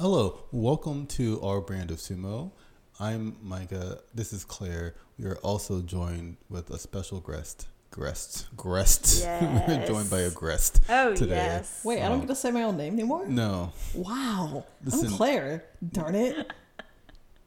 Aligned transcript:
Hello, 0.00 0.44
welcome 0.50 1.06
to 1.08 1.38
our 1.42 1.60
brand 1.60 1.90
of 1.90 1.98
sumo. 1.98 2.52
I'm 2.98 3.36
Micah. 3.42 3.98
This 4.14 4.32
is 4.32 4.46
Claire. 4.46 4.94
We 5.18 5.26
are 5.26 5.36
also 5.42 5.82
joined 5.82 6.38
with 6.48 6.70
a 6.70 6.78
special 6.78 7.20
guest. 7.20 7.68
Guest. 7.94 8.46
Guest. 8.56 9.26
We're 9.26 9.84
joined 9.86 10.08
by 10.08 10.20
a 10.20 10.30
guest. 10.30 10.80
Oh 10.88 11.14
today. 11.14 11.34
yes. 11.34 11.82
Wait, 11.84 12.02
I 12.02 12.08
don't 12.08 12.20
get 12.20 12.28
to 12.28 12.34
say 12.34 12.50
my 12.50 12.62
own 12.62 12.78
name 12.78 12.94
anymore? 12.94 13.26
No. 13.26 13.74
Wow. 13.94 14.64
Listen- 14.82 15.08
I'm 15.08 15.12
Claire. 15.12 15.64
Darn 15.92 16.14
it. 16.14 16.50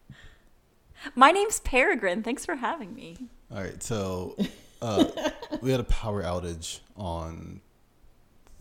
My 1.15 1.31
name's 1.31 1.59
Peregrine. 1.61 2.21
Thanks 2.21 2.45
for 2.45 2.53
having 2.55 2.93
me. 2.93 3.17
All 3.51 3.61
right. 3.63 3.81
So 3.81 4.37
uh, 4.79 5.05
we 5.61 5.71
had 5.71 5.79
a 5.79 5.85
power 5.85 6.21
outage 6.21 6.81
on 6.95 7.61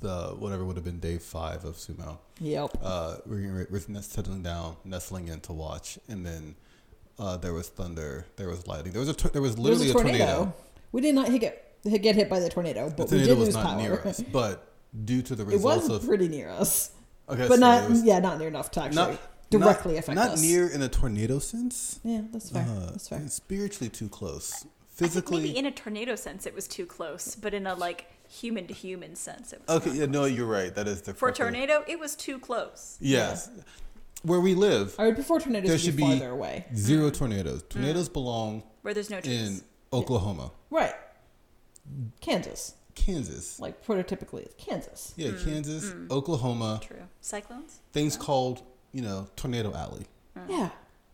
the 0.02 0.34
whatever 0.38 0.64
would 0.64 0.76
have 0.76 0.84
been 0.84 1.00
day 1.00 1.18
five 1.18 1.64
of 1.64 1.76
sumo. 1.76 2.18
Yep. 2.40 2.76
Uh, 2.82 3.16
we're, 3.26 3.66
we're 3.70 4.02
settling 4.02 4.42
down, 4.42 4.76
nestling 4.84 5.28
in 5.28 5.40
to 5.42 5.52
watch, 5.52 5.98
and 6.08 6.26
then 6.26 6.56
uh, 7.18 7.36
there 7.38 7.52
was 7.54 7.68
thunder, 7.68 8.26
there 8.36 8.48
was 8.48 8.66
lightning, 8.66 8.92
there 8.92 9.00
was 9.00 9.08
a 9.08 9.14
tor- 9.14 9.30
there 9.30 9.40
was 9.42 9.54
There 9.56 9.62
was 9.70 9.80
literally 9.80 9.90
a 9.90 9.92
tornado. 10.18 10.54
We 10.92 11.00
did 11.00 11.14
not 11.14 11.28
hit 11.28 11.40
get, 11.40 12.02
get 12.02 12.14
hit 12.16 12.28
by 12.28 12.40
the 12.40 12.48
tornado, 12.50 12.88
The 12.88 12.94
but 12.96 13.04
we 13.04 13.18
tornado 13.18 13.28
did 13.34 13.38
was 13.38 13.48
lose 13.48 13.54
not 13.54 13.66
power. 13.66 13.76
near 13.82 14.00
us, 14.06 14.20
but 14.32 14.72
due 15.04 15.22
to 15.22 15.34
the 15.34 15.44
results, 15.44 15.64
it 15.64 15.66
results 15.68 15.88
was 15.88 16.02
of 16.02 16.08
pretty 16.08 16.28
near 16.28 16.50
us, 16.50 16.90
okay, 17.28 17.48
but 17.48 17.54
so 17.54 17.60
not 17.60 17.88
was 17.88 18.04
yeah, 18.04 18.18
not 18.18 18.38
near 18.38 18.48
enough 18.48 18.70
to 18.72 18.82
actually 18.82 18.96
not 18.96 19.18
directly 19.50 19.92
not, 19.94 19.98
affect 20.00 20.16
not 20.16 20.30
us. 20.32 20.42
near 20.42 20.66
in 20.68 20.82
a 20.82 20.88
tornado 20.88 21.38
sense. 21.38 22.00
Yeah, 22.04 22.22
that's 22.32 22.50
fair. 22.50 22.62
Uh, 22.68 22.86
that's 22.90 23.08
fair. 23.08 23.26
Spiritually 23.28 23.88
too 23.88 24.08
close. 24.08 24.52
I 24.52 24.58
think 24.58 25.12
Physically, 25.12 25.42
maybe 25.42 25.58
in 25.58 25.66
a 25.66 25.70
tornado 25.70 26.16
sense 26.16 26.44
it 26.46 26.54
was 26.54 26.68
too 26.68 26.84
close, 26.86 27.34
but 27.34 27.54
in 27.54 27.66
a 27.66 27.74
like 27.74 28.06
human 28.32 28.66
to 28.66 28.74
human 28.74 29.14
sense 29.14 29.52
it 29.52 29.60
was 29.66 29.76
okay. 29.82 29.92
Yeah, 29.96 30.06
no, 30.06 30.24
you're 30.24 30.46
right. 30.46 30.74
That 30.74 30.88
is 30.88 31.02
the 31.02 31.12
For 31.12 31.28
a 31.28 31.32
correct 31.32 31.38
way- 31.54 31.66
tornado, 31.66 31.84
it 31.86 31.98
was 31.98 32.16
too 32.16 32.38
close. 32.38 32.96
Yes, 33.00 33.50
where 34.22 34.40
we 34.40 34.54
live, 34.54 34.94
I 34.98 35.06
would 35.06 35.16
prefer 35.16 35.38
tornadoes 35.38 35.68
there 35.68 35.78
should 35.78 35.96
be 35.96 36.02
be 36.04 36.08
farther 36.18 36.30
away. 36.30 36.64
zero 36.74 37.10
Mm. 37.10 37.14
tornadoes. 37.14 37.62
Tornadoes 37.68 38.08
belong 38.08 38.62
Where 38.82 38.94
there's 38.94 39.10
no 39.10 39.20
trees. 39.20 39.58
in 39.60 39.64
Oklahoma, 39.92 40.52
Right. 40.70 40.94
Kansas, 42.20 42.74
Kansas. 42.94 43.58
like 43.60 43.84
prototypically, 43.84 44.42
it's 44.44 44.54
Kansas. 44.56 45.12
Yeah, 45.16 45.30
Mm, 45.30 45.44
Kansas, 45.44 45.92
Oklahoma. 46.10 46.80
True. 46.82 47.08
Cyclones? 47.20 47.80
Things 47.92 48.16
called, 48.16 48.62
you 48.92 49.02
know, 49.02 49.28
Tornado 49.36 49.72
Alley. 49.74 50.06
Yeah. 50.48 50.70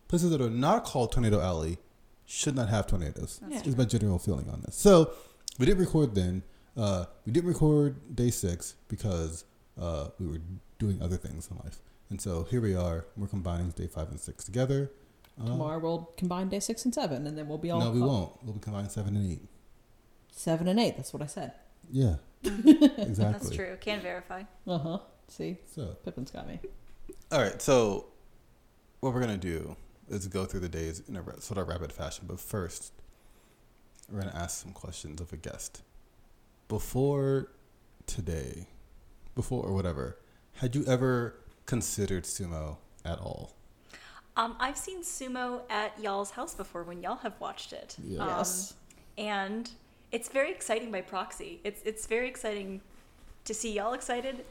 Places 0.07 0.31
that 0.31 0.41
are 0.41 0.49
not 0.49 0.85
called 0.85 1.11
Tornado 1.11 1.39
Alley 1.41 1.77
should 2.25 2.55
not 2.55 2.69
have 2.69 2.87
tornadoes. 2.87 3.39
That's 3.41 3.67
Is 3.67 3.75
my 3.75 3.85
general 3.85 4.19
feeling 4.19 4.49
on 4.49 4.61
this. 4.61 4.75
So 4.75 5.11
we 5.57 5.65
didn't 5.65 5.79
record 5.79 6.15
then. 6.15 6.43
Uh, 6.79 7.05
we 7.25 7.31
didn't 7.33 7.49
record 7.49 8.15
day 8.15 8.29
six 8.29 8.75
because 8.87 9.43
uh, 9.79 10.07
we 10.19 10.27
were 10.27 10.39
doing 10.77 11.01
other 11.01 11.17
things 11.17 11.49
in 11.51 11.57
life. 11.57 11.79
And 12.09 12.21
so 12.21 12.43
here 12.49 12.61
we 12.61 12.73
are. 12.73 13.05
We're 13.17 13.27
combining 13.27 13.69
day 13.71 13.87
five 13.87 14.09
and 14.09 14.19
six 14.19 14.45
together. 14.45 14.89
Uh, 15.41 15.45
Tomorrow 15.45 15.79
we'll 15.79 16.09
combine 16.17 16.47
day 16.49 16.59
six 16.61 16.85
and 16.85 16.93
seven, 16.93 17.27
and 17.27 17.37
then 17.37 17.47
we'll 17.49 17.57
be 17.57 17.69
all 17.69 17.81
no, 17.81 17.91
we 17.91 17.99
caught- 17.99 18.07
won't. 18.09 18.43
We'll 18.43 18.53
be 18.53 18.59
combining 18.61 18.89
seven 18.89 19.15
and 19.17 19.29
eight. 19.31 19.41
Seven 20.31 20.67
and 20.69 20.79
eight. 20.79 20.95
That's 20.95 21.11
what 21.13 21.21
I 21.21 21.25
said. 21.25 21.51
Yeah, 21.91 22.15
exactly. 22.43 23.13
That's 23.17 23.49
true. 23.49 23.77
Can 23.81 23.99
verify. 24.01 24.43
Uh 24.65 24.77
huh. 24.77 24.97
See, 25.27 25.57
So 25.75 25.97
Pippin's 26.05 26.31
got 26.31 26.47
me. 26.47 26.59
All 27.31 27.41
right, 27.41 27.61
so 27.61 28.05
what 29.01 29.13
we're 29.13 29.19
gonna 29.21 29.37
do 29.37 29.75
is 30.09 30.27
go 30.27 30.45
through 30.45 30.61
the 30.61 30.69
days 30.69 31.03
in 31.07 31.15
a 31.17 31.41
sort 31.41 31.57
of 31.59 31.67
rapid 31.67 31.91
fashion. 31.91 32.25
But 32.27 32.39
first, 32.39 32.93
we're 34.09 34.21
gonna 34.21 34.33
ask 34.35 34.61
some 34.63 34.71
questions 34.71 35.19
of 35.21 35.31
a 35.33 35.37
guest. 35.37 35.81
Before 36.69 37.47
today, 38.05 38.67
before 39.33 39.63
or 39.65 39.73
whatever, 39.73 40.19
had 40.53 40.75
you 40.75 40.85
ever 40.85 41.33
considered 41.65 42.25
sumo 42.25 42.77
at 43.03 43.17
all? 43.17 43.55
Um, 44.37 44.55
I've 44.59 44.77
seen 44.77 45.01
sumo 45.01 45.61
at 45.71 45.99
y'all's 45.99 46.29
house 46.29 46.53
before 46.53 46.83
when 46.83 47.01
y'all 47.01 47.15
have 47.17 47.33
watched 47.39 47.73
it. 47.73 47.97
Yeah. 48.03 48.19
Um, 48.21 48.27
Yes. 48.37 48.75
and 49.17 49.71
it's 50.11 50.29
very 50.29 50.51
exciting 50.51 50.91
by 50.91 51.01
proxy. 51.01 51.59
It's 51.63 51.81
it's 51.81 52.05
very 52.05 52.27
exciting 52.27 52.81
to 53.45 53.53
see 53.55 53.73
y'all 53.73 53.93
excited, 53.93 54.45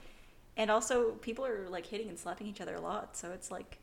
and 0.57 0.73
also 0.73 1.13
people 1.23 1.47
are 1.47 1.69
like 1.69 1.87
hitting 1.87 2.09
and 2.09 2.19
slapping 2.19 2.49
each 2.49 2.61
other 2.61 2.75
a 2.75 2.81
lot. 2.81 3.17
So 3.17 3.31
it's 3.31 3.53
like, 3.53 3.79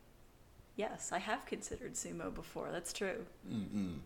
yes, 0.75 1.13
I 1.13 1.19
have 1.19 1.45
considered 1.45 1.93
sumo 1.93 2.35
before. 2.35 2.67
That's 2.73 2.91
true. 2.91 3.25
Mm-mm. 3.49 3.99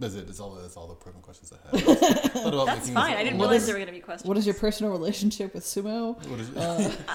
That's 0.00 0.14
it. 0.14 0.26
That's 0.26 0.40
all. 0.40 0.50
That's 0.54 0.76
all 0.76 0.88
the 0.88 0.94
pertinent 0.94 1.22
questions 1.22 1.52
I 1.52 1.76
had. 1.76 1.84
Thought 2.32 2.54
about 2.54 2.66
That's 2.66 2.80
making 2.80 2.94
fine. 2.94 3.16
I 3.16 3.22
didn't 3.22 3.38
What 3.38 3.44
realize 3.46 3.60
is- 3.62 3.66
there 3.66 3.74
were 3.76 3.78
going 3.80 3.86
to 3.86 3.92
be 3.92 4.00
questions. 4.00 4.26
What 4.28 4.36
is 4.38 4.46
your 4.46 4.54
personal 4.54 4.90
relationship 4.92 5.54
with 5.54 5.62
sumo? 5.64 6.16
What 6.28 6.40
is 6.40 6.50
Uh, 6.56 6.90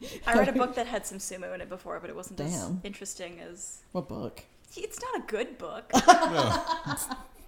I 0.26 0.34
read 0.38 0.48
a 0.48 0.52
book 0.52 0.74
that 0.76 0.86
had 0.86 1.06
some 1.06 1.18
sumo 1.18 1.54
in 1.54 1.60
it 1.60 1.68
before, 1.68 2.00
but 2.00 2.08
it 2.10 2.16
wasn't 2.16 2.40
as 2.40 2.70
interesting 2.84 3.38
as. 3.40 3.78
what 3.92 4.08
book? 4.08 4.42
It's 4.76 4.98
not 5.02 5.22
a 5.22 5.26
good 5.26 5.58
book. 5.58 5.90
no. 6.06 6.64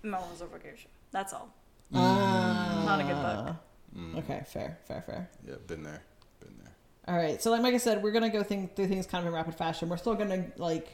Melons 0.03 0.43
over 0.43 0.59
Geisha. 0.59 0.89
That's 1.13 1.33
all. 1.33 1.49
Ah. 1.95 2.83
Not 2.87 3.01
a 3.01 3.05
good 3.05 3.23
book. 3.23 3.57
Mm. 3.97 4.19
Okay, 4.19 4.43
fair, 4.47 4.79
fair, 4.89 5.03
fair. 5.03 5.31
Yeah, 5.47 5.55
been 5.67 5.83
there. 5.83 6.03
Been 6.41 6.55
there. 6.63 6.73
All 7.09 7.17
right, 7.17 7.41
so 7.43 7.51
like 7.51 7.63
Micah 7.63 7.79
said, 7.79 8.03
we're 8.03 8.11
gonna 8.13 8.29
go 8.31 8.43
think, 8.43 8.75
through 8.75 8.89
things 8.89 9.07
kind 9.07 9.23
of 9.23 9.29
in 9.29 9.35
rapid 9.35 9.55
fashion. 9.55 9.89
We're 9.89 9.97
still 9.99 10.15
gonna 10.15 10.47
like 10.57 10.89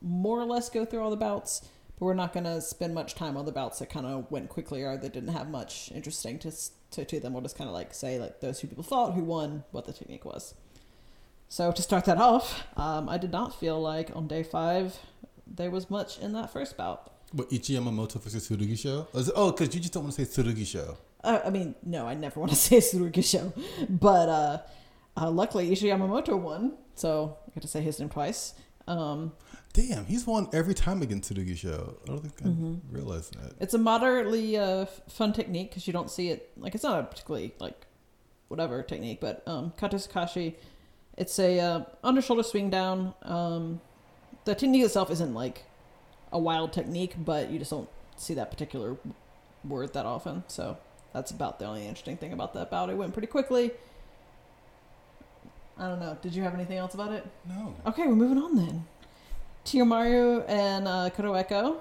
more 0.00 0.38
or 0.40 0.44
less 0.44 0.68
go 0.68 0.84
through 0.84 1.02
all 1.02 1.10
the 1.10 1.16
bouts, 1.16 1.62
but 2.02 2.06
we're 2.06 2.14
not 2.14 2.32
gonna 2.32 2.60
spend 2.60 2.92
much 2.92 3.14
time 3.14 3.36
on 3.36 3.44
the 3.44 3.52
bouts 3.52 3.78
that 3.78 3.88
kind 3.88 4.04
of 4.04 4.28
went 4.28 4.48
quickly 4.48 4.82
or 4.82 4.96
that 4.96 5.12
didn't 5.12 5.32
have 5.32 5.48
much 5.48 5.88
interesting 5.94 6.36
to 6.36 6.50
to, 6.90 7.04
to 7.04 7.20
them. 7.20 7.32
We'll 7.32 7.42
just 7.42 7.56
kind 7.56 7.68
of 7.70 7.74
like 7.74 7.94
say 7.94 8.18
like 8.18 8.40
those 8.40 8.58
who 8.58 8.66
people 8.66 8.82
fought, 8.82 9.14
who 9.14 9.22
won, 9.22 9.62
what 9.70 9.84
the 9.84 9.92
technique 9.92 10.24
was. 10.24 10.54
So 11.48 11.70
to 11.70 11.80
start 11.80 12.04
that 12.06 12.18
off, 12.30 12.64
um, 12.76 13.08
I 13.08 13.18
did 13.18 13.30
not 13.30 13.54
feel 13.54 13.80
like 13.80 14.10
on 14.16 14.26
day 14.26 14.42
five 14.42 14.98
there 15.46 15.70
was 15.70 15.90
much 15.90 16.18
in 16.18 16.32
that 16.32 16.52
first 16.52 16.76
bout. 16.76 17.12
What 17.30 17.52
Ichi 17.52 17.74
Yamamoto 17.74 18.20
versus 18.20 18.48
Tsurugisho? 18.48 19.06
Oh, 19.36 19.52
because 19.52 19.72
you 19.72 19.80
just 19.80 19.92
don't 19.92 20.02
want 20.02 20.16
to 20.16 20.24
say 20.24 20.42
Tsurugisho. 20.42 20.96
Uh, 21.22 21.38
I 21.44 21.50
mean, 21.50 21.76
no, 21.84 22.08
I 22.08 22.14
never 22.14 22.40
want 22.40 22.50
to 22.50 22.56
say 22.68 22.78
Tsurugisho, 22.78 23.52
but 23.88 24.28
uh, 24.28 24.58
uh, 25.16 25.30
luckily 25.30 25.70
Ichi 25.70 25.86
Yamamoto 25.86 26.36
won, 26.36 26.72
so 26.96 27.38
I 27.46 27.54
get 27.54 27.60
to 27.62 27.68
say 27.68 27.80
his 27.80 28.00
name 28.00 28.08
twice. 28.08 28.54
Um, 28.88 29.34
Damn, 29.72 30.04
he's 30.04 30.26
won 30.26 30.48
every 30.52 30.74
time 30.74 31.00
against 31.00 31.32
Tsurugisho. 31.32 31.94
I 32.02 32.06
don't 32.06 32.20
think 32.20 32.34
I 32.42 32.48
Mm-hmm. 32.48 32.94
realized 32.94 33.34
that. 33.40 33.54
it's 33.58 33.72
a 33.72 33.78
moderately 33.78 34.56
uh, 34.58 34.84
fun 35.08 35.32
technique 35.32 35.70
because 35.70 35.86
you 35.86 35.92
don't 35.94 36.10
see 36.10 36.28
it 36.28 36.50
like 36.58 36.74
it's 36.74 36.84
not 36.84 37.00
a 37.00 37.04
particularly 37.04 37.54
like 37.58 37.86
whatever 38.48 38.82
technique, 38.82 39.18
but 39.20 39.42
um, 39.46 39.72
Katasukashi, 39.78 40.54
it's 41.16 41.38
a 41.38 41.58
uh, 41.58 41.84
under 42.04 42.20
shoulder 42.20 42.42
swing 42.42 42.68
down. 42.68 43.14
Um, 43.22 43.80
the 44.44 44.54
technique 44.54 44.84
itself 44.84 45.10
isn't 45.10 45.32
like 45.32 45.64
a 46.32 46.38
wild 46.38 46.72
technique, 46.74 47.14
but 47.16 47.50
you 47.50 47.58
just 47.58 47.70
don't 47.70 47.88
see 48.16 48.34
that 48.34 48.50
particular 48.50 48.96
word 49.64 49.94
that 49.94 50.04
often. 50.04 50.44
So 50.48 50.76
that's 51.14 51.30
about 51.30 51.58
the 51.58 51.64
only 51.64 51.86
interesting 51.86 52.18
thing 52.18 52.34
about 52.34 52.52
that 52.54 52.70
bout. 52.70 52.90
It 52.90 52.96
went 52.98 53.14
pretty 53.14 53.28
quickly. 53.28 53.70
I 55.78 55.88
don't 55.88 56.00
know. 56.00 56.18
Did 56.20 56.34
you 56.34 56.42
have 56.42 56.52
anything 56.54 56.76
else 56.76 56.92
about 56.92 57.12
it? 57.12 57.26
No. 57.48 57.74
Okay, 57.86 58.06
we're 58.06 58.14
moving 58.14 58.36
on 58.38 58.54
then. 58.56 58.84
Chiyomaru 59.64 60.48
and 60.48 60.88
uh, 60.88 61.10
Kotoeko. 61.10 61.78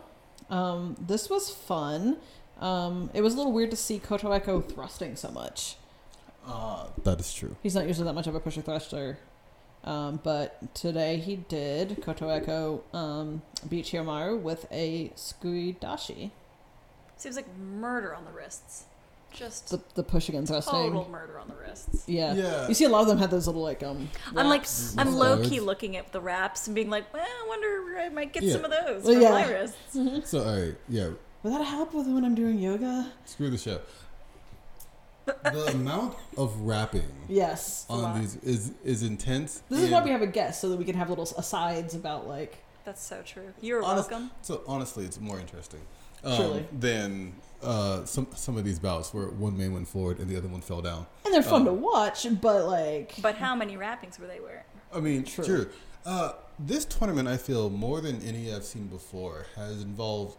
Um, 0.49 0.95
this 0.99 1.29
was 1.29 1.49
fun. 1.49 2.17
Um, 2.59 3.09
it 3.13 3.21
was 3.21 3.33
a 3.33 3.37
little 3.37 3.51
weird 3.51 3.71
to 3.71 3.77
see 3.77 3.99
Kotoeko 3.99 4.63
thrusting 4.63 5.15
so 5.15 5.31
much. 5.31 5.75
Uh, 6.45 6.87
that 7.03 7.19
is 7.19 7.33
true. 7.33 7.55
He's 7.63 7.75
not 7.75 7.87
usually 7.87 8.05
that 8.05 8.13
much 8.13 8.27
of 8.27 8.35
a 8.35 8.39
pusher 8.39 8.61
thruster. 8.61 9.17
Um, 9.83 10.19
but 10.23 10.73
today 10.75 11.17
he 11.17 11.37
did. 11.37 12.01
Kotoeko 12.01 12.81
um, 12.93 13.41
beat 13.67 13.85
Chiyomaru 13.85 14.39
with 14.39 14.67
a 14.71 15.11
Tsukidashi. 15.15 16.31
Seems 17.17 17.35
like 17.35 17.57
murder 17.57 18.15
on 18.15 18.25
the 18.25 18.31
wrists. 18.31 18.85
Just 19.33 19.69
The, 19.69 19.79
the 19.95 20.03
push 20.03 20.29
again 20.29 20.45
thrusting. 20.45 20.73
total 20.73 21.07
murder 21.09 21.39
on 21.39 21.47
the 21.47 21.55
wrists. 21.55 22.03
Yeah. 22.07 22.33
Yeah. 22.33 22.67
You 22.67 22.73
see 22.73 22.83
a 22.85 22.89
lot 22.89 23.01
of 23.01 23.07
them 23.07 23.17
have 23.19 23.31
those 23.31 23.47
little 23.47 23.61
like 23.63 23.81
um. 23.83 24.09
I'm 24.35 24.47
like. 24.49 24.65
I'm 24.97 25.15
low 25.15 25.41
key 25.43 25.59
looking 25.59 25.95
at 25.97 26.11
the 26.11 26.19
wraps 26.21 26.67
and 26.67 26.75
being 26.75 26.89
like, 26.89 27.11
well, 27.13 27.23
I 27.25 27.47
wonder 27.47 27.83
where 27.83 27.99
I 27.99 28.09
might 28.09 28.33
get 28.33 28.43
Yeah. 28.43 28.53
some 28.53 28.65
of 28.65 28.71
those 28.71 29.03
Well, 29.03 29.13
for 29.15 29.19
yeah. 29.21 29.29
my 29.31 29.49
wrists. 29.49 30.29
So, 30.29 30.43
all 30.43 30.59
right, 30.59 30.75
yeah, 30.89 31.09
Will 31.43 31.51
that 31.57 31.63
help 31.63 31.93
with 31.93 32.07
when 32.07 32.23
I'm 32.25 32.35
doing 32.35 32.59
yoga? 32.59 33.11
screw 33.25 33.49
the 33.49 33.57
show. 33.57 33.79
the 35.25 35.67
amount 35.73 36.15
of 36.37 36.59
rapping 36.61 37.07
Yes. 37.29 37.85
on 37.89 38.19
these 38.19 38.35
is 38.37 38.71
is 38.83 39.03
intense. 39.03 39.61
This 39.69 39.81
is 39.81 39.89
why 39.91 40.03
we 40.03 40.09
have 40.11 40.21
a 40.21 40.27
guest, 40.27 40.59
so 40.61 40.69
that 40.69 40.77
we 40.77 40.83
can 40.85 40.95
have 40.95 41.09
little 41.09 41.23
asides 41.37 41.95
about 41.95 42.27
like. 42.27 42.57
That's 42.83 43.03
so 43.03 43.21
true. 43.23 43.53
You're 43.61 43.83
Honest- 43.83 44.09
welcome. 44.11 44.31
So 44.41 44.61
honestly, 44.67 45.05
it's 45.05 45.19
more 45.19 45.39
interesting 45.39 45.81
um, 46.23 46.35
Truly. 46.35 46.65
than 46.77 47.33
uh, 47.63 48.05
some 48.05 48.27
some 48.35 48.57
of 48.57 48.63
these 48.63 48.79
bouts 48.79 49.13
where 49.13 49.27
one 49.27 49.57
man 49.57 49.73
went 49.73 49.87
forward 49.87 50.19
and 50.19 50.29
the 50.29 50.37
other 50.37 50.47
one 50.47 50.61
fell 50.61 50.81
down. 50.81 51.05
And 51.25 51.33
they're 51.33 51.43
fun 51.43 51.61
Um, 51.61 51.65
to 51.67 51.73
watch, 51.73 52.25
but 52.41 52.65
like. 52.65 53.13
But 53.21 53.35
how 53.35 53.55
many 53.55 53.77
wrappings 53.77 54.19
were 54.19 54.27
they 54.27 54.39
wearing? 54.39 54.63
I 54.93 54.99
mean, 54.99 55.23
True. 55.23 55.45
true. 55.45 55.69
Uh, 56.05 56.33
this 56.59 56.83
tournament, 56.85 57.27
I 57.27 57.37
feel 57.37 57.69
more 57.69 58.01
than 58.01 58.21
any 58.23 58.53
I've 58.53 58.63
seen 58.65 58.87
before, 58.87 59.45
has 59.55 59.81
involved 59.81 60.37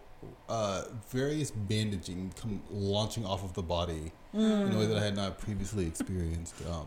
uh, 0.48 0.82
various 1.10 1.50
bandaging 1.50 2.32
come 2.40 2.62
launching 2.70 3.24
off 3.24 3.42
of 3.44 3.54
the 3.54 3.62
body 3.62 4.12
in 4.32 4.72
a 4.72 4.78
way 4.78 4.86
that 4.86 4.96
I 4.98 5.04
had 5.04 5.16
not 5.16 5.38
previously 5.38 5.86
experienced. 5.86 6.54
Um, 6.68 6.86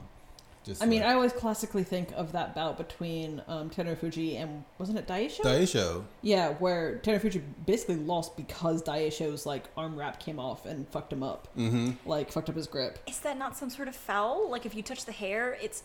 Just 0.66 0.82
I 0.82 0.88
mean, 0.88 1.02
like, 1.02 1.10
I 1.10 1.14
always 1.14 1.32
classically 1.32 1.84
think 1.84 2.10
of 2.16 2.32
that 2.32 2.56
bout 2.56 2.78
between 2.78 3.42
um, 3.48 3.70
Terufuji 3.70 4.36
and 4.42 4.64
wasn't 4.80 4.98
it 4.98 5.08
Daisho? 5.08 5.42
Daisho. 5.42 6.04
yeah, 6.24 6.50
where 6.54 7.00
Terufuji 7.04 7.42
basically 7.66 7.98
lost 7.98 8.36
because 8.36 8.82
Daisho's 8.82 9.46
like 9.46 9.66
arm 9.78 9.96
wrap 9.96 10.20
came 10.20 10.40
off 10.40 10.66
and 10.66 10.88
fucked 10.90 11.14
him 11.14 11.22
up, 11.24 11.48
Mm-hmm. 11.56 11.92
like 12.10 12.32
fucked 12.32 12.50
up 12.50 12.56
his 12.56 12.68
grip. 12.68 12.98
Is 13.08 13.20
that 13.20 13.38
not 13.38 13.56
some 13.56 13.70
sort 13.70 13.88
of 13.88 13.96
foul? 13.96 14.50
Like 14.50 14.66
if 14.66 14.74
you 14.76 14.82
touch 14.82 15.06
the 15.06 15.12
hair, 15.12 15.56
it's 15.62 15.84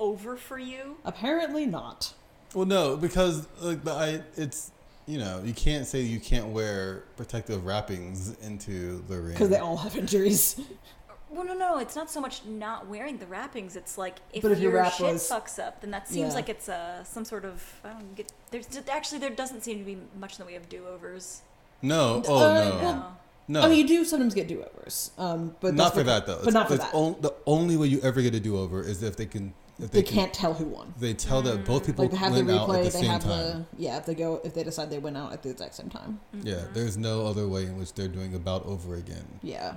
over 0.00 0.36
for 0.36 0.58
you? 0.58 0.96
Apparently 1.04 1.66
not. 1.66 2.12
Well, 2.54 2.66
no, 2.66 2.96
because 2.96 3.46
like 3.60 3.84
the 3.84 3.92
I, 3.92 4.22
it's 4.36 4.70
you 5.06 5.18
know 5.18 5.40
you 5.44 5.52
can't 5.52 5.86
say 5.86 6.00
you 6.00 6.18
can't 6.20 6.46
wear 6.48 7.04
protective 7.16 7.64
wrappings 7.64 8.34
into 8.42 9.02
the 9.08 9.20
ring 9.20 9.32
Because 9.34 9.50
they 9.50 9.58
all 9.58 9.76
have 9.76 9.96
injuries. 9.96 10.58
Well, 11.36 11.44
no, 11.44 11.54
no, 11.54 11.78
it's 11.78 11.94
not 11.94 12.10
so 12.10 12.20
much 12.20 12.44
not 12.46 12.86
wearing 12.88 13.18
the 13.18 13.26
wrappings. 13.26 13.76
It's 13.76 13.98
like 13.98 14.16
if, 14.32 14.42
if 14.44 14.58
your 14.58 14.72
your 14.72 14.72
wrap 14.72 14.94
shit 14.94 15.12
was- 15.12 15.28
fucks 15.30 15.58
up, 15.64 15.80
then 15.82 15.90
that 15.90 16.08
seems 16.08 16.30
Yeah. 16.30 16.34
like 16.34 16.48
it's 16.48 16.68
uh, 16.68 17.04
some 17.04 17.24
sort 17.26 17.44
of 17.44 17.62
I 17.84 17.90
don't 17.90 18.14
get. 18.16 18.32
There's 18.50 18.66
actually 18.90 19.18
there 19.18 19.30
doesn't 19.30 19.62
seem 19.62 19.78
to 19.78 19.84
be 19.84 19.98
much 20.18 20.38
in 20.38 20.44
the 20.44 20.50
way 20.50 20.56
of 20.56 20.68
do 20.68 20.86
overs. 20.86 21.42
No, 21.82 22.22
oh 22.26 22.36
Uh, 22.36 22.64
no, 22.64 22.76
well, 22.78 23.18
no. 23.48 23.60
I 23.60 23.68
mean, 23.68 23.78
you 23.78 23.86
do 23.86 24.04
sometimes 24.04 24.34
get 24.34 24.48
do 24.48 24.62
overs, 24.64 25.10
um, 25.18 25.54
but 25.60 25.74
not 25.74 25.92
for 25.92 26.02
because- 26.02 26.20
that 26.20 26.26
though. 26.26 26.40
But 26.44 26.54
not 26.54 26.68
for 26.68 26.74
it's 26.74 26.84
that. 26.84 26.94
on- 26.94 27.16
the 27.20 27.34
only 27.46 27.76
way 27.76 27.86
you 27.88 28.00
ever 28.00 28.22
get 28.22 28.34
a 28.34 28.40
do 28.40 28.56
over 28.58 28.80
is 28.82 29.02
if 29.02 29.16
they 29.16 29.26
can. 29.26 29.52
If 29.78 29.90
they, 29.90 30.00
they 30.00 30.08
can't 30.10 30.32
tell 30.32 30.54
who 30.54 30.64
won. 30.64 30.94
They 30.98 31.12
tell 31.12 31.42
that 31.42 31.66
both 31.66 31.84
people 31.84 32.04
Like 32.06 32.12
they 32.12 32.16
have 32.16 32.32
the 32.34 32.42
went 32.46 32.58
out 32.58 32.70
at 32.70 32.74
replay, 32.76 32.84
the 32.84 32.90
they 32.90 32.90
same 33.02 33.10
have 33.10 33.22
time. 33.22 33.66
the 33.76 33.82
yeah. 33.82 33.98
If 33.98 34.06
they 34.06 34.14
go, 34.14 34.40
if 34.42 34.54
they 34.54 34.64
decide 34.64 34.88
they 34.88 34.98
went 34.98 35.18
out 35.18 35.34
at 35.34 35.42
the 35.42 35.50
exact 35.50 35.74
same 35.74 35.90
time, 35.90 36.18
Yeah, 36.32 36.62
there's 36.72 36.96
no 36.96 37.26
other 37.26 37.46
way 37.46 37.64
in 37.66 37.76
which 37.78 37.92
they're 37.92 38.08
doing 38.08 38.34
about 38.34 38.64
over 38.64 38.94
again. 38.94 39.26
yeah. 39.42 39.74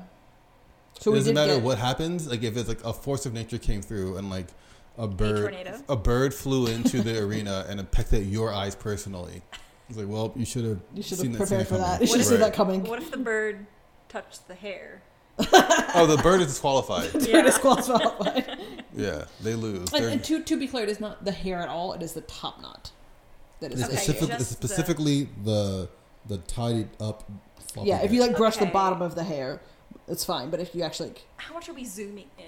It 0.99 1.03
So 1.03 1.11
we 1.11 1.17
doesn't 1.19 1.33
matter 1.35 1.55
get, 1.55 1.63
what 1.63 1.77
happens. 1.77 2.27
Like 2.27 2.43
if 2.43 2.57
it's 2.57 2.67
like 2.69 2.83
a 2.83 2.93
force 2.93 3.25
of 3.25 3.33
nature 3.33 3.57
came 3.57 3.81
through 3.81 4.17
and 4.17 4.29
like 4.29 4.47
a 4.97 5.07
bird, 5.07 5.53
tornado. 5.53 5.81
a 5.87 5.95
bird 5.95 6.33
flew 6.33 6.67
into 6.67 7.01
the 7.01 7.19
arena 7.23 7.65
and 7.69 7.79
it 7.79 7.91
pecked 7.91 8.13
at 8.13 8.25
your 8.25 8.53
eyes 8.53 8.75
personally. 8.75 9.41
It's 9.87 9.97
like, 9.97 10.07
well, 10.07 10.31
you 10.35 10.45
should 10.45 10.65
have. 10.65 10.79
You 10.93 11.01
should 11.01 11.17
have 11.19 11.33
prepared 11.35 11.67
for 11.67 11.77
that. 11.77 11.99
You 12.01 12.07
should 12.07 12.17
have 12.17 12.25
seen 12.27 12.39
that 12.41 12.53
coming. 12.53 12.83
What 12.83 12.99
if 13.01 13.09
the 13.09 13.17
bird 13.17 13.65
touched 14.07 14.47
the 14.47 14.55
hair? 14.55 15.01
Oh, 15.95 16.05
the 16.05 16.17
bird 16.21 16.41
is 16.41 16.47
disqualified. 16.47 17.11
Dude, 17.13 17.45
it's 17.47 17.57
qualified. 17.57 18.59
yeah, 18.95 19.25
they 19.41 19.55
lose. 19.55 19.91
and, 19.93 20.05
and 20.05 20.23
to 20.25 20.43
to 20.43 20.55
be 20.57 20.67
clear, 20.67 20.83
it 20.83 20.89
is 20.89 20.99
not 20.99 21.25
the 21.25 21.31
hair 21.31 21.59
at 21.59 21.67
all. 21.69 21.93
It 21.93 22.03
is 22.03 22.13
the 22.13 22.21
top 22.21 22.61
knot. 22.61 22.91
That 23.59 23.73
is 23.73 23.83
Okay, 23.83 23.95
specific, 23.95 24.29
it's 24.35 24.47
specifically 24.47 25.29
the 25.43 25.89
the 26.27 26.37
tied 26.39 26.89
up. 26.99 27.23
Yeah, 27.83 28.01
if 28.03 28.11
you 28.13 28.21
like 28.21 28.37
brush 28.37 28.57
the 28.57 28.67
bottom 28.67 29.01
of 29.01 29.15
the 29.15 29.23
hair, 29.23 29.61
it's 30.09 30.25
fine. 30.25 30.49
But 30.49 30.59
if 30.59 30.73
you 30.75 30.83
actually, 30.83 31.09
like, 31.09 31.21
How 31.37 31.53
much 31.53 31.69
are 31.69 31.73
we 31.73 31.85
zooming 31.85 32.29
in? 32.37 32.45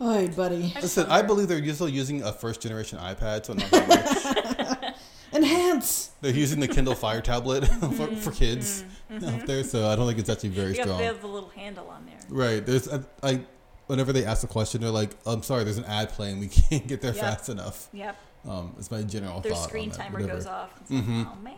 oh, 0.00 0.28
buddy, 0.28 0.72
I 0.76 0.80
Listen, 0.80 1.06
I 1.06 1.16
wonder. 1.20 1.26
believe 1.26 1.48
they're 1.48 1.74
still 1.74 1.88
using 1.88 2.22
a 2.22 2.32
first 2.32 2.60
generation 2.60 2.98
iPad, 2.98 3.46
so 3.46 3.54
not 3.54 3.70
that 3.70 4.82
much. 4.82 4.94
enhance. 5.32 6.10
they're 6.20 6.32
using 6.32 6.60
the 6.60 6.68
Kindle 6.68 6.94
Fire 6.94 7.20
tablet 7.20 7.66
for, 7.96 8.06
for 8.16 8.30
kids 8.30 8.84
out 9.10 9.46
there, 9.46 9.64
so 9.64 9.88
I 9.88 9.96
don't 9.96 10.06
think 10.06 10.18
it's 10.18 10.28
actually 10.30 10.50
very 10.50 10.72
They 10.72 10.78
have, 10.78 10.86
strong. 10.86 10.98
they 10.98 11.04
have 11.06 11.20
the 11.20 11.26
little 11.26 11.48
handle 11.50 11.88
on 11.88 12.06
there. 12.06 12.18
Right. 12.28 12.64
There's 12.64 12.88
I, 12.88 13.00
I 13.22 13.40
whenever 13.86 14.12
they 14.12 14.24
ask 14.24 14.44
a 14.44 14.46
question, 14.48 14.80
they're 14.80 14.90
like, 14.90 15.10
"I'm 15.26 15.42
sorry, 15.42 15.64
there's 15.64 15.78
an 15.78 15.84
ad 15.84 16.10
playing. 16.10 16.40
We 16.40 16.48
can't 16.70 16.86
get 16.86 17.00
there 17.00 17.14
Yep. 17.14 17.24
fast 17.24 17.48
enough." 17.48 17.88
Yep. 17.92 18.16
Um, 18.46 18.74
it's 18.78 18.90
my 18.90 19.02
general 19.02 19.40
Their 19.40 19.52
thought. 19.52 19.64
screen 19.68 19.90
on 19.90 19.96
that, 19.96 20.04
timer 20.04 20.20
whatever. 20.20 20.32
goes 20.34 20.46
off. 20.46 20.70
It's 20.82 20.90
like, 20.90 21.04
Mhm. 21.04 21.26
oh 21.32 21.42
man. 21.42 21.54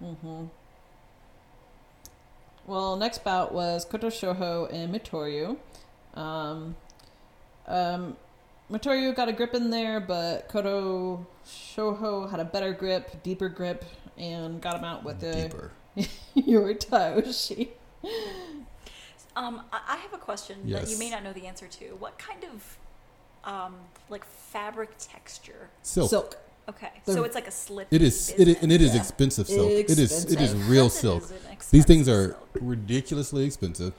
Mm-hmm. 0.00 0.04
Mm-hmm. 0.04 0.44
Well, 2.66 2.96
next 2.96 3.24
bout 3.24 3.52
was 3.52 3.84
Koto 3.84 4.08
Shoho 4.08 4.72
and 4.72 4.94
Mitoryu. 4.94 5.56
Um, 6.14 6.76
um, 7.66 8.16
Mitoryu 8.70 9.14
got 9.14 9.28
a 9.28 9.32
grip 9.32 9.54
in 9.54 9.70
there, 9.70 10.00
but 10.00 10.48
Koto 10.48 11.26
Shoho 11.46 12.30
had 12.30 12.40
a 12.40 12.44
better 12.44 12.72
grip, 12.72 13.22
deeper 13.22 13.48
grip, 13.48 13.84
and 14.16 14.60
got 14.60 14.76
him 14.78 14.84
out 14.84 15.04
with 15.04 15.20
the 15.20 15.32
Deeper. 15.32 15.72
Yoritaoshi. 16.36 17.68
Um, 19.34 19.62
I 19.72 19.80
I 19.88 19.96
have 19.96 20.12
a 20.12 20.18
question 20.18 20.70
that 20.70 20.88
you 20.88 20.98
may 20.98 21.10
not 21.10 21.24
know 21.24 21.32
the 21.32 21.46
answer 21.46 21.66
to. 21.66 21.84
What 21.98 22.18
kind 22.18 22.44
of, 22.44 22.78
um, 23.44 23.74
like 24.08 24.24
fabric 24.24 24.90
texture? 24.98 25.68
Silk. 25.82 26.10
Silk. 26.10 26.36
Okay, 26.68 26.90
The- 27.04 27.12
so 27.14 27.24
it's 27.24 27.34
like 27.34 27.48
a 27.48 27.50
slip. 27.50 27.88
It 27.90 28.02
is. 28.02 28.32
It 28.38 28.46
is, 28.48 28.56
and 28.62 28.70
it 28.70 28.80
is 28.80 28.94
Yeah. 28.94 29.00
expensive 29.00 29.48
silk. 29.48 29.68
It 29.70 29.90
is. 29.90 29.98
It 29.98 29.98
is 30.40 30.52
Expensive. 30.52 30.68
real 30.70 30.88
silk. 30.90 31.24
These 31.70 31.84
things 31.84 32.08
are 32.08 32.36
ridiculously 32.60 33.44
expensive, 33.44 33.92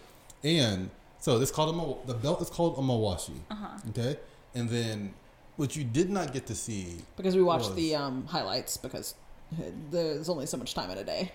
and 0.43 0.89
so 1.19 1.39
this 1.39 1.51
called 1.51 1.75
a 1.75 2.07
the 2.07 2.13
belt 2.13 2.41
is 2.41 2.49
called 2.49 2.77
a 2.77 2.81
mawashi. 2.81 3.39
Uh 3.51 3.55
huh. 3.55 3.67
Okay, 3.89 4.17
and 4.55 4.69
then 4.69 5.13
what 5.57 5.75
you 5.75 5.83
did 5.83 6.09
not 6.09 6.31
get 6.33 6.45
to 6.47 6.55
see. 6.55 6.97
Because 7.17 7.35
we 7.35 7.43
watched 7.43 7.67
Was. 7.67 7.75
the 7.75 7.95
um, 7.95 8.25
highlights 8.27 8.77
because 8.77 9.15
there's 9.91 10.29
only 10.29 10.45
so 10.45 10.57
much 10.57 10.73
time 10.73 10.89
in 10.89 10.97
a 10.97 11.03
day. 11.03 11.31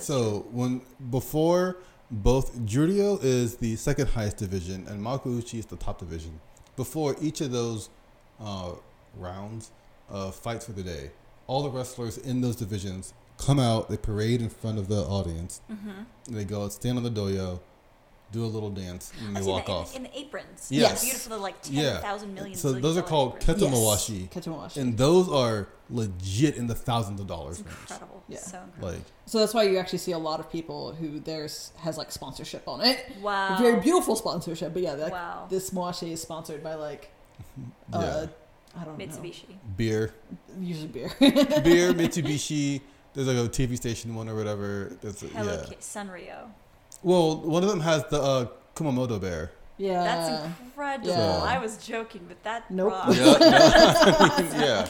So 0.00 0.46
when 0.50 0.82
before 1.10 1.76
both 2.10 2.56
Juryo 2.66 3.22
is 3.22 3.56
the 3.56 3.76
second 3.76 4.08
highest 4.08 4.36
division 4.38 4.86
and 4.88 5.00
Makuuchi 5.02 5.58
is 5.60 5.66
the 5.66 5.76
top 5.76 5.98
division. 5.98 6.40
Before 6.76 7.14
each 7.20 7.40
of 7.40 7.52
those 7.52 7.88
uh, 8.40 8.72
rounds 9.16 9.70
of 10.08 10.34
fights 10.34 10.64
for 10.66 10.72
the 10.72 10.82
day, 10.82 11.10
all 11.46 11.62
the 11.62 11.70
wrestlers 11.70 12.18
in 12.18 12.40
those 12.40 12.56
divisions 12.56 13.14
come 13.38 13.58
out. 13.58 13.88
They 13.88 13.96
parade 13.96 14.40
in 14.40 14.48
front 14.48 14.78
of 14.78 14.88
the 14.88 15.02
audience. 15.02 15.60
Mm-hmm. 15.70 16.34
They 16.34 16.44
go 16.44 16.68
stand 16.68 16.96
on 16.98 17.04
the 17.04 17.10
dohyo, 17.10 17.60
do 18.32 18.44
a 18.44 18.46
little 18.46 18.70
dance, 18.70 19.12
and 19.24 19.36
they 19.36 19.42
walk 19.42 19.68
in, 19.68 19.74
off. 19.74 19.94
in 19.96 20.02
the 20.04 20.18
aprons. 20.18 20.68
Yes. 20.70 21.04
Beautiful, 21.04 21.38
like 21.38 21.60
ten 21.62 21.74
Yeah. 21.74 21.98
thousand 21.98 22.34
million. 22.34 22.56
So 22.56 22.72
those 22.72 22.96
are 22.96 23.00
dollar 23.00 23.08
called 23.08 23.36
aprons. 23.42 23.62
Keshomawashi. 23.62 24.30
Keshomawashi. 24.30 24.76
and 24.78 24.98
those 24.98 25.28
are 25.28 25.68
legit 25.88 26.56
in 26.56 26.66
the 26.66 26.74
thousands 26.74 27.20
of 27.20 27.28
dollars 27.28 27.60
It's 27.60 27.68
range. 27.68 27.78
incredible. 27.82 28.22
Yeah. 28.28 28.38
So 28.38 28.58
incredible. 28.58 28.88
Like 28.88 29.06
So 29.26 29.38
that's 29.38 29.54
why 29.54 29.62
you 29.64 29.78
actually 29.78 29.98
see 30.00 30.12
a 30.12 30.18
lot 30.18 30.40
of 30.40 30.50
people 30.50 30.92
who 30.94 31.20
theirs 31.20 31.70
has 31.78 31.96
like 31.96 32.10
sponsorship 32.10 32.66
on 32.66 32.80
it. 32.80 32.98
wow. 33.22 33.56
Very 33.60 33.80
beautiful 33.80 34.16
sponsorship, 34.16 34.72
but 34.72 34.82
yeah, 34.82 34.94
like, 34.94 35.12
Wow. 35.12 35.46
this 35.48 35.70
mawashi 35.70 36.10
is 36.10 36.20
sponsored 36.20 36.62
by 36.64 36.74
like, 36.74 37.12
yeah, 37.92 37.98
uh, 37.98 38.26
I 38.80 38.84
don't 38.84 38.98
Mitsubishi. 38.98 39.44
beer. 39.76 40.12
know, 40.30 40.60
usually 40.66 40.88
beer. 40.88 41.10
beer, 41.20 41.92
Mitsubishi. 42.00 42.80
There's 43.14 43.26
like 43.28 43.36
a 43.38 43.48
TV 43.48 43.76
station 43.76 44.14
one 44.14 44.28
or 44.28 44.34
whatever. 44.34 44.96
There's 45.00 45.22
a, 45.22 45.28
Hello 45.28 45.52
yeah. 45.54 45.62
Kitty. 45.62 45.76
Sanrio. 45.80 46.50
Well, 47.02 47.38
one 47.40 47.62
of 47.62 47.68
them 47.70 47.80
has 47.80 48.04
the 48.10 48.20
uh, 48.20 48.46
Kumamoto 48.74 49.20
bear. 49.20 49.52
yeah, 49.78 50.02
That's 50.04 50.44
incredible. 50.64 51.08
yeah. 51.08 51.42
I 51.42 51.58
was 51.58 51.78
joking, 51.86 52.24
but 52.28 52.42
that 52.44 52.70
Nope. 52.70 52.92
rocks. 52.92 53.16
Yeah, 53.16 53.38
yeah. 53.40 54.48
yeah, 54.52 54.88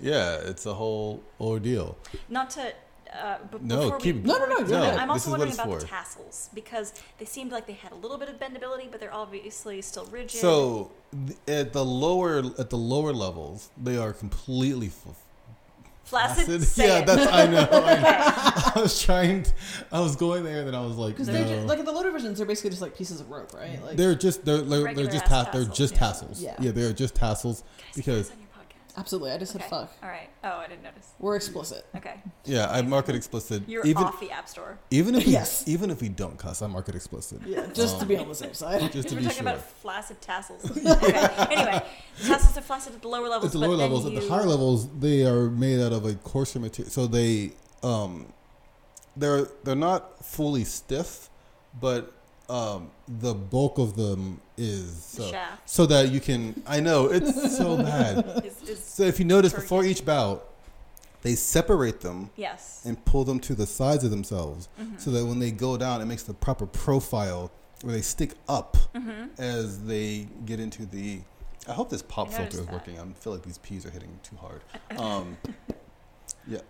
yeah. 0.00 0.34
It's 0.50 0.66
a 0.66 0.74
whole 0.74 1.22
ordeal. 1.40 1.96
Not 2.28 2.50
to. 2.50 2.72
Uh, 3.14 3.38
b- 3.50 3.58
No, 3.60 3.92
keep- 3.92 4.16
we, 4.16 4.22
No, 4.22 4.38
no, 4.38 4.46
no, 4.46 4.58
before 4.60 4.78
no, 4.78 4.90
I'm 4.90 5.10
also 5.10 5.30
wondering 5.30 5.52
it's 5.52 5.60
about 5.60 5.80
the 5.80 5.86
tassels 5.86 6.50
because 6.52 6.92
they 7.18 7.24
seemed 7.24 7.52
like 7.52 7.66
they 7.66 7.74
had 7.74 7.92
a 7.92 7.94
little 7.94 8.18
bit 8.18 8.28
of 8.28 8.40
bendability, 8.40 8.90
but 8.90 8.98
they're 8.98 9.14
obviously 9.14 9.80
still 9.82 10.06
rigid. 10.06 10.40
So 10.40 10.90
th- 11.26 11.38
at 11.46 11.72
the 11.72 11.84
lower 11.84 12.38
at 12.58 12.70
the 12.70 12.76
lower 12.76 13.12
levels, 13.12 13.70
they 13.80 13.96
are 13.96 14.12
completely 14.12 14.88
f- 14.88 15.14
flaccid. 16.04 16.62
Say 16.64 16.88
yeah, 16.88 16.98
it. 16.98 17.06
that's 17.06 17.32
I 17.32 17.46
know. 17.46 17.68
I, 17.72 18.72
I 18.76 18.80
was 18.80 19.00
trying. 19.00 19.44
To, 19.44 19.52
I 19.92 20.00
was 20.00 20.16
going 20.16 20.42
there, 20.42 20.58
and 20.58 20.66
then 20.66 20.74
I 20.74 20.84
was 20.84 20.96
like, 20.96 21.14
because 21.14 21.28
no. 21.28 21.34
they're 21.34 21.56
just, 21.56 21.66
like 21.68 21.84
the 21.84 21.92
low 21.92 22.02
divisions 22.02 22.40
are 22.40 22.46
basically 22.46 22.70
just 22.70 22.82
like 22.82 22.96
pieces 22.96 23.20
of 23.20 23.30
rope, 23.30 23.54
right? 23.54 23.80
Like 23.84 23.96
they're 23.96 24.16
just 24.16 24.44
they're 24.44 24.60
they're, 24.60 24.92
they're 24.92 25.06
just 25.06 25.24
ass 25.26 25.44
ta- 25.46 25.50
they're 25.52 25.64
just 25.64 25.94
yeah. 25.94 26.00
tassels. 26.00 26.42
Yeah. 26.42 26.56
yeah, 26.58 26.70
they're 26.72 26.92
just 26.92 27.14
tassels 27.14 27.62
Can 27.62 27.68
I 27.68 27.92
say 27.92 27.92
because 27.94 28.32
absolutely. 28.96 29.32
I 29.32 29.38
just 29.38 29.54
Okay. 29.54 29.62
said 29.64 29.70
fuck. 29.70 29.92
All 30.02 30.08
right. 30.08 30.28
Oh, 30.42 30.58
I 30.58 30.66
didn't 30.68 30.82
notice. 30.82 31.08
We're 31.18 31.36
explicit. 31.36 31.84
Okay. 31.96 32.14
yeah, 32.44 32.70
I 32.70 32.82
mark 32.82 33.08
it 33.08 33.14
explicit. 33.14 33.62
You're 33.68 33.84
even 33.86 34.04
off 34.04 34.20
the 34.20 34.30
app 34.30 34.48
store. 34.48 34.78
even 34.90 35.14
if 35.14 35.26
we, 35.26 35.32
Yes. 35.32 35.64
even 35.66 35.90
if 35.90 36.00
we 36.00 36.08
don't 36.08 36.38
cuss, 36.38 36.62
I 36.62 36.66
mark 36.66 36.88
it 36.88 36.94
explicit. 36.94 37.40
Yeah, 37.46 37.66
just 37.72 38.00
to 38.00 38.06
be 38.06 38.16
Um, 38.16 38.22
on 38.22 38.28
the 38.28 38.34
safe 38.34 38.54
side. 38.56 38.80
Just 38.92 39.08
to 39.08 39.14
We're 39.14 39.20
be 39.22 39.26
talking 39.26 39.42
sure. 39.44 39.52
about 39.52 39.62
flaccid 39.64 40.20
tassels. 40.20 40.64
okay. 40.86 41.28
Anyway, 41.50 41.82
tassels 42.24 42.56
are 42.56 42.60
flaccid 42.62 42.94
at 42.94 43.02
the 43.02 43.08
lower 43.08 43.28
levels. 43.28 43.46
at 43.46 43.52
the 43.52 43.58
lower 43.58 43.76
then 43.76 43.90
levels, 43.90 44.06
at 44.06 44.14
the 44.14 44.28
higher 44.28 44.46
levels, 44.46 44.88
they 44.98 45.24
are 45.26 45.50
made 45.50 45.80
out 45.80 45.92
of 45.92 46.04
a 46.04 46.14
coarser 46.14 46.60
material. 46.60 46.90
So 46.90 47.06
they, 47.06 47.52
um, 47.82 48.32
they're 49.16 49.48
they're 49.64 49.74
not 49.76 50.24
fully 50.24 50.64
stiff, 50.64 51.28
but 51.80 52.12
um, 52.48 52.90
the 53.08 53.34
bulk 53.34 53.78
of 53.78 53.96
them 53.96 54.40
is 54.56 55.02
so 55.02 55.30
shaft 55.30 55.68
so 55.68 55.86
that 55.86 56.10
you 56.10 56.20
can. 56.20 56.62
I 56.66 56.80
know 56.80 57.06
it's 57.06 57.56
so 57.56 57.76
bad. 57.90 58.42
is, 58.44 58.62
is 58.68 58.84
So 58.84 59.02
if 59.04 59.18
you 59.18 59.24
notice, 59.24 59.52
Turkey. 59.52 59.62
before 59.62 59.84
each 59.84 60.04
bout, 60.04 60.48
they 61.22 61.34
separate 61.34 62.00
them 62.02 62.30
yes. 62.36 62.82
and 62.84 63.02
pull 63.06 63.24
them 63.24 63.40
to 63.40 63.54
the 63.54 63.66
sides 63.66 64.04
of 64.04 64.10
themselves, 64.10 64.68
Mhm. 64.80 65.00
so 65.00 65.10
that 65.10 65.24
when 65.24 65.38
they 65.38 65.50
go 65.50 65.76
down, 65.78 66.02
it 66.02 66.04
makes 66.04 66.22
the 66.22 66.34
proper 66.34 66.66
profile 66.66 67.50
where 67.82 67.94
they 67.94 68.02
stick 68.02 68.34
up 68.48 68.76
Mhm. 68.94 69.30
as 69.38 69.84
they 69.84 70.28
get 70.44 70.60
into 70.60 70.84
the. 70.86 71.22
I 71.66 71.72
hope 71.72 71.88
this 71.88 72.02
pop 72.02 72.28
filter 72.30 72.58
is 72.60 72.66
that. 72.66 72.72
working. 72.72 72.98
I 72.98 73.04
feel 73.18 73.32
like 73.32 73.42
these 73.42 73.56
peas 73.58 73.86
are 73.86 73.90
hitting 73.90 74.20
too 74.22 74.36
hard. 74.36 74.60
Um, 74.98 75.38
yeah, 76.46 76.60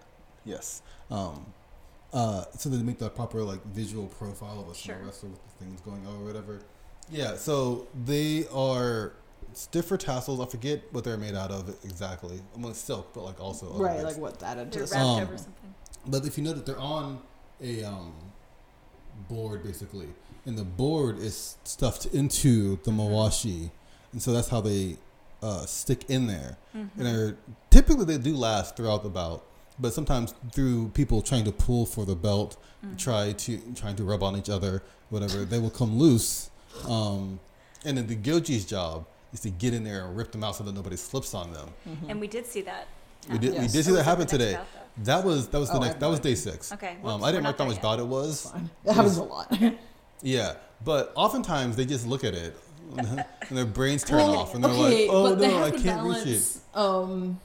yes. 0.44 0.82
Um, 1.10 1.46
uh, 2.14 2.44
so 2.56 2.68
they 2.70 2.82
make 2.82 2.98
the 2.98 3.10
proper 3.10 3.42
like 3.42 3.62
visual 3.66 4.06
profile 4.06 4.60
of 4.60 4.68
a 4.70 4.74
Sure. 4.74 4.94
small 4.96 5.06
wrestler 5.06 5.28
with 5.30 5.40
the 5.44 5.64
things 5.64 5.80
going 5.82 6.06
on 6.06 6.22
or 6.22 6.24
whatever. 6.24 6.60
Yeah, 7.10 7.36
so 7.36 7.86
they 8.06 8.46
are 8.54 9.12
stiffer 9.52 9.96
tassels. 9.98 10.40
I 10.40 10.46
forget 10.46 10.82
what 10.92 11.04
they're 11.04 11.18
made 11.18 11.34
out 11.34 11.50
of 11.50 11.68
exactly. 11.84 12.40
I'm 12.54 12.62
mean, 12.62 12.72
silk, 12.74 13.12
but 13.12 13.24
like 13.24 13.40
also 13.40 13.66
Right, 13.74 13.94
bits. 14.00 14.04
like 14.04 14.16
what's 14.16 14.42
added 14.42 14.72
to 14.72 14.78
They're 14.78 14.86
this. 14.86 14.92
wrapped 14.92 15.04
Um, 15.04 15.22
over 15.24 15.36
something. 15.36 15.74
But 16.06 16.24
if 16.26 16.38
you 16.38 16.44
notice, 16.44 16.62
they're 16.62 16.78
on 16.78 17.20
a 17.60 17.84
um, 17.84 18.12
board 19.28 19.62
basically, 19.62 20.08
and 20.46 20.56
the 20.58 20.64
board 20.64 21.18
is 21.18 21.56
stuffed 21.64 22.06
into 22.06 22.78
the 22.84 22.90
mawashi, 22.90 23.70
and 24.12 24.22
so 24.22 24.32
that's 24.32 24.48
how 24.48 24.60
they 24.60 24.96
uh, 25.42 25.66
stick 25.66 26.08
in 26.08 26.26
there. 26.26 26.56
Mm-hmm. 26.76 26.98
And 27.00 27.06
they're 27.06 27.36
typically 27.70 28.04
they 28.06 28.18
do 28.18 28.34
last 28.36 28.76
throughout 28.76 29.02
the 29.02 29.08
bout, 29.10 29.44
but 29.78 29.92
sometimes 29.92 30.34
through 30.52 30.88
people 30.94 31.22
trying 31.22 31.44
to 31.44 31.52
pull 31.52 31.86
for 31.86 32.04
the 32.04 32.16
belt, 32.16 32.56
Mm-hmm. 32.84 32.96
try 32.96 33.32
to 33.32 33.58
trying 33.74 33.96
to 33.96 34.04
rub 34.04 34.22
on 34.22 34.36
each 34.36 34.50
other, 34.50 34.82
whatever, 35.08 35.46
they 35.46 35.58
will 35.58 35.70
come 35.70 35.98
loose. 35.98 36.50
Um, 36.86 37.40
and 37.82 37.96
then 37.96 38.06
the 38.06 38.14
Gyoji's 38.14 38.66
job 38.66 39.06
is 39.32 39.40
to 39.40 39.48
get 39.50 39.72
in 39.72 39.84
there 39.84 40.04
and 40.06 40.14
rip 40.14 40.32
them 40.32 40.44
out 40.44 40.56
so 40.56 40.64
that 40.64 40.74
nobody 40.74 40.96
slips 40.96 41.32
on 41.32 41.50
them. 41.54 41.70
And 42.10 42.20
we 42.20 42.26
did 42.26 42.44
see 42.44 42.60
that. 42.60 42.86
We 43.30 43.38
did 43.38 43.52
we 43.54 43.68
did 43.68 43.84
see 43.86 43.90
Or 43.90 43.94
that 43.94 44.04
happen 44.04 44.26
today. 44.26 44.52
bout. 44.52 44.66
That 45.04 45.24
was 45.24 45.48
that 45.48 45.58
was 45.58 45.70
the 45.70 45.76
Oh, 45.76 45.80
next 45.80 45.94
I 45.96 45.98
that 46.00 46.08
was 46.10 46.20
day 46.20 46.34
six. 46.34 46.72
Okay, 46.72 46.98
Um, 47.02 47.24
I 47.24 47.30
didn't 47.32 47.44
not 47.44 47.56
mark 47.58 47.80
down 47.80 47.96
there 47.96 48.04
which 48.04 48.04
it 48.04 48.06
was. 48.06 48.50
Fine. 48.50 48.70
It 48.84 48.92
happens 48.92 49.16
a 49.16 49.22
lot. 49.24 49.50
Yeah, 50.22 50.54
but 50.84 51.12
oftentimes 51.14 51.76
they 51.76 51.86
just 51.86 52.06
look 52.06 52.22
at 52.22 52.34
it 52.34 52.54
and 52.98 53.24
their 53.50 53.64
brains 53.64 54.04
turn 54.04 54.18
Well, 54.18 54.36
off 54.36 54.54
and 54.54 54.62
they're 54.62 54.70
okay, 54.70 55.08
like, 55.08 55.16
"Oh 55.16 55.34
no, 55.34 55.62
I 55.64 55.70
can't 55.70 55.84
balance, 55.84 56.24
reach 56.26 56.36
it." 56.36 56.78
Um, 56.78 57.40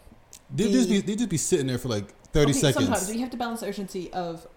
They 0.53 0.69
just 0.71 0.89
be 0.89 0.99
the- 0.99 1.07
they 1.07 1.15
just 1.15 1.29
be 1.29 1.37
sitting 1.37 1.67
there 1.67 1.77
for 1.77 1.87
like 1.89 2.13
thirty 2.33 2.51
okay, 2.51 2.59
seconds. 2.59 2.85
Sometimes 2.85 3.13
you 3.13 3.21
have 3.21 3.31
to 3.31 3.37
balance 3.37 3.61
the 3.61 3.67
urgency 3.67 4.11
of 4.13 4.47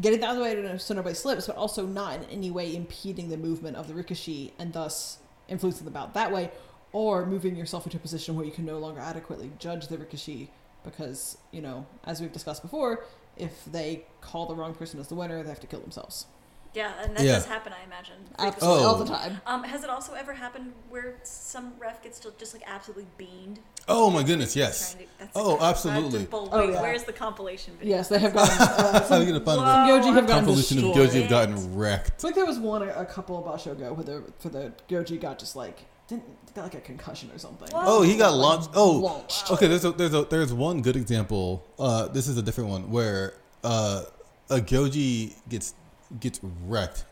getting 0.00 0.22
out 0.22 0.30
of 0.30 0.36
the 0.36 0.42
way 0.42 0.78
so 0.78 0.94
nobody 0.94 1.14
slips, 1.14 1.46
but 1.46 1.56
also 1.56 1.86
not 1.86 2.14
in 2.14 2.24
any 2.24 2.50
way 2.50 2.74
impeding 2.74 3.28
the 3.28 3.36
movement 3.36 3.76
of 3.76 3.88
the 3.88 3.94
rikishi 3.94 4.52
and 4.58 4.72
thus 4.72 5.18
influencing 5.48 5.84
the 5.84 5.90
bout 5.90 6.14
that 6.14 6.30
way, 6.30 6.50
or 6.92 7.26
moving 7.26 7.56
yourself 7.56 7.86
into 7.86 7.96
a 7.96 8.00
position 8.00 8.36
where 8.36 8.46
you 8.46 8.52
can 8.52 8.64
no 8.64 8.78
longer 8.78 9.00
adequately 9.00 9.50
judge 9.58 9.88
the 9.88 9.96
rikishi 9.96 10.48
because, 10.84 11.36
you 11.50 11.60
know, 11.60 11.86
as 12.04 12.20
we've 12.20 12.32
discussed 12.32 12.62
before, 12.62 13.04
if 13.36 13.64
they 13.66 14.04
call 14.20 14.46
the 14.46 14.54
wrong 14.54 14.74
person 14.74 14.98
as 15.00 15.08
the 15.08 15.14
winner, 15.14 15.42
they 15.42 15.48
have 15.48 15.60
to 15.60 15.66
kill 15.66 15.80
themselves. 15.80 16.26
Yeah, 16.72 16.92
and 17.02 17.16
that 17.16 17.24
Yeah. 17.24 17.32
does 17.32 17.46
happen, 17.46 17.72
I 17.72 17.84
imagine. 17.84 18.14
Absolutely, 18.38 18.84
Oh. 18.84 18.88
all 18.88 18.94
the 18.96 19.04
time. 19.04 19.40
Um, 19.44 19.64
has 19.64 19.82
it 19.82 19.90
also 19.90 20.12
ever 20.14 20.32
happened 20.34 20.72
where 20.88 21.16
some 21.24 21.72
ref 21.80 22.00
gets 22.02 22.20
just, 22.20 22.38
just 22.38 22.54
like 22.54 22.62
absolutely 22.66 23.06
beamed? 23.18 23.58
Oh 23.88 24.08
my 24.08 24.22
goodness, 24.22 24.54
yes. 24.54 24.92
Trying 24.92 25.04
to- 25.06 25.10
that's 25.18 25.30
Oh, 25.36 25.54
like, 25.54 25.62
absolutely. 25.62 26.24
Bull. 26.26 26.48
Oh, 26.52 26.60
Wait, 26.60 26.70
yeah. 26.74 26.80
Where's 26.82 27.02
the 27.02 27.12
compilation 27.12 27.74
video? 27.76 27.96
Yes, 27.96 28.08
they 28.08 28.20
have 28.20 28.32
gotten. 28.34 28.56
Uh, 28.60 28.90
I'm 28.94 29.04
some, 29.08 29.26
gonna 29.26 29.40
find 29.40 29.60
Whoa. 29.60 29.64
the 29.64 30.08
Gyoji 30.08 30.14
have 30.14 30.26
gotten 30.26 30.44
convolution 30.44 30.78
of 30.78 30.84
destroyed. 30.84 31.08
Gyoji 31.10 31.20
have 31.22 31.30
gotten 31.30 31.74
wrecked. 31.76 32.08
It's 32.10 32.24
like 32.24 32.34
there 32.36 32.46
was 32.46 32.58
one 32.60 32.82
a, 32.82 32.92
a 32.92 33.04
couple 33.04 33.36
of 33.36 33.44
Bashogo 33.44 33.92
where 33.96 34.04
the 34.04 34.32
for 34.38 34.48
the 34.48 34.72
Gyoji 34.88 35.20
got 35.20 35.40
just 35.40 35.56
like 35.56 35.86
didn't 36.06 36.22
got 36.54 36.62
like 36.62 36.74
a 36.74 36.80
concussion 36.80 37.30
or 37.34 37.38
something. 37.38 37.68
Whoa. 37.72 37.82
Oh, 37.84 38.02
he 38.02 38.16
got 38.16 38.32
Like, 38.34 38.42
launched. 38.60 38.70
Oh, 38.74 38.90
launched. 38.92 39.50
okay. 39.50 39.66
There's 39.66 39.84
a 39.84 39.90
there's 39.90 40.14
a 40.14 40.22
there's 40.24 40.52
one 40.52 40.82
good 40.82 40.94
example. 40.96 41.64
Uh, 41.80 42.06
this 42.08 42.28
is 42.28 42.36
a 42.38 42.42
different 42.42 42.70
one 42.70 42.90
where 42.92 43.34
uh, 43.64 44.02
a 44.50 44.56
Gyoji 44.60 45.34
gets 45.48 45.74
gets 46.18 46.40
wrecked, 46.66 47.04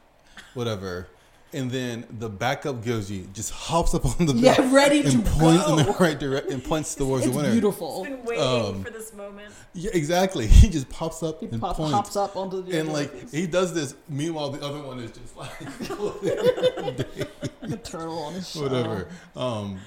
whatever, 0.55 1.07
and 1.53 1.71
then 1.71 2.05
the 2.19 2.29
backup 2.29 2.83
Gyoji 2.85 3.33
just 3.33 3.51
hops 3.53 3.95
up 3.95 4.05
on 4.05 4.27
the 4.27 4.35
Yeah, 4.35 4.57
belt 4.57 4.71
ready 4.73 5.03
to 5.03 5.09
and 5.09 5.25
points 5.25 5.67
in 5.69 5.77
the 5.77 5.97
right 5.99 6.19
direction 6.19 6.53
and 6.53 6.63
points 6.65 6.95
towards 6.95 7.25
It's 7.25 7.33
the 7.33 7.37
winner. 7.39 7.53
beautiful. 7.53 8.03
I've 8.05 8.11
been 8.17 8.25
waiting 8.25 8.45
Um, 8.45 8.85
for 8.85 8.91
this 8.91 9.15
moment. 9.15 9.55
Yeah, 9.73 9.91
exactly. 9.95 10.47
He 10.59 10.69
just 10.69 10.89
pops 10.91 11.23
up 11.23 11.41
He 11.41 11.47
and 11.47 11.61
pop, 11.61 11.77
points. 11.77 11.93
hops 11.95 12.17
up 12.17 12.37
onto 12.37 12.63
the 12.63 12.79
and 12.79 12.93
like 12.93 13.31
he 13.31 13.47
does 13.47 13.73
this. 13.73 13.95
Meanwhile, 14.11 14.51
the 14.51 14.63
other 14.67 14.83
one 14.83 14.99
is 14.99 15.11
just 15.13 15.37
like 15.37 15.61
like 17.63 17.73
a 17.73 17.77
turtle 17.79 18.19
on 18.25 18.35
his 18.35 18.51
shell. 18.51 18.63
whatever. 18.65 19.09
Um, 19.37 19.79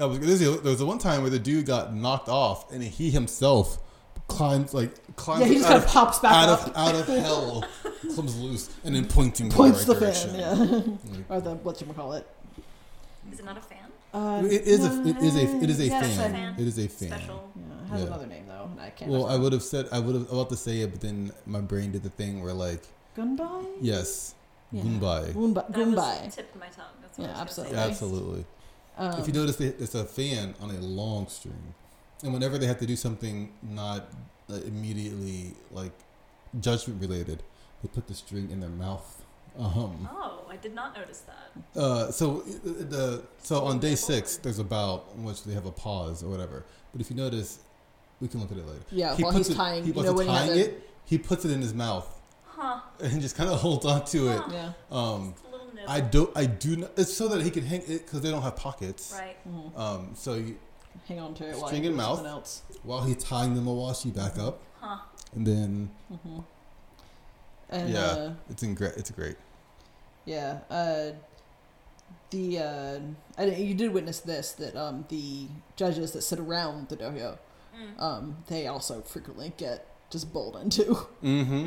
I 0.00 0.04
was 0.06 0.20
there's 0.20 0.40
a, 0.42 0.50
there 0.60 0.70
was 0.72 0.80
a 0.80 0.86
one 0.86 0.98
time 0.98 1.22
where 1.22 1.30
the 1.30 1.38
dude 1.38 1.66
got 1.66 1.94
knocked 1.94 2.28
off, 2.28 2.72
and 2.72 2.82
he 2.82 3.10
himself 3.10 3.78
climbs 4.28 4.72
like 4.72 5.16
climbs 5.16 5.40
Yeah, 5.42 5.46
he 5.48 5.54
just 5.56 5.66
kind 5.66 5.78
of 5.78 5.84
of, 5.84 5.90
pops 5.90 6.18
back 6.20 6.32
out 6.32 6.48
up, 6.48 6.66
of 6.68 6.76
out 6.76 6.94
of 6.94 7.06
hell, 7.24 7.64
comes 8.14 8.36
loose, 8.38 8.70
and 8.84 8.94
then 8.94 9.06
pointing 9.06 9.50
points 9.50 9.84
the 9.84 9.94
the 9.94 10.06
right 10.06 10.14
fan, 10.16 10.32
direction. 10.32 10.94
yeah, 11.08 11.16
Like, 11.16 11.30
or 11.30 11.40
the 11.40 11.54
what 11.56 11.80
you 11.80 11.86
call 11.88 12.12
it. 12.14 12.26
Is 13.32 13.38
it 13.40 13.44
not 13.44 13.56
a 13.58 13.60
fan? 13.60 13.78
Uh, 14.12 14.42
it 14.44 14.62
is 14.62 14.84
a 14.84 15.06
it 15.08 15.16
is 15.22 15.36
a 15.36 15.56
it 15.64 15.70
is 15.70 15.80
a 15.80 15.86
yeah, 15.86 16.00
fan. 16.00 16.10
it's 16.10 16.18
a 16.18 16.22
fan. 16.30 16.54
It 16.58 16.66
is 16.66 16.78
a 16.78 16.88
fan. 16.88 17.08
Special. 17.08 17.50
Yeah, 17.54 17.62
it 17.84 17.88
has 17.90 18.00
Yeah. 18.00 18.06
another 18.08 18.26
name 18.26 18.44
though. 18.48 18.68
and 18.72 18.80
I 18.80 18.90
can't. 18.90 19.10
Well, 19.10 19.26
I 19.26 19.36
would 19.36 19.52
have 19.52 19.62
said 19.62 19.86
I 19.92 19.98
would 20.00 20.14
have 20.14 20.32
about 20.32 20.48
to 20.50 20.56
say 20.56 20.80
it, 20.80 20.90
but 20.90 21.00
then 21.00 21.32
my 21.46 21.60
brain 21.60 21.92
did 21.92 22.02
the 22.02 22.10
thing 22.10 22.42
where 22.42 22.52
like 22.54 22.82
Gunbai. 23.16 23.66
yes, 23.80 24.34
Yeah. 24.72 24.82
Gunbai. 24.82 25.32
Gunbai. 25.32 25.54
That 25.54 25.72
Gunbai. 25.72 26.24
was 26.24 26.34
tipped 26.34 26.56
my 26.56 26.66
tongue. 26.68 26.96
That's 27.02 27.18
what 27.18 27.24
Yeah, 27.28 27.30
I 27.30 27.32
was 27.32 27.40
absolutely. 27.42 27.76
say. 27.76 27.82
Absolutely. 27.90 28.44
Um, 28.98 29.20
if 29.20 29.26
you 29.28 29.32
notice, 29.32 29.56
they- 29.56 29.66
it's 29.84 29.94
a 29.94 30.04
fan 30.04 30.54
on 30.60 30.70
a 30.70 30.80
long 30.80 31.28
string, 31.28 31.74
and 32.22 32.32
whenever 32.32 32.58
they 32.58 32.66
have 32.66 32.78
to 32.80 32.86
do 32.86 32.96
something 32.96 33.52
not 33.62 34.08
immediately 34.66 35.54
like 35.70 35.92
judgment 36.60 37.00
related, 37.00 37.42
they 37.82 37.88
put 37.88 38.06
the 38.06 38.14
string 38.14 38.50
in 38.50 38.60
their 38.60 38.70
mouth. 38.70 39.24
Um, 39.58 40.08
Oh, 40.12 40.44
I 40.48 40.56
did 40.56 40.74
not 40.74 40.96
notice 40.96 41.20
that. 41.20 41.80
uh, 41.80 42.10
so 42.12 42.40
uh, 42.40 42.44
the 42.64 43.22
so 43.42 43.64
on 43.64 43.78
day 43.80 43.94
six, 43.96 44.36
there's 44.36 44.58
about 44.58 45.06
bout 45.16 45.18
which 45.18 45.42
they 45.44 45.54
have 45.54 45.66
a 45.66 45.72
pause 45.72 46.22
or 46.22 46.28
whatever. 46.30 46.64
But 46.92 47.00
if 47.00 47.10
you 47.10 47.16
notice, 47.16 47.58
we 48.20 48.28
can 48.28 48.40
look 48.40 48.52
at 48.52 48.58
it 48.58 48.66
later. 48.66 48.80
yeah, 48.92 49.16
he 49.16 49.22
while 49.24 49.32
puts 49.32 49.48
he's 49.48 49.56
it, 49.56 49.58
tying, 49.58 49.82
he 49.84 49.88
you 49.90 50.02
know 50.02 50.10
it 50.10 50.14
when 50.14 50.26
you 50.26 50.32
have 50.32 50.46
tying 50.46 50.58
the, 50.58 50.64
it. 50.66 50.90
He 51.04 51.18
puts 51.18 51.44
it 51.44 51.50
in 51.50 51.60
his 51.60 51.74
mouth 51.74 52.06
Huh. 52.46 52.80
and 53.00 53.20
just 53.20 53.36
kind 53.36 53.50
of 53.50 53.58
holds 53.60 53.84
on 53.86 54.04
to 54.06 54.28
it. 54.28 54.42
Yeah, 54.52 54.72
Um, 54.90 55.34
a 55.48 55.50
little 55.50 55.66
nibble. 55.74 55.88
I 55.90 56.00
do. 56.00 56.30
I 56.36 56.46
do. 56.46 56.76
Not, 56.76 56.90
it's 56.96 57.12
so 57.12 57.26
that 57.28 57.42
he 57.42 57.50
can 57.50 57.64
hang 57.64 57.80
it 57.82 58.06
because 58.06 58.20
they 58.20 58.30
don't 58.30 58.42
have 58.42 58.56
pockets. 58.56 59.12
Right. 59.18 59.36
mhm. 59.48 59.76
Um, 59.78 60.10
so 60.14 60.34
you, 60.34 60.56
hang 61.08 61.18
on 61.18 61.34
to 61.34 61.48
it 61.48 61.56
while 61.56 61.66
String 61.68 61.84
you 61.84 61.90
in 61.90 61.96
mouth. 61.96 62.24
else. 62.24 62.62
while 62.84 63.02
he's 63.02 63.16
tying 63.16 63.54
the 63.54 63.60
mawashi 63.62 64.14
back 64.14 64.38
up, 64.38 64.60
Huh. 64.80 64.98
and 65.34 65.46
then 65.46 65.90
hmm 66.08 66.40
And 67.70 67.90
Yeah. 67.90 68.00
uh, 68.00 68.32
it's 68.50 68.62
in 68.62 68.74
great. 68.74 68.92
It's 68.96 69.10
great. 69.10 69.36
Yeah. 70.24 70.58
Uh, 70.70 71.12
the 72.30 72.58
uh, 72.58 73.00
I, 73.38 73.44
you 73.46 73.74
did 73.74 73.92
witness 73.92 74.20
this 74.20 74.52
that 74.52 74.76
um, 74.76 75.04
the 75.08 75.46
judges 75.76 76.12
that 76.12 76.22
sit 76.22 76.38
around 76.38 76.88
the 76.88 76.96
dohyo, 76.96 77.38
Mm. 77.74 78.00
um, 78.02 78.36
they 78.48 78.66
also 78.66 79.00
frequently 79.00 79.52
get 79.56 79.86
just 80.10 80.32
bowled 80.32 80.56
into. 80.56 80.84
Mm-hmm. 81.22 81.54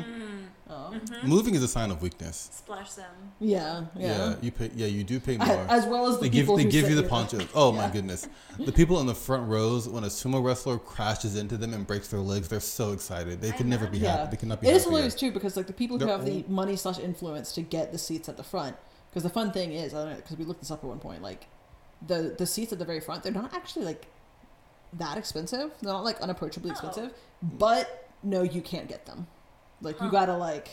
Um, 0.66 0.94
Mhm. 0.94 1.24
Moving 1.24 1.54
is 1.54 1.62
a 1.62 1.68
sign 1.68 1.90
of 1.90 2.00
weakness. 2.00 2.48
Splash 2.52 2.94
them. 2.94 3.10
yeah, 3.38 3.84
yeah. 3.96 4.34
you 4.40 4.50
pay. 4.50 4.70
Yeah, 4.74 4.86
you 4.86 5.04
do 5.04 5.20
pay 5.20 5.34
A- 5.34 5.38
more. 5.44 5.66
As 5.68 5.84
well 5.86 6.06
as 6.06 6.16
the 6.16 6.22
they 6.22 6.28
give 6.30 6.42
people 6.44 6.56
they 6.56 6.62
who 6.64 6.70
give 6.70 6.82
sit 6.84 6.90
you 6.90 6.96
the 6.96 7.02
near 7.02 7.10
ponchos. 7.10 7.46
Oh 7.54 7.70
my 7.70 7.88
goodness, 7.90 8.26
the 8.58 8.72
people 8.72 8.98
in 9.00 9.06
the 9.06 9.14
front 9.14 9.46
rows 9.48 9.86
when 9.88 10.04
a 10.04 10.08
sumo 10.08 10.42
wrestler 10.42 10.78
crashes 10.78 11.36
into 11.36 11.56
them 11.58 11.74
and 11.74 11.86
breaks 11.86 12.08
their 12.08 12.20
legs, 12.20 12.48
they're 12.48 12.60
so 12.60 12.92
excited. 12.92 13.42
They 13.42 13.50
I 13.50 13.52
can 13.52 13.68
never 13.68 13.86
be 13.86 13.98
happy. 13.98 14.20
Yeah. 14.22 14.30
They 14.30 14.36
cannot 14.38 14.60
be 14.62 14.68
It 14.68 14.70
is 14.70 14.84
happier. 14.84 14.90
hilarious 14.90 15.14
too 15.14 15.32
because 15.32 15.54
like 15.56 15.66
the 15.66 15.74
people 15.74 15.98
who 15.98 16.06
They're 16.06 16.16
have 16.16 16.24
the 16.24 16.44
money 16.48 16.76
slash 16.76 16.98
influence 16.98 17.52
to 17.52 17.60
get 17.62 17.92
the 17.92 17.98
seats 17.98 18.28
at 18.30 18.36
the 18.38 18.44
front. 18.44 18.74
Because 19.10 19.22
the 19.22 19.30
fun 19.30 19.52
thing 19.52 19.72
is, 19.72 19.92
I 19.94 19.98
don't 19.98 20.10
know, 20.10 20.16
because 20.16 20.38
we 20.38 20.44
looked 20.44 20.60
this 20.60 20.70
up 20.70 20.82
at 20.82 20.88
one 20.88 20.98
point, 20.98 21.20
like 21.22 21.46
the 22.06 22.34
the 22.38 22.46
seats 22.46 22.72
at 22.72 22.78
the 22.78 22.84
very 22.86 23.00
front, 23.00 23.22
they're 23.22 23.32
not 23.32 23.52
actually 23.54 23.84
like 23.84 24.06
that 24.94 25.18
expensive. 25.18 25.72
They're 25.82 25.92
not 25.92 26.04
like 26.04 26.20
unapproachably 26.22 26.70
Oh. 26.70 26.72
expensive, 26.72 27.12
but 27.42 28.03
no, 28.24 28.42
you 28.42 28.60
can't 28.62 28.88
get 28.88 29.06
them. 29.06 29.26
Like 29.80 30.00
you 30.00 30.10
gotta 30.10 30.34
like, 30.36 30.68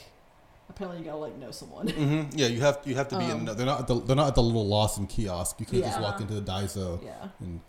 apparently 0.70 1.00
you 1.00 1.06
gotta 1.06 1.18
like 1.18 1.38
know 1.38 1.52
someone. 1.52 1.88
hmm 1.90 2.22
Yeah, 2.34 2.48
you 2.48 2.62
have 2.62 2.80
you 2.86 2.96
have 2.96 3.10
to 3.10 3.18
be 3.18 3.26
Um, 3.26 3.48
in. 3.48 3.58
They're 3.58 3.66
not. 3.66 3.82
At 3.82 3.88
the, 3.88 3.96
they're 4.00 4.16
not 4.16 4.28
at 4.30 4.36
the 4.36 4.44
little 4.44 4.66
Lawson 4.66 5.06
kiosk. 5.06 5.60
You 5.60 5.66
can't 5.66 5.84
just 5.84 6.00
walk 6.00 6.22
into 6.22 6.34
the 6.36 6.42
Daiso 6.42 7.04
yeah. 7.04 7.28
and. 7.42 7.60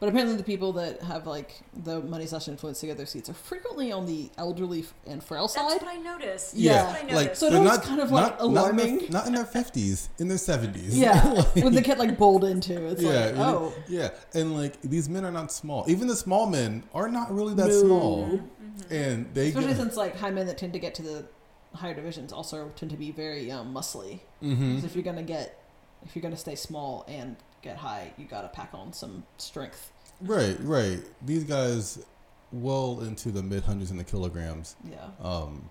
But 0.00 0.08
apparently, 0.08 0.36
the 0.36 0.42
people 0.44 0.72
that 0.74 1.02
have 1.02 1.26
like 1.26 1.60
the 1.84 2.00
money 2.00 2.24
slash 2.26 2.48
influence 2.48 2.80
to 2.80 2.86
get 2.86 2.96
their 2.96 3.04
seats 3.06 3.28
are 3.28 3.34
frequently 3.34 3.92
on 3.92 4.06
the 4.06 4.30
elderly 4.38 4.84
and 5.06 5.22
frail 5.22 5.42
That's 5.42 5.54
side. 5.54 5.64
what 5.82 5.86
I 5.88 5.96
noticed. 5.96 6.54
Yeah. 6.56 6.84
That's 6.84 7.02
what 7.02 7.12
I 7.12 7.14
like. 7.14 7.36
So 7.36 7.46
it 7.48 7.50
they're 7.50 7.60
was 7.60 7.70
not 7.78 7.82
kind 7.84 8.00
of, 8.00 8.10
like, 8.12 8.22
not, 8.24 8.38
not 8.38 8.40
alarming. 8.40 9.06
Not 9.10 9.26
in 9.26 9.34
their 9.34 9.44
fifties, 9.44 10.08
in 10.18 10.28
their 10.28 10.38
seventies. 10.38 10.96
Yeah, 10.98 11.42
when 11.54 11.74
they 11.74 11.82
get 11.82 11.98
like 11.98 12.16
bowled 12.16 12.44
into, 12.44 12.86
it's 12.86 13.02
yeah, 13.02 13.10
like, 13.26 13.34
you- 13.36 13.42
oh, 13.42 13.74
yeah, 13.88 14.08
and 14.32 14.56
like 14.56 14.80
these 14.80 15.08
men 15.08 15.24
are 15.26 15.32
not 15.32 15.52
small. 15.52 15.84
Even 15.88 16.06
the 16.08 16.16
small 16.16 16.46
men 16.46 16.84
are 16.94 17.08
not 17.08 17.34
really 17.34 17.54
that 17.54 17.68
No. 17.68 17.80
small, 17.82 18.40
Mm-hmm. 18.78 18.94
and 18.94 19.34
they 19.34 19.48
especially 19.48 19.68
get. 19.68 19.76
since 19.76 19.96
like 19.96 20.16
high 20.16 20.30
men 20.30 20.46
that 20.46 20.56
tend 20.58 20.72
to 20.72 20.78
get 20.78 20.94
to 20.96 21.02
the 21.02 21.26
higher 21.74 21.94
divisions 21.94 22.32
also 22.32 22.70
tend 22.76 22.90
to 22.90 22.96
be 22.96 23.10
very 23.10 23.50
um, 23.50 23.74
muscly. 23.74 24.20
hmm 24.40 24.74
'Cause 24.76 24.84
if 24.84 24.94
you're 24.94 25.04
gonna 25.04 25.22
get, 25.22 25.62
if 26.04 26.14
you're 26.14 26.22
gonna 26.22 26.36
stay 26.36 26.54
small 26.54 27.04
and 27.08 27.36
get 27.62 27.76
high, 27.76 28.12
you 28.16 28.24
gotta 28.26 28.48
pack 28.48 28.70
on 28.74 28.92
some 28.92 29.24
strength. 29.38 29.90
Right, 30.20 30.56
right. 30.60 31.00
These 31.24 31.44
guys, 31.44 32.04
well 32.52 33.00
into 33.00 33.30
the 33.30 33.42
mid 33.42 33.64
hundreds 33.64 33.90
in 33.90 33.96
the 33.96 34.04
kilograms. 34.04 34.76
Yeah. 34.84 35.08
Um, 35.20 35.68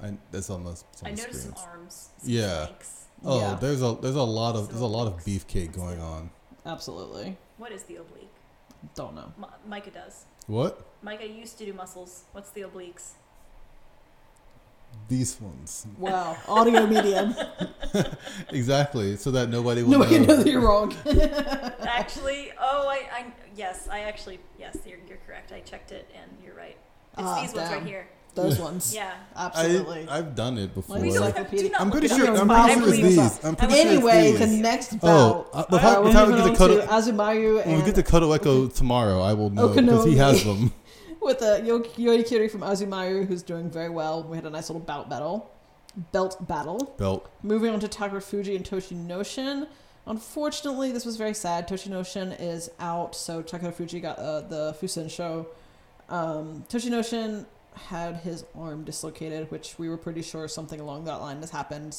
and 0.00 0.18
that's 0.30 0.50
on 0.50 0.64
the. 0.64 0.70
I 1.04 1.10
on 1.10 1.14
the 1.16 1.22
noticed 1.22 1.42
some 1.44 1.54
arms. 1.58 2.10
Some 2.18 2.30
Yeah. 2.30 2.66
flanks. 2.66 2.98
Oh, 3.24 3.38
Yeah. 3.40 3.54
there's 3.54 3.82
a 3.82 3.96
there's 4.00 4.16
a 4.16 4.22
lot 4.22 4.56
of 4.56 4.68
there's 4.68 4.80
a 4.80 4.86
lot 4.86 5.06
of 5.06 5.18
beefcake 5.24 5.74
going 5.74 6.00
on. 6.00 6.30
Absolutely. 6.66 7.36
What 7.58 7.70
is 7.72 7.82
the 7.84 7.96
oblique? 7.96 8.28
Don't 8.94 9.14
know. 9.14 9.32
M- 9.38 9.46
Micah 9.68 9.90
does. 9.90 10.24
What? 10.46 10.86
Mike, 11.02 11.20
I 11.20 11.24
used 11.24 11.58
to 11.58 11.64
do 11.64 11.72
muscles. 11.72 12.24
What's 12.32 12.50
the 12.50 12.62
obliques? 12.62 13.12
these 15.08 15.40
ones. 15.40 15.86
Wow, 15.98 16.36
audio 16.48 16.86
medium. 16.86 17.34
Exactly, 18.50 19.16
so 19.16 19.30
that 19.30 19.48
nobody 19.50 19.82
will 19.82 19.92
Nobody 19.92 20.18
know. 20.18 20.26
knows 20.26 20.44
that 20.44 20.50
you're 20.50 20.60
wrong. 20.60 20.94
Actually, 21.86 22.52
oh, 22.58 22.86
I, 22.88 23.08
I, 23.12 23.26
yes, 23.56 23.88
I 23.90 24.00
actually, 24.00 24.40
yes, 24.58 24.76
you're, 24.86 24.98
you're 25.08 25.18
correct. 25.26 25.52
I 25.52 25.60
checked 25.60 25.92
it, 25.92 26.10
and 26.14 26.30
you're 26.44 26.54
right. 26.54 26.76
It's 27.18 27.22
Ah, 27.22 27.40
these 27.42 27.54
ones 27.54 27.70
right 27.70 27.82
here. 27.82 28.08
Those 28.34 28.58
ones. 28.58 28.94
Yeah. 28.94 29.12
Absolutely. 29.36 30.08
I, 30.08 30.18
I've 30.18 30.34
done 30.34 30.56
it 30.56 30.74
before. 30.74 30.96
Like 30.96 31.04
We 31.04 31.12
don't 31.12 31.36
have, 31.36 31.50
do 31.50 31.68
not 31.68 31.80
I'm 31.80 31.90
pretty 31.90 32.08
sure. 32.08 32.34
I'm 32.34 32.48
pretty 32.48 32.74
sure 32.74 32.88
it's 32.88 32.96
these. 32.96 33.44
I'm 33.44 33.56
pretty 33.56 33.74
sure 33.74 33.82
it's 33.82 33.90
anyway, 33.90 34.30
these. 34.30 34.38
the 34.38 34.46
next 34.46 34.94
Oh, 34.94 34.98
bout. 34.98 35.50
uh, 35.52 35.64
the 35.68 35.76
uh, 35.76 35.80
fact- 35.80 36.00
we're 36.00 36.06
the 36.06 36.12
fact 36.12 36.26
we 36.28 36.32
moving 36.34 36.48
get 36.52 36.58
the 36.58 36.64
on 36.64 36.70
Kodo- 36.70 37.04
to 37.04 37.12
Azumaryu 37.12 37.66
when 37.66 37.76
we 37.78 37.84
get 37.84 37.94
to 37.96 38.00
and 38.00 38.08
Kotoeko 38.08 38.74
tomorrow, 38.74 39.20
I 39.20 39.34
will 39.34 39.50
know 39.50 39.68
because 39.68 40.06
he 40.06 40.16
has 40.16 40.44
them. 40.44 40.72
with 41.20 41.42
uh, 41.42 41.60
Yo- 41.62 41.80
Yorikiri 41.80 42.50
from 42.50 42.62
Azumaryu, 42.62 43.26
who's 43.26 43.42
doing 43.42 43.70
very 43.70 43.90
well. 43.90 44.22
We 44.22 44.36
had 44.36 44.46
a 44.46 44.50
nice 44.50 44.70
little 44.70 44.80
bout 44.80 45.10
battle, 45.10 45.50
belt 46.12 46.48
battle. 46.48 46.94
Belt. 46.98 47.30
Moving 47.42 47.70
on 47.74 47.80
to 47.80 47.88
Takara 47.88 48.22
Fuji 48.22 48.56
and 48.56 48.64
Tochinoshin. 48.64 49.66
Unfortunately, 50.06 50.90
this 50.90 51.04
was 51.04 51.16
very 51.16 51.34
sad. 51.34 51.68
Tochinoshin 51.68 52.34
is 52.40 52.70
out, 52.80 53.14
so 53.14 53.42
Takara 53.42 53.72
Fuji 53.74 54.00
got 54.00 54.18
uh, 54.18 54.40
the 54.40 54.76
Fusensho. 54.80 55.46
Um, 56.08 56.64
Tochinoshin 56.68 57.46
had 57.74 58.16
his 58.16 58.44
arm 58.54 58.84
dislocated, 58.84 59.50
which 59.50 59.78
we 59.78 59.88
were 59.88 59.96
pretty 59.96 60.22
sure 60.22 60.48
something 60.48 60.80
along 60.80 61.04
that 61.04 61.20
line 61.20 61.40
has 61.40 61.50
happened, 61.50 61.96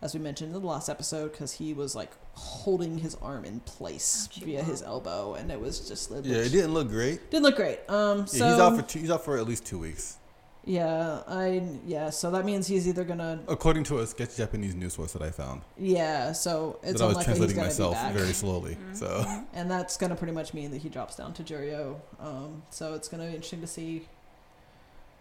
as 0.00 0.14
we 0.14 0.20
mentioned 0.20 0.54
in 0.54 0.60
the 0.60 0.66
last 0.66 0.88
episode, 0.88 1.32
because 1.32 1.52
he 1.52 1.74
was 1.74 1.94
like 1.94 2.10
holding 2.34 2.98
his 2.98 3.14
arm 3.16 3.44
in 3.44 3.60
place 3.60 4.28
Ouchie. 4.32 4.44
via 4.44 4.62
his 4.62 4.82
elbow, 4.82 5.34
and 5.34 5.50
it 5.50 5.60
was 5.60 5.88
just 5.88 6.10
it 6.10 6.24
Yeah, 6.24 6.38
it 6.38 6.50
didn't 6.50 6.74
look 6.74 6.88
great. 6.88 7.30
didn't 7.30 7.44
look 7.44 7.56
great. 7.56 7.80
Um, 7.88 8.20
Yeah, 8.20 8.24
so 8.24 8.50
he's 8.50 8.60
out 8.60 8.76
for 8.76 8.82
two, 8.82 8.98
he's 8.98 9.10
out 9.10 9.24
for 9.24 9.38
at 9.38 9.46
least 9.46 9.66
two 9.66 9.78
weeks, 9.78 10.18
yeah, 10.64 11.22
I 11.26 11.62
yeah, 11.86 12.10
so 12.10 12.30
that 12.30 12.44
means 12.44 12.68
he's 12.68 12.86
either 12.86 13.02
gonna 13.02 13.40
according 13.48 13.82
to 13.84 13.98
a 13.98 14.06
sketchy 14.06 14.36
Japanese 14.36 14.74
news 14.76 14.92
source 14.94 15.12
that 15.12 15.22
I 15.22 15.30
found. 15.30 15.62
yeah, 15.76 16.32
so 16.32 16.78
it's 16.82 17.00
that 17.00 17.04
I 17.04 17.08
was 17.08 17.16
unlikely 17.16 17.32
he's 17.32 17.38
translating 17.38 17.56
myself 17.56 18.12
very 18.12 18.32
slowly. 18.32 18.74
Mm-hmm. 18.74 18.94
So 18.94 19.44
and 19.54 19.70
that's 19.70 19.96
going 19.96 20.10
to 20.10 20.16
pretty 20.16 20.32
much 20.32 20.54
mean 20.54 20.70
that 20.70 20.78
he 20.78 20.88
drops 20.88 21.16
down 21.16 21.32
to 21.34 21.42
Juryo. 21.42 21.96
Um, 22.20 22.62
so 22.70 22.94
it's 22.94 23.08
going 23.08 23.22
to 23.22 23.28
be 23.28 23.34
interesting 23.34 23.60
to 23.60 23.66
see 23.66 24.06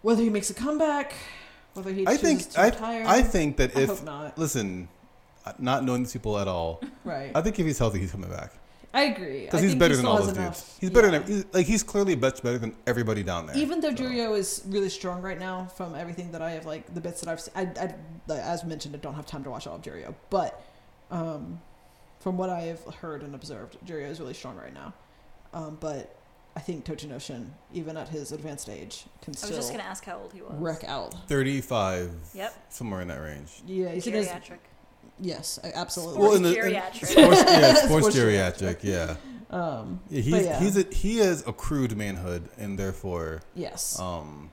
whether 0.02 0.22
he 0.22 0.30
makes 0.30 0.50
a 0.50 0.54
comeback, 0.54 1.14
whether 1.74 1.92
he 1.92 2.08
I 2.08 2.18
think 2.18 2.44
I 2.58 2.66
retire. 2.66 3.04
I 3.08 3.22
think 3.22 3.58
that 3.58 3.76
I 3.76 3.82
if 3.82 3.90
hope 3.90 4.04
not. 4.04 4.38
listen, 4.38 4.88
not 5.60 5.84
knowing 5.84 6.04
these 6.04 6.14
people 6.14 6.38
at 6.40 6.48
all, 6.48 6.82
Right, 7.04 7.32
I 7.36 7.42
think 7.42 7.60
if 7.60 7.66
he's 7.66 7.80
healthy, 7.80 8.00
he's 8.00 8.12
coming 8.12 8.30
back 8.30 8.54
I 8.94 9.04
agree. 9.04 9.46
because 9.46 9.62
he's 9.62 9.76
better 9.76 9.94
he 9.94 9.98
than 9.98 10.06
all 10.06 10.18
those 10.18 10.36
enough- 10.36 10.58
dudes. 10.58 10.78
He's 10.82 10.90
better 10.90 11.10
yeah. 11.12 11.20
than 11.20 11.28
he's, 11.28 11.46
like 11.54 11.66
he's 11.66 11.84
clearly 11.84 12.16
much 12.16 12.42
better 12.44 12.58
than 12.58 12.76
everybody 12.86 13.24
down 13.24 13.46
there. 13.48 13.56
Even 13.58 13.80
though 13.80 13.96
So- 13.96 14.04
Juryo 14.04 14.38
is 14.38 14.64
really 14.68 14.90
strong 14.90 15.22
right 15.22 15.40
now, 15.40 15.66
from 15.78 15.96
everything 15.96 16.32
that 16.34 16.42
I 16.42 16.52
have, 16.52 16.66
like 16.66 16.94
the 16.94 17.02
bits 17.02 17.22
that 17.22 17.30
I've 17.30 17.40
seen, 17.40 17.54
I, 17.56 17.94
I, 18.32 18.34
as 18.38 18.64
mentioned, 18.66 18.96
I 18.96 19.00
don't 19.00 19.14
have 19.16 19.26
time 19.26 19.44
to 19.46 19.50
watch 19.50 19.66
all 19.68 19.76
of 19.76 19.82
Juryo, 19.82 20.14
but 20.30 20.62
um, 21.10 21.62
from 22.20 22.38
what 22.38 22.50
I 22.50 22.62
have 22.62 22.84
heard 22.96 23.24
and 23.24 23.34
observed, 23.34 23.78
Juryo 23.86 24.10
is 24.10 24.20
really 24.20 24.34
strong 24.34 24.56
right 24.58 24.74
now. 24.74 24.94
Um, 25.54 25.78
but 25.80 26.16
I 26.56 26.60
think 26.60 26.84
Tochinoshin, 26.86 27.48
even 27.74 27.96
at 27.96 28.10
his 28.10 28.32
advanced 28.34 28.68
age, 28.70 29.06
can 29.22 29.34
still. 29.34 29.54
I 29.54 29.58
was 29.58 29.66
just 29.66 29.72
gonna 29.72 29.84
ask 29.90 30.04
how 30.04 30.18
old 30.20 30.34
he 30.34 30.42
was. 30.42 30.52
wreck 30.56 30.84
out. 30.84 31.14
thirty-five, 31.28 32.12
Yep. 32.34 32.54
somewhere 32.70 33.02
in 33.02 33.08
that 33.08 33.22
range. 33.22 33.62
Yeah, 33.66 33.90
he's 33.90 34.06
in 34.08 34.14
his 34.14 34.28
Geriatric. 34.28 34.58
Yes, 35.20 35.60
I- 35.64 35.72
absolutely. 35.74 36.20
Well, 36.22 36.34
in 36.36 36.44
the- 36.44 36.50
in- 36.50 36.74
geriatric. 36.74 37.06
Sports, 37.06 37.44
yeah, 37.48 37.74
sports 37.76 38.08
Sports 38.08 38.18
geriatric, 38.18 38.84
yeah. 38.84 39.16
um, 39.50 40.00
Yeah, 40.10 40.22
he's 40.22 40.46
yeah. 40.46 40.60
he's 40.60 40.78
a, 40.78 40.84
he 40.94 41.18
has 41.18 41.46
accrued 41.48 41.96
manhood 41.96 42.50
and 42.58 42.78
therefore 42.80 43.42
yes. 43.56 44.00
um 44.00 44.50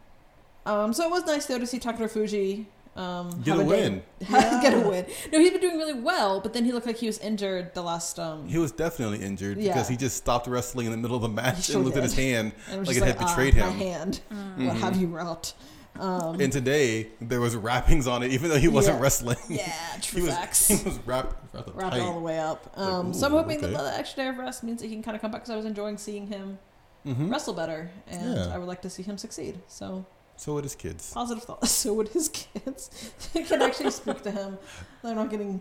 Um, 0.66 0.92
so 0.92 1.04
it 1.04 1.10
was 1.10 1.24
nice 1.24 1.46
though 1.46 1.58
to 1.58 1.66
see 1.66 1.78
Takara 1.80 2.10
Fuji 2.10 2.66
um, 2.98 3.40
Get 3.42 3.56
have 3.56 3.60
a 3.60 3.62
day- 3.62 3.68
win. 3.88 4.02
get 4.28 4.74
a 4.74 4.80
win. 4.80 5.06
No, 5.32 5.38
he's 5.38 5.50
been 5.52 5.60
doing 5.60 5.76
really 5.78 5.94
well, 6.00 6.40
but 6.40 6.52
then 6.52 6.64
he 6.64 6.72
looked 6.72 6.86
like 6.86 6.96
he 6.96 7.06
was 7.06 7.18
injured 7.18 7.72
the 7.74 7.82
last. 7.82 8.18
Um, 8.18 8.48
he 8.48 8.58
was 8.58 8.72
definitely 8.72 9.20
injured 9.24 9.58
Yeah. 9.58 9.72
because 9.72 9.88
he 9.88 9.96
just 9.96 10.16
stopped 10.16 10.46
wrestling 10.48 10.86
in 10.86 10.92
the 10.92 10.98
middle 10.98 11.16
of 11.16 11.22
the 11.22 11.28
match 11.28 11.64
sure 11.66 11.76
and 11.76 11.84
looked 11.84 11.96
at 11.96 12.02
his 12.02 12.14
hand 12.16 12.52
and 12.70 12.80
was 12.80 12.88
like 12.88 12.96
just 12.96 13.06
it 13.06 13.16
had 13.16 13.24
ah, 13.24 13.28
betrayed 13.28 13.54
My 13.56 13.70
him. 13.70 13.78
hand. 13.78 14.20
Mm. 14.32 14.66
What 14.66 14.76
have 14.76 14.96
you 14.96 15.06
wrought? 15.06 15.54
Um, 15.98 16.40
And 16.40 16.52
today 16.52 17.08
there 17.20 17.40
was 17.40 17.56
wrappings 17.56 18.06
on 18.06 18.22
it, 18.22 18.30
even 18.32 18.50
though 18.50 18.58
he 18.58 18.68
wasn't 18.68 18.96
Yeah. 18.98 19.02
wrestling. 19.02 19.36
yeah, 19.48 19.72
he 19.96 20.00
true 20.00 20.22
was 20.26 20.34
facts. 20.34 20.68
he 20.68 20.84
was 20.88 20.98
wrapped, 21.06 21.34
wrapped, 21.54 21.70
Wrapped 21.74 21.92
tight. 21.96 22.00
all 22.02 22.14
the 22.14 22.20
way 22.20 22.38
up. 22.38 22.72
Like, 22.76 22.86
Um, 22.86 23.12
so 23.14 23.26
I'm 23.26 23.32
hoping 23.32 23.58
okay. 23.58 23.72
that 23.72 23.76
the 23.82 23.98
extra 23.98 24.22
day 24.24 24.28
of 24.28 24.38
rest 24.38 24.62
means 24.62 24.80
that 24.80 24.86
he 24.88 24.94
can 24.94 25.02
kind 25.02 25.14
of 25.16 25.20
come 25.20 25.30
back 25.32 25.40
because 25.42 25.50
I 25.52 25.56
was 25.56 25.64
enjoying 25.66 25.98
seeing 25.98 26.28
him 26.28 26.58
Mhm. 27.06 27.30
wrestle 27.32 27.54
better, 27.54 27.90
and 28.06 28.34
Yeah. 28.36 28.54
I 28.54 28.58
would 28.58 28.68
like 28.68 28.82
to 28.82 28.90
see 28.90 29.02
him 29.02 29.18
succeed. 29.18 29.58
So 29.66 30.04
So 30.38 30.54
would 30.54 30.64
his 30.64 30.76
kids. 30.76 31.12
positive 31.12 31.42
thoughts. 31.42 31.70
So 31.82 31.92
would 31.94 32.08
his 32.08 32.28
kids. 32.28 33.12
they 33.34 33.42
can 33.42 33.60
actually 33.60 33.90
speak 33.90 34.22
to 34.22 34.30
him. 34.30 34.56
They're 35.02 35.14
not 35.14 35.30
getting, 35.30 35.60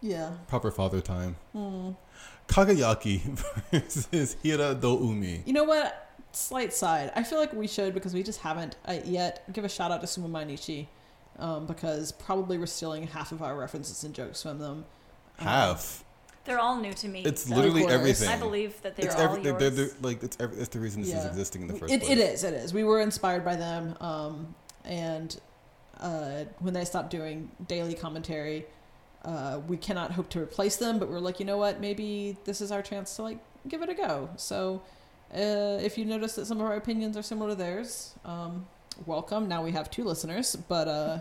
yeah. 0.00 0.30
Proper 0.48 0.70
father 0.70 1.00
time. 1.00 1.36
Hmm. 1.52 1.90
Kagayaki 2.48 3.20
versus 3.70 4.36
Hiradoumi. 4.42 5.46
You 5.46 5.52
know 5.52 5.64
what? 5.64 6.16
Slight 6.32 6.72
side. 6.72 7.12
I 7.14 7.22
feel 7.22 7.38
like 7.38 7.52
we 7.52 7.66
should 7.66 7.92
because 7.94 8.14
we 8.14 8.22
just 8.22 8.40
haven't 8.40 8.76
uh, 8.86 8.98
yet. 9.04 9.44
Give 9.52 9.64
a 9.64 9.68
shout 9.68 9.92
out 9.92 10.00
to 10.00 10.06
Sumo 10.06 10.28
Mainichi 10.28 10.86
um, 11.38 11.66
because 11.66 12.10
probably 12.12 12.58
we're 12.58 12.66
stealing 12.66 13.06
half 13.06 13.30
of 13.30 13.42
our 13.42 13.56
references 13.56 14.04
and 14.04 14.14
jokes 14.14 14.42
from 14.42 14.58
them. 14.58 14.84
Um, 15.38 15.46
Half. 15.46 16.04
They're 16.44 16.58
all 16.58 16.76
new 16.76 16.92
to 16.92 17.08
me. 17.08 17.22
It's 17.24 17.44
Of 17.44 17.50
literally 17.56 17.82
course. 17.82 17.92
everything. 17.92 18.28
I 18.28 18.36
believe 18.38 18.80
that 18.82 18.96
they're 18.96 19.06
it's 19.06 19.14
all 19.14 19.22
every, 19.22 19.42
they're, 19.42 19.52
yours. 19.52 19.60
they're, 19.76 19.86
they're, 19.86 19.94
like 20.02 20.22
it's 20.22 20.36
every, 20.40 20.58
it's 20.58 20.68
the 20.68 20.78
reason 20.80 21.02
this 21.02 21.12
is 21.14 21.24
existing 21.24 21.62
in 21.62 21.68
the 21.68 21.74
first 21.74 21.92
It, 21.92 22.00
place. 22.02 22.12
it 22.12 22.18
is. 22.18 22.44
It 22.44 22.54
is. 22.54 22.74
We 22.74 22.84
were 22.84 23.00
inspired 23.00 23.44
by 23.44 23.56
them, 23.56 23.96
um, 24.00 24.54
and 24.84 25.40
uh, 26.00 26.44
when 26.58 26.74
they 26.74 26.84
stopped 26.84 27.10
doing 27.10 27.50
daily 27.66 27.94
commentary, 27.94 28.66
uh, 29.24 29.60
we 29.66 29.78
cannot 29.78 30.12
hope 30.12 30.28
to 30.30 30.40
replace 30.40 30.76
them. 30.76 30.98
But 30.98 31.08
we're 31.08 31.18
like, 31.18 31.40
you 31.40 31.46
know 31.46 31.56
what? 31.56 31.80
Maybe 31.80 32.36
this 32.44 32.60
is 32.60 32.70
our 32.70 32.82
chance 32.82 33.16
to 33.16 33.22
like 33.22 33.38
give 33.66 33.80
it 33.82 33.88
a 33.88 33.94
go. 33.94 34.28
So, 34.36 34.82
uh, 35.34 35.80
if 35.82 35.96
you 35.96 36.04
notice 36.04 36.34
that 36.34 36.44
some 36.44 36.60
of 36.60 36.66
our 36.66 36.76
opinions 36.76 37.16
are 37.16 37.22
similar 37.22 37.50
to 37.50 37.54
theirs, 37.54 38.14
um, 38.26 38.66
welcome. 39.06 39.48
Now 39.48 39.64
we 39.64 39.72
have 39.72 39.90
two 39.90 40.04
listeners, 40.04 40.56
but 40.56 40.88
uh, 40.88 41.18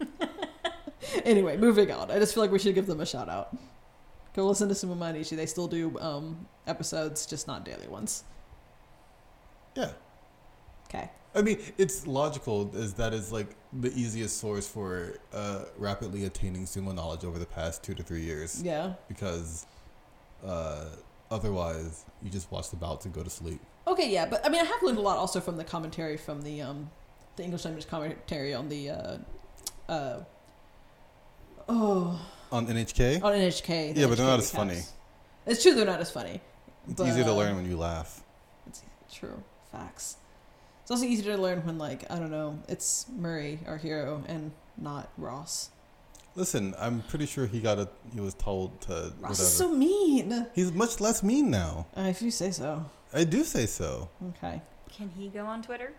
anyway, 1.24 1.56
moving 1.56 1.90
on. 1.90 2.12
I 2.12 2.18
just 2.20 2.32
feel 2.34 2.42
like 2.44 2.52
we 2.52 2.58
should 2.60 2.74
give 2.76 2.86
them 2.86 3.00
a 3.00 3.06
shout 3.06 3.28
out. 3.28 3.56
Go 4.34 4.46
listen 4.48 4.68
to 4.68 4.74
Sumo 4.74 4.96
Mainichi. 4.96 5.36
They 5.36 5.46
still 5.46 5.68
do 5.68 5.98
um, 6.00 6.46
episodes, 6.66 7.24
just 7.26 7.46
not 7.46 7.64
daily 7.64 7.86
ones. 7.86 8.24
Yeah. 9.76 9.92
Okay. 10.88 11.08
I 11.34 11.42
mean, 11.42 11.58
it's 11.78 12.06
logical 12.06 12.70
as 12.76 12.94
that 12.94 13.12
is 13.12 13.32
like 13.32 13.48
the 13.72 13.92
easiest 13.92 14.38
source 14.38 14.68
for 14.68 15.18
uh, 15.32 15.64
rapidly 15.78 16.24
attaining 16.24 16.64
sumo 16.64 16.94
knowledge 16.94 17.24
over 17.24 17.38
the 17.38 17.46
past 17.46 17.82
two 17.82 17.94
to 17.94 18.02
three 18.04 18.22
years 18.22 18.62
Yeah. 18.62 18.92
because 19.08 19.66
uh, 20.46 20.84
otherwise 21.30 22.04
you 22.22 22.30
just 22.30 22.50
watch 22.52 22.70
the 22.70 22.76
bouts 22.76 23.04
and 23.04 23.12
go 23.12 23.24
to 23.24 23.30
sleep. 23.30 23.60
Okay, 23.86 24.10
yeah, 24.12 24.26
but 24.26 24.44
I 24.46 24.48
mean, 24.48 24.60
I 24.60 24.64
have 24.64 24.82
learned 24.82 24.98
a 24.98 25.02
lot 25.02 25.16
also 25.18 25.40
from 25.40 25.56
the 25.56 25.64
commentary 25.64 26.16
from 26.16 26.42
the 26.42 26.62
um, 26.62 26.90
the 27.36 27.42
English 27.42 27.64
language 27.64 27.86
commentary 27.88 28.54
on 28.54 28.68
the 28.68 28.90
uh, 28.90 29.16
uh, 29.88 30.20
oh 31.68 32.20
On 32.54 32.66
NHK, 32.68 33.22
on 33.24 33.32
NHK. 33.32 33.94
the 33.94 34.00
Yeah, 34.00 34.06
but 34.06 34.16
they're 34.16 34.26
NHK 34.26 34.28
not 34.28 34.38
as 34.38 34.52
recaps. 34.52 34.56
funny. 34.56 34.80
It's 35.46 35.62
true, 35.62 35.74
they're 35.74 35.84
not 35.84 36.00
as 36.00 36.10
funny. 36.10 36.40
it's 36.88 36.94
but, 36.94 37.08
easier 37.08 37.24
to 37.24 37.30
uh, 37.30 37.34
learn 37.34 37.56
when 37.56 37.68
you 37.68 37.76
laugh. 37.76 38.22
It's 38.68 38.82
true 39.12 39.42
facts. 39.72 40.18
It's 40.82 40.90
also 40.90 41.04
easy 41.04 41.24
to 41.24 41.36
learn 41.36 41.66
when 41.66 41.78
like 41.78 42.08
I 42.10 42.16
don't 42.16 42.30
know, 42.30 42.58
it's 42.68 43.06
Murray 43.10 43.58
our 43.66 43.76
hero 43.76 44.22
and 44.28 44.52
not 44.76 45.10
Ross. 45.18 45.70
Listen, 46.36 46.74
I'm 46.78 47.02
pretty 47.02 47.26
sure 47.26 47.46
he 47.46 47.60
got 47.60 47.78
a. 47.78 47.88
He 48.12 48.20
was 48.20 48.34
told 48.34 48.80
to 48.82 48.92
Ross 48.92 49.12
whatever. 49.18 49.32
is 49.32 49.52
so 49.52 49.68
mean. 49.72 50.46
He's 50.54 50.72
much 50.72 51.00
less 51.00 51.22
mean 51.22 51.50
now. 51.50 51.86
Uh, 51.96 52.02
if 52.02 52.22
you 52.22 52.30
say 52.30 52.50
so. 52.50 52.84
I 53.12 53.24
do 53.24 53.44
say 53.44 53.66
so. 53.66 54.08
Okay. 54.36 54.60
Can 54.96 55.10
he 55.16 55.28
go 55.28 55.44
on 55.44 55.62
Twitter? 55.62 55.92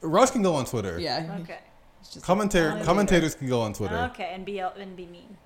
Ross 0.00 0.30
can 0.30 0.42
go 0.42 0.54
on 0.54 0.64
Twitter. 0.64 0.98
Yeah. 0.98 1.38
Okay. 1.42 1.58
It's 2.02 2.14
just 2.14 2.26
Commentator, 2.26 2.66
commentator. 2.68 2.84
commentators 2.86 3.34
can 3.36 3.48
go 3.48 3.60
on 3.60 3.72
Twitter. 3.72 4.10
Okay, 4.12 4.32
and 4.34 4.44
be 4.44 4.58
and 4.58 4.96
be 4.96 5.06
mean. 5.06 5.36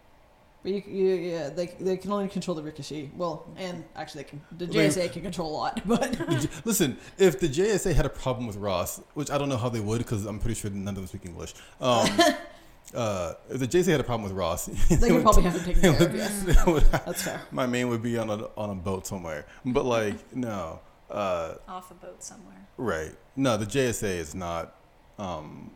But 0.63 0.73
you, 0.73 0.83
you, 0.89 1.15
yeah, 1.15 1.49
they, 1.51 1.67
they 1.79 1.97
can 1.99 2.11
only 2.11 2.29
control 2.29 2.55
the 2.57 2.63
rikishi. 2.63 3.15
Well, 3.15 3.47
and 3.57 3.85
actually, 3.95 4.23
they 4.25 4.31
can. 4.31 4.41
The 4.57 4.67
They- 4.67 4.89
JSA 4.89 5.13
can 5.13 5.23
control 5.23 5.51
a 5.51 5.57
lot, 5.57 5.81
but 5.87 6.19
Listen, 6.65 6.97
if 7.19 7.39
the 7.39 7.47
JSA 7.49 7.95
had 7.95 8.07
a 8.07 8.09
problem 8.09 8.47
with 8.47 8.57
Ross, 8.57 9.01
which 9.15 9.31
I 9.31 9.37
don't 9.39 9.49
know 9.51 9.59
how 9.59 9.69
they 9.69 9.81
would 9.81 9.99
because 9.99 10.25
I'm 10.25 10.39
pretty 10.41 10.59
sure 10.59 10.71
none 10.71 10.89
of 10.89 10.95
them 10.97 11.07
speak 11.07 11.27
English. 11.27 11.55
Um, 11.81 12.09
uh, 12.95 13.35
if 13.51 13.61
the 13.61 13.69
JSA 13.69 13.91
had 13.93 14.01
a 14.01 14.05
problem 14.05 14.25
with 14.25 14.33
Ross, 14.33 14.67
they 14.89 15.13
would 15.13 15.23
probably 15.23 15.43
have 15.43 15.59
to 15.59 15.63
take 15.65 15.79
care 15.81 15.91
of. 15.93 16.01
would- 16.01 16.15
Yes, 16.15 16.43
they 16.43 16.73
would 16.73 16.83
that's 16.85 17.23
fair. 17.23 17.41
my 17.53 17.67
main 17.67 17.89
would 17.91 18.03
be 18.03 18.17
on 18.17 18.31
a 18.31 18.49
on 18.57 18.71
a 18.71 18.75
boat 18.75 19.07
somewhere. 19.07 19.45
But 19.67 19.85
like, 19.85 20.35
no, 20.35 20.81
uh, 21.11 21.57
Off 21.69 21.91
a 21.91 21.95
boat 21.95 22.25
somewhere. 22.25 22.67
right? 22.79 23.15
No, 23.37 23.57
the 23.59 23.67
JSA 23.67 24.17
is 24.17 24.35
not 24.35 24.75
um, 25.19 25.71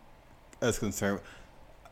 as 0.60 0.78
concerned. 0.78 1.20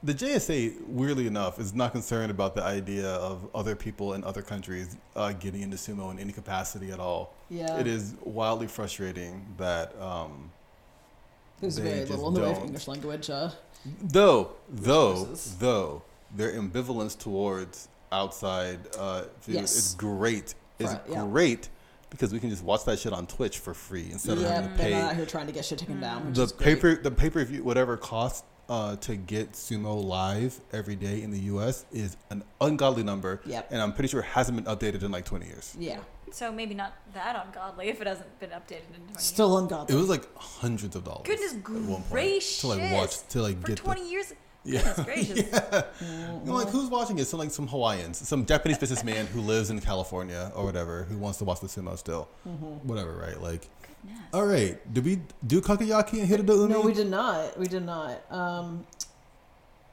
The 0.05 0.15
JSA, 0.15 0.87
weirdly 0.87 1.27
enough, 1.27 1.59
is 1.59 1.75
not 1.75 1.91
concerned 1.91 2.31
about 2.31 2.55
the 2.55 2.63
idea 2.63 3.09
of 3.09 3.49
other 3.53 3.75
people 3.75 4.15
in 4.15 4.23
other 4.23 4.43
countries 4.43 4.97
uh, 5.17 5.33
getting 5.33 5.63
into 5.63 5.77
sumo 5.77 6.13
in 6.13 6.21
any 6.21 6.33
capacity 6.33 6.93
at 6.93 7.01
all. 7.01 7.35
Yeah. 7.51 7.79
it 7.81 7.87
is 7.89 8.15
wildly 8.23 8.69
frustrating 8.69 9.45
that 9.57 10.01
um, 10.01 10.53
There's 11.61 11.77
They 11.77 11.83
very 11.83 11.99
just 12.01 12.11
little 12.13 12.29
in 12.29 12.35
the 12.35 12.41
way 12.43 12.51
of. 12.53 12.59
English 12.65 12.87
language. 12.89 13.31
Uh, 13.31 13.51
Though, 14.03 14.53
though, 14.69 15.13
Resources. 15.13 15.57
though, 15.59 16.03
their 16.37 16.53
ambivalence 16.53 17.19
towards 17.19 17.89
outside 18.13 18.79
uh, 18.99 19.25
Yes. 19.49 19.75
is 19.77 19.95
great. 19.95 20.55
It's 20.79 20.93
Right, 20.93 21.01
yeah. 21.11 21.25
great 21.25 21.69
because 22.11 22.33
we 22.33 22.39
can 22.39 22.51
just 22.51 22.63
watch 22.63 22.85
that 22.85 22.99
shit 23.01 23.13
on 23.13 23.27
Twitch 23.27 23.59
for 23.59 23.75
free 23.75 24.09
instead 24.13 24.37
of 24.39 24.43
yeah, 24.45 24.55
having 24.55 24.71
to 24.71 24.77
pay. 24.77 24.91
they're 24.91 25.03
not 25.03 25.11
out 25.11 25.17
here 25.17 25.27
trying 25.27 25.47
to 25.47 25.53
get 25.53 25.65
shit 25.65 25.79
taken 25.79 26.01
down. 26.01 26.33
The 26.33 26.43
is 26.43 26.53
paper 26.53 26.95
the 26.97 27.11
pay 27.11 27.31
per 27.31 27.45
view 27.45 27.63
whatever 27.65 27.95
it 27.95 28.01
costs 28.01 28.43
uh, 28.69 28.97
to 28.97 29.17
get 29.17 29.53
sumo 29.53 30.03
live 30.03 30.61
every 30.73 30.95
day 30.97 31.23
in 31.23 31.31
the 31.31 31.41
U.S. 31.41 31.87
is 31.93 32.17
an 32.31 32.43
ungodly 32.61 33.03
number. 33.03 33.41
Yep. 33.47 33.69
and 33.71 33.81
I'm 33.81 33.93
pretty 33.93 34.09
sure 34.09 34.21
it 34.21 34.27
hasn't 34.27 34.63
been 34.63 34.73
updated 34.77 35.03
in 35.03 35.11
like 35.11 35.25
20 35.25 35.47
years. 35.47 35.75
Yeah, 35.79 35.99
So 36.33 36.53
maybe 36.53 36.75
not 36.75 36.93
that 37.15 37.43
ungodly 37.47 37.89
if 37.89 38.01
it 38.01 38.07
hasn't 38.07 38.39
been 38.41 38.51
updated 38.51 38.89
in 38.91 39.01
20 39.01 39.13
years. 39.13 39.23
still 39.23 39.59
ungodly. 39.59 39.95
It 39.95 39.99
was 39.99 40.09
like 40.09 40.25
hundreds 40.37 40.97
of 40.97 41.05
dollars. 41.05 41.23
Goodness 41.27 41.55
at 41.55 41.69
one 41.69 41.87
point 41.87 42.11
gracious. 42.11 42.61
to 42.61 42.67
like 42.69 42.93
watch 42.93 43.27
to 43.29 43.43
like. 43.43 43.61
For 43.61 43.69
get 43.69 43.77
20 43.79 44.11
years. 44.11 44.35
yeah. 44.65 44.83
Goodness 44.83 45.01
gracious. 45.07 45.49
yeah. 45.53 45.83
I'm 46.03 46.47
like, 46.47 46.69
who's 46.69 46.91
watching 46.91 47.19
it? 47.19 47.25
Some 47.27 47.39
like 47.39 47.51
some 47.51 47.69
Hawaiians, 47.69 48.19
some 48.29 48.45
Japanese 48.45 48.77
businessman 48.77 49.27
who 49.29 49.41
lives 49.41 49.71
in 49.71 49.81
California 49.81 50.53
or 50.55 50.65
whatever, 50.65 51.05
who 51.05 51.17
wants 51.17 51.39
to 51.39 51.45
watch 51.45 51.61
the 51.61 51.69
sumo 51.69 51.97
still. 51.97 52.29
Mm-hmm. 52.47 52.87
Whatever, 52.87 53.17
right? 53.17 53.41
Like, 53.41 53.71
Goodness. 54.09 54.35
all 54.35 54.47
right, 54.47 54.93
did 54.95 55.05
we 55.05 55.21
do 55.47 55.61
Kagayaki 55.61 56.21
and 56.21 56.29
Hiradoumi? 56.29 56.69
No, 56.71 56.81
we 56.83 56.93
did 56.95 57.09
not. 57.11 57.59
We 57.59 57.67
did 57.67 57.85
not. 57.85 58.21
Um, 58.31 58.87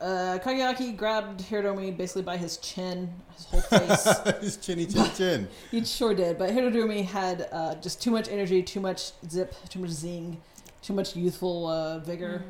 uh, 0.02 0.38
Kagayaki 0.44 0.96
grabbed 0.98 1.42
Hiradoumi 1.42 1.96
basically 1.96 2.22
by 2.24 2.38
his 2.38 2.58
chin, 2.58 3.14
his 3.36 3.46
whole 3.46 3.62
face. 3.80 4.08
His 4.42 4.58
chinny 4.58 4.86
chin 4.86 5.10
chin. 5.16 5.48
he 5.72 5.84
sure 5.86 6.14
did, 6.14 6.38
but 6.38 6.50
Hiradoumi 6.52 7.06
had 7.06 7.48
uh, 7.52 7.76
just 7.76 8.02
too 8.02 8.12
much 8.12 8.28
energy, 8.28 8.62
too 8.62 8.80
much 8.82 9.12
zip, 9.30 9.54
too 9.70 9.80
much 9.80 9.92
zing, 9.92 10.42
too 10.82 10.94
much 10.94 11.16
youthful 11.16 11.68
uh, 11.68 12.00
vigor. 12.00 12.44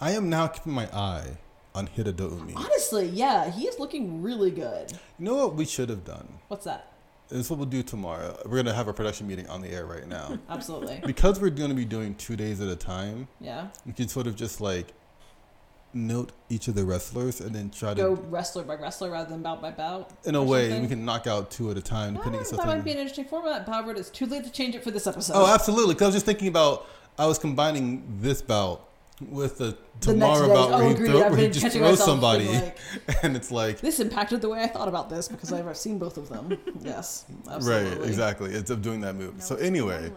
I 0.00 0.12
am 0.12 0.28
now 0.30 0.46
keeping 0.46 0.72
my 0.72 0.86
eye 0.94 1.38
on 1.74 1.86
Hiradoumi. 1.88 2.54
Honestly, 2.56 3.06
yeah, 3.06 3.50
he 3.50 3.66
is 3.66 3.78
looking 3.78 4.22
really 4.22 4.50
good. 4.50 4.92
You 5.18 5.24
know 5.26 5.34
what 5.36 5.54
we 5.54 5.64
should 5.64 5.88
have 5.88 6.04
done? 6.04 6.28
What's 6.48 6.64
that? 6.64 6.89
This 7.30 7.40
is 7.40 7.50
what 7.50 7.58
we'll 7.58 7.66
do 7.68 7.82
tomorrow. 7.82 8.36
We're 8.44 8.56
gonna 8.56 8.74
have 8.74 8.88
a 8.88 8.92
production 8.92 9.26
meeting 9.28 9.48
on 9.48 9.60
the 9.60 9.68
air 9.68 9.86
right 9.86 10.06
now. 10.06 10.38
Absolutely. 10.48 11.00
because 11.06 11.40
we're 11.40 11.50
gonna 11.50 11.74
be 11.74 11.84
doing 11.84 12.14
two 12.16 12.36
days 12.36 12.60
at 12.60 12.68
a 12.68 12.76
time, 12.76 13.28
Yeah. 13.40 13.68
we 13.86 13.92
can 13.92 14.08
sort 14.08 14.26
of 14.26 14.34
just 14.36 14.60
like 14.60 14.92
note 15.92 16.30
each 16.48 16.68
of 16.68 16.74
the 16.76 16.84
wrestlers 16.84 17.40
and 17.40 17.52
then 17.54 17.68
try 17.70 17.94
Go 17.94 18.14
to, 18.14 18.22
go 18.22 18.28
wrestler 18.28 18.62
by 18.62 18.74
wrestler 18.76 19.10
rather 19.10 19.28
than 19.30 19.42
bout 19.42 19.60
by 19.60 19.70
bout. 19.72 20.10
in 20.24 20.34
a 20.36 20.42
way, 20.42 20.68
something. 20.68 20.82
we 20.82 20.88
can 20.88 21.04
knock 21.04 21.26
out 21.26 21.50
two 21.50 21.70
at 21.70 21.76
a 21.76 21.82
time, 21.82 22.14
depending 22.14 22.38
on 22.38 22.44
that 22.44 22.48
something. 22.48 22.66
might 22.66 22.84
be 22.84 22.92
an 22.92 22.98
interesting 22.98 23.24
format. 23.24 23.66
However, 23.66 23.92
it's 23.92 24.10
too 24.10 24.26
late 24.26 24.44
to 24.44 24.50
change 24.50 24.74
it 24.74 24.84
for 24.84 24.90
this 24.90 25.06
episode. 25.06 25.34
Oh, 25.36 25.52
absolutely. 25.52 25.94
Because 25.94 26.04
I 26.04 26.08
was 26.08 26.14
just 26.16 26.26
thinking 26.26 26.48
about, 26.48 26.86
I 27.18 27.26
was 27.26 27.38
combining 27.40 28.04
this 28.20 28.40
bout 28.42 28.88
with 29.20 29.58
the 29.58 29.76
The 30.00 30.14
next 30.14 30.38
tomorrow 30.38 30.46
day- 30.48 30.54
bout 30.54 30.72
oh, 30.72 30.78
where 30.78 30.88
he, 30.88 30.94
throw, 31.06 31.20
where 31.30 31.36
he 31.36 31.48
just 31.48 31.76
throws 31.76 32.02
somebody, 32.04 32.48
like, 32.48 32.78
and 33.22 33.36
it's 33.36 33.50
like, 33.50 33.80
This 33.80 34.00
impacted 34.00 34.40
the 34.40 34.48
way 34.48 34.62
I 34.62 34.66
thought 34.66 34.88
about 34.88 35.10
this 35.10 35.28
because 35.28 35.52
I've 35.52 35.76
seen 35.76 35.98
both 35.98 36.16
of 36.16 36.28
them. 36.28 36.56
Yes, 36.82 37.26
absolutely. 37.50 37.98
right, 37.98 38.08
exactly. 38.08 38.52
It's 38.54 38.70
of 38.70 38.80
doing 38.82 39.00
that 39.02 39.14
move. 39.16 39.34
No 39.34 39.40
so 39.44 39.56
anyway, 39.56 40.06
spoilers. 40.06 40.16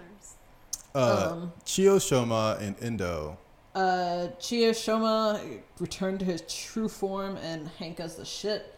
uh, 0.95 1.31
Um, 1.33 1.53
Chiyoshoma 1.65 2.61
and 2.61 2.75
Endo. 2.81 3.37
Uh, 3.75 4.27
Chiyoshoma 4.39 5.59
returned 5.79 6.19
to 6.19 6.25
his 6.25 6.43
true 6.47 6.87
form 6.87 7.37
and 7.37 7.69
henka's 7.79 8.15
the 8.15 8.23
shit. 8.25 8.73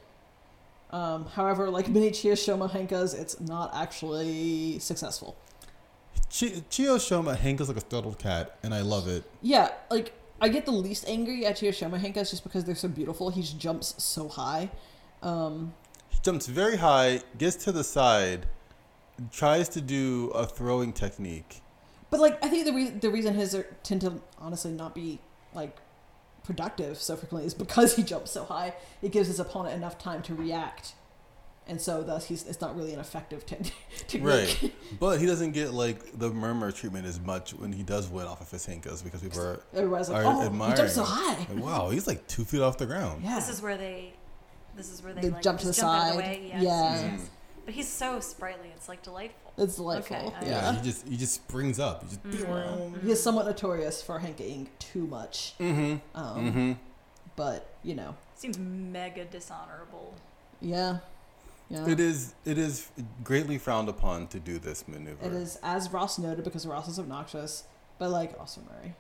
Um, 0.91 1.25
however, 1.25 1.69
like 1.69 1.89
many 1.89 2.09
Chia 2.11 2.33
Shoma 2.35 2.69
henkas, 2.71 3.19
it's 3.19 3.39
not 3.41 3.71
actually 3.75 4.79
successful. 4.79 5.35
Chi- 6.37 6.61
Chiyoshoma 6.69 7.37
hankles 7.37 7.69
like 7.69 7.77
a 7.77 7.81
startled 7.81 8.19
cat, 8.19 8.57
and 8.63 8.73
I 8.73 8.81
love 8.81 9.07
it. 9.07 9.23
Yeah, 9.41 9.69
like 9.89 10.13
I 10.41 10.49
get 10.49 10.65
the 10.65 10.71
least 10.71 11.07
angry 11.07 11.45
at 11.45 11.57
Chia 11.57 11.71
Shoma 11.71 11.99
henkas 11.99 12.29
just 12.31 12.43
because 12.43 12.65
they're 12.65 12.75
so 12.75 12.89
beautiful. 12.89 13.29
He 13.29 13.41
just 13.41 13.57
jumps 13.57 13.95
so 14.03 14.27
high. 14.27 14.69
Um, 15.23 15.73
He 16.09 16.17
jumps 16.21 16.47
very 16.47 16.77
high, 16.77 17.21
gets 17.37 17.55
to 17.65 17.71
the 17.71 17.83
side, 17.83 18.47
tries 19.31 19.69
to 19.69 19.81
do 19.81 20.29
a 20.35 20.45
throwing 20.45 20.91
technique. 20.91 21.61
But 22.09 22.19
like, 22.19 22.43
I 22.43 22.49
think 22.49 22.65
the 22.65 22.73
re- 22.73 22.89
the 22.89 23.09
reason 23.09 23.33
his 23.35 23.55
are, 23.55 23.65
tend 23.83 24.01
to 24.01 24.21
honestly 24.37 24.71
not 24.71 24.93
be 24.93 25.19
like 25.53 25.77
productive 26.43 26.97
so 26.97 27.15
frequently 27.15 27.47
is 27.47 27.53
because 27.53 27.95
he 27.95 28.03
jumps 28.03 28.31
so 28.31 28.43
high. 28.43 28.73
It 29.01 29.11
gives 29.11 29.27
his 29.27 29.39
opponent 29.39 29.75
enough 29.75 29.97
time 29.97 30.21
to 30.23 30.35
react, 30.35 30.93
and 31.67 31.81
so 31.81 32.03
thus 32.03 32.25
he's 32.25 32.45
it's 32.45 32.61
not 32.61 32.75
really 32.75 32.93
an 32.93 32.99
effective 32.99 33.45
te- 33.45 33.57
technique. 34.07 34.23
Right. 34.61 34.73
But 34.99 35.19
he 35.19 35.25
doesn't 35.25 35.51
get 35.53 35.73
like 35.73 36.17
the 36.19 36.29
murmur 36.29 36.71
treatment 36.71 37.05
as 37.05 37.19
much 37.19 37.53
when 37.53 37.71
he 37.73 37.83
does 37.83 38.07
win 38.09 38.25
off 38.27 38.41
of 38.41 38.49
his 38.51 38.65
henkas 38.67 39.03
because 39.03 39.21
people 39.21 39.41
are 39.41 39.59
Everybody's 39.73 40.09
like, 40.09 40.25
Are 40.25 40.33
"Oh, 40.35 40.39
he 40.41 40.45
admiring. 40.47 40.75
jumps 40.77 40.93
so 40.95 41.03
high." 41.03 41.37
like, 41.37 41.63
wow, 41.63 41.89
he's 41.89 42.07
like 42.07 42.25
two 42.27 42.43
feet 42.45 42.61
off 42.61 42.77
the 42.77 42.85
ground. 42.85 43.23
Yeah, 43.23 43.35
This 43.35 43.49
is 43.49 43.61
where 43.61 43.77
they. 43.77 44.13
This 44.75 44.91
is 44.91 45.01
where 45.01 45.13
they, 45.13 45.21
They 45.21 45.29
like, 45.29 45.41
jump 45.41 45.59
to 45.61 45.67
the 45.67 45.73
jump 45.73 46.13
side. 46.13 46.17
the. 46.19 46.37
Yes, 46.47 46.49
Yeah. 46.51 46.59
yes, 46.61 47.01
yes. 47.19 47.29
But 47.65 47.73
he's 47.73 47.87
so 47.87 48.19
sprightly. 48.19 48.67
It's 48.75 48.87
like 48.87 49.01
delightful. 49.01 49.53
it's 49.57 49.77
delightful. 49.77 50.17
Okay, 50.17 50.31
Yeah, 50.43 50.49
yeah. 50.49 50.75
he 50.75 50.81
just 50.83 51.07
he 51.07 51.17
just 51.17 51.33
springs 51.33 51.79
up. 51.79 52.03
He 52.03 52.09
just 52.09 52.23
Mhm. 52.45 53.03
he 53.03 53.11
is 53.11 53.23
somewhat 53.23 53.45
notorious 53.47 54.01
for 54.03 54.19
henking 54.19 54.67
too 54.77 55.07
much. 55.07 55.55
Mm-hmm. 55.59 55.95
Um, 56.17 56.37
Mm-hmm. 56.51 56.71
But 57.35 57.73
you 57.83 57.95
know, 57.95 58.15
Seems 58.35 58.59
mega 58.59 59.25
dishonorable. 59.25 60.13
yeah, 60.61 60.99
yeah. 61.69 61.87
It 61.89 61.99
is 61.99 62.35
it 62.45 62.57
is 62.57 62.89
greatly 63.23 63.57
frowned 63.57 63.89
upon 63.89 64.27
to 64.27 64.39
do 64.39 64.59
this 64.59 64.87
maneuver. 64.87 65.25
It 65.25 65.33
is 65.33 65.57
as 65.63 65.91
Ross 65.91 66.19
noted 66.19 66.43
because 66.43 66.67
Ross 66.67 66.87
is 66.87 66.99
obnoxious, 66.99 67.63
but 67.97 68.09
like 68.09 68.37
also 68.39 68.61
Murray. 68.61 68.95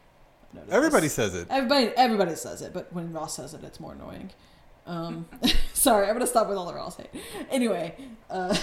Everybody 0.69 1.07
this. 1.07 1.13
says 1.13 1.35
it. 1.35 1.47
Everybody, 1.49 1.91
everybody 1.97 2.35
says 2.35 2.61
it, 2.61 2.73
but 2.73 2.91
when 2.93 3.11
Ross 3.11 3.35
says 3.35 3.53
it, 3.53 3.63
it's 3.63 3.79
more 3.79 3.93
annoying. 3.93 4.31
Um, 4.87 5.27
sorry, 5.73 6.07
I'm 6.07 6.13
gonna 6.13 6.27
stop 6.27 6.47
with 6.47 6.57
all 6.57 6.65
the 6.65 6.73
Ross 6.73 6.97
hate. 6.97 7.09
Anyway, 7.51 7.95
uh, 8.29 8.57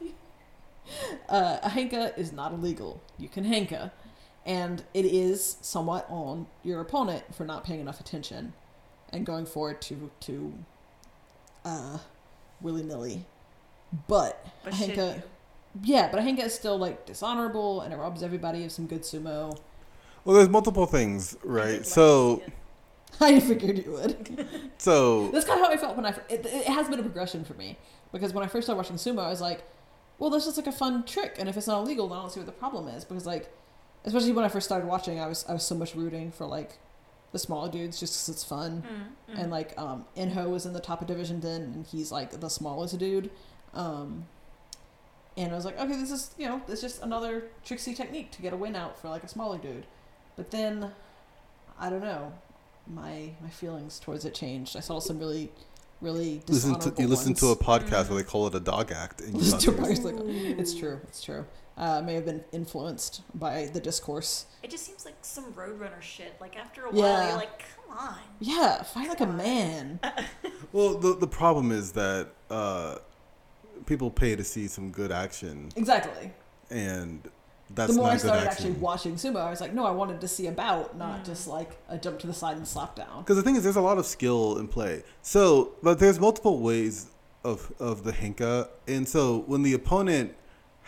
uh, 1.28 1.58
a 1.62 1.68
henka 1.68 2.16
is 2.18 2.32
not 2.32 2.52
illegal. 2.52 3.00
You 3.18 3.28
can 3.28 3.44
henka, 3.44 3.92
and 4.44 4.82
it 4.94 5.04
is 5.04 5.58
somewhat 5.60 6.06
on 6.08 6.46
your 6.62 6.80
opponent 6.80 7.34
for 7.34 7.44
not 7.44 7.64
paying 7.64 7.80
enough 7.80 8.00
attention 8.00 8.52
and 9.10 9.24
going 9.24 9.46
forward 9.46 9.80
to 9.82 10.10
to 10.20 10.54
uh, 11.64 11.98
willy 12.60 12.82
nilly. 12.82 13.26
But, 14.08 14.44
But 14.64 14.72
a 14.72 14.76
should 14.76 14.90
henka, 14.90 15.16
you? 15.16 15.22
yeah, 15.82 16.08
but 16.10 16.20
a 16.20 16.22
henka 16.22 16.44
is 16.44 16.54
still 16.54 16.78
like 16.78 17.06
dishonorable, 17.06 17.80
and 17.82 17.92
it 17.92 17.96
robs 17.96 18.22
everybody 18.22 18.64
of 18.64 18.72
some 18.72 18.86
good 18.86 19.02
sumo. 19.02 19.56
Well, 20.24 20.36
there's 20.36 20.48
multiple 20.48 20.86
things, 20.86 21.36
right? 21.44 21.78
did 21.78 21.86
So 21.86 22.36
to 22.36 22.40
see 22.40 22.46
it. 22.46 22.52
I 23.20 23.40
figured 23.40 23.78
you 23.84 23.92
would. 23.92 24.48
so 24.78 25.28
That's 25.28 25.44
kind 25.44 25.60
of 25.60 25.66
how 25.66 25.72
I 25.72 25.76
felt 25.76 25.96
when 25.96 26.06
I. 26.06 26.10
It, 26.28 26.46
it 26.46 26.66
has 26.66 26.88
been 26.88 26.98
a 26.98 27.02
progression 27.02 27.44
for 27.44 27.54
me 27.54 27.78
because 28.12 28.32
when 28.32 28.44
I 28.44 28.48
first 28.48 28.66
started 28.66 28.78
watching 28.78 28.96
sumo, 28.96 29.20
I 29.24 29.30
was 29.30 29.40
like, 29.40 29.62
"Well, 30.18 30.30
this 30.30 30.46
is 30.46 30.56
like 30.56 30.66
a 30.66 30.72
fun 30.72 31.04
trick, 31.04 31.36
and 31.38 31.48
if 31.48 31.56
it's 31.56 31.66
not 31.68 31.80
illegal, 31.82 32.08
then 32.08 32.18
I 32.18 32.22
don't 32.22 32.30
see 32.32 32.40
what 32.40 32.46
the 32.46 32.52
problem 32.52 32.88
is." 32.88 33.04
Because 33.04 33.26
like, 33.26 33.52
especially 34.04 34.32
when 34.32 34.44
I 34.44 34.48
first 34.48 34.66
started 34.66 34.88
watching, 34.88 35.20
I 35.20 35.26
was 35.28 35.44
I 35.48 35.52
was 35.52 35.62
so 35.62 35.74
much 35.76 35.94
rooting 35.94 36.32
for 36.32 36.46
like 36.46 36.78
the 37.32 37.38
smaller 37.38 37.68
dudes 37.70 38.00
just 38.00 38.14
because 38.14 38.28
it's 38.30 38.44
fun, 38.44 38.82
Mm, 39.28 39.34
mm. 39.34 39.40
and 39.42 39.50
like 39.50 39.78
um, 39.78 40.06
Enho 40.16 40.48
was 40.50 40.66
in 40.66 40.72
the 40.72 40.80
top 40.80 41.00
of 41.00 41.06
division 41.06 41.40
then, 41.40 41.62
and 41.62 41.86
he's 41.86 42.10
like 42.10 42.40
the 42.40 42.48
smallest 42.48 42.98
dude. 42.98 43.30
Um, 43.74 44.26
and 45.36 45.52
I 45.52 45.56
was 45.56 45.64
like, 45.64 45.78
okay, 45.80 45.96
this 45.96 46.10
is 46.10 46.30
you 46.38 46.46
know, 46.48 46.62
it's 46.68 46.80
just 46.80 47.02
another 47.02 47.44
tricksy 47.64 47.94
technique 47.94 48.30
to 48.32 48.42
get 48.42 48.52
a 48.52 48.56
win 48.56 48.76
out 48.76 48.98
for 49.00 49.08
like 49.08 49.24
a 49.24 49.28
smaller 49.28 49.58
dude. 49.58 49.86
But 50.36 50.50
then, 50.50 50.90
I 51.78 51.90
don't 51.90 52.02
know, 52.02 52.32
my 52.86 53.30
my 53.42 53.50
feelings 53.50 53.98
towards 53.98 54.24
it 54.24 54.34
changed. 54.34 54.76
I 54.76 54.80
saw 54.80 55.00
some 55.00 55.18
really, 55.18 55.50
really 56.00 56.40
listen 56.48 56.70
to 56.74 56.90
dishonorable 56.90 57.02
you 57.02 57.08
listen 57.08 57.34
to 57.34 57.46
a 57.48 57.56
podcast 57.56 58.04
Mm. 58.04 58.10
where 58.10 58.18
they 58.22 58.28
call 58.28 58.46
it 58.46 58.54
a 58.54 58.60
dog 58.60 58.92
act. 58.92 59.20
And 59.22 59.32
you 59.34 59.38
Listen 59.40 59.58
thought 59.58 59.60
to 59.62 59.70
it 59.72 59.80
was- 59.80 59.98
a 59.98 60.02
podcast 60.02 60.04
like- 60.50 60.58
it's 60.58 60.74
true. 60.74 61.00
It's 61.08 61.22
true. 61.22 61.46
Uh, 61.76 62.00
may 62.02 62.14
have 62.14 62.24
been 62.24 62.44
influenced 62.52 63.22
by 63.34 63.68
the 63.72 63.80
discourse. 63.80 64.46
It 64.62 64.70
just 64.70 64.84
seems 64.86 65.04
like 65.04 65.16
some 65.22 65.52
Roadrunner 65.54 66.00
shit. 66.00 66.36
Like 66.40 66.56
after 66.56 66.86
a 66.86 66.94
Yeah. 66.94 67.02
while, 67.02 67.26
you're 67.30 67.36
like, 67.36 67.58
come 67.88 67.98
on. 67.98 68.18
Yeah, 68.38 68.84
fight 68.84 69.08
like 69.08 69.20
a 69.20 69.26
man. 69.26 69.98
Well, 70.72 70.94
the 70.98 71.14
the 71.16 71.26
problem 71.28 71.70
is 71.72 71.92
that 71.92 72.28
uh, 72.50 72.96
people 73.86 74.10
pay 74.10 74.36
to 74.36 74.44
see 74.44 74.66
some 74.68 74.90
good 74.90 75.10
action, 75.12 75.70
Exactly. 75.76 76.32
and 76.70 77.20
that's 77.74 77.92
the 77.94 77.98
more 78.00 78.10
I 78.10 78.16
started 78.16 78.46
action. 78.46 78.50
actually 78.68 78.80
watching 78.80 79.14
sumo, 79.16 79.40
I 79.40 79.50
was 79.50 79.60
like, 79.60 79.72
no, 79.74 79.84
I 79.86 79.90
wanted 79.90 80.20
to 80.20 80.28
see 80.28 80.46
a 80.46 80.52
bout, 80.52 80.96
not 80.96 81.22
Mm. 81.22 81.26
just 81.26 81.48
like 81.48 81.76
a 81.88 81.96
jump 81.98 82.18
to 82.20 82.26
the 82.26 82.32
side 82.34 82.56
and 82.56 82.66
slap 82.68 82.94
down. 82.94 83.22
Because 83.22 83.36
the 83.36 83.42
thing 83.42 83.56
is, 83.56 83.62
there's 83.64 83.76
a 83.76 83.80
lot 83.80 83.98
of 83.98 84.06
skill 84.06 84.58
in 84.58 84.68
play. 84.68 85.02
So, 85.22 85.72
but 85.82 85.98
there's 85.98 86.20
multiple 86.20 86.60
ways 86.60 87.06
of 87.44 87.72
of 87.78 88.04
the 88.04 88.12
henka, 88.12 88.68
and 88.86 89.06
so 89.08 89.44
when 89.46 89.62
the 89.62 89.74
opponent 89.74 90.34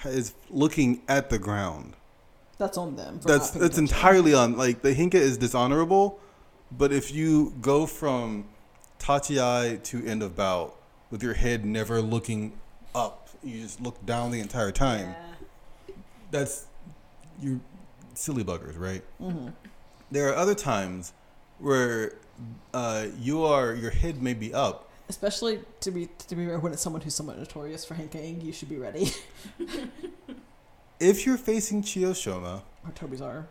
is 0.05 0.33
looking 0.51 1.03
at 1.09 1.29
the 1.31 1.39
ground, 1.39 1.95
That's 2.59 2.79
on 2.79 2.97
them. 2.97 3.19
for 3.21 3.29
that's 3.29 3.51
that's 3.51 3.77
attention. 3.79 3.85
entirely 3.85 4.35
on. 4.35 4.57
Like 4.57 4.83
the 4.83 4.95
henka 4.95 5.15
is 5.15 5.37
dishonorable, 5.39 6.19
but 6.71 6.93
if 6.93 7.13
you 7.13 7.55
go 7.61 7.85
from 7.87 8.47
tachiai 8.99 9.83
to 9.85 10.05
end 10.07 10.23
of 10.23 10.35
bout 10.37 10.77
with 11.11 11.23
your 11.23 11.35
head 11.35 11.65
never 11.65 12.01
looking 12.01 12.53
you 13.47 13.63
just 13.63 13.81
look 13.81 14.05
down 14.05 14.31
the 14.31 14.41
entire 14.41 14.73
time. 14.73 15.15
Yeah. 15.89 15.95
That's 16.31 16.67
you 17.41 17.61
silly 18.15 18.45
buggers, 18.45 18.79
right? 18.79 19.03
Mhm. 19.21 19.53
there 20.11 20.29
are 20.29 20.35
other 20.35 20.55
times 20.55 21.13
where 21.59 22.13
uh, 22.75 23.07
you 23.21 23.45
are 23.45 23.75
your 23.75 23.91
head 23.91 24.23
may 24.23 24.35
be 24.35 24.53
up. 24.53 24.91
Especially 25.09 25.61
to 25.81 25.91
be 25.91 26.09
to 26.29 26.35
be 26.37 26.47
when 26.47 26.73
it's 26.73 26.83
someone 26.83 27.01
who's 27.03 27.15
somewhat 27.15 27.39
notorious 27.39 27.85
for 27.85 27.95
henking, 27.95 28.41
you 28.45 28.53
should 28.53 28.69
be 28.69 28.77
ready. 28.77 29.13
If 30.99 31.27
you're 31.27 31.37
facing 31.37 31.83
Chiyoshoma, 31.83 32.63
or 32.85 32.91
Toby's 32.95 33.21
are. 33.21 33.47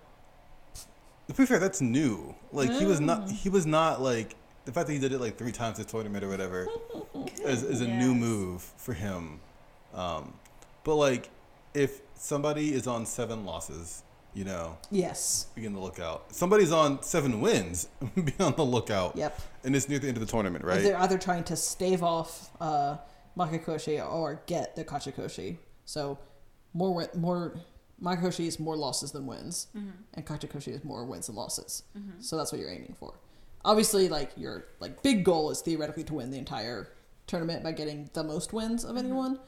to 1.28 1.34
be 1.34 1.46
fair, 1.46 1.60
that's 1.60 1.80
new. 1.82 2.36
Like 2.52 2.72
he 2.72 2.86
was 2.86 3.00
not 3.00 3.28
Mm. 3.28 3.32
he 3.32 3.50
was 3.50 3.66
not 3.66 4.02
like 4.02 4.36
the 4.66 4.72
fact 4.72 4.88
that 4.88 4.94
he 4.94 5.00
did 5.00 5.12
it 5.12 5.20
like 5.22 5.38
three 5.38 5.52
times 5.52 5.78
this 5.78 5.86
tournament 5.86 6.24
or 6.24 6.30
whatever 6.30 6.68
is, 7.46 7.62
is 7.64 7.82
a 7.82 7.88
new 7.88 8.16
move 8.16 8.64
for 8.78 8.94
him. 8.94 9.40
Um, 9.96 10.34
but 10.84 10.96
like 10.96 11.30
if 11.74 12.02
somebody 12.16 12.74
is 12.74 12.86
on 12.88 13.06
seven 13.06 13.46
losses, 13.46 14.04
you 14.34 14.44
know, 14.44 14.78
Yes. 14.92 15.48
be 15.56 15.66
on 15.66 15.74
the 15.74 15.80
lookout. 15.80 16.34
Somebody's 16.36 16.72
on 16.72 17.02
seven 17.02 17.40
wins, 17.42 17.88
be 18.16 18.34
on 18.40 18.54
the 18.56 18.66
lookout. 18.66 19.16
Yep. 19.16 19.40
And 19.64 19.76
it's 19.76 19.88
near 19.90 19.98
the 20.00 20.08
end 20.10 20.18
of 20.18 20.22
the 20.26 20.30
tournament, 20.32 20.64
right? 20.66 20.84
They're 20.84 21.00
either 21.00 21.18
trying 21.18 21.46
to 21.46 21.56
stave 21.56 22.04
off 22.04 22.50
uh, 22.60 22.98
Makekoshi 23.38 24.06
or 24.06 24.42
get 24.46 24.76
the 24.76 24.84
Kachikoshi. 24.84 25.58
So 25.86 26.18
more 26.74 26.94
win- 26.94 27.10
more 27.16 27.56
Makekoshi 28.04 28.46
is 28.48 28.60
more 28.60 28.76
losses 28.76 29.14
than 29.14 29.26
wins, 29.26 29.68
and 30.14 30.26
Kachikoshi 30.26 30.74
is 30.76 30.84
more 30.84 31.06
wins 31.06 31.28
than 31.28 31.36
losses. 31.38 31.84
So 32.20 32.36
that's 32.36 32.52
what 32.52 32.60
you're 32.60 32.70
aiming 32.70 32.96
for. 33.00 33.14
Obviously, 33.64 34.10
like 34.10 34.32
your 34.36 34.66
like 34.82 35.02
big 35.02 35.24
goal 35.24 35.50
is 35.50 35.62
theoretically 35.62 36.04
to 36.04 36.14
win 36.16 36.30
the 36.30 36.38
entire 36.38 36.90
tournament 37.26 37.64
by 37.64 37.72
getting 37.72 38.10
the 38.14 38.24
most 38.24 38.52
wins 38.52 38.84
of 38.84 38.98
anyone. 38.98 39.40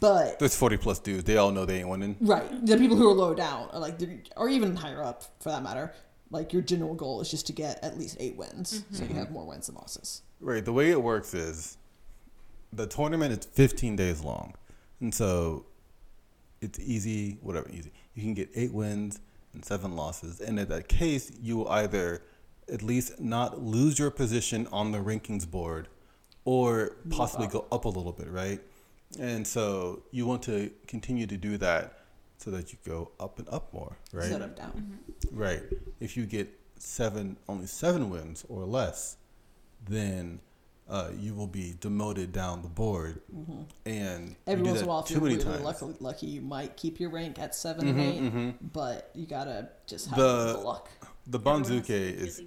But 0.00 0.38
There's 0.38 0.54
40 0.54 0.76
plus 0.76 1.00
dudes. 1.00 1.24
They 1.24 1.36
all 1.36 1.50
know 1.50 1.64
they 1.64 1.80
ain't 1.80 1.88
winning. 1.88 2.16
Right. 2.20 2.64
The 2.64 2.76
people 2.76 2.96
who 2.96 3.10
are 3.10 3.14
low 3.14 3.34
down, 3.34 3.68
are 3.72 3.80
like, 3.80 3.98
they're- 3.98 4.22
or 4.36 4.48
even 4.48 4.76
higher 4.76 5.02
up 5.02 5.24
for 5.40 5.50
that 5.50 5.62
matter, 5.62 5.92
like 6.30 6.52
your 6.52 6.62
general 6.62 6.94
goal 6.94 7.20
is 7.20 7.30
just 7.30 7.46
to 7.48 7.52
get 7.52 7.82
at 7.82 7.98
least 7.98 8.16
eight 8.20 8.36
wins, 8.36 8.84
so 8.90 9.02
you 9.02 9.08
mm-hmm. 9.08 9.18
have 9.18 9.30
more 9.30 9.44
wins 9.44 9.66
than 9.66 9.74
losses. 9.74 10.22
Right. 10.40 10.64
The 10.64 10.72
way 10.72 10.90
it 10.90 11.02
works 11.02 11.34
is 11.34 11.78
the 12.72 12.86
tournament 12.86 13.32
is 13.32 13.44
15 13.44 13.96
days 13.96 14.22
long. 14.22 14.54
And 15.00 15.12
so 15.12 15.66
it's 16.60 16.78
easy, 16.78 17.38
whatever, 17.42 17.68
easy. 17.70 17.92
You 18.14 18.22
can 18.22 18.34
get 18.34 18.50
eight 18.54 18.72
wins 18.72 19.20
and 19.52 19.64
seven 19.64 19.96
losses. 19.96 20.40
And 20.40 20.58
in 20.58 20.68
that 20.68 20.88
case, 20.88 21.32
you 21.40 21.58
will 21.58 21.68
either 21.68 22.22
at 22.72 22.82
least 22.82 23.20
not 23.20 23.60
lose 23.60 23.98
your 23.98 24.10
position 24.10 24.68
on 24.72 24.92
the 24.92 24.98
rankings 24.98 25.48
board 25.50 25.88
or 26.44 26.96
possibly 27.10 27.46
go 27.46 27.66
up 27.70 27.84
a 27.84 27.88
little 27.88 28.12
bit, 28.12 28.30
right? 28.30 28.60
And 29.18 29.46
so 29.46 30.02
you 30.10 30.26
want 30.26 30.42
to 30.44 30.70
continue 30.86 31.26
to 31.26 31.36
do 31.36 31.56
that 31.58 31.98
so 32.38 32.50
that 32.50 32.72
you 32.72 32.78
go 32.84 33.10
up 33.20 33.38
and 33.38 33.48
up 33.50 33.72
more, 33.72 33.96
right? 34.12 34.24
Instead 34.24 34.42
of 34.42 34.56
down. 34.56 34.98
Right. 35.30 35.62
If 36.00 36.16
you 36.16 36.26
get 36.26 36.48
seven, 36.78 37.36
only 37.48 37.66
seven 37.66 38.10
wins 38.10 38.44
or 38.48 38.64
less, 38.64 39.16
then 39.88 40.40
uh, 40.88 41.10
you 41.18 41.34
will 41.34 41.46
be 41.46 41.74
demoted 41.80 42.32
down 42.32 42.62
the 42.62 42.68
board. 42.68 43.20
And 43.86 44.36
Every 44.46 44.58
you 44.58 44.64
do 44.64 44.70
once 44.70 44.70
in 44.70 44.74
that 44.74 44.82
a 44.84 44.86
while, 44.88 45.00
if 45.00 45.06
too 45.06 45.14
you're 45.14 45.22
many 45.22 45.34
really 45.36 45.44
times. 45.50 45.64
lucky, 45.64 45.96
lucky, 46.00 46.26
you 46.26 46.40
might 46.40 46.76
keep 46.76 46.98
your 47.00 47.10
rank 47.10 47.38
at 47.38 47.54
7 47.54 47.86
Mhm, 47.86 47.90
and 47.90 48.00
8 48.00 48.20
mhm. 48.20 48.54
but 48.72 49.10
you 49.14 49.26
gotta 49.26 49.68
just 49.86 50.08
have 50.08 50.18
The- 50.18 50.52
the 50.54 50.58
luck. 50.58 50.88
The 51.28 51.38
Banzuke 51.38 51.88
is 51.90 52.42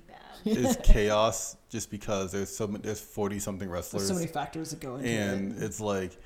really 0.45 0.59
is 0.67 0.77
chaos 0.83 1.55
just 1.69 1.89
because 1.89 2.33
there's 2.33 2.53
so 2.55 2.67
there's 2.67 2.99
forty 2.99 3.39
something 3.39 3.69
There's 3.69 3.85
wrestlers, 3.93 4.07
so 4.09 4.13
many 4.13 4.27
factors 4.27 4.71
that 4.71 4.81
go 4.81 4.97
into 4.97 5.07
and 5.09 5.51
it. 5.51 5.55
And 5.55 5.63
it's 5.63 5.79
like, 5.79 6.17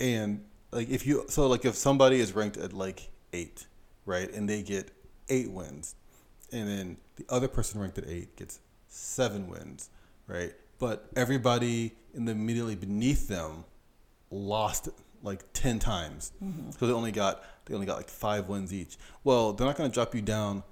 and 0.00 0.44
like 0.72 0.88
if 0.90 1.06
you 1.06 1.24
so 1.28 1.46
like 1.48 1.64
if 1.64 1.74
somebody 1.74 2.20
is 2.20 2.32
ranked 2.34 2.56
at 2.56 2.72
like 2.72 3.10
eight, 3.32 3.66
right, 4.06 4.32
and 4.32 4.48
they 4.48 4.62
get 4.62 4.90
eight 5.28 5.50
wins, 5.50 5.94
and 6.52 6.68
then 6.68 6.96
the 7.16 7.24
other 7.28 7.48
person 7.48 7.80
ranked 7.80 7.98
at 7.98 8.06
eight 8.08 8.36
gets 8.36 8.60
seven 8.88 9.48
wins, 9.48 9.90
right, 10.26 10.52
but 10.78 11.08
everybody 11.16 11.92
in 12.14 12.24
the 12.24 12.32
immediately 12.32 12.74
beneath 12.74 13.28
them 13.28 13.64
lost 14.30 14.88
like 15.22 15.42
ten 15.52 15.78
times, 15.78 16.32
Mm-hmm. 16.42 16.70
so 16.78 16.86
they 16.86 16.92
only 16.92 17.12
got 17.12 17.42
they 17.64 17.74
only 17.74 17.86
got 17.86 17.96
like 17.96 18.08
five 18.08 18.48
wins 18.48 18.72
each. 18.72 18.96
Well, 19.24 19.52
they're 19.52 19.66
not 19.66 19.76
going 19.76 19.90
to 19.90 19.94
drop 19.94 20.14
you 20.14 20.22
down 20.22 20.62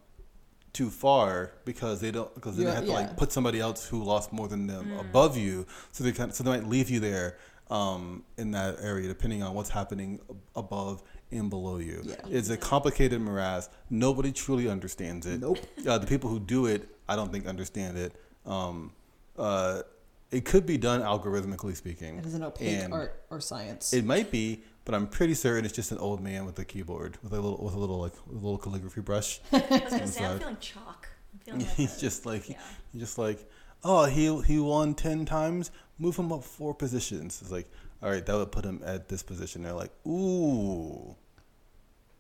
too 0.73 0.91
far 0.91 1.53
because 1.65 2.01
they 2.01 2.11
don't 2.11 2.33
because 2.35 2.57
they 2.57 2.65
have 2.65 2.83
to 2.85 2.87
yeah. 2.91 2.95
like 2.95 3.17
put 3.17 3.33
somebody 3.33 3.61
else 3.61 3.87
who 3.89 4.03
lost 4.05 4.33
more 4.33 4.47
than 4.47 4.67
them 4.67 4.87
Mm. 4.93 5.01
above 5.01 5.37
you, 5.37 5.67
so 5.91 6.05
they 6.05 6.13
kind 6.13 6.35
so 6.35 6.45
they 6.45 6.51
might 6.51 6.67
leave 6.67 6.91
you 6.91 7.01
there 7.01 7.39
um, 7.71 8.23
in 8.39 8.51
that 8.53 8.77
area 8.81 9.09
depending 9.09 9.43
on 9.43 9.55
what's 9.55 9.71
happening 9.71 10.21
above 10.55 11.03
and 11.31 11.51
below 11.51 11.79
you. 11.79 12.03
Yeah. 12.05 12.15
It's 12.29 12.51
a 12.51 12.57
complicated 12.57 13.21
morass. 13.21 13.69
Nobody 13.91 14.33
truly 14.33 14.69
understands 14.69 15.27
it. 15.27 15.41
Nope. 15.41 15.59
Uh, 15.87 15.99
the 15.99 16.07
people 16.07 16.31
who 16.31 16.39
do 16.39 16.67
it, 16.67 16.89
I 17.09 17.17
don't 17.17 17.33
think 17.33 17.47
understand 17.47 17.99
it. 17.99 18.13
Um, 18.45 18.93
uh, 19.37 19.83
it 20.31 20.45
could 20.45 20.67
be 20.67 20.77
done 20.77 21.01
algorithmically 21.03 21.77
speaking. 21.77 22.19
It 22.19 22.27
is 22.27 22.35
an 22.35 22.43
opaque 22.45 22.83
and 22.83 22.93
art 22.93 23.23
or 23.31 23.41
science. 23.41 23.93
It 23.93 24.05
might 24.05 24.31
be, 24.31 24.61
but 24.85 24.95
I'm 24.95 25.07
pretty 25.07 25.35
certain 25.35 25.65
it's 25.65 25.75
just 25.75 25.93
an 25.93 25.99
old 25.99 26.21
man 26.21 26.45
with 26.47 26.59
a 26.59 26.65
keyboard 26.65 27.19
with 27.23 27.33
a 27.33 27.37
little 27.41 27.63
with 27.65 27.75
a 27.75 27.79
little 27.79 28.01
like 28.01 28.13
a 28.31 28.33
little 28.35 28.59
calligraphy 28.59 29.01
brush. 29.01 29.41
I 29.53 29.59
was 29.59 29.91
gonna 29.91 30.07
say, 30.07 30.25
I'm 30.25 30.39
feeling 30.39 30.57
chalk. 30.61 31.09
I'm 31.33 31.41
feeling 31.45 31.61
like 31.61 31.69
He's 31.77 31.97
a- 31.97 32.01
just 32.01 32.27
like 32.27 32.49
yeah. 32.49 32.57
he's 32.93 33.03
just 33.03 33.19
like, 33.19 33.49
oh, 33.85 34.05
he 34.07 34.43
he 34.43 34.59
won 34.59 34.95
ten 34.95 35.25
times. 35.27 35.71
Move 35.99 36.17
him 36.17 36.33
up 36.33 36.45
four 36.45 36.75
positions. 36.75 37.41
It's 37.43 37.51
like, 37.51 37.69
all 38.03 38.11
right, 38.11 38.25
that 38.25 38.35
would 38.37 38.53
put 38.53 38.65
him 38.65 38.83
at 38.85 39.09
this 39.09 39.23
position. 39.23 39.63
They're 39.63 39.73
like, 39.73 39.91
ooh, 40.07 41.15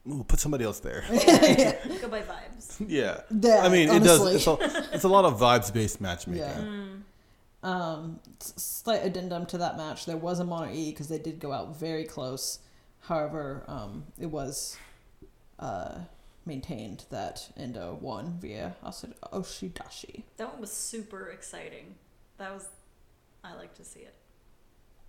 ooh, 0.08 0.24
put 0.26 0.40
somebody 0.40 0.64
else 0.64 0.80
there. 0.80 1.04
Go 1.10 2.08
by 2.08 2.22
vibes. 2.22 2.76
yeah, 2.88 3.20
Yeah, 3.30 3.62
I 3.62 3.68
mean, 3.68 3.90
honestly. 3.90 4.36
it 4.36 4.44
does. 4.44 4.46
It's 4.46 4.46
a, 4.46 4.94
it's 4.94 5.04
a 5.04 5.08
lot 5.08 5.24
of 5.24 5.38
vibes 5.38 5.72
based 5.72 6.00
matchmaking. 6.00 6.42
Yeah. 6.42 6.54
Mm. 6.60 7.02
Um, 7.62 8.20
slight 8.38 9.04
addendum 9.04 9.44
to 9.46 9.58
that 9.58 9.76
match. 9.76 10.06
There 10.06 10.16
was 10.16 10.38
a 10.38 10.44
mono 10.44 10.70
E 10.72 10.90
because 10.90 11.08
they 11.08 11.18
did 11.18 11.40
go 11.40 11.52
out 11.52 11.76
very 11.76 12.04
close. 12.04 12.60
However, 13.00 13.64
um, 13.68 14.04
it 14.18 14.26
was 14.26 14.76
uh, 15.58 15.98
maintained 16.44 17.04
that 17.10 17.48
Endo 17.56 17.98
won 18.00 18.38
via 18.40 18.76
Osi- 18.84 19.12
Oshidashi. 19.32 20.22
That 20.36 20.52
one 20.52 20.60
was 20.60 20.72
super 20.72 21.28
exciting. 21.28 21.96
That 22.38 22.54
was, 22.54 22.68
I 23.46 23.54
like 23.56 23.74
to 23.74 23.84
see 23.84 24.00
it. 24.00 24.14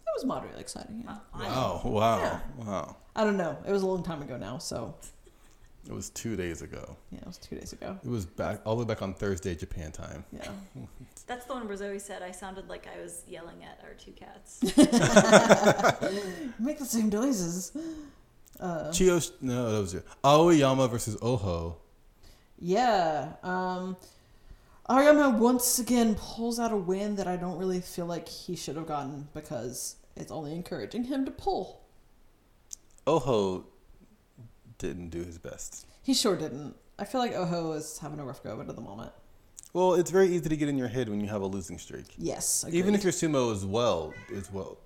That 0.05 0.11
was 0.15 0.25
moderately 0.25 0.61
exciting. 0.61 1.03
Yeah. 1.05 1.17
I- 1.33 1.43
Wow, 1.47 1.81
wow, 1.83 2.17
Yeah. 2.19 2.39
wow. 2.65 2.95
I 3.15 3.23
don't 3.23 3.37
know. 3.37 3.57
It 3.67 3.71
was 3.71 3.81
a 3.83 3.87
long 3.87 4.03
time 4.03 4.21
ago 4.21 4.37
now, 4.37 4.57
so 4.57 4.95
It 5.85 5.91
was 5.93 6.09
two 6.09 6.35
days 6.35 6.61
ago. 6.61 6.95
yeah, 7.11 7.19
it 7.19 7.25
was 7.27 7.37
two 7.37 7.55
days 7.55 7.73
ago. 7.73 7.97
It 8.03 8.09
was 8.09 8.25
back 8.25 8.61
all 8.65 8.75
the 8.75 8.83
way 8.83 8.87
back 8.87 9.01
on 9.01 9.13
Thursday, 9.13 9.55
Japan 9.55 9.91
time. 9.91 10.23
Yeah. 10.31 10.49
That's 11.27 11.45
the 11.45 11.53
one 11.53 11.67
where 11.67 11.75
Zoe 11.75 11.99
said 11.99 12.21
I 12.21 12.31
sounded 12.31 12.69
like 12.69 12.87
I 12.87 13.01
was 13.01 13.23
yelling 13.27 13.63
at 13.63 13.79
our 13.83 13.93
two 13.95 14.11
cats. 14.11 14.59
Make 16.59 16.79
the 16.79 16.85
same 16.85 17.09
noises. 17.09 17.71
Uh, 18.59 18.91
Chio, 18.91 19.19
no, 19.41 19.71
that 19.71 19.79
was 19.81 19.93
it. 19.93 20.05
Aoiyama 20.23 20.89
versus 20.89 21.17
Oho. 21.21 21.77
yeah. 22.59 23.33
Um, 23.43 23.97
Aoiyama 24.89 25.37
once 25.37 25.79
again 25.79 26.15
pulls 26.15 26.59
out 26.59 26.71
a 26.71 26.77
win 26.77 27.17
that 27.17 27.27
I 27.27 27.35
don't 27.35 27.57
really 27.57 27.81
feel 27.81 28.05
like 28.05 28.27
he 28.27 28.55
should 28.55 28.77
have 28.77 28.87
gotten 28.87 29.27
because 29.33 29.97
it's 30.15 30.31
only 30.31 30.53
encouraging 30.53 31.05
him 31.05 31.25
to 31.25 31.31
pull. 31.31 31.81
Oho 33.05 33.65
didn't 34.77 35.09
do 35.09 35.23
his 35.23 35.37
best. 35.37 35.85
He 36.03 36.13
sure 36.13 36.37
didn't. 36.37 36.75
I 36.97 37.05
feel 37.05 37.19
like 37.19 37.33
Oho 37.33 37.73
is 37.73 37.97
having 37.99 38.19
a 38.19 38.25
rough 38.25 38.43
go 38.43 38.51
of 38.51 38.61
it 38.61 38.69
at 38.69 38.75
the 38.75 38.81
moment. 38.81 39.11
Well, 39.73 39.95
it's 39.95 40.09
very 40.09 40.29
easy 40.29 40.47
to 40.49 40.55
get 40.55 40.69
in 40.69 40.77
your 40.77 40.87
head 40.87 41.09
when 41.09 41.19
you 41.19 41.27
have 41.27 41.41
a 41.41 41.45
losing 41.45 41.77
streak. 41.77 42.05
Yes. 42.17 42.65
Even 42.71 42.95
if 42.95 43.03
your 43.03 43.13
sumo 43.13 43.51
is 43.51 43.65
well, 43.65 44.13
is 44.29 44.51
well. 44.51 44.77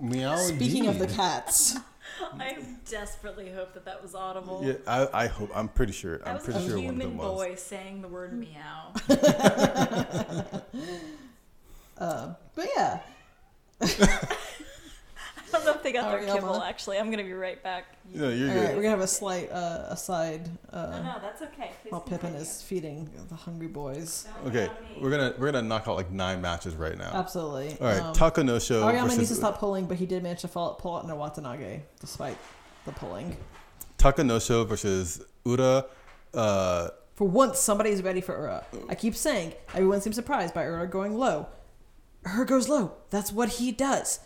Meow. 0.00 0.36
Speaking 0.36 0.86
of 0.86 0.98
the 0.98 1.06
cats, 1.06 1.76
I 2.38 2.58
desperately 2.88 3.50
hope 3.50 3.74
that 3.74 3.84
that 3.84 4.02
was 4.02 4.14
audible. 4.14 4.62
Yeah, 4.64 4.74
I, 4.86 5.24
I 5.24 5.26
hope. 5.26 5.50
I'm 5.54 5.68
pretty 5.68 5.92
sure. 5.92 6.18
That 6.18 6.28
I'm 6.28 6.34
was 6.34 6.44
pretty 6.44 6.60
a 6.60 6.62
sure 6.62 6.76
one 6.76 6.78
of 6.78 6.84
human 6.94 7.08
them 7.08 7.16
was. 7.18 7.28
boy 7.28 7.54
saying 7.56 8.02
the 8.02 8.08
word 8.08 8.32
meow. 8.32 8.92
uh, 11.98 12.34
but 12.54 12.68
yeah, 12.76 13.00
I 13.80 13.86
don't 15.52 15.64
know 15.64 15.72
if 15.72 15.82
they 15.82 15.92
got 15.92 16.10
their 16.10 16.20
Aoiyama. 16.20 16.34
kibble. 16.34 16.62
Actually, 16.62 16.98
I'm 16.98 17.10
gonna 17.10 17.24
be 17.24 17.32
right 17.32 17.62
back. 17.62 17.84
Yeah, 18.12 18.28
you're 18.28 18.48
all 18.48 18.54
good. 18.54 18.64
right, 18.64 18.68
we're 18.76 18.82
gonna 18.82 18.90
have 18.90 19.00
a 19.00 19.06
slight 19.06 19.50
uh, 19.52 19.86
aside 19.88 20.48
no, 20.72 20.78
uh, 20.78 21.02
no, 21.02 21.16
that's 21.22 21.42
okay. 21.42 21.70
Please 21.82 21.90
while 21.92 22.00
Pippin 22.00 22.18
continue. 22.20 22.40
is 22.40 22.62
feeding 22.62 23.10
the 23.28 23.34
hungry 23.34 23.68
boys. 23.68 24.26
Don't 24.44 24.54
Okay, 24.54 24.70
we're 25.00 25.10
gonna 25.10 25.34
we're 25.38 25.50
gonna 25.52 25.66
knock 25.66 25.86
out 25.88 25.96
like 25.96 26.10
nine 26.10 26.40
matches 26.40 26.74
right 26.74 26.96
now. 26.98 27.10
Absolutely. 27.12 27.76
All 27.80 27.86
right, 27.86 28.00
Um, 28.00 28.14
Takanosho 28.14 28.82
Aoiyama 28.82 29.02
versus 29.02 29.18
needs 29.18 29.30
to 29.30 29.36
stop 29.36 29.58
pulling, 29.58 29.86
but 29.86 29.96
he 29.96 30.06
did 30.06 30.22
manage 30.22 30.40
to 30.42 30.48
fall, 30.48 30.74
pull 30.74 30.96
out 30.96 31.06
no 31.06 31.16
Watanabe 31.16 31.80
despite 32.00 32.36
the 32.84 32.92
pulling. 32.92 33.36
Takanosho 33.98 34.66
versus 34.66 35.22
Ura. 35.44 35.84
Uh, 36.32 36.88
For 37.14 37.28
once, 37.28 37.58
somebody's 37.58 38.02
ready 38.02 38.20
for 38.20 38.34
Ura. 38.34 38.64
I 38.88 38.94
keep 38.94 39.14
saying 39.14 39.52
everyone 39.74 40.00
seems 40.00 40.16
surprised 40.16 40.54
by 40.54 40.64
Ura 40.64 40.86
going 40.86 41.16
low. 41.18 41.46
Her 42.24 42.44
goes 42.44 42.68
low. 42.68 42.92
That's 43.10 43.32
what 43.32 43.48
he 43.50 43.72
does. 43.72 44.20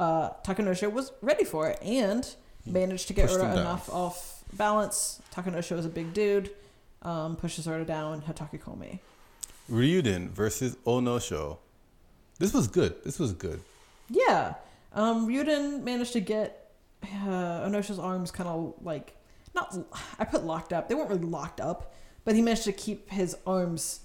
Uh, 0.00 0.30
Takanosho 0.46 0.90
was 0.90 1.12
ready 1.20 1.44
for 1.44 1.68
it 1.68 1.78
and 1.82 2.24
managed 2.64 3.06
to 3.08 3.12
get 3.12 3.28
Ura 3.30 3.42
down. 3.42 3.58
enough 3.58 3.90
off 3.92 4.42
balance. 4.54 5.20
Takanosho 5.34 5.78
is 5.78 5.84
a 5.84 5.90
big 5.90 6.14
dude. 6.14 6.50
um, 7.02 7.36
pushes 7.36 7.68
Ota 7.68 7.84
down. 7.84 8.22
Hatakikomi. 8.22 8.98
Ryuden 9.70 10.30
versus 10.30 10.76
Onosho. 10.86 11.58
This 12.38 12.52
was 12.54 12.66
good. 12.66 12.94
This 13.04 13.18
was 13.18 13.32
good. 13.34 13.60
Yeah. 14.08 14.54
Um, 14.94 15.28
Ryuden 15.28 15.82
managed 15.82 16.14
to 16.14 16.20
get 16.20 16.72
uh, 17.04 17.66
Onosho's 17.66 17.98
arms 17.98 18.30
kind 18.30 18.48
of 18.48 18.74
like 18.82 19.14
not. 19.54 19.76
I 20.18 20.24
put 20.24 20.44
locked 20.44 20.72
up. 20.72 20.88
They 20.88 20.94
weren't 20.94 21.10
really 21.10 21.24
locked 21.24 21.60
up, 21.60 21.92
but 22.24 22.34
he 22.34 22.40
managed 22.42 22.64
to 22.64 22.72
keep 22.72 23.10
his 23.10 23.36
arms 23.46 24.00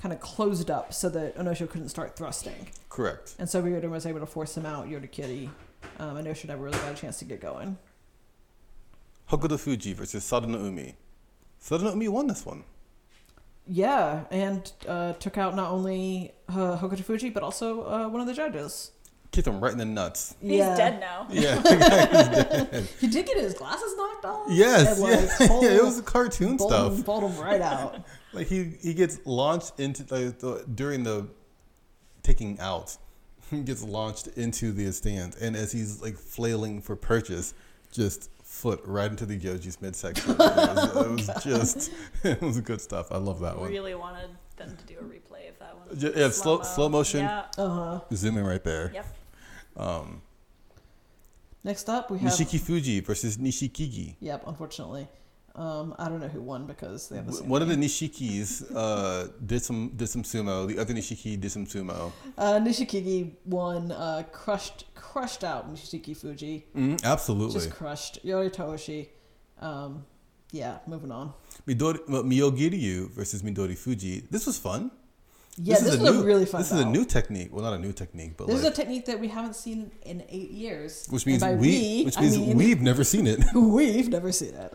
kind 0.00 0.12
of 0.12 0.20
closed 0.20 0.70
up 0.70 0.92
so 0.94 1.08
that 1.10 1.36
Onosho 1.36 1.68
couldn't 1.68 1.90
start 1.90 2.16
thrusting. 2.16 2.68
Correct. 2.88 3.34
And 3.38 3.48
so 3.48 3.62
Ryuden 3.62 3.90
was 3.90 4.06
able 4.06 4.20
to 4.20 4.26
force 4.26 4.56
him 4.56 4.64
out. 4.66 4.88
Yorikiri. 4.88 5.50
Um, 5.98 6.16
Onosho 6.16 6.46
never 6.46 6.64
really 6.64 6.78
got 6.78 6.92
a 6.92 6.94
chance 6.94 7.18
to 7.18 7.24
get 7.24 7.40
going. 7.40 7.76
Hokutofuji 9.30 9.94
versus 9.94 10.24
Sadanoumi. 10.24 10.94
Sadano 11.62 11.90
Umi 11.90 12.08
won 12.08 12.26
this 12.26 12.44
one. 12.44 12.64
Yeah, 13.66 14.24
and 14.30 14.72
uh, 14.88 15.12
took 15.14 15.38
out 15.38 15.54
not 15.54 15.70
only 15.70 16.32
uh, 16.48 16.78
Hokutofuji 16.78 17.32
but 17.32 17.42
also 17.42 17.82
uh, 17.82 18.08
one 18.08 18.20
of 18.20 18.26
the 18.26 18.34
judges. 18.34 18.90
Kicked 19.30 19.46
him 19.46 19.60
right 19.60 19.70
in 19.70 19.78
the 19.78 19.84
nuts. 19.84 20.34
He's 20.40 20.52
yeah. 20.58 20.76
dead 20.76 20.98
now. 20.98 21.28
Yeah. 21.30 21.54
the 21.60 22.68
dead. 22.72 22.88
He 22.98 23.06
did 23.06 23.26
get 23.26 23.36
his 23.36 23.54
glasses 23.54 23.94
knocked 23.96 24.24
off. 24.24 24.48
Yes. 24.50 24.98
and, 24.98 25.08
Yeah. 25.08 25.54
like, 25.54 25.62
yeah. 25.62 25.68
It 25.76 25.84
was 25.84 26.00
cartoon 26.00 26.56
bowled 26.56 26.72
stuff. 26.72 26.92
him, 26.94 27.02
bowled 27.02 27.30
him 27.30 27.40
right 27.40 27.60
out. 27.60 28.02
Like 28.32 28.46
he 28.46 28.72
he 28.80 28.94
gets 28.94 29.18
launched 29.24 29.78
into 29.80 30.02
like, 30.02 30.38
the, 30.38 30.64
during 30.74 31.04
the 31.04 31.28
taking 32.22 32.58
out. 32.60 32.96
He 33.50 33.62
gets 33.64 33.82
launched 33.82 34.28
into 34.36 34.70
the 34.70 34.92
stand, 34.92 35.34
and 35.40 35.56
as 35.56 35.72
he's 35.72 36.00
like 36.00 36.16
flailing 36.16 36.80
for 36.80 36.94
purchase, 36.94 37.52
just 37.90 38.30
foot 38.44 38.80
right 38.84 39.10
into 39.10 39.26
the 39.26 39.36
Gyoji's 39.36 39.80
midsection. 39.82 40.32
It 40.32 40.38
was, 40.38 40.96
it 40.96 41.10
was 41.10 41.30
just 41.44 41.92
it 42.24 42.40
was 42.40 42.60
good 42.60 42.80
stuff. 42.80 43.10
I 43.10 43.16
love 43.16 43.40
that 43.40 43.56
one. 43.58 43.66
I 43.66 43.70
really 43.70 43.96
wanted 43.96 44.30
them 44.56 44.76
to 44.76 44.84
do 44.84 45.00
a 45.00 45.02
replay 45.02 45.48
of 45.48 45.58
that 45.58 45.76
one. 45.76 45.98
J- 45.98 46.12
yeah, 46.14 46.30
slow- 46.30 46.62
slow 46.62 46.88
motion. 46.88 47.20
Yeah. 47.22 47.46
Uh 47.58 47.68
huh. 47.68 48.00
Zoom 48.14 48.38
in 48.38 48.44
right 48.44 48.62
there. 48.62 48.92
Yep. 48.94 49.06
Um, 49.76 50.22
Next 51.64 51.88
up, 51.88 52.10
we 52.10 52.18
have. 52.20 52.30
Nishiki 52.32 52.60
Fuji 52.60 53.00
versus 53.00 53.36
Nishikigi. 53.36 54.14
Yep, 54.20 54.44
unfortunately. 54.46 55.08
Um, 55.54 55.94
I 55.98 56.08
don't 56.08 56.20
know 56.20 56.28
who 56.28 56.40
won 56.40 56.66
because 56.66 57.08
they 57.08 57.16
have 57.16 57.26
the 57.26 57.32
same. 57.32 57.48
One 57.48 57.62
of 57.62 57.68
the. 57.68 57.74
Nishikis 57.76 58.64
uh, 58.74 59.28
did 59.44 59.62
some 59.62 59.88
did 59.96 60.08
some 60.08 60.22
sumo. 60.22 60.68
The 60.68 60.78
other 60.78 60.94
Nishiki 60.94 61.40
did 61.40 61.50
some 61.50 61.66
sumo. 61.66 62.12
uh, 62.38 62.54
Nishikigi 62.60 63.32
won, 63.44 63.90
uh, 63.92 64.22
crushed 64.32 64.84
crushed 64.94 65.42
out 65.44 65.72
Nishikifuji. 65.72 66.64
Mm, 66.76 67.02
absolutely. 67.04 67.54
Just 67.54 67.70
crushed. 67.72 68.24
Yoritaoshi. 68.24 69.08
Um, 69.60 70.04
yeah, 70.52 70.78
moving 70.86 71.10
on. 71.12 71.32
Midori, 71.66 71.98
well, 72.08 72.22
Myogiryu 72.24 73.10
versus 73.10 73.42
Midorifuji. 73.42 74.28
This 74.30 74.46
was 74.46 74.58
fun. 74.58 74.90
Yeah, 75.62 75.74
this, 75.78 75.98
was 75.98 76.08
a, 76.08 76.12
new, 76.12 76.24
really 76.24 76.46
fun 76.46 76.62
This 76.62 76.72
is 76.72 76.80
a 76.80 76.86
new 76.86 77.04
technique. 77.04 77.50
Well, 77.52 77.62
not 77.62 77.74
a 77.74 77.78
new 77.78 77.92
technique, 77.92 78.36
but 78.36 78.46
This 78.46 78.62
like, 78.62 78.72
is 78.72 78.78
a 78.78 78.82
technique 78.82 79.06
that 79.06 79.20
we 79.20 79.28
haven't 79.28 79.54
seen 79.54 79.90
in 80.02 80.24
eight 80.28 80.50
years. 80.50 81.06
which 81.10 81.26
means 81.26 81.42
by 81.42 81.54
we, 81.54 82.04
which 82.04 82.16
I 82.16 82.22
means 82.22 82.38
mean- 82.38 82.56
we've 82.56 82.80
never 82.80 83.04
seen 83.04 83.26
it. 83.26 83.40
We've 83.54 84.08
never 84.08 84.32
seen 84.32 84.54
it. 84.54 84.72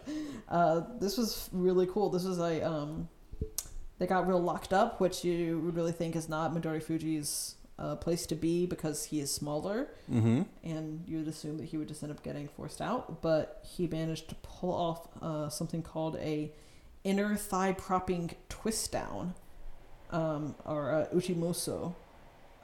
Uh, 0.47 0.81
this 0.99 1.17
was 1.17 1.49
really 1.51 1.87
cool. 1.87 2.09
This 2.09 2.23
was 2.23 2.39
a 2.39 2.61
um, 2.61 3.09
they 3.97 4.05
got 4.05 4.27
real 4.27 4.39
locked 4.39 4.73
up, 4.73 4.99
which 4.99 5.23
you 5.23 5.59
would 5.59 5.75
really 5.75 5.91
think 5.91 6.15
is 6.15 6.29
not 6.29 6.53
Midorifuji's 6.53 7.55
uh, 7.79 7.95
place 7.95 8.25
to 8.27 8.35
be 8.35 8.65
because 8.65 9.05
he 9.05 9.19
is 9.19 9.31
smaller, 9.33 9.89
mm-hmm. 10.11 10.43
and 10.63 11.03
you 11.07 11.19
would 11.19 11.27
assume 11.27 11.57
that 11.57 11.65
he 11.65 11.77
would 11.77 11.87
just 11.87 12.03
end 12.03 12.11
up 12.11 12.23
getting 12.23 12.47
forced 12.47 12.81
out. 12.81 13.21
But 13.21 13.63
he 13.63 13.87
managed 13.87 14.29
to 14.29 14.35
pull 14.35 14.73
off 14.73 15.07
uh, 15.21 15.49
something 15.49 15.81
called 15.81 16.17
a 16.17 16.51
inner 17.03 17.35
thigh 17.35 17.73
propping 17.73 18.31
twist 18.49 18.91
down, 18.91 19.33
um, 20.11 20.55
or 20.65 20.91
uh, 20.91 21.15
uchimuso. 21.15 21.93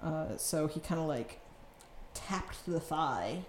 Uh, 0.03 0.37
so 0.37 0.67
he 0.67 0.79
kind 0.79 0.99
of 0.99 1.07
like 1.07 1.39
tapped 2.13 2.65
the 2.65 2.79
thigh 2.79 3.43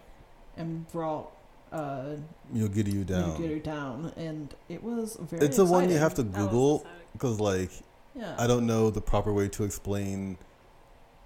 and 0.56 0.90
brought 0.92 1.30
uh, 1.72 2.16
Myogiryu 2.54 3.06
down. 3.06 3.30
down. 3.30 3.40
get 3.40 3.50
her 3.50 3.58
down, 3.58 4.12
and 4.16 4.54
it 4.68 4.82
was 4.82 5.16
very. 5.20 5.46
It's 5.46 5.56
the 5.56 5.64
one 5.64 5.88
you 5.88 5.96
have 5.98 6.14
to 6.14 6.22
Google 6.22 6.86
because, 7.14 7.40
like, 7.40 7.70
Yeah. 8.14 8.34
I 8.38 8.46
don't 8.46 8.66
know 8.66 8.90
the 8.90 9.00
proper 9.00 9.32
way 9.32 9.48
to 9.48 9.64
explain 9.64 10.36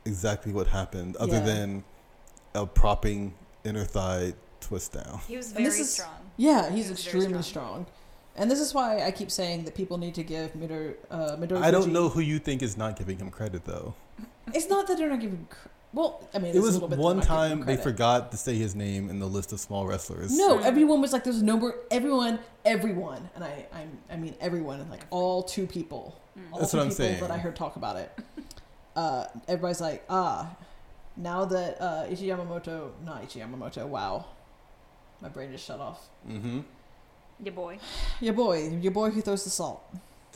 exactly 0.05 0.52
what 0.52 0.68
happened 0.68 1.16
other 1.16 1.35
Yeah. 1.38 1.40
than 1.46 1.85
a 2.55 2.64
propping 2.66 3.35
inner 3.64 3.85
thigh 3.85 4.35
twist 4.61 4.92
down. 4.92 5.18
He 5.26 5.37
was 5.37 5.50
very 5.52 5.64
this 5.64 5.81
is- 5.81 5.92
strong. 5.94 6.31
Yeah, 6.37 6.70
he's 6.70 6.87
He 6.87 6.92
extremely 6.92 7.42
strong. 7.42 7.42
strong. 7.42 7.87
And 8.38 8.51
this 8.51 8.61
is 8.61 8.75
why 8.75 9.03
I 9.03 9.11
keep 9.11 9.31
saying 9.31 9.64
that 9.64 9.75
people 9.75 9.99
need 9.99 10.14
to 10.16 10.22
give 10.22 10.53
Midori, 10.55 10.94
uh, 11.11 11.37
Midori 11.37 11.62
I 11.62 11.70
don't 11.70 11.83
Fuji- 11.83 11.92
know 11.94 12.09
who 12.09 12.20
you 12.20 12.38
think 12.38 12.62
is 12.62 12.77
not 12.77 12.96
giving 12.96 13.18
him 13.18 13.31
credit 13.31 13.64
though. 13.64 13.94
It's 14.55 14.68
not 14.68 14.87
that 14.88 14.99
they're 14.99 15.09
not 15.09 15.20
giving. 15.20 15.46
Cr- 15.51 15.68
well, 15.92 16.29
I 16.35 16.38
mean, 16.38 16.49
It 16.49 16.57
it's 16.57 16.59
a 16.59 16.62
was 16.62 16.75
little 16.75 16.88
bit 16.88 16.99
one 16.99 17.18
they're 17.20 17.29
not 17.29 17.49
giving 17.49 17.59
time 17.64 17.66
they 17.66 17.83
forgot 17.83 18.31
to 18.33 18.37
say 18.37 18.55
his 18.57 18.75
name 18.75 19.09
in 19.09 19.18
the 19.18 19.27
list 19.27 19.53
of 19.53 19.61
small 19.61 19.87
wrestlers. 19.87 20.37
No, 20.37 20.59
everyone 20.59 21.01
was 21.01 21.12
like, 21.14 21.25
"There's 21.25 21.42
no 21.42 21.57
more." 21.57 21.75
Everyone, 21.90 22.38
everyone, 22.66 23.29
and 23.35 23.42
I, 23.42 23.66
I, 23.72 23.87
I 24.12 24.16
mean 24.16 24.35
everyone, 24.40 24.87
like 24.90 25.05
all 25.11 25.42
two 25.42 25.66
people, 25.66 26.14
all 26.53 26.59
That's 26.59 26.72
two 26.72 26.77
what 26.77 26.83
I'm 26.85 26.90
people 26.90 27.05
saying. 27.07 27.20
that 27.20 27.31
I 27.31 27.38
heard 27.38 27.57
talk 27.57 27.77
about 27.77 27.96
it. 27.96 28.11
Uh, 28.94 29.27
everybody's 29.46 29.81
like, 29.83 30.03
"Ah, 30.09 30.57
now 31.18 31.44
that 31.44 31.79
uh, 31.83 32.07
Ichi 32.11 32.29
Yamamoto, 32.29 32.92
not 33.05 33.22
Ichi 33.25 33.40
Yamamoto, 33.40 33.87
wow, 33.87 34.25
my 35.20 35.29
brain 35.29 35.53
just 35.53 35.66
shut 35.66 35.81
off." 35.81 36.09
Mm-hmm. 36.27 36.61
Your 37.42 37.55
boy. 37.55 37.79
Your 38.20 38.35
boy, 38.35 38.68
your 38.81 38.92
boy 38.92 39.11
who 39.11 39.20
throws 39.20 39.44
the 39.44 39.51
salt. 39.51 39.83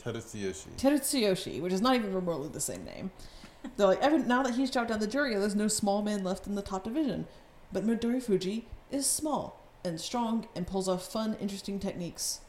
Tetsuyushi. 0.03 0.77
Terutsuyoshi, 0.77 1.61
which 1.61 1.73
is 1.73 1.81
not 1.81 1.95
even 1.95 2.13
remotely 2.13 2.49
the 2.49 2.61
same 2.61 2.83
name. 2.83 3.11
They're 3.77 3.87
like, 3.87 4.01
every, 4.01 4.19
now 4.19 4.43
that 4.43 4.55
he's 4.55 4.71
dropped 4.71 4.89
down 4.89 4.99
the 4.99 5.07
jury, 5.07 5.35
there's 5.35 5.55
no 5.55 5.67
small 5.67 6.01
man 6.01 6.23
left 6.23 6.47
in 6.47 6.55
the 6.55 6.61
top 6.61 6.83
division. 6.83 7.27
But 7.71 7.85
Midorifuji 7.85 8.63
is 8.91 9.05
small 9.05 9.59
and 9.83 9.99
strong 9.99 10.47
and 10.55 10.67
pulls 10.67 10.87
off 10.87 11.11
fun, 11.11 11.37
interesting 11.39 11.79
techniques 11.79 12.41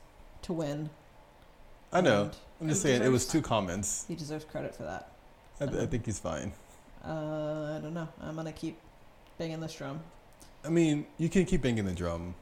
to 0.43 0.53
win. 0.53 0.91
I 1.93 2.01
know. 2.01 2.23
And 2.23 2.33
I'm 2.61 2.69
just 2.69 2.83
he 2.83 2.89
saying 2.89 3.03
it 3.03 3.11
was 3.11 3.27
two 3.27 3.43
comments. 3.43 4.07
He 4.09 4.15
deserves 4.15 4.45
credit 4.45 4.75
for 4.75 4.85
that. 4.85 5.13
I, 5.61 5.65
I 5.65 5.87
think 5.87 6.07
he's 6.07 6.19
fine. 6.19 6.53
Uh, 7.05 7.77
I 7.77 7.81
don't 7.83 7.95
know. 7.95 8.09
I'm 8.21 8.37
gonna 8.37 8.53
keep 8.53 8.79
banging 9.39 9.61
this 9.61 9.75
drum. 9.75 10.01
I 10.65 10.69
mean, 10.69 11.07
you 11.19 11.29
can 11.29 11.45
keep 11.45 11.63
banging 11.63 11.85
the 11.85 11.93
drum. 11.93 12.35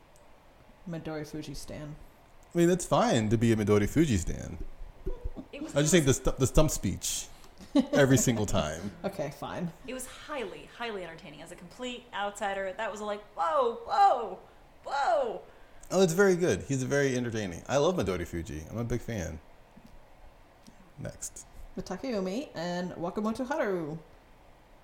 Midori 0.88 1.26
Fuji 1.26 1.54
stan. 1.54 1.94
I 2.54 2.58
mean, 2.58 2.68
that's 2.68 2.84
fine 2.84 3.28
to 3.28 3.38
be 3.38 3.52
a 3.52 3.56
Midorifuji 3.56 4.18
stan. 4.18 4.58
It 5.52 5.62
was, 5.62 5.74
I 5.76 5.80
just 5.80 5.92
think 5.92 6.06
the 6.06 6.14
stu- 6.14 6.34
the 6.38 6.46
stump 6.46 6.70
speech 6.70 7.26
every 7.92 8.16
single 8.16 8.46
time. 8.46 8.90
Okay, 9.04 9.32
fine. 9.38 9.70
it 9.86 9.94
was 9.94 10.06
highly, 10.06 10.68
highly 10.76 11.04
entertaining. 11.04 11.42
As 11.42 11.52
a 11.52 11.54
complete 11.56 12.04
outsider, 12.14 12.72
that 12.76 12.90
was 12.90 13.00
like, 13.00 13.22
whoa, 13.36 13.78
whoa, 13.86 14.38
whoa. 14.84 15.40
Oh, 15.92 16.02
it's 16.02 16.12
very 16.12 16.36
good. 16.36 16.64
He's 16.68 16.82
very 16.84 17.16
entertaining. 17.16 17.62
I 17.68 17.76
love 17.78 17.96
Midorifuji. 17.96 18.70
I'm 18.70 18.78
a 18.78 18.84
big 18.84 19.00
fan. 19.00 19.38
Next, 20.98 21.46
Mitakeumi 21.78 22.48
and 22.54 22.92
Wakamotoharu. 22.92 23.98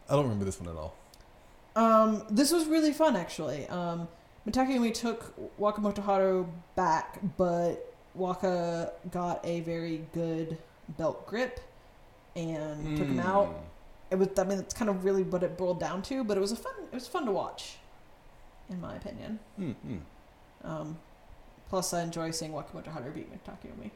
I 0.09 0.13
don't 0.15 0.23
remember 0.25 0.45
this 0.45 0.61
one 0.61 0.69
at 0.69 0.77
all. 0.77 0.95
Um, 1.75 2.23
this 2.31 2.53
was 2.53 2.67
really 2.67 2.93
fun 2.93 3.17
actually. 3.17 3.67
Um, 3.69 4.09
Mitakeumi 4.47 4.95
took 4.95 5.35
Wakamotoharu 5.59 6.49
back, 6.77 7.19
but 7.37 7.95
Waka 8.15 8.93
got 9.11 9.45
a 9.45 9.61
very 9.61 10.07
good 10.15 10.57
belt 10.97 11.27
grip 11.27 11.61
and 12.37 12.97
took 12.97 13.09
him 13.09 13.21
out. 13.21 13.49
Hmm. 13.49 13.63
It 14.13 14.19
was, 14.19 14.29
I 14.39 14.45
mean, 14.45 14.59
it's 14.59 14.75
kind 14.75 14.89
of 14.89 15.05
really 15.05 15.25
what 15.25 15.43
it 15.43 15.59
boiled 15.59 15.81
down 15.81 16.01
to, 16.03 16.23
but 16.23 16.37
it 16.37 16.41
was 16.41 16.53
a 16.53 16.57
fun, 16.57 16.75
it 16.93 16.95
was 16.95 17.09
fun 17.09 17.27
to 17.27 17.33
watch, 17.33 17.79
in 18.71 18.81
my 18.81 18.95
opinion. 18.95 19.41
Hmm, 19.57 19.73
hmm. 19.73 19.97
Um, 20.63 20.99
plus, 21.69 21.93
I 21.93 22.03
enjoy 22.03 22.31
seeing 22.31 22.53
Wakamotoharu 22.53 23.15
beat 23.15 23.29
Mitakeumi. 23.33 23.91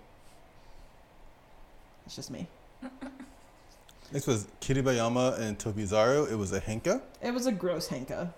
It's 2.06 2.16
just 2.16 2.30
me. 2.30 2.48
This 4.10 4.26
was 4.26 4.48
Kiribayama 4.60 5.38
and 5.38 5.56
Tobizaru. 5.56 6.28
It 6.32 6.34
was 6.34 6.50
a 6.50 6.60
Henka. 6.60 7.00
It 7.22 7.32
was 7.32 7.46
a 7.46 7.52
gross 7.52 7.88
henka. 7.88 8.32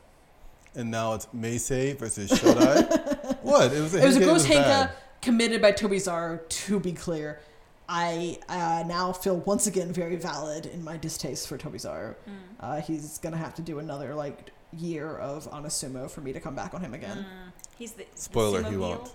And 0.75 0.91
now 0.91 1.15
it's 1.15 1.27
Meisei 1.27 1.97
versus 1.99 2.31
Shodai. 2.31 3.37
what? 3.43 3.73
It 3.73 3.81
was 3.81 3.95
a 3.95 4.03
It 4.03 4.05
was 4.07 4.17
a 4.17 4.21
Henka, 4.21 4.25
gross 4.25 4.47
henka 4.47 4.91
committed 5.21 5.61
by 5.61 5.73
Toby 5.73 5.97
Tobizaru, 5.99 6.49
to 6.49 6.81
be 6.81 6.93
clear. 6.93 7.41
I 7.89 8.39
uh, 8.49 8.85
now 8.87 9.13
feel 9.13 9.37
once 9.41 9.67
again 9.67 9.93
very 9.93 10.17
valid 10.17 10.65
in 10.67 10.83
my 10.83 10.97
distaste 10.97 11.47
for 11.47 11.59
Tobizaru. 11.59 12.15
Mm. 12.15 12.17
Uh, 12.61 12.81
he's 12.81 13.19
gonna 13.19 13.37
have 13.37 13.55
to 13.57 13.63
do 13.63 13.81
another 13.81 14.15
like 14.15 14.51
year 14.73 15.17
of 15.19 15.51
Onasumo 15.51 16.11
for 16.11 16.23
me 16.23 16.33
to 16.33 16.41
come 16.41 16.55
back 16.55 16.73
on 16.73 16.81
him 16.81 16.95
again. 16.95 17.19
Mm. 17.19 17.53
He's 17.77 17.93
the 17.93 18.05
the 18.15 18.21
Spoiler, 18.21 18.63
sumo 18.63 18.71
he 18.71 18.77
won't. 18.79 19.05
The 19.05 19.11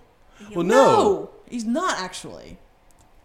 Well, 0.45 0.51
heel. 0.51 0.63
no. 0.63 1.29
he's 1.49 1.65
not 1.65 1.97
actually. 1.99 2.57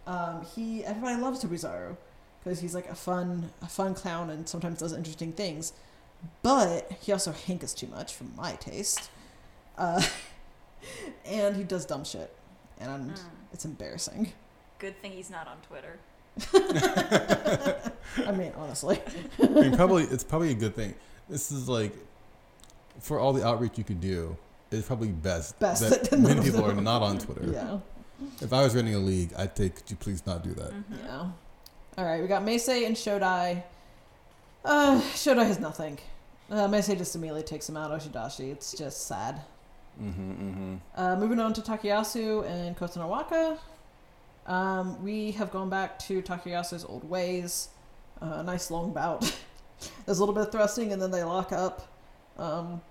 Um, 0.07 0.43
he 0.55 0.83
everybody 0.83 1.21
loves 1.21 1.39
Toby 1.41 1.57
Tobizaru 1.57 1.97
because 2.43 2.59
he's 2.59 2.73
like 2.73 2.89
a 2.89 2.95
fun 2.95 3.51
a 3.61 3.67
fun 3.67 3.93
clown 3.93 4.29
and 4.31 4.49
sometimes 4.49 4.79
does 4.79 4.93
interesting 4.93 5.33
things, 5.33 5.73
but 6.41 6.91
he 7.01 7.11
also 7.11 7.31
henkas 7.31 7.75
too 7.75 7.87
much 7.87 8.13
for 8.15 8.23
my 8.35 8.53
taste, 8.53 9.09
uh, 9.77 10.01
and 11.25 11.55
he 11.55 11.63
does 11.63 11.85
dumb 11.85 12.03
shit, 12.03 12.33
and 12.79 13.11
Mm. 13.11 13.19
it's 13.53 13.65
embarrassing. 13.65 14.31
good 14.79 14.99
thing 15.01 15.11
he's 15.13 15.29
not 15.29 15.47
on 15.47 15.57
Twitter. 15.67 15.97
I 18.27 18.31
mean, 18.31 18.51
honestly. 18.57 18.99
I 19.41 19.47
mean, 19.47 19.75
probably 19.75 20.03
it's 20.03 20.23
probably 20.23 20.51
a 20.51 20.55
good 20.55 20.75
thing. 20.75 20.93
This 21.29 21.51
is 21.51 21.69
like 21.69 21.93
for 22.99 23.19
all 23.19 23.33
the 23.33 23.45
outreach 23.45 23.77
you 23.77 23.83
could 23.83 24.01
do. 24.01 24.35
It's 24.71 24.87
probably 24.87 25.09
best, 25.09 25.59
Best 25.59 25.87
that 25.87 26.03
that 26.09 26.19
none 26.19 26.37
many 26.37 26.41
people 26.51 26.65
are 26.65 26.73
not 26.73 27.01
on 27.03 27.19
Twitter. 27.19 27.49
Yeah. 27.51 27.79
If 28.41 28.51
I 28.53 28.63
was 28.63 28.75
running 28.75 28.95
a 28.95 28.99
league, 28.99 29.31
I'd 29.37 29.55
take. 29.55 29.75
Could 29.75 29.89
you 29.91 29.95
please 29.97 30.25
not 30.25 30.43
do 30.43 30.53
that? 30.55 30.71
Mhm. 30.71 30.83
Yeah. 31.05 31.27
All 31.97 32.05
right, 32.05 32.21
we 32.21 32.27
got 32.27 32.41
Meisei 32.43 32.87
and 32.87 32.95
Shodai. 32.95 33.63
Uh, 34.65 34.99
Shodai 35.13 35.45
has 35.45 35.59
nothing. 35.59 35.99
Uh, 36.49 36.67
Meisei 36.67 36.97
just 36.97 37.15
immediately 37.15 37.43
takes 37.43 37.67
him 37.67 37.77
out. 37.77 37.91
Oshidashi. 37.91 38.51
It's 38.51 38.73
just 38.73 39.07
sad. 39.07 39.41
Mm-hmm, 40.01 40.31
mm-hmm. 40.31 40.75
Uh, 40.95 41.15
moving 41.15 41.39
on 41.39 41.53
to 41.53 41.61
Takayasu 41.61 42.45
and 42.47 42.77
Kotonowaka. 42.77 43.57
Um, 44.45 45.01
we 45.03 45.31
have 45.31 45.51
gone 45.51 45.69
back 45.69 45.97
to 45.99 46.21
Takayasu's 46.21 46.83
old 46.83 47.09
ways. 47.09 47.69
Uh, 48.21 48.37
a 48.37 48.43
nice 48.43 48.71
long 48.71 48.91
bout. 48.91 49.21
There's 50.05 50.19
a 50.19 50.21
little 50.21 50.35
bit 50.35 50.47
of 50.47 50.51
thrusting, 50.51 50.93
and 50.93 51.01
then 51.01 51.11
they 51.11 51.23
lock 51.23 51.51
up. 51.51 51.87
Um, 52.37 52.81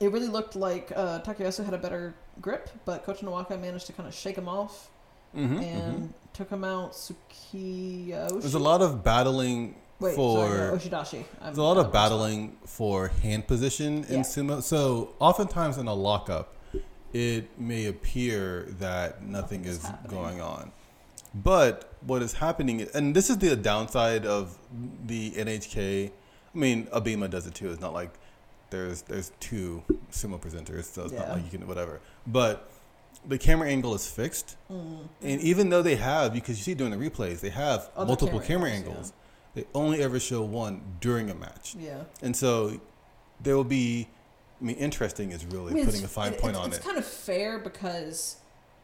it 0.00 0.10
really 0.10 0.28
looked 0.28 0.56
like 0.56 0.92
uh, 0.94 1.20
Takayasu 1.20 1.64
had 1.64 1.74
a 1.74 1.78
better 1.78 2.14
grip, 2.40 2.70
but 2.84 3.06
Kotonowaka 3.06 3.60
managed 3.60 3.86
to 3.86 3.92
kind 3.92 4.08
of 4.08 4.14
shake 4.14 4.36
him 4.36 4.48
off 4.48 4.90
Mm-hmm, 5.36 5.58
and 5.58 6.14
took 6.32 6.50
him 6.50 6.64
out. 6.64 6.92
Tsukidashi. 6.92 8.40
There's 8.40 8.54
a 8.54 8.58
lot 8.58 8.82
of 8.82 9.02
battling 9.02 9.74
Wait, 10.00 10.14
for. 10.16 10.46
sorry, 10.48 10.78
Oshidashi. 10.78 11.14
I'm- 11.18 11.24
There's 11.44 11.58
a 11.58 11.62
lot 11.62 11.76
of 11.78 11.92
battling 11.92 12.56
for 12.66 13.08
hand 13.22 13.46
position 13.46 14.04
in 14.04 14.16
Yeah. 14.18 14.20
sumo. 14.22 14.62
So 14.62 15.14
oftentimes 15.20 15.78
in 15.78 15.86
a 15.86 15.94
lockup, 15.94 16.54
it 17.12 17.58
may 17.58 17.86
appear 17.86 18.66
that 18.80 19.22
nothing, 19.22 19.62
Nothing 19.62 19.64
is 19.64 19.82
happening. 19.84 20.10
going 20.10 20.40
on. 20.40 20.72
But 21.34 21.92
what 22.06 22.22
is 22.22 22.34
happening, 22.34 22.86
and 22.94 23.14
this 23.14 23.30
is 23.30 23.38
the 23.38 23.56
downside 23.56 24.26
of 24.26 24.58
the 25.06 25.32
NHK. 25.36 26.10
I 26.54 26.58
mean, 26.58 26.86
Abema 26.88 27.28
does 27.30 27.46
it 27.46 27.54
too. 27.54 27.70
It's 27.70 27.80
not 27.80 27.92
like 27.92 28.10
there's 28.70 29.02
there's 29.02 29.30
two 29.40 29.82
sumo 30.12 30.40
presenters, 30.40 30.84
so 30.84 31.04
it's 31.04 31.12
not 31.12 31.28
like 31.30 31.44
you 31.44 31.50
can 31.58 31.66
whatever. 31.68 32.00
But 32.26 32.68
the 33.26 33.38
camera 33.38 33.68
angle 33.68 33.94
is 33.94 34.06
fixed, 34.06 34.56
Mm. 34.70 35.08
and 35.22 35.40
even 35.40 35.70
though 35.70 35.82
they 35.82 35.96
have, 35.96 36.32
because 36.32 36.58
you 36.58 36.64
see 36.64 36.74
during 36.74 36.96
the 36.96 37.10
replays, 37.10 37.40
they 37.40 37.50
have 37.50 37.90
Other 37.96 38.06
multiple 38.08 38.38
camera 38.40 38.46
camera 38.46 38.70
angles, 38.70 38.94
angles. 38.96 39.12
They 39.54 39.64
only 39.74 40.02
ever 40.02 40.18
show 40.18 40.42
one 40.42 40.82
during 41.00 41.30
a 41.30 41.34
match. 41.34 41.76
Yeah. 41.78 42.04
And 42.22 42.36
so 42.36 42.80
there 43.40 43.56
will 43.56 43.64
be, 43.64 44.08
I 44.60 44.64
mean, 44.64 44.76
interesting 44.76 45.30
is 45.32 45.44
really 45.46 45.72
I 45.72 45.74
mean, 45.76 45.84
putting 45.84 46.04
a 46.04 46.08
fine 46.08 46.32
it- 46.32 46.40
point 46.40 46.56
it's, 46.56 46.58
on 46.60 46.66
it's 46.68 46.76
it. 46.76 46.78
It's 46.80 46.86
kind 46.86 46.98
of 46.98 47.06
fair 47.06 47.58
because 47.58 48.36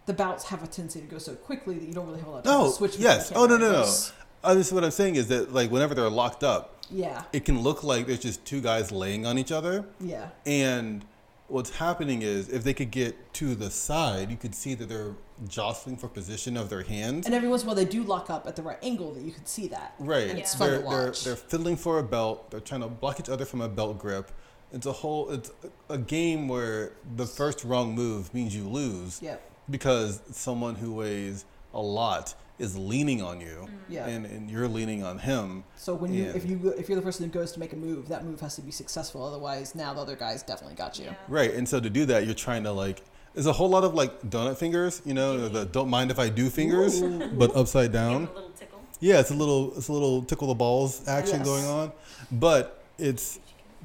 the 0.07 0.13
bouts 0.13 0.45
have 0.47 0.63
a 0.63 0.67
tendency 0.67 1.01
to 1.01 1.07
go 1.07 1.19
so 1.19 1.35
quickly 1.35 1.75
that 1.79 1.87
you 1.87 1.93
don't 1.95 2.07
really 2.07 2.21
have 2.21 2.29
a 2.29 2.31
lot 2.31 2.39
of 2.39 2.45
time 2.45 2.59
No, 2.59 2.67
to 2.69 2.73
switch. 2.73 2.97
yes. 2.99 3.33
Oh, 3.35 3.47
no, 3.47 3.57
no, 3.57 3.67
no. 3.71 3.79
angles. 3.79 4.13
I 4.43 4.55
just, 4.55 4.73
what 4.73 4.85
I'm 4.85 4.91
saying 4.91 5.17
is 5.17 5.29
that, 5.29 5.53
like, 5.53 5.71
whenever 5.71 5.95
they're 5.95 6.09
locked 6.09 6.43
up, 6.45 6.79
Yeah, 6.91 7.23
it 7.33 7.45
can 7.45 7.61
look 7.61 7.83
like 7.85 8.07
there's 8.07 8.21
just 8.21 8.45
two 8.45 8.61
guys 8.61 8.91
laying 8.91 9.27
on 9.27 9.39
each 9.39 9.53
other. 9.53 9.85
yeah, 10.01 10.29
And 10.47 11.05
what's 11.49 11.77
happening 11.77 12.23
is 12.23 12.49
if 12.49 12.63
they 12.65 12.73
could 12.75 12.91
get 12.91 13.35
to 13.35 13.55
the 13.55 13.71
side, 13.71 14.31
you 14.31 14.37
could 14.37 14.55
see 14.55 14.75
that 14.75 14.89
they're 14.89 15.15
jostling 15.49 15.97
for 15.97 16.09
position 16.09 16.57
of 16.57 16.69
their 16.71 16.83
hands. 16.83 17.27
and 17.27 17.35
every 17.35 17.49
once 17.49 17.63
in 17.63 17.67
a 17.67 17.69
while 17.69 17.77
they 17.77 17.85
do 17.85 18.03
lock 18.03 18.31
up 18.31 18.47
at 18.47 18.57
the 18.57 18.63
right 18.63 18.79
angle 18.83 19.13
that 19.15 19.23
you 19.23 19.33
can 19.33 19.47
see 19.47 19.69
that. 19.69 19.95
Right. 19.99 20.29
And 20.29 20.39
it's 20.39 20.53
Yeah. 20.55 20.59
fun 20.59 20.69
they're, 20.71 20.79
to 20.83 20.89
they're, 20.89 21.07
watch. 21.07 21.25
they're 21.25 21.37
fiddling 21.37 21.77
for 21.77 21.99
a 21.99 22.03
belt. 22.03 22.51
They're 22.51 22.61
trying 22.61 22.83
to 22.83 22.89
block 22.89 23.21
each 23.21 23.29
other 23.29 23.45
from 23.45 23.61
a 23.61 23.69
belt 23.69 23.99
grip. 23.99 24.31
It's 24.73 24.87
a 24.87 24.93
whole, 24.93 25.31
it's 25.31 25.51
a 25.89 25.99
game 25.99 26.47
where 26.49 26.93
the 27.17 27.27
first 27.27 27.65
wrong 27.65 27.95
move 27.95 28.33
means 28.33 28.55
you 28.55 28.69
lose. 28.69 29.21
Yep. 29.23 29.41
because 29.71 30.21
someone 30.33 30.75
who 30.77 30.95
weighs 30.95 31.45
a 31.73 31.81
lot 31.81 32.35
is 32.59 32.77
leaning 32.77 33.23
on 33.23 33.41
you 33.41 33.67
mm. 33.67 33.71
Yeah. 33.89 34.07
and, 34.07 34.27
and 34.27 34.51
you're 34.51 34.69
leaning 34.69 35.03
on 35.03 35.19
him 35.19 35.65
So 35.77 35.95
when 35.95 36.13
you 36.13 36.25
if 36.35 36.45
you 36.45 36.75
if 36.77 36.89
you're 36.89 36.97
the 36.97 37.03
person 37.03 37.25
who 37.25 37.31
goes 37.33 37.53
to 37.53 37.61
make 37.61 37.73
a 37.73 37.77
move, 37.77 38.09
that 38.09 38.25
move 38.25 38.41
has 38.41 38.55
to 38.57 38.63
be 38.63 38.71
successful. 38.73 39.25
Otherwise, 39.25 39.75
now 39.75 39.95
the 39.95 40.01
other 40.01 40.15
guy's 40.17 40.43
definitely 40.43 40.75
got 40.77 40.99
you. 40.99 41.07
Yeah. 41.07 41.15
right 41.29 41.55
and 41.55 41.67
so 41.69 41.81
to 41.81 41.89
do 41.89 42.05
that 42.07 42.27
you're 42.27 42.35
trying 42.35 42.65
to 42.65 42.73
like 42.73 43.03
there's 43.35 43.47
a 43.47 43.53
whole 43.53 43.69
lot 43.69 43.85
of 43.85 43.95
like 43.95 44.21
donut 44.23 44.57
fingers 44.57 45.03
you 45.05 45.15
know 45.15 45.49
the 45.49 45.65
don't 45.67 45.89
mind 45.89 46.11
if 46.11 46.19
i 46.19 46.29
do 46.29 46.51
fingers 46.51 47.01
but 47.01 47.55
upside 47.57 47.93
Give 47.93 48.01
him 48.01 48.09
down 48.11 48.23
a 48.25 48.35
little 48.35 48.51
tickle. 48.51 48.81
yeah 49.01 49.21
it's 49.21 49.31
a 49.31 49.35
little 49.35 49.73
it's 49.77 49.89
a 49.89 49.93
little 49.93 50.23
tickle 50.23 50.49
the 50.49 50.55
balls 50.55 51.07
action 51.09 51.39
Yes. 51.39 51.47
going 51.47 51.65
on 51.65 51.93
but 52.33 52.83
it's 52.99 53.39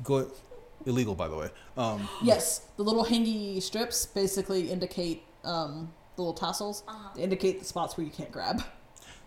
go 0.03 0.27
illegal 0.85 1.15
by 1.15 1.27
the 1.27 1.35
way 1.35 1.49
um 1.77 2.07
Yes, 2.23 2.61
the 2.77 2.83
little 2.83 3.05
hangy 3.05 3.61
strips 3.61 4.05
basically 4.05 4.69
indicate 4.71 5.23
um, 5.43 5.91
the 6.15 6.21
little 6.21 6.33
tassels. 6.33 6.83
Uh-huh. 6.87 7.09
They 7.15 7.21
indicate 7.23 7.59
the 7.59 7.65
spots 7.65 7.97
where 7.97 8.05
you 8.05 8.11
can't 8.11 8.31
grab. 8.31 8.63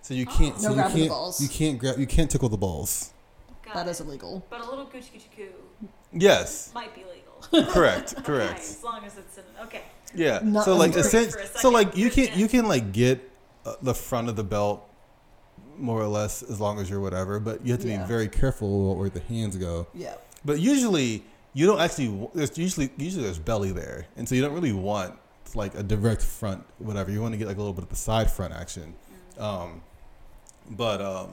so 0.03 0.15
you 0.15 0.25
can't 0.27 0.55
No 0.57 0.61
so 0.63 0.69
you 0.71 0.75
grabbing 0.77 0.93
the 0.95 0.99
can't 1.01 1.11
balls. 1.11 1.41
you 1.41 1.49
can't 1.49 1.79
grab 1.79 1.99
you 1.99 2.07
can't 2.07 2.31
tickle 2.31 2.49
the 2.49 2.57
balls 2.57 3.13
Got 3.65 3.75
That 3.75 3.87
it. 3.87 3.91
is 3.91 4.01
illegal. 4.01 4.45
But 4.51 4.61
a 4.63 4.69
little 4.71 4.87
goochie 4.87 5.13
goochie 5.15 5.31
coo 5.37 5.89
yes 6.13 6.73
might 6.75 6.95
be 6.95 7.03
legal. 7.03 7.28
correct 7.73 8.13
Okay, 8.15 8.23
correct 8.23 8.61
as 8.61 8.83
long 8.85 9.05
as 9.05 9.17
it's 9.19 9.39
in. 9.39 9.45
Okay. 9.65 9.83
Yeah. 10.15 10.41
Not 10.43 10.65
so 10.65 10.77
like, 10.77 10.89
under- 10.91 11.01
essen- 11.01 11.29
a 11.41 11.47
so 11.59 11.71
like 11.71 11.97
you 11.97 12.11
can 12.11 12.39
you 12.39 12.49
can 12.49 12.67
like 12.67 12.93
get 12.93 13.31
uh, 13.67 13.75
the 13.83 13.95
front 13.95 14.29
of 14.29 14.37
the 14.37 14.45
belt 14.45 14.85
more 15.77 16.01
or 16.01 16.07
less 16.09 16.43
as 16.43 16.61
long 16.61 16.79
as 16.81 16.91
you're 16.91 17.01
whatever, 17.01 17.39
but 17.39 17.65
you 17.65 17.73
have 17.73 17.81
to 17.83 17.89
Yeah. 17.89 18.03
be 18.03 18.09
very 18.09 18.29
careful 18.29 18.97
where 18.97 19.09
the 19.11 19.21
hands 19.21 19.57
go. 19.57 19.87
Yeah. 19.95 20.15
But 20.45 20.59
usually 20.61 21.25
you 21.55 21.67
don't 21.67 21.81
actually. 21.81 22.07
w- 22.09 22.31
There's 22.35 22.57
usually 22.59 22.91
usually 22.97 23.25
there's 23.25 23.39
belly 23.39 23.71
there, 23.73 24.07
and 24.17 24.29
so 24.29 24.35
you 24.35 24.43
don't 24.43 24.55
really 24.55 24.73
want 24.73 25.15
like 25.55 25.75
a 25.75 25.83
direct 25.83 26.23
front 26.23 26.65
whatever. 26.79 27.11
You 27.11 27.21
want 27.23 27.33
to 27.35 27.39
get 27.39 27.47
like 27.49 27.57
a 27.57 27.61
little 27.61 27.73
bit 27.75 27.85
of 27.85 27.91
the 27.91 27.97
side 27.97 28.31
front 28.31 28.53
action. 28.55 28.95
Um, 29.39 29.83
but 30.71 31.01
um, 31.01 31.31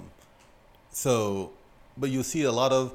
so 0.91 1.51
but 1.97 2.09
you'll 2.09 2.23
see 2.23 2.43
a 2.43 2.51
lot 2.51 2.71
of 2.71 2.93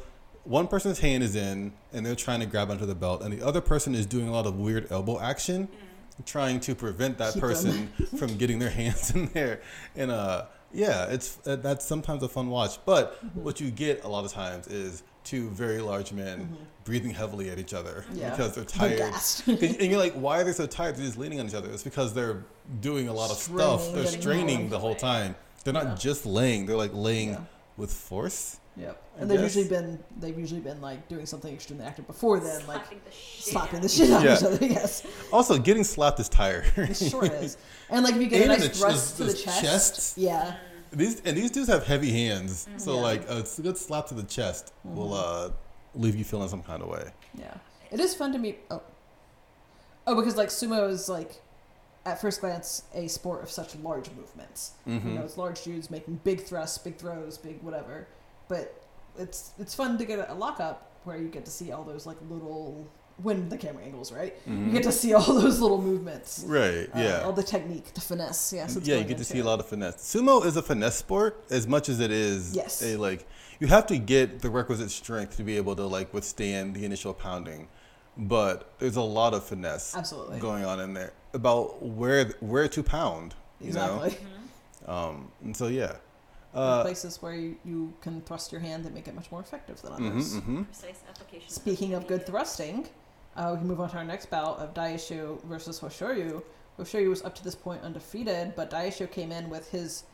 one 0.51 0.67
person's 0.67 0.99
hand 0.99 1.23
is 1.23 1.37
in 1.37 1.73
and 1.93 2.05
they're 2.05 2.17
trying 2.17 2.41
to 2.41 2.47
grab 2.47 2.71
onto 2.71 2.85
the 2.87 2.95
belt, 2.95 3.23
and 3.23 3.33
the 3.33 3.47
other 3.47 3.61
person 3.61 3.95
is 3.95 4.05
doing 4.07 4.27
a 4.29 4.33
lot 4.33 4.47
of 4.47 4.57
weird 4.59 4.91
elbow 4.91 5.21
action, 5.21 5.69
trying 6.27 6.59
to 6.61 6.75
prevent 6.75 7.19
that 7.19 7.33
Keep 7.35 7.41
person 7.41 7.87
from 8.19 8.37
getting 8.37 8.59
their 8.59 8.71
hands 8.71 9.13
in 9.15 9.27
there. 9.29 9.61
And 9.97 10.11
uh, 10.11 10.47
yeah, 10.73 11.07
it's 11.07 11.39
uh, 11.47 11.57
that's 11.57 11.85
sometimes 11.87 12.23
a 12.23 12.29
fun 12.29 12.51
watch. 12.51 12.79
But 12.85 13.25
Mm-hmm. 13.25 13.43
what 13.45 13.61
you 13.61 13.71
get 13.71 14.05
a 14.05 14.09
lot 14.09 14.25
of 14.25 14.33
times 14.33 14.67
is 14.67 15.03
two 15.23 15.51
very 15.51 15.81
large 15.81 16.13
men 16.13 16.57
breathing 16.85 17.11
heavily 17.13 17.51
at 17.51 17.59
each 17.59 17.75
other 17.75 18.05
Mm-hmm. 18.09 18.19
Yeah. 18.19 18.31
because 18.31 18.55
they're 18.55 18.65
They're 18.65 19.11
tired. 19.11 19.15
and 19.81 19.91
you're 19.91 19.99
like, 19.99 20.15
why 20.15 20.41
are 20.41 20.45
they 20.45 20.53
so 20.53 20.67
tired? 20.67 20.97
They're 20.97 21.05
just 21.07 21.19
leaning 21.19 21.39
on 21.41 21.47
each 21.47 21.55
other. 21.55 21.71
It's 21.71 21.83
because 21.85 22.13
they're 22.15 22.45
doing 22.81 23.09
a 23.09 23.13
lot 23.13 23.31
of 23.31 23.37
stuff. 23.37 23.93
They're 23.93 24.07
straining 24.07 24.69
the 24.69 24.79
whole 24.79 24.95
time. 24.97 25.35
They're 25.65 25.75
not 25.75 25.85
Yeah. 25.85 25.95
just 25.95 26.25
laying. 26.27 26.67
They're 26.67 26.77
like 26.77 26.93
laying 26.95 27.31
Yeah. 27.31 27.41
with 27.77 27.93
force. 27.93 28.57
Yep. 28.77 29.03
I 29.19 29.21
And 29.21 29.31
they've 29.31 29.41
guess. 29.41 29.55
usually 29.57 29.69
been 29.69 29.99
they've 30.21 30.39
usually 30.39 30.61
been 30.61 30.81
like 30.81 31.07
doing 31.09 31.27
something 31.27 31.53
extremely 31.53 31.85
active 31.85 32.07
before 32.07 32.39
then, 32.41 32.67
like 32.67 32.83
Slapping 33.13 33.81
the 33.81 33.89
shit 33.89 34.07
slapping 34.09 34.15
out 34.15 34.19
of 34.19 34.25
Yeah. 34.25 34.37
each 34.37 34.43
other. 34.45 34.67
Yes, 34.81 35.07
Also, 35.33 35.59
getting 35.59 35.85
slapped 35.85 36.21
is 36.21 36.29
tired. 36.29 36.65
it 36.77 36.97
sure 36.97 37.25
is. 37.43 37.57
And 37.91 38.05
like 38.05 38.15
if 38.15 38.21
you 38.23 38.29
get 38.29 38.43
And 38.43 38.53
a 38.53 38.55
nice 38.59 38.69
the 38.69 38.75
ch- 38.75 38.79
thrust 38.79 39.17
to 39.17 39.25
the 39.25 39.33
those 39.33 39.43
chest, 39.45 40.19
yeah, 40.19 40.57
these 40.93 41.21
and 41.21 41.37
these 41.37 41.51
dudes 41.51 41.69
have 41.69 41.85
heavy 41.87 42.11
hands, 42.13 42.69
so 42.77 42.95
Yeah. 42.95 43.01
like 43.03 43.29
a 43.29 43.45
good 43.61 43.77
slap 43.77 44.07
to 44.09 44.15
the 44.15 44.23
chest 44.23 44.73
will 44.85 45.15
uh, 45.15 45.51
leave 45.95 46.17
you 46.17 46.25
feeling 46.25 46.49
some 46.49 46.63
kind 46.63 46.83
of 46.83 46.89
way. 46.89 47.11
yeah. 47.35 47.55
It 47.91 47.99
is 47.99 48.15
fun 48.15 48.33
to 48.33 48.39
meet. 48.39 48.61
Oh, 48.71 48.83
oh, 50.07 50.15
because 50.15 50.37
like 50.37 50.49
sumo 50.49 50.89
is 50.89 51.09
like, 51.09 51.41
at 52.07 52.21
first 52.21 52.41
glance, 52.41 52.85
a 52.95 53.09
sport 53.09 53.43
of 53.43 53.51
such 53.51 53.75
large 53.77 54.09
movements. 54.13 54.73
Mm-hmm. 54.89 55.09
You 55.09 55.15
know, 55.17 55.23
it's 55.25 55.37
large 55.37 55.63
dudes 55.65 55.91
making 55.91 56.21
big 56.25 56.41
thrusts, 56.43 56.79
big 56.79 56.97
throws, 56.97 57.37
big 57.37 57.61
whatever. 57.63 58.07
But 58.51 58.65
it's 59.19 59.53
it's 59.59 59.75
fun 59.75 59.97
to 59.99 60.05
get 60.05 60.19
a 60.29 60.35
lockup 60.35 60.79
where 61.05 61.17
you 61.17 61.29
get 61.29 61.45
to 61.47 61.51
see 61.51 61.73
all 61.73 61.85
those 61.85 62.05
like 62.11 62.19
little 62.29 62.87
when 63.23 63.49
the 63.51 63.57
camera 63.57 63.83
angles 63.85 64.11
right. 64.13 64.35
You 64.47 64.71
get 64.73 64.83
to 64.85 64.93
see 64.93 65.13
all 65.15 65.35
those 65.45 65.61
little 65.61 65.81
movements. 65.91 66.31
Mm-hmm. 66.43 66.53
Right. 66.53 66.89
Uh, 66.95 66.99
Yeah. 67.07 67.21
all 67.25 67.33
the 67.33 67.43
technique, 67.43 67.93
the 67.95 68.01
finesse. 68.01 68.53
Yes, 68.53 68.77
it's 68.77 68.89
yeah, 68.89 68.97
you 68.97 69.03
get 69.03 69.09
to 69.09 69.13
into 69.15 69.25
see 69.25 69.39
a 69.41 69.45
lot 69.45 69.61
of 69.61 69.67
finesse. 69.67 69.97
Sumo 69.97 70.45
is 70.45 70.57
a 70.57 70.63
finesse 70.63 70.97
sport 70.97 71.45
as 71.51 71.67
much 71.67 71.89
as 71.89 72.01
it 72.01 72.11
is 72.11 72.55
Yes. 72.57 72.83
a 72.83 72.97
like 72.97 73.27
you 73.61 73.67
have 73.69 73.87
to 73.89 73.99
get 73.99 74.41
the 74.41 74.51
requisite 74.51 74.91
strength 74.91 75.37
to 75.37 75.43
be 75.45 75.57
able 75.57 75.77
to 75.77 75.87
like 75.97 76.13
withstand 76.15 76.75
the 76.75 76.85
initial 76.85 77.15
pounding. 77.15 77.69
But 78.17 78.73
there's 78.81 78.97
a 78.97 79.03
lot 79.21 79.33
of 79.35 79.45
finesse 79.45 79.95
Absolutely. 79.97 80.41
going 80.41 80.65
on 80.65 80.81
in 80.81 80.93
there 80.95 81.13
about 81.35 81.83
where 81.83 82.25
where 82.41 82.69
to 82.69 82.83
pound, 82.83 83.35
you 83.61 83.69
Exactly. 83.69 84.17
know. 84.89 84.93
Um 84.97 85.31
and 85.45 85.55
so 85.57 85.67
yeah. 85.69 85.97
There 86.53 86.63
are 86.63 86.81
Uh 86.81 86.83
places 86.83 87.23
where 87.23 87.35
you, 87.35 87.57
you 87.65 87.93
can 88.01 88.21
thrust 88.23 88.51
your 88.53 88.61
hand 88.61 88.85
that 88.85 88.93
make 88.95 89.07
it 89.09 89.15
much 89.15 89.31
more 89.31 89.41
effective 89.41 89.81
than 89.83 89.93
mhm, 89.93 90.11
others. 90.11 90.35
mhm. 90.35 90.65
Precise 90.67 91.03
application. 91.09 91.49
Speaking 91.49 91.95
of 91.95 92.07
good 92.07 92.27
thrusting, 92.27 92.89
uh, 93.37 93.51
we 93.53 93.59
can 93.59 93.69
move 93.69 93.81
on 93.81 93.89
to 93.91 93.97
our 93.99 94.05
next 94.05 94.27
bout 94.31 94.59
of 94.59 94.75
Daieisho 94.75 95.43
versus 95.45 95.79
Hoshoryu. 95.81 96.43
Hoshoryu 96.79 97.09
was 97.11 97.23
up 97.23 97.35
to 97.37 97.45
this 97.45 97.55
point 97.55 97.83
undefeated, 97.83 98.55
but 98.57 98.71
Daieisho 98.71 99.09
came 99.11 99.31
in 99.33 99.49
with 99.51 99.71
his 99.71 100.05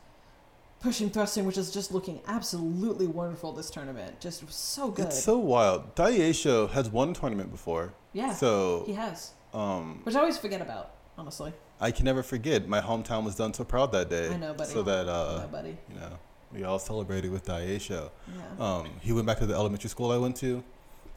pushing 0.79 1.09
thrusting, 1.09 1.45
which 1.45 1.57
is 1.57 1.71
just 1.71 1.91
looking 1.91 2.21
absolutely 2.27 3.07
wonderful 3.07 3.51
this 3.51 3.69
tournament. 3.71 4.19
Just 4.19 4.47
so 4.53 4.91
good. 4.91 5.05
It's 5.05 5.23
so 5.23 5.37
wild. 5.39 5.95
Daieisho 5.95 6.69
has 6.71 6.89
won 6.89 7.09
a 7.09 7.13
tournament 7.13 7.49
before. 7.51 7.93
yeah, 8.13 8.33
So 8.33 8.83
he 8.85 8.93
has, 8.93 9.33
um 9.53 10.01
which 10.03 10.15
I 10.15 10.19
always 10.19 10.37
forget 10.37 10.61
about, 10.61 10.91
honestly. 11.17 11.51
I 11.79 11.91
can 11.91 12.05
never 12.05 12.23
forget. 12.23 12.67
My 12.67 12.81
hometown 12.81 13.23
was 13.23 13.35
done 13.35 13.53
so 13.53 13.63
proud 13.63 13.91
that 13.93 14.09
day. 14.09 14.29
I 14.29 14.37
know, 14.37 14.53
buddy. 14.53 14.71
So 14.71 14.81
that 14.83 15.07
I 15.07 15.11
uh, 15.11 15.41
know, 15.43 15.47
buddy. 15.47 15.77
you 15.89 15.95
know, 15.95 16.17
we 16.51 16.63
all 16.63 16.79
celebrated 16.79 17.31
with 17.31 17.45
Daieisho. 17.45 18.09
Yeah. 18.27 18.65
Um, 18.65 18.89
he 19.01 19.11
went 19.11 19.27
back 19.27 19.39
to 19.39 19.45
the 19.45 19.53
elementary 19.53 19.89
school 19.89 20.11
I 20.11 20.17
went 20.17 20.35
to. 20.37 20.63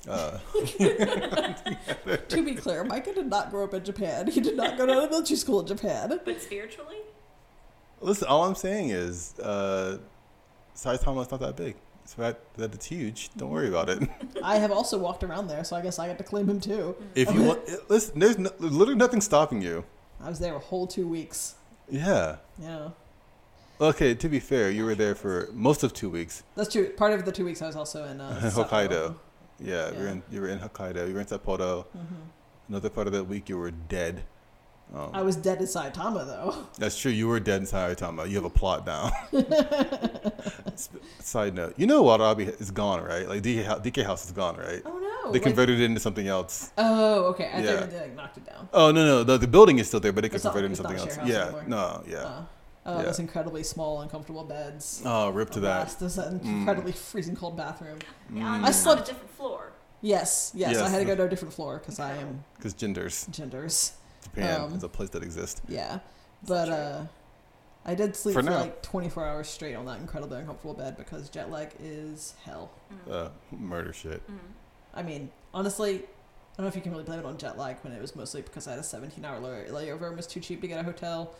Uh, 0.09 0.39
to 2.29 2.43
be 2.43 2.55
clear, 2.55 2.85
Micah 2.85 3.13
did 3.13 3.27
not 3.27 3.51
grow 3.51 3.65
up 3.65 3.75
in 3.75 3.85
Japan. 3.85 4.29
He 4.29 4.41
did 4.41 4.57
not 4.57 4.79
go 4.79 4.87
to 4.87 4.93
elementary 4.93 5.37
school 5.37 5.61
in 5.61 5.67
Japan. 5.67 6.19
But 6.25 6.41
spiritually, 6.41 6.97
listen, 8.01 8.27
all 8.29 8.45
I'm 8.45 8.55
saying 8.55 8.91
is, 8.91 9.39
uh, 9.41 9.99
Saitama's 10.75 11.31
not 11.31 11.41
that 11.41 11.57
big. 11.57 11.77
It's 12.05 12.15
that 12.15 12.41
that 12.57 12.75
it's 12.75 12.87
huge. 12.87 13.31
Don't 13.37 13.51
worry 13.51 13.69
about 13.69 13.89
it. 13.91 14.09
I 14.43 14.57
have 14.57 14.73
also 14.73 14.99
walked 14.99 15.23
around 15.23 15.49
there, 15.49 15.65
so 15.65 15.77
I 15.77 15.83
guess 15.83 15.99
I 15.99 16.07
get 16.07 16.19
to 16.19 16.25
claim 16.25 16.49
him 16.49 16.61
too. 16.61 16.97
If 17.15 17.33
you 17.33 17.43
want, 17.43 17.61
listen, 17.91 18.19
there's 18.19 18.39
no, 18.39 18.51
literally 18.59 18.95
nothing 18.95 19.21
stopping 19.21 19.61
you. 19.61 19.85
I 20.21 20.29
was 20.29 20.39
there 20.39 20.55
a 20.55 20.59
whole 20.59 20.87
two 20.87 21.07
weeks. 21.07 21.55
Yeah. 21.91 22.37
Yeah. 22.59 22.91
Okay. 23.81 24.15
To 24.15 24.29
be 24.29 24.41
fair, 24.41 24.71
you 24.71 24.85
were 24.85 24.95
there 24.95 25.15
for 25.15 25.49
most 25.53 25.83
of 25.83 25.93
two 25.93 26.11
weeks. 26.11 26.43
That's 26.57 26.71
true. 26.73 26.91
Part 26.91 27.13
of 27.13 27.25
the 27.25 27.33
two 27.33 27.45
weeks 27.45 27.63
I 27.63 27.67
was 27.67 27.77
also 27.77 28.05
in 28.05 28.21
uh, 28.21 28.39
Hokkaido. 28.43 28.91
Sapporo. 28.91 29.15
Yeah, 29.59 29.91
You, 29.93 29.99
were 29.99 30.07
in, 30.09 30.23
you 30.31 30.41
were 30.41 30.49
in 30.49 30.59
Hokkaido. 30.59 31.07
You 31.09 31.15
were 31.15 31.21
in 31.21 31.27
Sapporo. 31.27 31.85
Mhm. 31.97 32.05
Another 32.69 32.89
part 32.91 33.07
of 33.07 33.13
that 33.15 33.25
week, 33.25 33.49
you 33.49 33.59
were 33.59 33.71
dead. 33.71 34.23
Um, 34.95 35.11
I 35.15 35.23
was 35.23 35.37
dead 35.37 35.59
in 35.61 35.67
Saitama 35.67 36.27
though. 36.27 36.67
That's 36.79 36.99
true. 36.99 37.13
You 37.13 37.29
were 37.29 37.39
dead 37.39 37.61
in 37.63 37.67
Saitama. 37.67 38.29
You 38.29 38.35
have 38.37 38.45
a 38.45 38.51
plot 38.51 38.85
now. 38.87 39.11
Side 41.21 41.55
note: 41.55 41.75
You 41.77 41.87
know 41.87 42.03
Warabi 42.03 42.61
is 42.61 42.71
gone, 42.71 43.03
right? 43.05 43.29
Like 43.29 43.43
DK, 43.43 43.65
DK 43.85 44.05
House 44.05 44.25
is 44.25 44.33
gone, 44.33 44.57
right? 44.57 44.83
Oh 44.85 44.99
no! 44.99 45.31
they 45.33 45.39
like- 45.39 45.43
converted 45.43 45.81
it 45.81 45.85
into 45.85 46.01
something 46.01 46.27
else. 46.27 46.73
oh, 46.79 47.25
okay. 47.27 47.51
I 47.55 47.61
Yeah. 47.61 47.81
thought 47.81 47.91
they 47.91 48.01
like, 48.01 48.17
knocked 48.17 48.37
it 48.39 48.47
down. 48.47 48.69
Oh 48.73 48.91
no, 48.91 49.05
no, 49.07 49.23
the, 49.25 49.39
the 49.39 49.47
building 49.47 49.79
is 49.79 49.87
still 49.87 50.01
there, 50.01 50.13
but 50.13 50.25
it 50.25 50.33
not- 50.33 50.43
converted 50.43 50.71
into 50.73 50.77
something 50.83 50.97
else. 50.99 51.19
Yeah, 51.25 51.43
anymore. 51.45 51.65
no, 51.69 52.03
yeah. 52.09 52.43
Uh, 52.87 52.89
oh, 52.95 52.99
Yeah. 52.99 53.05
those 53.07 53.19
incredibly 53.19 53.63
small, 53.63 54.01
uncomfortable 54.01 54.45
beds. 54.45 55.03
Oh, 55.05 55.29
rip 55.31 55.51
to 55.51 55.61
that. 55.61 55.77
Alas, 55.81 55.95
There's 55.97 56.15
that 56.17 56.33
Mm. 56.33 56.45
incredibly 56.45 56.93
freezing 56.93 57.37
cold 57.37 57.57
bathroom. 57.57 57.99
on, 58.31 58.39
I 58.43 58.69
on 58.69 58.73
slept- 58.73 59.03
a 59.03 59.05
different 59.13 59.31
floor. 59.33 59.73
Yes, 60.03 60.51
yes, 60.55 60.79
I 60.79 60.89
had 60.89 60.99
to 61.01 61.05
go 61.05 61.15
to 61.15 61.25
a 61.25 61.29
different 61.29 61.53
floor 61.53 61.79
because 61.79 62.01
I 62.01 62.13
am 62.17 62.43
Because 62.57 62.73
genders, 62.73 63.27
genders. 63.31 63.93
Japan 64.23 64.61
Um, 64.63 64.75
is 64.75 64.83
a 64.83 64.89
place 64.89 65.11
that 65.11 65.23
exists. 65.23 65.61
Yeah, 65.69 65.99
but 66.47 66.69
uh, 66.71 67.03
I 67.85 67.95
did 67.95 68.17
sleep 68.17 68.35
For 68.35 68.43
for, 68.43 68.51
like 68.51 68.83
24 68.83 69.27
hours 69.27 69.49
straight 69.49 69.75
on 69.75 69.85
that 69.87 69.99
incredibly 70.01 70.39
uncomfortable 70.39 70.73
bed 70.75 70.97
because 70.97 71.29
jet 71.29 71.51
lag 71.51 71.73
is 71.79 72.35
hell. 72.45 72.71
Mm. 73.07 73.13
Uh, 73.13 73.29
murder 73.51 73.93
shit. 73.93 74.27
Mm. 74.31 74.39
I 74.95 75.03
mean, 75.03 75.31
honestly, 75.53 75.97
I 75.97 76.03
don't 76.57 76.65
know 76.65 76.69
if 76.69 76.77
you 76.77 76.83
can 76.83 76.93
really 76.93 77.05
blame 77.05 77.19
it 77.21 77.27
on 77.27 77.37
jet 77.37 77.59
lag 77.59 77.77
when 77.83 77.93
it 77.93 78.01
was 78.01 78.17
mostly 78.17 78.41
because 78.41 78.67
I 78.67 78.71
had 78.71 78.81
a 78.81 78.83
17 78.83 79.23
hour 79.25 79.39
layover 79.39 80.09
and 80.09 80.17
was 80.17 80.27
too 80.27 80.41
cheap 80.41 80.63
to 80.63 80.67
get 80.69 80.81
a 80.81 80.83
hotel. 80.83 81.35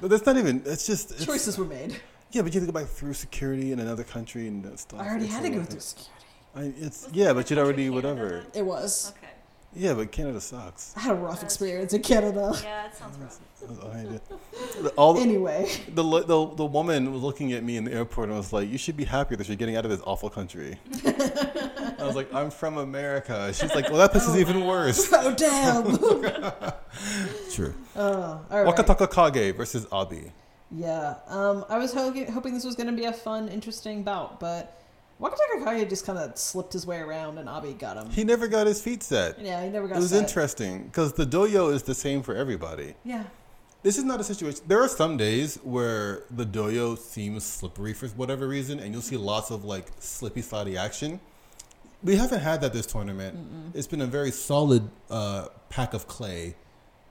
But 0.00 0.10
that's 0.10 0.24
not 0.26 0.36
even. 0.36 0.62
It's 0.64 0.86
just 0.86 1.10
it's, 1.12 1.24
Choices 1.26 1.58
were 1.58 1.64
made. 1.64 2.00
Yeah, 2.32 2.42
but 2.42 2.54
you 2.54 2.60
have 2.60 2.68
to 2.68 2.72
go 2.72 2.78
back 2.80 2.88
through 2.88 3.14
security 3.14 3.72
in 3.72 3.80
another 3.80 4.04
country 4.04 4.46
and 4.46 4.62
that 4.64 4.78
stuff. 4.78 5.00
I 5.00 5.08
already 5.08 5.24
It's 5.26 5.34
had 5.34 5.42
to 5.42 5.50
go 5.50 5.64
through 5.64 5.80
security. 5.80 6.14
I, 6.54 6.72
it's 6.84 7.06
Was 7.06 7.12
yeah, 7.12 7.32
but 7.32 7.50
you'd 7.50 7.58
already 7.58 7.84
country, 7.86 7.94
whatever. 7.94 8.28
Canada? 8.28 8.58
It 8.58 8.66
was. 8.66 9.12
Okay. 9.16 9.29
Yeah, 9.74 9.94
but 9.94 10.10
Canada 10.10 10.40
sucks. 10.40 10.94
I 10.96 11.00
had 11.00 11.12
a 11.12 11.14
rough 11.14 11.40
That's 11.40 11.54
experience 11.54 11.92
in 11.92 12.02
Canada. 12.02 12.52
Yeah, 12.62 12.86
it 12.86 12.94
sounds 12.96 13.16
rough. 13.18 13.38
All 14.96 15.18
Anyway, 15.18 15.70
the, 15.94 16.02
the 16.02 16.54
the 16.56 16.64
woman 16.64 17.12
was 17.12 17.22
looking 17.22 17.52
at 17.52 17.62
me 17.62 17.76
in 17.76 17.84
the 17.84 17.92
airport 17.92 18.28
and 18.28 18.36
was 18.36 18.52
like, 18.52 18.68
"You 18.68 18.78
should 18.78 18.96
be 18.96 19.04
happier 19.04 19.36
that 19.36 19.48
you're 19.48 19.56
getting 19.56 19.76
out 19.76 19.84
of 19.84 19.90
this 19.90 20.00
awful 20.04 20.30
country." 20.30 20.78
I 21.04 21.98
was 22.00 22.16
like, 22.16 22.32
"I'm 22.32 22.50
from 22.50 22.78
America." 22.78 23.52
She's 23.52 23.74
like, 23.74 23.88
"Well, 23.90 23.98
that 23.98 24.12
place 24.12 24.26
is 24.26 24.36
even 24.36 24.66
worse." 24.66 25.08
oh 25.12 25.34
damn. 25.34 25.98
True. 27.52 27.74
Oh, 27.94 28.40
all 28.50 28.64
right. 28.64 28.74
Wakatakakage 28.74 29.56
versus 29.56 29.86
Abi. 29.92 30.32
Yeah. 30.70 31.16
Um, 31.28 31.64
I 31.68 31.78
was 31.78 31.92
hoping, 31.92 32.30
hoping 32.32 32.54
this 32.54 32.64
was 32.64 32.76
going 32.76 32.86
to 32.86 32.96
be 32.96 33.04
a 33.04 33.12
fun, 33.12 33.48
interesting 33.48 34.02
bout, 34.02 34.40
but 34.40 34.79
Wakatakakage 35.20 35.88
just 35.90 36.06
kind 36.06 36.18
of 36.18 36.36
slipped 36.38 36.72
his 36.72 36.86
way 36.86 36.98
around 36.98 37.38
and 37.38 37.48
Abi 37.48 37.74
got 37.74 37.96
him. 37.96 38.08
He 38.10 38.24
never 38.24 38.48
got 38.48 38.66
his 38.66 38.80
feet 38.80 39.02
set. 39.02 39.38
Yeah, 39.40 39.62
he 39.62 39.68
never 39.70 39.86
got 39.86 39.96
his 39.96 40.04
feet 40.04 40.10
set. 40.10 40.16
It 40.16 40.22
was 40.22 40.30
set. 40.30 40.38
interesting 40.40 40.84
because 40.84 41.12
the 41.12 41.26
dohyo 41.26 41.72
is 41.72 41.82
the 41.82 41.94
same 41.94 42.22
for 42.22 42.34
everybody. 42.34 42.94
Yeah. 43.04 43.24
This 43.82 43.96
is 43.96 44.04
not 44.04 44.20
a 44.20 44.24
situation. 44.24 44.60
There 44.66 44.82
are 44.82 44.88
some 44.88 45.16
days 45.16 45.56
where 45.62 46.24
the 46.30 46.44
dohyo 46.44 46.98
seems 46.98 47.44
slippery 47.44 47.92
for 47.94 48.08
whatever 48.08 48.46
reason, 48.46 48.78
and 48.78 48.92
you'll 48.92 49.00
see 49.02 49.16
lots 49.16 49.50
of 49.50 49.64
like 49.64 49.86
slippy, 50.00 50.42
slidey 50.42 50.76
action. 50.76 51.18
We 52.02 52.16
haven't 52.16 52.40
had 52.40 52.60
that 52.62 52.72
this 52.72 52.86
tournament. 52.86 53.38
It's 53.74 53.86
been 53.86 54.00
a 54.02 54.06
very 54.06 54.30
solid 54.30 54.88
uh, 55.10 55.48
pack 55.70 55.92
of 55.94 56.06
clay, 56.08 56.56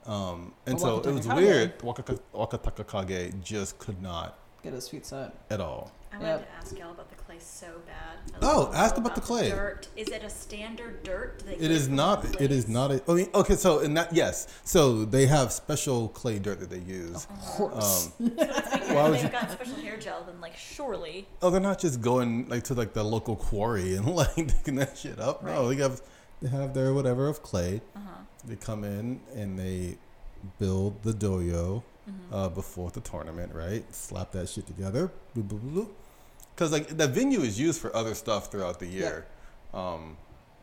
um, 0.06 0.54
and 0.68 0.76
But 0.76 0.82
so 0.82 1.00
it 1.00 1.06
was 1.14 1.26
Kage- 1.28 1.36
weird. 1.36 1.80
Wakaka- 1.80 2.20
Wakatakakage 2.34 3.42
just 3.44 3.78
could 3.80 4.02
not 4.02 4.38
Get 4.64 4.74
his 4.74 4.88
feet 4.90 5.06
set. 5.06 5.34
at 5.50 5.62
all. 5.62 5.92
I 6.12 6.18
wanted 6.18 6.28
Yep. 6.30 6.40
to 6.48 6.52
ask 6.56 6.78
y'all 6.80 6.92
about 6.92 7.10
the 7.10 7.16
clay 7.40 7.68
so 7.70 7.82
bad. 7.86 8.44
I 8.44 8.52
Oh, 8.52 8.72
ask 8.74 8.96
know 8.96 9.02
about 9.04 9.16
the 9.16 9.22
clay. 9.22 9.50
Dirt. 9.50 9.88
Is 9.96 10.08
it 10.10 10.24
a 10.24 10.30
standard 10.30 11.04
dirt? 11.04 11.40
Do 11.40 11.46
they 11.46 11.54
It 11.54 11.60
get 11.62 11.72
is 11.72 11.86
from 11.88 11.96
not. 11.96 12.24
one 12.24 12.36
It 12.40 12.52
is 12.52 12.68
not. 12.68 12.92
A, 12.92 13.02
I 13.08 13.14
mean, 13.14 13.30
okay. 13.34 13.56
So 13.56 13.80
in 13.80 13.94
that, 13.96 14.14
yes. 14.14 14.48
So 14.64 15.06
they 15.06 15.26
have 15.26 15.52
special 15.52 16.10
clay 16.10 16.40
dirt 16.40 16.60
that 16.60 16.70
they 16.70 16.80
use. 16.80 17.16
Of 17.16 17.30
course. 17.30 18.12
Um, 18.20 18.32
So 18.38 18.46
Why 18.96 19.04
would 19.10 19.14
they've 19.16 19.24
you- 19.24 19.30
got 19.30 19.52
special 19.52 19.76
hair 19.76 19.98
gel, 19.98 20.24
then 20.26 20.40
like 20.42 20.56
surely. 20.58 21.28
Oh, 21.42 21.50
they're 21.50 21.60
not 21.62 21.80
just 21.80 22.02
going 22.02 22.48
like 22.50 22.64
to 22.66 22.74
like 22.74 22.94
the 22.94 23.04
local 23.04 23.36
quarry 23.36 23.96
and 23.96 24.06
like 24.16 24.36
digging 24.36 24.76
that 24.76 24.98
shit 24.98 25.20
up. 25.20 25.44
No, 25.44 25.70
they 25.70 25.76
have 25.82 26.02
they 26.42 26.50
have 26.50 26.74
their 26.74 26.94
whatever 26.94 27.28
of 27.28 27.42
clay. 27.44 27.82
Uh 27.96 28.00
huh. 28.00 28.16
They 28.46 28.56
come 28.56 28.84
in 28.84 29.20
and 29.36 29.58
they 29.60 29.98
build 30.60 31.04
the 31.04 31.14
dohyo 31.14 31.84
Mm-hmm. 32.10 32.34
uh, 32.34 32.50
before 32.50 32.90
the 32.90 33.02
tournament, 33.02 33.54
right? 33.54 33.84
Slap 33.94 34.32
that 34.32 34.50
shit 34.50 34.66
together. 34.66 35.12
Because 36.60 36.74
like 36.74 36.98
the 36.98 37.08
venue 37.08 37.40
is 37.40 37.58
used 37.58 37.80
for 37.80 37.96
other 37.96 38.14
stuff 38.14 38.52
throughout 38.52 38.80
the 38.80 38.86
year. 38.86 39.26
Um, 39.74 40.18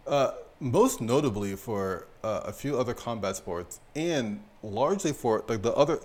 uh, 0.07 0.33
most 0.61 1.01
notably 1.01 1.57
for 1.57 2.07
uh, 2.23 2.43
a 2.45 2.53
few 2.53 2.79
other 2.79 2.93
combat 2.93 3.37
sports 3.37 3.81
and 3.95 4.43
largely 4.63 5.15
for 5.15 5.43
like 5.49 5.63
the 5.63 5.73
other 5.73 6.01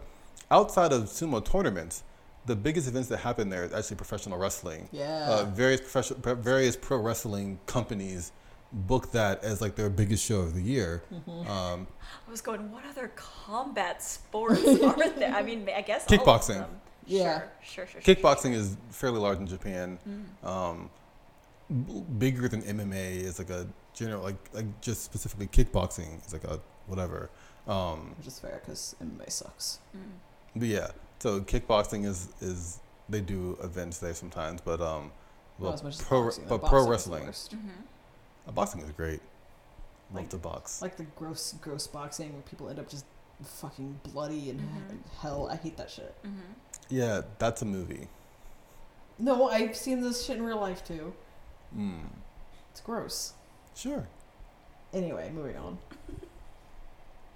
outside 0.50 0.94
of 0.94 1.04
sumo 1.04 1.44
tournaments. 1.44 2.04
The 2.46 2.56
biggest 2.56 2.88
events 2.88 3.10
that 3.10 3.18
happen 3.18 3.50
there 3.50 3.66
is 3.66 3.74
actually 3.74 3.98
professional 3.98 4.38
wrestling. 4.38 4.88
Yeah. 4.94 5.28
Uh, 5.28 5.44
various 5.46 5.82
professional, 5.82 6.36
various 6.36 6.78
pro 6.78 6.98
wrestling 6.98 7.60
companies 7.66 8.32
book 8.72 9.12
that 9.12 9.44
as 9.44 9.60
like 9.60 9.76
their 9.76 9.90
biggest 9.90 10.26
show 10.26 10.40
of 10.40 10.54
the 10.54 10.62
year. 10.62 11.04
Mm-hmm. 11.14 11.52
Um, 11.52 11.88
I 12.26 12.32
was 12.32 12.40
going. 12.40 12.72
What 12.72 12.86
other 12.90 13.12
combat 13.18 14.02
sports 14.02 14.66
are 14.66 15.10
there? 15.20 15.34
I 15.36 15.42
mean, 15.44 15.68
I 15.76 15.82
guess 15.82 16.06
all 16.10 16.16
of 16.16 16.22
Kickboxing. 16.22 16.66
Them. 17.08 17.18
Yeah. 17.18 17.40
Sure. 17.64 17.86
Sure. 17.88 17.88
Sure. 17.88 18.02
sure, 18.02 18.16
kickboxing 18.16 18.54
is 18.54 18.78
fairly 18.90 19.20
large 19.20 19.38
in 19.40 19.48
Japan. 19.48 20.00
Mm. 20.08 20.48
Um, 20.48 20.90
b- 21.70 22.04
bigger 22.18 22.48
than 22.48 22.62
MMA 22.62 23.22
is 23.22 23.40
like 23.40 23.50
a 23.50 23.68
general 23.94 24.24
like 24.24 24.36
like 24.54 24.82
just 24.82 25.04
specifically 25.04 25.48
kickboxing 25.48 26.26
is 26.26 26.34
like 26.34 26.44
a 26.46 26.60
whatever. 26.88 27.30
Um, 27.68 28.14
Which 28.18 28.28
is 28.28 28.40
fair 28.40 28.60
because 28.64 28.96
MMA 29.04 29.32
sucks. 29.32 29.80
Mm. 29.96 30.02
but 30.56 30.68
yeah, 30.68 30.88
so 31.20 31.42
kickboxing 31.42 32.06
is 32.06 32.30
is 32.42 32.80
they 33.10 33.22
do 33.22 33.58
events 33.64 34.00
there 34.00 34.14
sometimes, 34.14 34.62
but 34.62 34.82
um, 34.82 35.12
well, 35.60 35.72
Not 35.72 35.74
as 35.76 35.84
much 35.84 35.94
as 35.96 36.02
pro 36.02 36.24
boxing. 36.24 36.46
but 36.50 36.62
Boxing 36.62 36.70
pro 36.70 36.80
is 36.80 36.86
the 36.86 36.92
wresling, 36.92 37.26
worst. 37.26 37.56
Mm-hmm. 37.56 37.70
uh, 38.48 38.52
boxing 38.52 38.82
is 38.82 38.92
great. 38.94 39.20
Love 40.12 40.22
Like- 40.24 40.30
to 40.30 40.38
box. 40.38 40.82
Like 40.82 40.98
the 40.98 41.04
gross, 41.16 41.54
gross 41.62 41.88
boxing 41.88 42.34
where 42.34 42.42
people 42.42 42.68
end 42.70 42.80
up 42.80 42.90
just 42.90 43.06
fucking 43.44 44.00
bloody 44.14 44.50
and 44.50 44.60
Mhm. 44.60 45.00
hell. 45.22 45.48
I 45.50 45.56
hate 45.56 45.78
that 45.78 45.90
shit. 45.90 46.16
Mm-hmm. 46.24 46.40
yeah, 46.90 47.22
that's 47.40 47.62
a 47.62 47.66
movie. 47.66 48.08
No, 49.20 49.50
I've 49.50 49.76
seen 49.76 50.02
this 50.02 50.26
shit 50.26 50.38
in 50.38 50.44
real 50.44 50.60
life 50.60 50.84
too. 50.86 51.14
Mm, 51.76 52.08
It's 52.72 52.82
gross. 52.82 53.34
sure. 53.76 54.08
Anyway, 54.94 55.30
moving 55.34 55.56
on. 55.58 55.78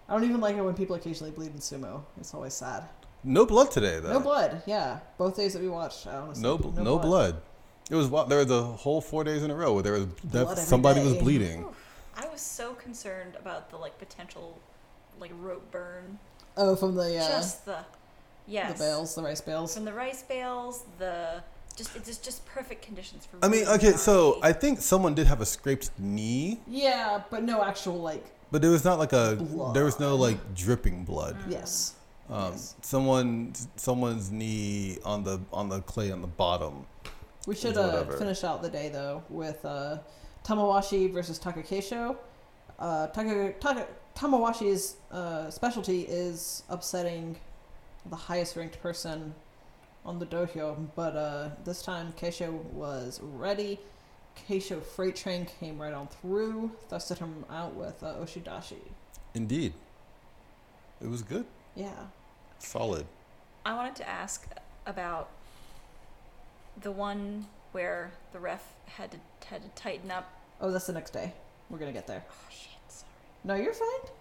I 0.07 0.13
don't 0.13 0.23
even 0.23 0.41
like 0.41 0.55
it 0.55 0.61
when 0.61 0.75
people 0.75 0.95
occasionally 0.95 1.31
bleed 1.31 1.51
in 1.53 1.59
sumo. 1.59 2.03
It's 2.19 2.33
always 2.33 2.53
sad. 2.53 2.83
No 3.23 3.45
blood 3.45 3.71
today 3.71 3.99
though. 3.99 4.13
No 4.13 4.19
blood. 4.19 4.61
Yeah, 4.65 4.99
both 5.17 5.35
days 5.35 5.53
that 5.53 5.61
we 5.61 5.69
watched. 5.69 6.05
I 6.05 6.15
honestly, 6.17 6.43
No, 6.43 6.57
bl- 6.57 6.81
no, 6.81 6.99
blood. 6.99 7.41
It 7.89 7.95
was 7.95 8.07
wa- 8.07 8.25
there 8.25 8.39
was 8.39 8.51
a 8.51 8.63
whole 8.63 9.01
four 9.01 9.23
days 9.23 9.41
in 9.43 9.49
a 9.51 9.55
row 9.55 9.73
where 9.73 9.83
there 9.83 9.93
was 9.93 10.05
Blood 10.05 10.31
def- 10.31 10.51
every 10.51 10.63
somebody 10.63 11.03
was 11.03 11.15
bleeding. 11.15 11.65
I 12.15 12.27
was 12.27 12.41
so 12.41 12.73
concerned 12.75 13.35
about 13.35 13.69
the 13.71 13.77
like 13.77 13.97
potential, 13.97 14.59
like 15.19 15.31
rope 15.39 15.69
burn. 15.71 16.19
Oh, 16.57 16.75
from 16.75 16.95
the 16.95 17.17
uh, 17.17 17.27
Just 17.27 17.65
the, 17.65 17.77
yes, 18.47 18.77
the 18.77 18.83
bales, 18.85 19.15
the 19.15 19.23
rice 19.23 19.41
bales. 19.41 19.73
from 19.73 19.85
the 19.85 19.93
rice 19.93 20.23
bales. 20.23 20.83
The 20.99 21.43
just 21.75 21.95
it's 21.95 22.07
just 22.07 22.23
just 22.23 22.45
perfect 22.45 22.81
conditions 22.85 23.25
for. 23.25 23.37
Me. 23.37 23.41
I 23.43 23.47
mean, 23.49 23.61
really 23.65 23.73
okay, 23.75 23.91
so 23.97 24.13
gnarly- 24.31 24.39
I 24.43 24.53
think 24.53 24.81
someone 24.81 25.13
did 25.15 25.27
have 25.27 25.41
a 25.41 25.45
scraped 25.45 25.91
knee, 25.99 26.59
Yeah, 26.67 27.21
but 27.29 27.43
no 27.43 27.61
actual 27.63 27.95
like. 28.01 28.25
but 28.51 28.61
there 28.61 28.71
was 28.71 28.85
not 28.85 28.99
like 28.99 29.11
a 29.13 29.37
there 29.73 29.83
was 29.85 29.99
no 29.99 30.15
like 30.15 30.37
dripping 30.55 31.03
blood. 31.03 31.35
Yes. 31.49 31.93
Um, 32.29 32.53
Yes. 32.53 32.73
someone 32.81 33.53
someone's 33.75 34.31
knee 34.31 34.97
on 35.05 35.23
the 35.23 35.39
on 35.53 35.69
the 35.69 35.81
clay 35.81 36.11
on 36.11 36.21
the 36.21 36.27
bottom. 36.27 36.85
We 37.45 37.53
should 37.55 37.77
Or 37.77 37.81
uh, 37.81 38.17
finish 38.17 38.43
out 38.43 38.63
the 38.63 38.69
day 38.69 38.89
though 38.89 39.21
with 39.29 39.63
uh, 39.65 39.97
Tamawashi 40.43 41.11
versus 41.13 41.37
Takakeisho. 41.37 42.15
Uh, 42.79 43.07
Taka, 43.07 43.53
Taka, 43.59 43.87
Tamawashi's 44.15 44.95
uh, 45.11 45.49
specialty 45.49 46.01
is 46.01 46.63
upsetting 46.69 47.37
the 48.09 48.15
highest 48.15 48.55
ranked 48.55 48.81
person 48.81 49.33
on 50.05 50.19
the 50.19 50.25
dohyo, 50.25 50.77
but 50.95 51.15
uh, 51.15 51.49
this 51.63 51.81
time 51.81 52.13
Keisho 52.19 52.51
was 52.65 53.19
ready. 53.21 53.79
Keisho 54.47 54.83
Freight 54.83 55.15
Train 55.15 55.45
came 55.45 55.81
right 55.81 55.93
on 55.93 56.07
through, 56.07 56.71
thrusted 56.91 57.17
him 57.17 57.45
out 57.49 57.73
with 57.73 58.03
uh, 58.03 58.15
Oshidashi. 58.15 58.75
Indeed. 59.33 59.73
It 61.01 61.07
was 61.07 61.21
good. 61.21 61.45
Yeah. 61.75 61.93
Solid. 62.59 63.05
I 63.65 63.73
wanted 63.75 63.95
to 63.97 64.09
ask 64.09 64.47
about 64.85 65.29
the 66.81 66.91
one 66.91 67.47
where 67.71 68.11
the 68.31 68.39
ref 68.39 68.63
had 68.85 69.11
to 69.11 69.17
had 69.47 69.61
to 69.63 69.69
tighten 69.81 70.11
up. 70.11 70.31
Oh, 70.61 70.71
that's 70.71 70.87
the 70.87 70.93
next 70.93 71.11
day. 71.11 71.33
We're 71.69 71.79
gonna 71.79 71.91
get 71.91 72.07
there. 72.07 72.23
Oh 72.29 72.49
shit! 72.49 72.69
Sorry. 72.87 73.09
No, 73.43 73.55
you're 73.55 73.73
fine. 73.73 74.11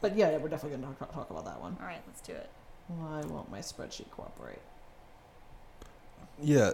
But 0.00 0.16
yeah, 0.16 0.30
yeah 0.30 0.36
we're 0.38 0.48
definitely 0.48 0.78
gonna 0.78 0.94
talk, 0.94 1.12
talk 1.12 1.30
about 1.30 1.44
that 1.46 1.60
one. 1.60 1.76
All 1.80 1.86
right, 1.86 2.02
let's 2.06 2.20
do 2.20 2.32
it. 2.32 2.50
Why 2.88 3.22
won't 3.26 3.50
my 3.50 3.60
spreadsheet 3.60 4.10
cooperate? 4.10 4.60
Yeah. 6.42 6.72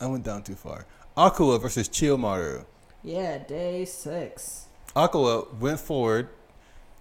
I 0.00 0.06
went 0.06 0.24
down 0.24 0.42
too 0.42 0.54
far. 0.54 0.86
Akua 1.16 1.60
versus 1.60 1.88
Chiyomaru. 1.88 2.64
Yeah, 3.02 3.38
day 3.38 3.84
six. 3.84 4.66
Akua 4.94 5.52
went 5.58 5.80
forward. 5.80 6.28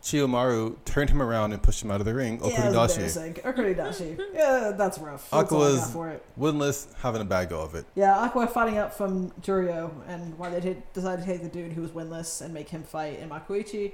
Chiyomaru 0.08 0.78
turned 0.86 1.10
him 1.10 1.22
around 1.22 1.51
and 1.51 1.62
pushed 1.62 1.84
him 1.84 1.91
out 1.91 1.99
of 1.99 2.05
the 2.05 2.14
ring. 2.14 2.39
Yeah, 2.41 2.70
Okuridashi. 2.72 2.72
that's 2.74 3.16
embarrassing. 3.18 3.34
Okuridashi. 3.43 4.20
yeah, 4.34 4.72
that's 4.74 4.97
rough. 4.99 5.30
That's 5.30 5.51
all 5.51 5.60
Akua's- 5.62 5.80
got 5.82 5.89
for 5.89 6.10
it. 6.10 6.24
Winless, 6.39 6.88
having 7.01 7.22
a 7.22 7.26
bad 7.26 7.49
go 7.49 7.60
of 7.60 7.76
it. 7.76 7.86
Yeah, 7.93 8.18
Aqua 8.18 8.47
fighting 8.47 8.78
out 8.78 8.93
from 8.95 9.32
Juryo, 9.41 9.91
and 10.08 10.38
why 10.39 10.49
they 10.49 10.62
did, 10.62 10.82
decided 10.93 11.26
to 11.26 11.32
take 11.32 11.41
the 11.43 11.49
dude 11.49 11.74
who 11.74 11.82
was 11.82 11.91
winless 11.91 12.41
and 12.41 12.53
make 12.53 12.70
him 12.70 12.84
fight 12.84 13.20
in 13.20 13.30
Makuuchi. 13.30 13.91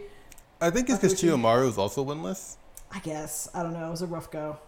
I 0.62 0.70
think 0.70 0.88
it's 0.88 1.00
because. 1.00 1.20
Chiyomaru 1.20 1.68
is 1.68 1.80
also 1.80 2.06
winless. 2.06 2.58
I 2.92 3.00
guess. 3.00 3.50
I 3.56 3.64
don't 3.64 3.74
know. 3.74 3.88
It 3.88 3.92
was 3.92 4.04
a 4.04 4.08
rough 4.08 4.30
go. 4.30 4.60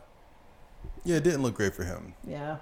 Yeah, 1.03 1.17
it 1.17 1.23
didn't 1.23 1.43
look 1.43 1.53
great 1.53 1.75
for 1.75 1.83
him. 1.83 2.15
Yeah. 2.27 2.57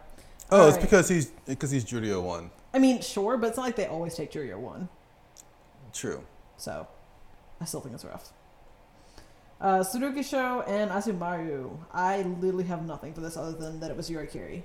Oh, 0.51 0.67
it's 0.67 0.75
Alright. 0.75 0.81
because 0.81 1.07
he's 1.07 1.27
because 1.45 1.71
he's 1.71 1.85
Juryo 1.85 2.21
one. 2.21 2.51
I 2.73 2.79
mean, 2.79 2.99
sure, 3.01 3.37
but 3.37 3.47
it's 3.47 3.57
not 3.57 3.63
like 3.63 3.77
they 3.77 3.85
always 3.87 4.13
take 4.15 4.29
Juryo 4.33 4.57
one. 4.59 4.89
True. 5.93 6.25
So, 6.57 6.85
I 7.61 7.65
still 7.65 7.79
think 7.79 7.95
it's 7.95 8.03
rough. 8.03 8.33
Uh, 9.61 9.79
Tsurugisho 9.79 10.67
and 10.67 10.91
Azumaryu. 10.91 11.77
I 11.93 12.21
literally 12.23 12.65
have 12.65 12.85
nothing 12.85 13.13
for 13.13 13.21
this 13.21 13.37
other 13.37 13.53
than 13.53 13.79
that 13.79 13.89
it 13.91 13.97
was 13.97 14.09
Yorikiri. 14.09 14.63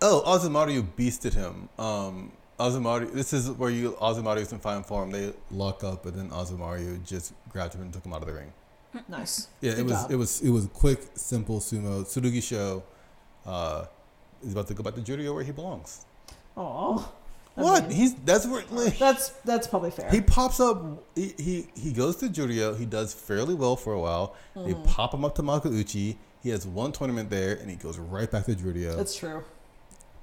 Oh, 0.00 0.22
Azumaryu 0.26 0.86
beasted 0.96 1.34
him. 1.34 1.68
Um, 1.78 2.32
Azumaryu. 2.58 3.12
This 3.12 3.32
is 3.32 3.50
where 3.50 3.70
you 3.70 3.92
Azumaryu 4.00 4.38
is 4.40 4.52
in 4.52 4.58
fine 4.58 4.82
form. 4.84 5.10
They 5.10 5.32
lock 5.50 5.84
up, 5.84 6.06
and 6.06 6.14
then 6.14 6.30
Azumaryu 6.30 7.04
just 7.04 7.34
grabbed 7.50 7.74
him 7.74 7.82
and 7.82 7.92
took 7.92 8.04
him 8.06 8.12
out 8.12 8.22
of 8.22 8.26
the 8.28 8.34
ring. 8.34 8.52
Nice. 9.08 9.48
Yeah, 9.60 9.70
Good 9.72 9.80
it 9.80 9.84
was 9.84 9.92
job. 10.02 10.10
it 10.12 10.16
was 10.16 10.40
it 10.42 10.50
was 10.50 10.66
quick, 10.72 11.00
simple 11.14 11.60
sumo. 11.60 12.02
Tsurugisho 12.04 12.82
uh, 13.46 13.84
is 14.42 14.52
about 14.52 14.66
to 14.68 14.74
go 14.74 14.82
back 14.82 14.94
to 14.94 15.00
Juryo 15.00 15.34
where 15.34 15.44
he 15.44 15.52
belongs. 15.52 16.04
Aw. 17.56 17.60
I 17.60 17.62
What? 17.62 17.88
mean, 17.88 17.96
He's 17.96 18.14
that's 18.14 18.46
where 18.46 18.64
like, 18.70 18.98
that's 18.98 19.28
that's 19.44 19.66
probably 19.66 19.90
fair. 19.90 20.10
he 20.10 20.20
pops 20.20 20.58
up. 20.60 20.82
He, 21.14 21.34
he 21.38 21.66
he 21.74 21.92
goes 21.92 22.16
to 22.16 22.28
Juryo. 22.28 22.78
He 22.78 22.86
does 22.86 23.12
fairly 23.14 23.54
well 23.54 23.76
for 23.76 23.92
a 23.92 24.00
while. 24.00 24.34
They 24.54 24.72
Mhm. 24.74 24.84
pop 24.86 25.12
him 25.14 25.24
up 25.24 25.34
to 25.36 25.42
Makuuchi. 25.42 26.16
He 26.42 26.48
has 26.50 26.66
one 26.66 26.92
tournament 26.92 27.30
there, 27.30 27.54
and 27.56 27.68
he 27.70 27.76
goes 27.76 27.98
right 27.98 28.30
back 28.30 28.46
to 28.46 28.54
Juryo. 28.54 28.96
That's 28.96 29.14
true. 29.16 29.44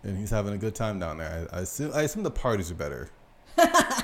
and 0.04 0.18
he's 0.18 0.30
having 0.30 0.54
a 0.54 0.58
good 0.58 0.74
time 0.76 0.98
down 0.98 1.18
there. 1.18 1.48
I, 1.52 1.58
I 1.58 1.62
assume 1.62 1.92
I 1.94 2.02
assume 2.04 2.24
the 2.24 2.32
parties 2.32 2.72
are 2.72 2.76
better. 2.76 3.10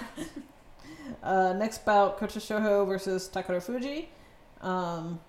Uh, 1.23 1.53
next 1.53 1.83
bout, 1.85 2.19
Kotoshoho 2.19 2.85
versus 2.87 3.27
Takarafuji. 3.33 4.07
Um, 4.61 5.19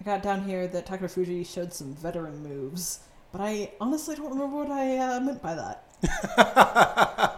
I 0.00 0.04
got 0.04 0.22
down 0.22 0.44
here 0.44 0.66
that 0.66 0.86
Takarafuji 0.86 1.46
showed 1.46 1.74
some 1.74 1.94
veteran 1.94 2.42
moves, 2.42 3.00
but 3.32 3.42
I 3.42 3.72
honestly 3.78 4.16
don't 4.16 4.30
remember 4.30 4.56
what 4.56 4.70
I 4.70 4.96
uh, 4.96 5.20
meant 5.20 5.42
by 5.42 5.54
that. 5.54 5.84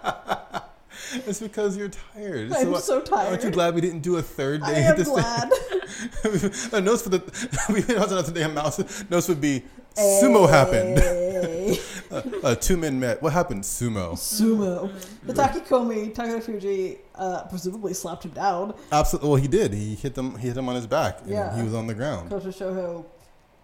it's 1.27 1.41
because 1.41 1.77
you're 1.77 1.89
tired. 1.89 2.53
I'm 2.53 2.65
So, 2.75 2.79
so 2.79 3.01
tired. 3.01 3.29
Aren't 3.31 3.45
you 3.45 3.51
glad 3.51 3.75
we 3.75 3.81
didn't 3.81 4.01
do 4.01 4.17
a 4.17 4.23
third 4.23 4.63
day? 4.63 4.85
I 4.87 4.91
am 4.91 5.03
glad. 5.03 5.51
a 6.73 6.81
notes 6.81 7.03
for 7.03 7.09
the 7.11 7.23
we 7.73 7.83
announced 7.95 8.13
another 8.13 8.33
day 8.33 8.43
a 8.43 8.49
mouse. 8.49 9.05
Notes 9.11 9.29
would 9.29 9.41
be 9.41 9.63
sumo 9.97 10.49
happened. 10.49 10.99
Hey. 10.99 11.79
uh, 12.43 12.55
two 12.57 12.77
men 12.77 12.99
met. 13.01 13.23
What 13.23 13.33
happened? 13.33 13.63
Sumo. 13.63 14.13
Sumo. 14.13 14.91
Hatakikomi, 15.27 16.15
Takara 16.15 16.43
Fuji, 16.43 16.99
uh, 17.15 17.45
presumably 17.45 17.95
slapped 17.95 18.25
him 18.25 18.31
down. 18.33 18.75
Absolutely. 18.93 19.29
Well, 19.31 19.41
he 19.41 19.49
did. 19.49 19.73
He 19.73 19.95
hit 19.95 20.15
them. 20.15 20.37
He 20.39 20.49
hit 20.49 20.57
him 20.57 20.69
on 20.69 20.75
his 20.75 20.87
back. 20.87 21.21
And 21.23 21.31
Yeah. 21.31 21.57
He 21.57 21.63
was 21.63 21.75
on 21.75 21.87
the 21.87 21.95
ground. 21.95 22.31
Kotoshoho 22.31 23.05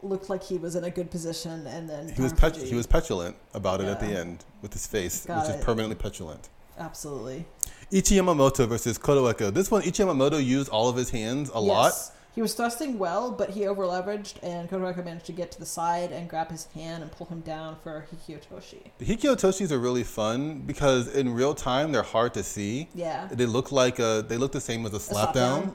looked 0.02 0.30
like 0.30 0.42
he 0.42 0.56
was 0.56 0.76
in 0.76 0.84
a 0.84 0.90
good 0.90 1.10
position, 1.10 1.66
and 1.66 1.88
then 1.88 2.08
He 2.08 2.22
was 2.22 2.32
pet- 2.32 2.56
he 2.56 2.74
was 2.74 2.86
petulant 2.86 3.36
about 3.52 3.80
it 3.82 3.86
at 3.86 4.00
the 4.00 4.06
end 4.06 4.44
with 4.62 4.72
his 4.72 4.86
face, 4.86 5.26
Got 5.26 5.42
which 5.46 5.54
it. 5.54 5.58
is 5.58 5.64
permanently 5.64 5.94
petulant. 5.96 6.48
Absolutely 6.80 7.44
Ichi 7.92 8.16
Yamamoto 8.16 8.68
versus 8.68 8.98
Kotoeko. 8.98 9.52
This 9.52 9.70
one, 9.70 9.82
Ichi 9.82 10.02
Yamamoto 10.04 10.44
used 10.44 10.68
all 10.68 10.88
of 10.88 10.96
his 10.96 11.10
hands 11.10 11.50
a 11.52 11.60
lot. 11.60 11.86
Yes. 11.86 12.12
He 12.32 12.40
was 12.40 12.54
thrusting 12.54 12.96
well, 12.96 13.32
but 13.32 13.50
he 13.50 13.66
over 13.66 13.82
leveraged, 13.82 14.34
and 14.44 14.70
Kodoraka 14.70 15.04
managed 15.04 15.26
to 15.26 15.32
get 15.32 15.50
to 15.50 15.58
the 15.58 15.66
side 15.66 16.12
and 16.12 16.28
grab 16.28 16.48
his 16.52 16.66
hand 16.66 17.02
and 17.02 17.10
pull 17.10 17.26
him 17.26 17.40
down 17.40 17.76
for 17.82 18.06
Hikiotoshi. 18.12 18.92
The 18.98 19.04
Hikiotoshis 19.04 19.72
are 19.72 19.80
really 19.80 20.04
fun 20.04 20.60
because 20.60 21.08
in 21.08 21.34
real 21.34 21.54
time 21.54 21.90
they're 21.90 22.04
hard 22.04 22.32
to 22.34 22.44
see. 22.44 22.88
Yeah. 22.94 23.26
They 23.26 23.46
look 23.46 23.72
like 23.72 23.98
a, 23.98 24.24
they 24.26 24.36
look 24.36 24.52
the 24.52 24.60
same 24.60 24.86
as 24.86 24.94
a 24.94 25.00
slap, 25.00 25.34
down, 25.34 25.72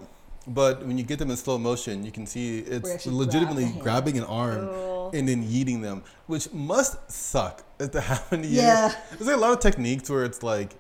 but 0.47 0.85
when 0.85 0.97
you 0.97 1.03
get 1.03 1.19
them 1.19 1.29
in 1.29 1.35
slow 1.35 1.57
motion, 1.57 2.05
you 2.05 2.11
can 2.13 2.25
see 2.25 2.59
it's 2.59 3.05
legitimately 3.05 3.65
grab 3.65 3.83
grabbing 3.83 4.17
an 4.17 4.23
arm 4.23 4.67
Cool. 4.69 5.11
and 5.13 5.27
then 5.27 5.43
yeeting 5.43 5.81
them, 5.81 6.03
which 6.27 6.51
must 6.53 7.11
suck 7.11 7.65
if 7.81 7.91
that 7.91 8.01
happened 8.01 8.43
to 8.43 8.49
you. 8.49 8.61
Yeah. 8.61 8.95
There's 9.11 9.27
like 9.27 9.35
a 9.35 9.39
lot 9.39 9.51
of 9.51 9.59
techniques 9.59 10.09
where 10.09 10.23
it's 10.23 10.41
like 10.41 10.71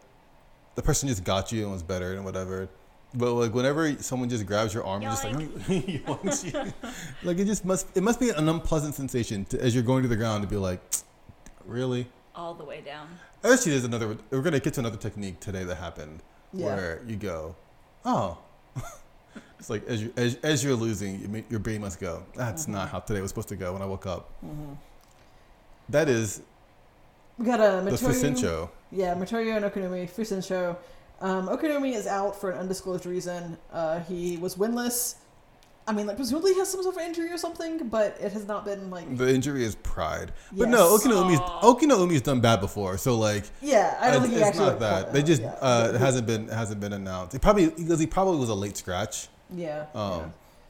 the 0.75 0.81
person 0.81 1.07
just 1.09 1.23
got 1.23 1.51
you 1.51 1.63
and 1.63 1.71
was 1.71 1.83
better 1.83 2.13
and 2.13 2.23
whatever. 2.25 2.69
But 3.13 3.31
like 3.33 3.53
whenever 3.53 3.93
someone 4.01 4.27
just 4.29 4.45
grabs 4.45 4.73
your 4.73 4.83
arm 4.85 5.01
and 5.01 5.11
just 5.11 5.23
like 5.23 5.35
yoinks 5.37 6.43
you, 6.53 6.73
like 7.23 7.37
it 7.37 7.45
just 7.45 7.63
must 7.63 7.87
it 7.95 8.03
must 8.03 8.19
be 8.19 8.29
an 8.29 8.49
unpleasant 8.49 8.93
sensation 8.95 9.45
to, 9.45 9.61
as 9.61 9.73
you're 9.73 9.83
going 9.85 10.03
to 10.03 10.09
the 10.09 10.17
ground 10.17 10.43
to 10.43 10.49
be 10.49 10.57
like, 10.57 10.81
really. 11.65 12.07
All 12.35 12.53
the 12.53 12.65
way 12.65 12.81
down. 12.81 13.07
Actually, 13.43 13.71
there's 13.73 13.85
another. 13.85 14.17
We're 14.31 14.41
gonna 14.41 14.59
get 14.59 14.73
to 14.73 14.81
another 14.81 14.97
technique 14.97 15.39
today 15.39 15.63
that 15.63 15.75
happened 15.75 16.21
Yeah. 16.51 16.65
where 16.65 17.01
you 17.07 17.15
go, 17.15 17.55
oh, 18.03 18.37
it's 19.59 19.69
like 19.69 19.87
as 19.87 20.01
you 20.03 20.11
as, 20.17 20.35
as 20.43 20.61
you're 20.61 20.75
losing, 20.75 21.21
you 21.21 21.27
may- 21.29 21.45
your 21.49 21.59
brain 21.61 21.79
must 21.79 22.01
go. 22.01 22.23
That's 22.35 22.67
not 22.67 22.89
how 22.89 22.99
today 22.99 23.21
was 23.21 23.29
supposed 23.31 23.47
to 23.49 23.55
go. 23.55 23.71
When 23.71 23.81
I 23.81 23.85
woke 23.85 24.05
up, 24.07 24.29
hmm 24.41 24.73
that 25.87 26.09
is 26.09 26.41
We 27.37 27.45
got 27.45 27.59
a 27.61 27.81
the 27.85 27.91
Mitoryu. 27.91 28.69
Fusensho. 28.95 28.97
Yeah, 28.97 29.15
Mitoryu 29.15 29.55
and 29.57 29.65
Okinoumi 29.65 30.09
Fusen 30.09 30.45
show. 30.45 30.77
Um, 31.21 31.47
Okinoumi 31.47 31.93
is 31.95 32.07
out 32.07 32.39
for 32.39 32.51
an 32.51 32.59
undisclosed 32.59 33.05
reason. 33.05 33.57
Uh, 33.71 33.99
he 34.01 34.37
was 34.37 34.55
winless. 34.55 35.15
I 35.87 35.93
mean, 35.93 36.07
like 36.07 36.15
presumably 36.15 36.53
he 36.53 36.59
has 36.59 36.69
some 36.71 36.81
sort 36.81 36.95
of 36.95 37.01
injury 37.03 37.31
or 37.31 37.37
something, 37.37 37.87
but 37.89 38.17
it 38.19 38.31
has 38.33 38.47
not 38.47 38.65
been 38.65 38.89
like. 38.89 39.17
The 39.17 39.31
injury 39.31 39.63
is 39.63 39.75
pride, 39.75 40.33
but 40.51 40.67
no, 40.67 40.91
Yes. 40.93 41.05
Okinoumi's 41.05 42.21
Aw. 42.21 42.21
Done 42.23 42.41
bad 42.41 42.59
before, 42.59 42.97
so 42.97 43.15
like 43.15 43.43
Yeah, 43.61 43.95
I 44.01 44.07
don't 44.09 44.15
it's, 44.15 44.21
think 44.23 44.33
he 44.33 44.39
it's 44.39 44.47
actually. 44.49 44.65
not 44.65 44.79
that. 44.79 45.03
caught- 45.05 45.13
They 45.13 45.21
just 45.21 45.41
yeah. 45.43 45.51
uh, 45.61 45.91
it 45.93 45.99
hasn't 45.99 46.25
been 46.25 46.47
hasn't 46.47 46.81
been 46.81 46.93
announced. 46.93 47.33
He 47.33 47.39
probably 47.39 47.67
because 47.69 47.99
he 47.99 48.07
probably 48.07 48.39
was 48.39 48.49
a 48.49 48.55
late 48.55 48.75
scratch. 48.77 49.27
Yeah. 49.55 49.85
Um, 49.93 50.19
yeah. 50.21 50.25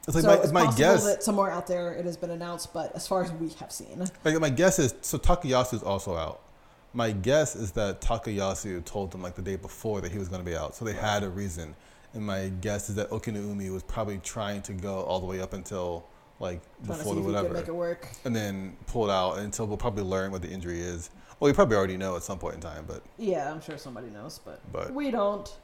It's 0.06 0.14
like 0.14 0.22
so 0.22 0.28
my, 0.28 0.34
it's 0.34 0.52
my 0.52 0.64
possible 0.66 0.78
guess. 0.84 1.04
that 1.04 1.22
somewhere 1.22 1.50
out 1.50 1.66
there 1.66 1.94
it 1.94 2.04
has 2.04 2.16
been 2.18 2.30
announced, 2.30 2.74
but 2.74 2.94
as 2.94 3.08
far 3.08 3.24
as 3.24 3.32
we 3.32 3.48
have 3.58 3.72
seen, 3.72 4.06
Like 4.22 4.38
my 4.38 4.50
guess 4.50 4.78
is 4.78 4.94
so 5.00 5.16
Takayasu's 5.18 5.82
also 5.82 6.14
out. 6.14 6.42
My 6.96 7.10
guess 7.12 7.54
is 7.54 7.72
that 7.72 8.00
Takayasu 8.00 8.82
told 8.86 9.10
them 9.10 9.20
like 9.22 9.34
the 9.34 9.42
day 9.42 9.56
before 9.56 10.00
that 10.00 10.10
he 10.10 10.18
was 10.18 10.28
going 10.28 10.42
to 10.42 10.50
be 10.50 10.56
out, 10.56 10.74
so 10.74 10.82
they 10.86 10.94
had 10.94 11.22
a 11.22 11.28
reason. 11.28 11.76
And 12.14 12.24
my 12.24 12.48
guess 12.62 12.88
is 12.88 12.94
that 12.96 13.10
Okinoumi 13.10 13.70
was 13.70 13.82
probably 13.82 14.16
trying 14.18 14.62
to 14.62 14.72
go 14.72 15.02
all 15.02 15.20
the 15.20 15.26
way 15.26 15.42
up 15.42 15.52
until 15.52 16.06
like 16.40 16.62
trying 16.86 16.98
to 16.98 17.04
before 17.04 17.04
see 17.04 17.04
the 17.04 17.10
if 17.10 17.16
he 17.16 17.22
could 17.22 17.34
whatever, 17.34 17.54
make 17.54 17.68
it 17.68 17.74
work. 17.74 18.08
and 18.24 18.34
then 18.34 18.74
pulled 18.86 19.10
out 19.10 19.38
until 19.40 19.66
we'll 19.66 19.76
probably 19.76 20.04
learn 20.04 20.32
what 20.32 20.40
the 20.40 20.48
injury 20.48 20.80
is. 20.80 21.10
Well, 21.38 21.50
we 21.50 21.54
probably 21.54 21.76
already 21.76 21.98
know 21.98 22.16
at 22.16 22.22
some 22.22 22.38
point 22.38 22.54
in 22.54 22.60
time, 22.62 22.84
but 22.88 23.02
Yeah, 23.18 23.52
I'm 23.52 23.60
sure 23.60 23.76
somebody 23.76 24.08
knows, 24.08 24.40
but, 24.42 24.60
But- 24.72 24.94
we 24.94 25.10
don't. 25.10 25.54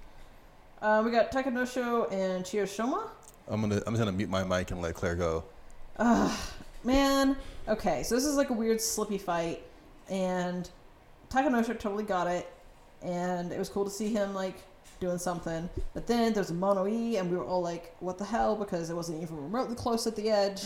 Uh, 0.83 1.01
we 1.03 1.11
got 1.11 1.33
Takanosho 1.33 2.13
and 2.13 2.45
Chiyoshoma. 2.45 3.09
I'm 3.49 3.63
gonna 3.63 3.77
I'm 3.87 3.95
just 3.95 3.99
gonna 3.99 4.13
mute 4.13 4.29
my 4.29 4.45
mic 4.45 4.71
and 4.71 4.83
let 4.83 4.95
Claire 4.97 5.15
go. 5.15 5.45
Ugh, 5.97 6.39
man. 6.85 7.37
Okay, 7.69 8.03
so 8.03 8.15
this 8.17 8.27
is 8.27 8.37
like 8.37 8.51
a 8.51 8.53
weird 8.53 8.81
slippy 8.83 9.17
fight, 9.17 9.63
and 10.11 10.69
Takanosho 11.33 11.79
totally 11.79 12.05
got 12.05 12.27
it, 12.27 12.53
and 13.03 13.53
it 13.53 13.59
was 13.59 13.69
cool 13.69 13.85
to 13.85 13.91
see 13.91 14.13
him 14.13 14.35
like 14.35 14.57
doing 15.01 15.19
something. 15.19 15.69
But 15.95 16.07
then 16.07 16.33
there's 16.33 16.51
a 16.51 16.55
mono 16.55 16.87
e, 16.87 17.17
and 17.17 17.31
we 17.31 17.37
were 17.37 17.45
all 17.45 17.63
like, 17.63 17.97
"What 18.01 18.19
the 18.19 18.25
hell?" 18.25 18.55
Because 18.57 18.91
it 18.91 18.95
wasn't 18.95 19.23
even 19.23 19.37
remotely 19.43 19.75
close 19.75 20.07
at 20.07 20.15
the 20.17 20.31
edge. 20.31 20.65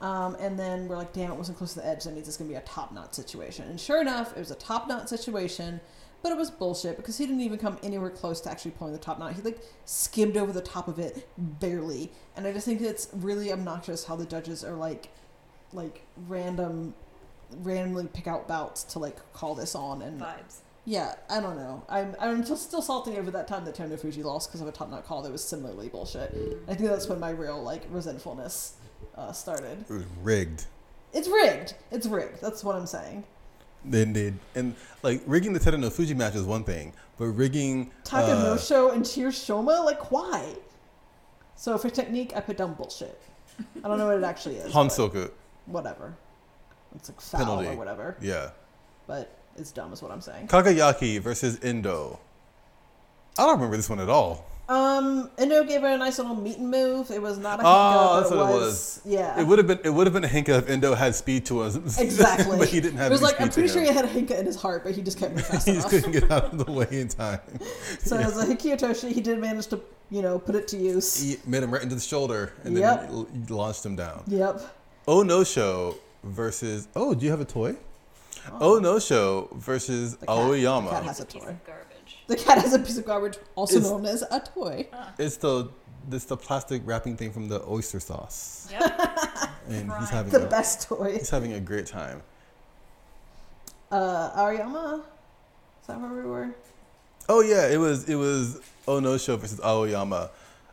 Um, 0.00 0.34
and 0.40 0.58
then 0.58 0.88
we're 0.88 0.96
like, 0.96 1.12
"Damn, 1.12 1.30
it 1.30 1.36
wasn't 1.36 1.58
close 1.58 1.74
to 1.74 1.80
the 1.80 1.86
edge. 1.86 2.04
That 2.04 2.14
means 2.14 2.26
it's 2.26 2.36
gonna 2.36 2.48
be 2.50 2.56
a 2.56 2.60
top 2.62 2.92
knot 2.92 3.14
situation." 3.14 3.68
And 3.68 3.78
sure 3.80 4.00
enough, 4.00 4.32
it 4.36 4.38
was 4.38 4.50
a 4.50 4.54
top 4.56 4.88
knot 4.88 5.08
situation. 5.08 5.80
but 6.22 6.32
it 6.32 6.36
was 6.36 6.50
bullshit 6.50 6.98
because 6.98 7.16
he 7.16 7.24
didn't 7.24 7.40
even 7.40 7.58
come 7.58 7.78
anywhere 7.82 8.10
close 8.10 8.42
to 8.42 8.50
actually 8.50 8.72
pulling 8.72 8.92
the 8.92 8.98
top 8.98 9.18
knot. 9.18 9.32
He 9.32 9.40
like 9.40 9.58
skimmed 9.86 10.36
over 10.36 10.52
the 10.52 10.60
top 10.60 10.86
of 10.86 10.98
it 10.98 11.26
barely, 11.38 12.12
and 12.36 12.46
I 12.46 12.52
just 12.52 12.66
think 12.66 12.82
it's 12.82 13.08
really 13.14 13.50
obnoxious 13.50 14.04
how 14.04 14.16
the 14.16 14.26
judges 14.26 14.62
are 14.62 14.74
like, 14.74 15.08
like 15.72 16.02
random, 16.28 16.92
randomly 17.58 18.06
pick 18.12 18.26
out 18.26 18.46
bouts 18.48 18.82
to 18.84 18.98
like 18.98 19.16
call 19.32 19.54
this 19.54 19.74
on 19.74 20.02
and 20.02 20.20
Vibes. 20.20 20.58
yeah, 20.84 21.14
I 21.28 21.40
don't 21.40 21.56
know. 21.56 21.82
I'm 21.88 22.14
I'm 22.20 22.44
just 22.44 22.64
still 22.68 22.82
salty 22.82 23.16
over 23.18 23.30
that 23.32 23.48
time 23.48 23.64
that 23.64 23.74
Tono 23.74 23.96
Fuji 23.96 24.22
lost 24.22 24.48
because 24.48 24.60
of 24.60 24.68
a 24.68 24.72
top 24.72 24.90
knot 24.90 25.06
call 25.06 25.22
that 25.22 25.32
was 25.32 25.42
similarly 25.44 25.88
bullshit. 25.88 26.34
I 26.68 26.74
think 26.74 26.88
that's 26.88 27.08
when 27.08 27.20
my 27.20 27.30
real 27.30 27.62
like 27.62 27.82
resentfulness 27.90 28.74
uh, 29.16 29.32
started. 29.32 29.84
It 29.88 29.92
was 29.92 30.04
rigged. 30.22 30.66
It's 31.12 31.28
rigged. 31.28 31.74
It's 31.90 32.06
rigged. 32.06 32.40
That's 32.40 32.62
what 32.62 32.76
I'm 32.76 32.86
saying. 32.86 33.24
Then 33.84 34.12
did 34.12 34.38
and 34.54 34.74
like 35.02 35.22
rigging 35.26 35.52
the 35.54 35.60
Terunofuji 35.60 36.14
match 36.14 36.34
is 36.34 36.44
one 36.44 36.64
thing, 36.64 36.92
but 37.18 37.26
rigging 37.26 37.90
Taka 38.04 38.32
uh, 38.32 38.52
and 38.92 39.04
Chiyoshoma, 39.04 39.84
like 39.84 40.10
why? 40.10 40.54
So 41.56 41.76
for 41.78 41.90
technique, 41.90 42.32
I 42.34 42.40
put 42.40 42.56
down 42.56 42.74
bullshit. 42.74 43.20
I 43.84 43.88
don't 43.88 43.98
know 43.98 44.06
what 44.06 44.16
it 44.16 44.24
actually 44.24 44.56
is. 44.56 44.72
but 44.72 44.88
Hansoku, 44.88 45.30
Whatever. 45.66 46.14
It's 46.96 47.08
like 47.08 47.20
foul 47.20 47.40
Penalty. 47.40 47.68
or 47.68 47.76
whatever, 47.76 48.16
yeah, 48.20 48.50
but 49.06 49.36
it's 49.56 49.70
dumb, 49.72 49.92
is 49.92 50.02
what 50.02 50.10
I'm 50.10 50.20
saying. 50.20 50.48
Kagayaki 50.48 51.20
versus 51.20 51.58
Endo. 51.62 52.18
I 53.38 53.42
don't 53.46 53.54
remember 53.56 53.76
this 53.76 53.88
one 53.88 54.00
at 54.00 54.08
all. 54.10 54.46
Um, 54.68 55.30
Endo 55.36 55.64
gave 55.64 55.80
her 55.80 55.88
a 55.88 55.98
nice 55.98 56.18
little 56.18 56.36
meet 56.36 56.58
and 56.58 56.70
move. 56.70 57.10
It 57.10 57.20
was 57.20 57.38
not 57.38 57.58
a 57.58 57.62
Oh, 57.64 57.66
Henka, 57.66 58.20
that's 58.20 58.30
but 58.30 58.38
what 58.38 58.50
it 58.50 58.54
was. 58.54 59.00
Yeah. 59.04 59.40
It 59.40 59.44
would 59.44 59.58
have 59.58 59.66
been 59.66 59.80
it 59.82 59.90
would 59.90 60.06
have 60.06 60.14
been 60.14 60.22
a 60.22 60.28
Henka 60.28 60.58
if 60.60 60.68
Endo 60.70 60.94
had 60.94 61.16
speed 61.16 61.44
to 61.46 61.60
us. 61.62 61.76
Exactly. 62.00 62.56
but 62.56 62.68
he 62.68 62.80
didn't 62.80 62.98
have. 62.98 63.08
It 63.08 63.10
was 63.10 63.20
like 63.22 63.40
I'm 63.40 63.48
pretty 63.50 63.68
sure 63.68 63.80
him. 63.80 63.88
he 63.88 63.92
had 63.94 64.04
a 64.04 64.08
Henka 64.08 64.38
in 64.38 64.46
his 64.46 64.54
heart, 64.54 64.84
but 64.84 64.94
he 64.94 65.02
just 65.02 65.18
kept 65.18 65.34
me 65.34 65.42
fast 65.42 65.66
he 65.66 65.74
just 65.74 65.88
couldn't 65.88 66.12
get 66.12 66.30
out 66.30 66.52
of 66.52 66.64
the 66.64 66.70
way 66.70 66.86
in 66.90 67.08
time. 67.08 67.40
So 68.00 68.16
as 68.16 68.36
a 68.38 68.46
Hikiotoshi, 68.46 69.10
he 69.12 69.20
did 69.20 69.38
manage 69.40 69.66
to, 69.68 69.80
you 70.10 70.22
know, 70.22 70.38
put 70.38 70.54
it 70.54 70.68
to 70.68 70.76
use. 70.76 71.20
He 71.20 71.36
made 71.46 71.62
him 71.64 71.72
right 71.72 71.82
into 71.82 71.96
the 71.96 72.00
shoulder 72.00 72.52
and 72.62 72.76
then 72.76 72.82
Yep. 72.82 73.08
l- 73.10 73.28
launched 73.48 73.84
him 73.84 73.96
down. 73.96 74.22
Yep. 74.28 74.60
Oh 75.08 75.22
no 75.24 75.42
show 75.42 75.96
versus 76.22 76.88
oh 76.96 77.14
do 77.14 77.24
you 77.24 77.30
have 77.30 77.40
a 77.40 77.44
toy? 77.44 77.76
Oh, 78.58 78.78
no 78.78 78.98
show 78.98 79.48
versus 79.54 80.16
The 80.16 80.26
cat- 80.26 80.36
Aoiyama. 80.36 80.84
the 80.84 80.90
cat 80.90 81.04
has 81.04 81.20
a 81.20 81.24
Piece 81.26 81.42
toy. 81.42 81.48
of 81.50 81.64
garbage. 81.66 82.16
The 82.26 82.36
cat 82.36 82.58
has 82.58 82.72
a 82.72 82.78
piece 82.78 82.96
of 82.96 83.04
garbage, 83.04 83.36
also 83.54 83.76
It's- 83.76 83.90
known 83.90 84.06
as 84.06 84.22
a 84.22 84.40
toy. 84.40 84.88
It's 85.18 85.36
the 85.36 85.68
it's 86.10 86.24
the 86.24 86.36
plastic 86.36 86.80
wrapping 86.86 87.16
thing 87.16 87.30
from 87.32 87.48
the 87.48 87.62
oyster 87.68 88.00
sauce, 88.00 88.68
Yep. 88.72 89.00
and 89.68 89.92
he's 90.00 90.08
having 90.08 90.32
The 90.32 90.46
a, 90.46 90.48
best 90.48 90.88
toy. 90.88 91.12
he's 91.18 91.28
having 91.28 91.52
a 91.52 91.60
great 91.60 91.86
time. 91.86 92.22
Uh, 93.90 94.30
Aoiyama? 94.40 95.00
Is 95.00 95.86
that 95.88 96.00
where 96.00 96.10
we 96.22 96.22
were? 96.28 96.50
Oh 97.28 97.42
yeah, 97.42 97.68
it 97.68 97.76
was 97.78 98.08
it 98.08 98.14
was 98.16 98.60
Onosho 98.86 99.38
versus 99.38 99.60
Aoiyama. 99.60 100.30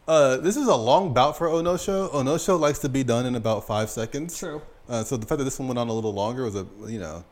Uh, 0.08 0.38
this 0.38 0.56
is 0.56 0.68
a 0.68 0.76
long 0.76 1.14
bout 1.14 1.38
for 1.38 1.48
Onosho. 1.48 2.10
Onosho 2.12 2.58
likes 2.60 2.80
to 2.80 2.90
be 2.90 3.04
done 3.04 3.26
in 3.26 3.36
about 3.36 3.68
five 3.68 3.90
seconds. 3.90 4.38
True. 4.38 4.62
Uh, 4.90 5.04
so 5.04 5.18
the 5.18 5.26
fact 5.26 5.38
that 5.40 5.44
this 5.44 5.60
one 5.60 5.68
went 5.68 5.78
on 5.80 5.88
a 5.90 5.94
little 5.94 6.14
longer 6.14 6.44
was 6.44 6.56
a 6.56 6.66
you 6.88 7.00
know 7.00 7.24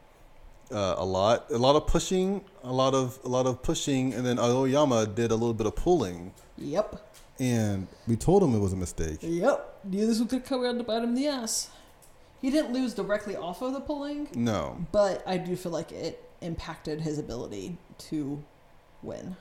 uh, 0.71 0.95
a 0.97 1.05
lot 1.05 1.49
a 1.51 1.57
lot 1.57 1.75
of 1.75 1.87
pushing 1.87 2.43
a 2.63 2.71
lot 2.73 2.93
of 2.93 3.17
a 3.23 3.27
lot 3.29 3.45
of 3.45 3.61
pushing 3.63 4.13
and 4.13 4.25
then 4.25 4.37
Aoiyama 4.37 5.13
did 5.15 5.31
a 5.31 5.35
little 5.35 5.53
bit 5.53 5.67
of 5.67 5.75
pulling 5.75 6.33
Yep. 6.57 7.05
and 7.39 7.87
we 8.07 8.15
told 8.15 8.41
him 8.43 8.55
it 8.55 8.59
was 8.59 8.73
a 8.73 8.77
mistake. 8.77 9.19
Yep. 9.21 9.79
Knew 9.85 10.07
this 10.07 10.19
was 10.19 10.27
going 10.29 10.41
to 10.41 10.47
come 10.49 10.63
around 10.63 10.77
to 10.79 10.83
bite 10.83 10.97
him 11.03 11.09
in 11.09 11.15
the 11.15 11.27
ass. 11.27 11.69
He 12.41 12.49
didn't 12.49 12.73
lose 12.73 12.93
directly 12.93 13.35
off 13.35 13.61
of 13.61 13.73
the 13.73 13.79
pulling, 13.81 14.27
No, 14.35 14.85
but 14.91 15.23
I 15.25 15.37
do 15.37 15.55
feel 15.55 15.71
like 15.71 15.91
it 15.91 16.21
impacted 16.41 17.01
his 17.01 17.17
ability 17.19 17.77
to 18.09 18.43
win. 19.01 19.35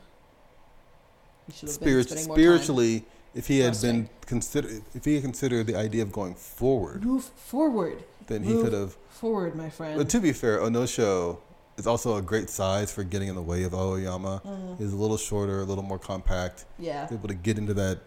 He 1.47 1.53
should 1.53 1.69
have 1.69 1.81
been 1.81 1.87
Spirit, 2.05 2.11
more 2.11 2.17
time. 2.17 2.35
spiritually, 2.35 3.05
if 3.35 3.47
he 3.49 3.59
had 3.61 3.81
been 3.81 4.09
consider 4.27 4.69
if 4.95 5.05
he 5.05 5.15
had 5.15 5.23
considered 5.23 5.67
the 5.67 5.77
idea 5.77 6.03
of 6.03 6.13
going 6.13 6.35
forward, 6.35 7.05
Move 7.05 7.25
forward. 7.25 8.05
then 8.27 8.43
he 8.45 8.53
could 8.55 8.73
have. 8.73 8.97
Forward, 9.11 9.55
my 9.55 9.71
friend. 9.71 9.97
But 9.99 10.09
to 10.11 10.21
be 10.21 10.33
fair, 10.33 10.59
Onosho 10.59 11.39
is 11.77 11.87
also 11.87 12.17
a 12.17 12.23
great 12.23 12.51
size 12.51 12.93
for 12.93 13.03
getting 13.05 13.29
in 13.29 13.35
the 13.35 13.43
way 13.43 13.63
of 13.65 13.73
Aoiyama. 13.73 14.43
Mm, 14.43 14.79
He's 14.79 14.93
a 14.93 14.97
little 14.97 15.17
shorter, 15.17 15.61
a 15.61 15.65
little 15.65 15.85
more 15.85 15.99
compact, 15.99 16.65
yeah. 16.79 17.09
able 17.11 17.29
to 17.29 17.35
get 17.35 17.57
into 17.59 17.75
that 17.75 17.99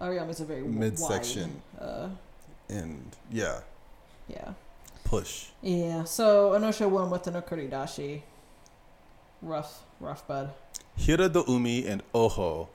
Aoiyama's 0.00 0.40
a 0.40 0.44
very 0.44 0.60
w- 0.62 0.78
Midsection. 0.78 1.62
wide, 1.78 1.86
Uh, 1.88 2.08
and 2.68 3.16
yeah, 3.30 3.60
yeah. 4.28 4.52
push. 5.04 5.46
Yeah. 5.62 6.04
So 6.04 6.50
Onosho 6.52 6.88
won 6.88 7.10
with 7.10 7.24
the 7.24 7.30
Nokuridashi. 7.32 8.22
Rough, 9.42 9.82
rough 10.00 10.26
bud. 10.26 10.50
Hiradoumi 10.98 11.86
and 11.88 12.02
Oho. 12.14 12.68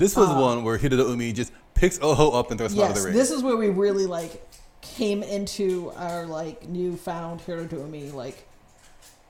This 0.00 0.16
was 0.16 0.30
Uh, 0.30 0.40
one 0.40 0.64
where 0.64 0.78
Hiradoumi 0.78 1.34
just 1.34 1.52
picks 1.74 2.00
Oho 2.02 2.30
up 2.30 2.50
and 2.50 2.58
throws 2.58 2.72
him 2.72 2.80
out 2.82 2.90
of 2.90 2.96
the 2.96 3.02
ring. 3.04 3.14
this 3.14 3.30
is 3.30 3.42
where 3.42 3.56
we 3.56 3.68
really 3.68 4.06
like 4.06 4.42
came 4.80 5.22
into 5.22 5.92
our 5.94 6.24
like 6.26 6.66
newfound 6.68 7.40
Hiradoumi 7.46 8.12
like 8.14 8.48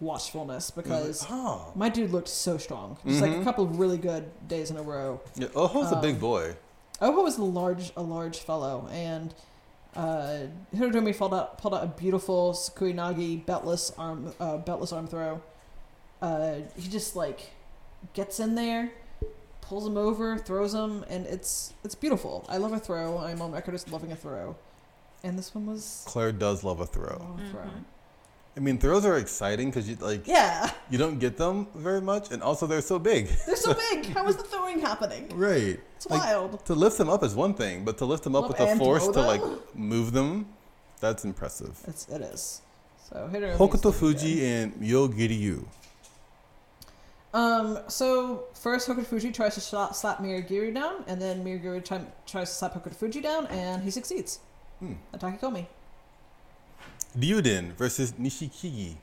watchfulness 0.01 0.71
because 0.71 1.27
oh. 1.29 1.73
my 1.75 1.89
dude 1.89 2.13
looked 2.13 2.29
so 2.29 2.57
strong. 2.57 2.97
Just 3.05 3.21
like 3.21 3.33
a 3.33 3.35
Mhm. 3.35 3.45
couple 3.45 3.65
of 3.65 3.79
really 3.81 3.99
good 3.99 4.31
days 4.49 4.71
in 4.71 4.77
a 4.77 4.83
row. 4.83 5.21
Yeah, 5.35 5.49
Oho's 5.57 5.91
a 5.93 5.97
big 5.97 6.15
Um, 6.15 6.21
boy. 6.21 6.57
Oho 7.03 7.23
was 7.23 7.37
a 7.37 7.45
large, 7.45 7.93
a 7.97 8.03
large 8.03 8.39
fellow, 8.39 8.87
and 8.93 9.35
uh, 9.97 10.47
Hiradoumi 10.75 11.17
pulled 11.19 11.35
out 11.35 11.59
pulled 11.59 11.75
out 11.75 11.83
a 11.83 11.89
beautiful 11.89 12.53
Sukuinage 12.53 13.45
beltless 13.45 13.93
arm, 13.99 14.33
uh, 14.39 14.59
beltless 14.59 14.93
arm 14.93 15.09
throw. 15.09 15.41
Uh, 16.23 16.57
he 16.77 16.89
just 16.89 17.17
like 17.17 17.51
gets 18.15 18.39
in 18.39 18.55
there, 18.55 18.93
pulls 19.71 19.87
him 19.87 19.97
over, 19.97 20.37
throws 20.37 20.75
him, 20.75 21.05
and 21.09 21.27
it's 21.27 21.73
it's 21.85 21.95
beautiful. 21.95 22.45
I 22.49 22.57
love 22.59 22.73
a 22.73 22.81
throw. 22.81 23.19
I'm 23.19 23.41
on 23.41 23.53
record 23.53 23.75
as 23.79 23.89
loving 23.89 24.11
a 24.13 24.17
throw, 24.17 24.57
and 25.23 25.39
this 25.39 25.55
one 25.55 25.65
was 25.73 26.03
Claire 26.11 26.33
does 26.33 26.65
love 26.65 26.81
a 26.81 26.83
a 26.83 26.87
throw. 26.87 27.19
throw. 27.53 27.63
Mhm. 27.63 27.85
I 28.57 28.61
mean, 28.61 28.79
throws 28.79 29.05
are 29.07 29.17
exciting 29.17 29.71
because 29.71 29.89
you 29.89 29.97
like 30.01 30.27
Yeah, 30.27 30.71
you 30.91 30.99
don't 30.99 31.19
get 31.21 31.37
them 31.37 31.69
very 31.89 32.01
much, 32.13 32.33
and 32.33 32.43
also 32.43 32.67
they're 32.67 32.83
so 32.95 32.99
big. 32.99 33.29
they're 33.47 33.55
so 33.69 33.73
big. 33.75 34.07
How 34.17 34.27
is 34.27 34.37
the 34.37 34.43
throwing 34.53 34.81
happening? 34.81 35.25
right. 35.49 35.79
It's 35.97 36.11
Like, 36.11 36.25
wild. 36.25 36.53
To 36.67 36.75
lift 36.75 36.99
them 36.99 37.09
up 37.15 37.23
is 37.23 37.35
one 37.37 37.55
thing, 37.55 37.85
but 37.85 37.97
to 37.99 38.05
lift 38.13 38.25
them 38.25 38.35
up 38.35 38.45
Up 38.45 38.49
with 38.51 38.59
the 38.59 38.77
force 38.85 39.07
to 39.17 39.21
like 39.33 39.43
move 39.75 40.09
them, 40.19 40.31
that's 40.99 41.23
impressive. 41.25 41.75
It's 41.87 42.09
it 42.09 42.23
is. 42.35 42.43
So 43.09 43.17
Hiradoumi's 43.33 43.59
Hokuto 43.61 43.85
looking 43.85 44.01
Fuji 44.01 44.35
good. 44.37 44.45
and 44.51 44.67
Myogiryu. 44.83 45.57
Um. 47.33 47.79
So 47.89 48.45
first, 48.55 48.89
Hokutofuji 48.89 49.33
tries 49.33 49.55
to 49.55 49.61
slap, 49.61 49.95
slap 49.95 50.19
Miragiri 50.19 50.75
down, 50.75 51.05
and 51.07 51.21
then 51.23 51.45
Miragiri 51.45 51.85
try, 51.85 52.01
tries 52.27 52.49
to 52.51 52.55
slap 52.57 52.75
Hokutofuji 52.75 53.23
down, 53.23 53.47
and 53.47 53.83
he 53.83 53.91
succeeds. 53.91 54.41
Hmm. 54.81 54.95
Hatakikomi. 55.15 55.67
Ryuden 57.17 57.73
versus 57.77 58.13
Nishikigi. 58.13 58.97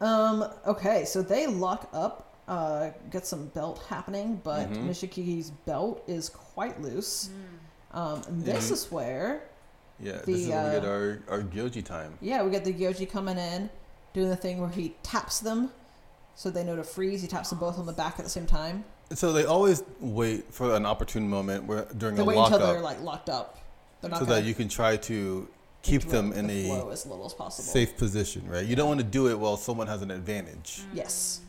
Um. 0.00 0.44
Okay. 0.66 1.04
So 1.04 1.22
they 1.22 1.46
lock 1.46 1.88
up. 1.92 2.24
Uh, 2.46 2.92
get 3.10 3.26
some 3.26 3.48
belt 3.48 3.78
happening, 3.90 4.40
but 4.42 4.70
Mhm. 4.70 4.88
Nishikigi's 4.88 5.50
belt 5.50 6.02
is 6.06 6.30
quite 6.30 6.80
loose. 6.80 7.28
Um, 7.92 8.22
and 8.26 8.42
this 8.42 8.68
Mhm. 8.68 8.72
is 8.72 8.90
where, 8.90 9.42
Yeah, 10.00 10.12
The, 10.24 10.32
this 10.32 10.40
is 10.42 10.48
when 10.48 10.64
we 10.64 10.70
get 10.70 10.84
uh, 10.84 10.88
our, 10.88 11.18
our 11.28 11.42
Gyoji 11.42 11.84
time. 11.84 12.16
yeah, 12.22 12.42
we 12.42 12.50
get 12.50 12.64
the 12.64 12.72
Gyoji 12.72 13.10
coming 13.10 13.36
in, 13.36 13.68
doing 14.14 14.30
the 14.30 14.36
thing 14.36 14.60
where 14.60 14.70
he 14.70 14.94
taps 15.02 15.40
them, 15.40 15.72
so 16.38 16.50
they 16.50 16.62
know 16.62 16.76
to 16.76 16.84
freeze. 16.84 17.20
He 17.20 17.26
taps 17.26 17.50
them 17.50 17.58
both 17.58 17.80
on 17.80 17.86
the 17.86 17.92
back 17.92 18.20
at 18.20 18.24
the 18.24 18.30
same 18.30 18.46
time. 18.46 18.84
So 19.12 19.32
they 19.32 19.44
always 19.44 19.82
wait 19.98 20.54
for 20.54 20.76
an 20.76 20.86
opportune 20.86 21.28
moment 21.28 21.64
where 21.64 21.86
during 21.96 22.14
They 22.14 22.22
a 22.22 22.24
wait 22.24 22.38
until 22.38 22.60
they're 22.60 22.80
like 22.80 23.02
locked 23.02 23.28
up. 23.28 23.58
They're 24.00 24.08
not 24.10 24.20
so 24.20 24.24
gonna 24.26 24.40
that 24.42 24.46
you 24.46 24.54
can 24.54 24.68
try 24.68 24.96
to 24.98 25.48
keep 25.82 26.02
them 26.02 26.32
in 26.32 26.46
the 26.46 26.70
a 26.70 26.86
as 26.92 27.06
little 27.06 27.26
as 27.26 27.34
possible. 27.34 27.64
safe 27.64 27.96
position, 27.96 28.48
right? 28.48 28.64
You 28.64 28.76
don't 28.76 28.86
want 28.86 29.00
to 29.00 29.06
do 29.06 29.26
it 29.28 29.36
while 29.36 29.56
someone 29.56 29.88
has 29.88 30.00
an 30.00 30.12
advantage 30.12 30.82
Yes. 30.94 31.40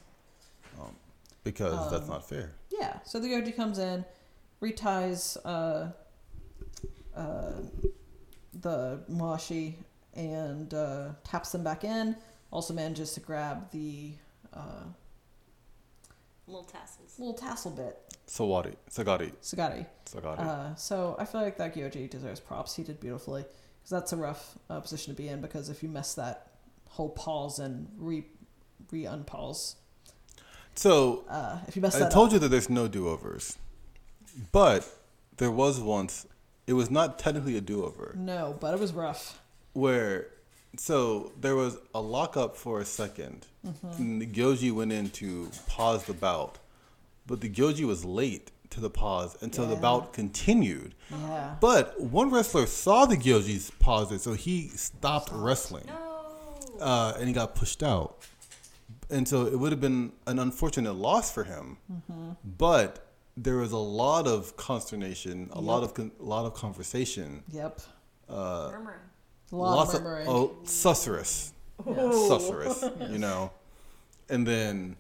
because 1.44 1.92
that's 1.92 2.06
Um, 2.06 2.10
not 2.10 2.28
fair. 2.28 2.54
Yeah. 2.72 2.98
So 3.04 3.20
the 3.20 3.28
Gyoji 3.28 3.56
comes 3.56 3.78
in, 3.78 4.04
reties 4.60 5.38
uh, 5.46 5.92
uh, 7.16 7.52
the 8.60 9.04
Mawashi, 9.08 9.76
and 10.16 10.74
uh, 10.74 11.10
taps 11.24 11.52
them 11.52 11.64
back 11.64 11.84
in. 11.84 12.16
Also 12.52 12.74
manages 12.74 13.14
to 13.14 13.20
grab 13.20 13.70
the 13.70 14.14
uh, 14.54 14.84
Little 16.48 16.64
tassels. 16.64 17.20
little 17.20 17.34
tassel 17.36 17.72
bit, 17.72 17.98
Sawari, 18.28 18.76
Sagari, 18.90 19.32
Sagari. 19.44 19.86
Sagari. 20.12 20.40
Uh, 20.40 20.76
so 20.76 21.16
I 21.20 21.26
feel 21.26 21.42
like 21.42 21.58
that 21.58 21.76
Gyoji 21.76 22.10
deserves 22.10 22.40
props. 22.40 22.76
He 22.76 22.82
did 22.84 23.00
beautifully. 23.00 23.44
Because 23.44 23.92
that's 23.92 24.14
a 24.14 24.18
rough 24.18 24.58
uh, 24.70 24.80
position 24.80 25.14
to 25.14 25.18
be 25.22 25.30
in. 25.30 25.42
Because 25.42 25.70
if 25.70 25.84
you 25.84 25.90
mess 25.90 26.16
that 26.16 26.48
whole 26.90 27.10
pause 27.10 27.60
and 27.60 27.88
re 27.98 28.26
re 28.92 29.04
unpause, 29.04 29.76
so 30.74 31.24
uh, 31.30 31.60
if 31.68 31.76
you 31.76 31.82
mess 31.84 31.96
I 31.96 32.00
that 32.00 32.12
told 32.12 32.30
up, 32.30 32.34
you 32.34 32.40
that 32.40 32.48
there's 32.50 32.70
no 32.70 32.88
do-overs, 32.88 33.58
but 34.52 34.88
there 35.38 35.52
was 35.52 35.80
once. 35.80 36.26
It 36.66 36.74
was 36.74 36.90
not 36.92 37.18
technically 37.20 37.58
a 37.58 37.62
do-over 37.62 38.14
no, 38.18 38.56
but 38.60 38.74
it 38.74 38.80
was 38.80 38.92
rough. 38.94 39.40
where 39.74 40.28
so 40.78 41.32
there 41.40 41.56
was 41.56 41.78
a 41.94 42.02
lockup 42.02 42.56
for 42.56 42.80
a 42.80 42.84
2nd 42.84 43.42
and 43.98 44.22
the 44.22 44.26
Gyoji 44.28 44.72
went 44.72 44.92
in 44.94 45.10
to 45.12 45.50
pause 45.68 46.06
the 46.06 46.14
bout, 46.14 46.58
but 47.28 47.42
the 47.42 47.50
Gyoji 47.50 47.86
was 47.86 48.06
late 48.06 48.52
to 48.70 48.80
the 48.80 48.90
pause 48.90 49.36
until 49.42 49.66
the 49.66 49.74
Yeah. 49.74 49.82
bout 49.82 50.14
continued. 50.14 50.94
Yeah. 51.12 51.56
But 51.60 52.00
one 52.00 52.30
wrestler 52.30 52.68
saw 52.68 53.06
the 53.06 53.18
Gyoji's 53.18 53.72
pause 53.80 54.12
it, 54.12 54.22
so 54.22 54.34
he 54.34 54.68
stopped 54.70 55.30
wrestling. 55.34 55.86
No. 55.88 56.06
uh, 56.80 57.14
and 57.18 57.28
he 57.28 57.34
got 57.34 57.56
pushed 57.56 57.84
out. 57.84 58.18
And 59.10 59.28
so 59.28 59.46
it 59.48 59.58
would 59.60 59.72
have 59.74 59.82
been 59.82 60.14
an 60.28 60.40
unfortunate 60.40 60.94
loss 60.94 61.30
for 61.32 61.44
him. 61.44 61.78
Mm-hmm. 61.92 62.30
But 62.58 63.06
there 63.36 63.58
was 63.58 63.72
a 63.74 63.78
lot 63.78 64.28
of 64.28 64.56
consternation, 64.56 65.50
a 65.52 65.60
lot 65.60 65.84
of 65.84 65.94
con- 65.94 66.12
a 66.20 66.24
lot 66.24 66.46
of 66.46 66.54
conversation, 66.54 67.44
Yep. 67.52 67.82
Murmuring. 68.30 69.00
Lots 69.52 69.94
of 69.94 70.04
murmuring. 70.04 70.28
oh, 70.28 70.56
susurrus, 70.64 71.52
susurrus, 71.86 73.12
you 73.12 73.18
know. 73.20 73.52
And 74.30 74.46
then 74.46 74.96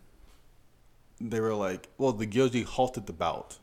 they 1.21 1.39
were 1.39 1.53
like, 1.53 1.87
"Well, 1.97 2.11
the 2.13 2.25
Gyoji 2.27 2.65
halted 2.65 3.05
the 3.05 3.13
bout, 3.13 3.59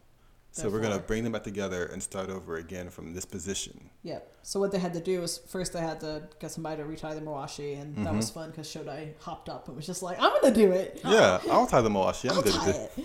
so 0.52 0.68
we're 0.68 0.80
gonna 0.80 0.98
bring 1.00 1.24
them 1.24 1.32
back 1.32 1.42
together 1.42 1.86
and 1.86 2.02
start 2.02 2.30
over 2.30 2.56
again 2.56 2.88
from 2.90 3.14
this 3.14 3.24
position." 3.24 3.90
Yep. 4.04 4.32
So 4.42 4.60
what 4.60 4.70
they 4.70 4.78
had 4.78 4.92
to 4.94 5.00
do 5.00 5.20
was 5.20 5.38
first 5.38 5.72
they 5.72 5.80
had 5.80 5.98
to 6.00 6.28
get 6.38 6.50
somebody 6.52 6.76
to 6.82 6.84
retie 6.84 7.14
the 7.14 7.20
Mawashi, 7.20 7.80
and 7.80 7.96
that 7.96 8.04
Mm-hmm. 8.06 8.16
was 8.16 8.30
fun 8.30 8.50
because 8.50 8.68
Shodai 8.68 9.14
hopped 9.20 9.48
up 9.48 9.66
and 9.66 9.76
was 9.76 9.86
just 9.86 10.02
like, 10.02 10.18
"I'm 10.20 10.30
gonna 10.40 10.54
do 10.54 10.70
it. 10.70 11.00
Yeah, 11.04 11.40
I'll 11.50 11.66
tie 11.66 11.80
the 11.80 11.88
Mawashi. 11.90 12.30
I'm 12.30 12.36
I'll 12.36 12.42
good 12.42 12.52
tie 12.54 12.68
at 12.70 12.76
it. 12.76 12.92
it." 12.98 13.04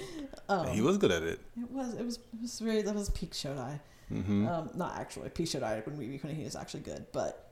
Um, 0.49 0.67
he 0.67 0.81
was 0.81 0.97
good 0.97 1.11
at 1.11 1.23
it. 1.23 1.39
It 1.59 1.71
was. 1.71 1.93
It 1.95 2.05
was. 2.05 2.17
It 2.17 2.41
was 2.41 2.59
very. 2.59 2.81
That 2.83 2.93
was 2.93 3.09
peak 3.09 3.31
Shodai. 3.31 3.79
Mm-hmm. 4.13 4.47
Um, 4.47 4.69
not 4.75 4.99
actually 4.99 5.29
peak 5.29 5.47
Shodai 5.47 5.83
when 5.87 5.97
we 5.97 6.17
when 6.17 6.35
he 6.35 6.43
was 6.43 6.55
actually 6.55 6.81
good, 6.81 7.05
but. 7.11 7.47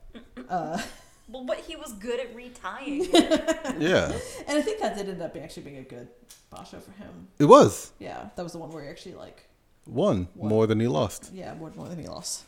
Uh, 0.50 0.82
Well, 1.30 1.44
but 1.52 1.58
he 1.60 1.76
was 1.76 1.94
good 1.94 2.20
at 2.20 2.36
retying. 2.36 3.08
Yeah, 3.80 4.12
and 4.48 4.58
I 4.58 4.62
think 4.62 4.80
that 4.82 4.96
did 4.98 5.08
end 5.10 5.22
up 5.22 5.36
actually 5.38 5.64
being 5.64 5.78
a 5.78 5.84
good 5.84 6.08
basho 6.52 6.82
for 6.82 6.92
him. 6.92 7.28
it 7.38 7.46
was. 7.46 7.92
Yeah, 8.00 8.30
that 8.36 8.44
was 8.44 8.52
the 8.54 8.58
one 8.58 8.72
where 8.72 8.84
he 8.84 8.90
actually 8.90 9.16
like, 9.16 9.46
Won 9.88 10.28
Won. 10.36 10.50
more 10.50 10.68
than 10.68 10.80
he 10.80 10.88
lost. 10.88 11.32
yeah, 11.34 11.54
more, 11.56 11.72
more 11.76 11.88
than 11.88 12.00
he 12.00 12.08
lost. 12.08 12.44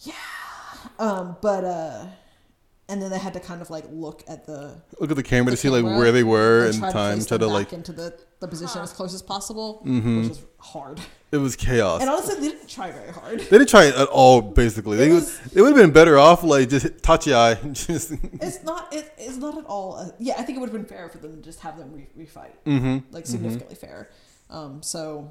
Yeah. 0.00 0.12
Um, 0.98 1.36
but 1.42 1.64
uh, 1.64 2.06
and 2.88 3.02
then 3.02 3.10
they 3.10 3.18
had 3.18 3.34
to 3.34 3.40
kind 3.40 3.60
of 3.60 3.68
like 3.70 3.84
look 3.90 4.22
at 4.28 4.46
the 4.46 4.80
Look 5.00 5.10
at 5.10 5.16
the 5.16 5.22
camera 5.22 5.50
The 5.50 5.56
to 5.56 5.56
see 5.60 5.68
like 5.68 5.84
where 5.84 6.10
they 6.12 6.24
were 6.24 6.64
and 6.66 6.74
in 6.76 6.80
time. 6.80 7.18
to 7.20 7.26
Try 7.26 7.36
to 7.38 7.46
back 7.46 7.52
like 7.54 7.72
into 7.72 7.92
the, 7.92 8.18
the 8.40 8.48
position 8.48 8.78
Huh. 8.78 8.84
as 8.84 8.92
close 8.92 9.14
as 9.14 9.22
possible, 9.22 9.82
Mhm. 9.86 10.20
which 10.22 10.28
was 10.30 10.42
hard. 10.58 11.00
it 11.30 11.36
was 11.36 11.54
chaos. 11.56 12.00
And 12.00 12.08
honestly, 12.08 12.36
they 12.36 12.48
didn't 12.48 12.68
try 12.68 12.90
very 12.90 13.12
hard. 13.12 13.40
They 13.40 13.58
didn't 13.58 13.68
try 13.68 13.84
it 13.84 13.94
at 13.94 14.08
all. 14.08 14.40
Basically, 14.40 14.96
It 14.96 15.00
they 15.00 15.08
would 15.10 15.14
was- 15.16 15.38
they 15.52 15.60
would 15.60 15.68
have 15.76 15.76
been 15.76 15.92
better 15.92 16.18
off 16.18 16.42
like 16.42 16.68
just 16.70 16.86
touchy 17.02 17.34
eye. 17.34 17.54
Just 17.72 18.12
It's 18.12 18.62
not. 18.64 18.92
It, 18.92 19.12
it's 19.18 19.36
not 19.36 19.58
at 19.58 19.66
all. 19.66 19.96
Uh, 19.96 20.10
yeah, 20.18 20.34
I 20.38 20.42
think 20.42 20.56
it 20.56 20.60
would 20.60 20.70
have 20.70 20.76
been 20.80 20.86
fair 20.96 21.08
for 21.10 21.18
them 21.18 21.36
to 21.36 21.42
just 21.42 21.60
have 21.60 21.76
them 21.78 21.92
re- 21.92 22.08
refight, 22.24 22.52
hmm 22.64 22.98
like 23.10 23.26
significantly 23.26 23.74
fair. 23.76 24.08
Um, 24.50 24.82
so 24.82 25.28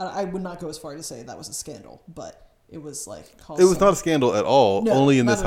I, 0.00 0.22
I 0.22 0.24
would 0.24 0.42
not 0.42 0.58
go 0.60 0.68
as 0.68 0.76
far 0.78 0.96
to 0.96 1.02
say 1.04 1.22
that 1.22 1.38
was 1.38 1.48
a 1.48 1.54
scandal, 1.54 2.02
but 2.12 2.50
it 2.68 2.82
was 2.82 3.06
like 3.06 3.26
It 3.26 3.62
was 3.62 3.70
some- 3.78 3.78
not 3.86 3.92
a 3.92 3.96
scandal 3.96 4.34
at 4.34 4.44
all. 4.44 4.82
No, 4.82 4.90
only 4.92 5.20
in 5.20 5.26
not 5.26 5.32
this 5.34 5.40
at 5.42 5.46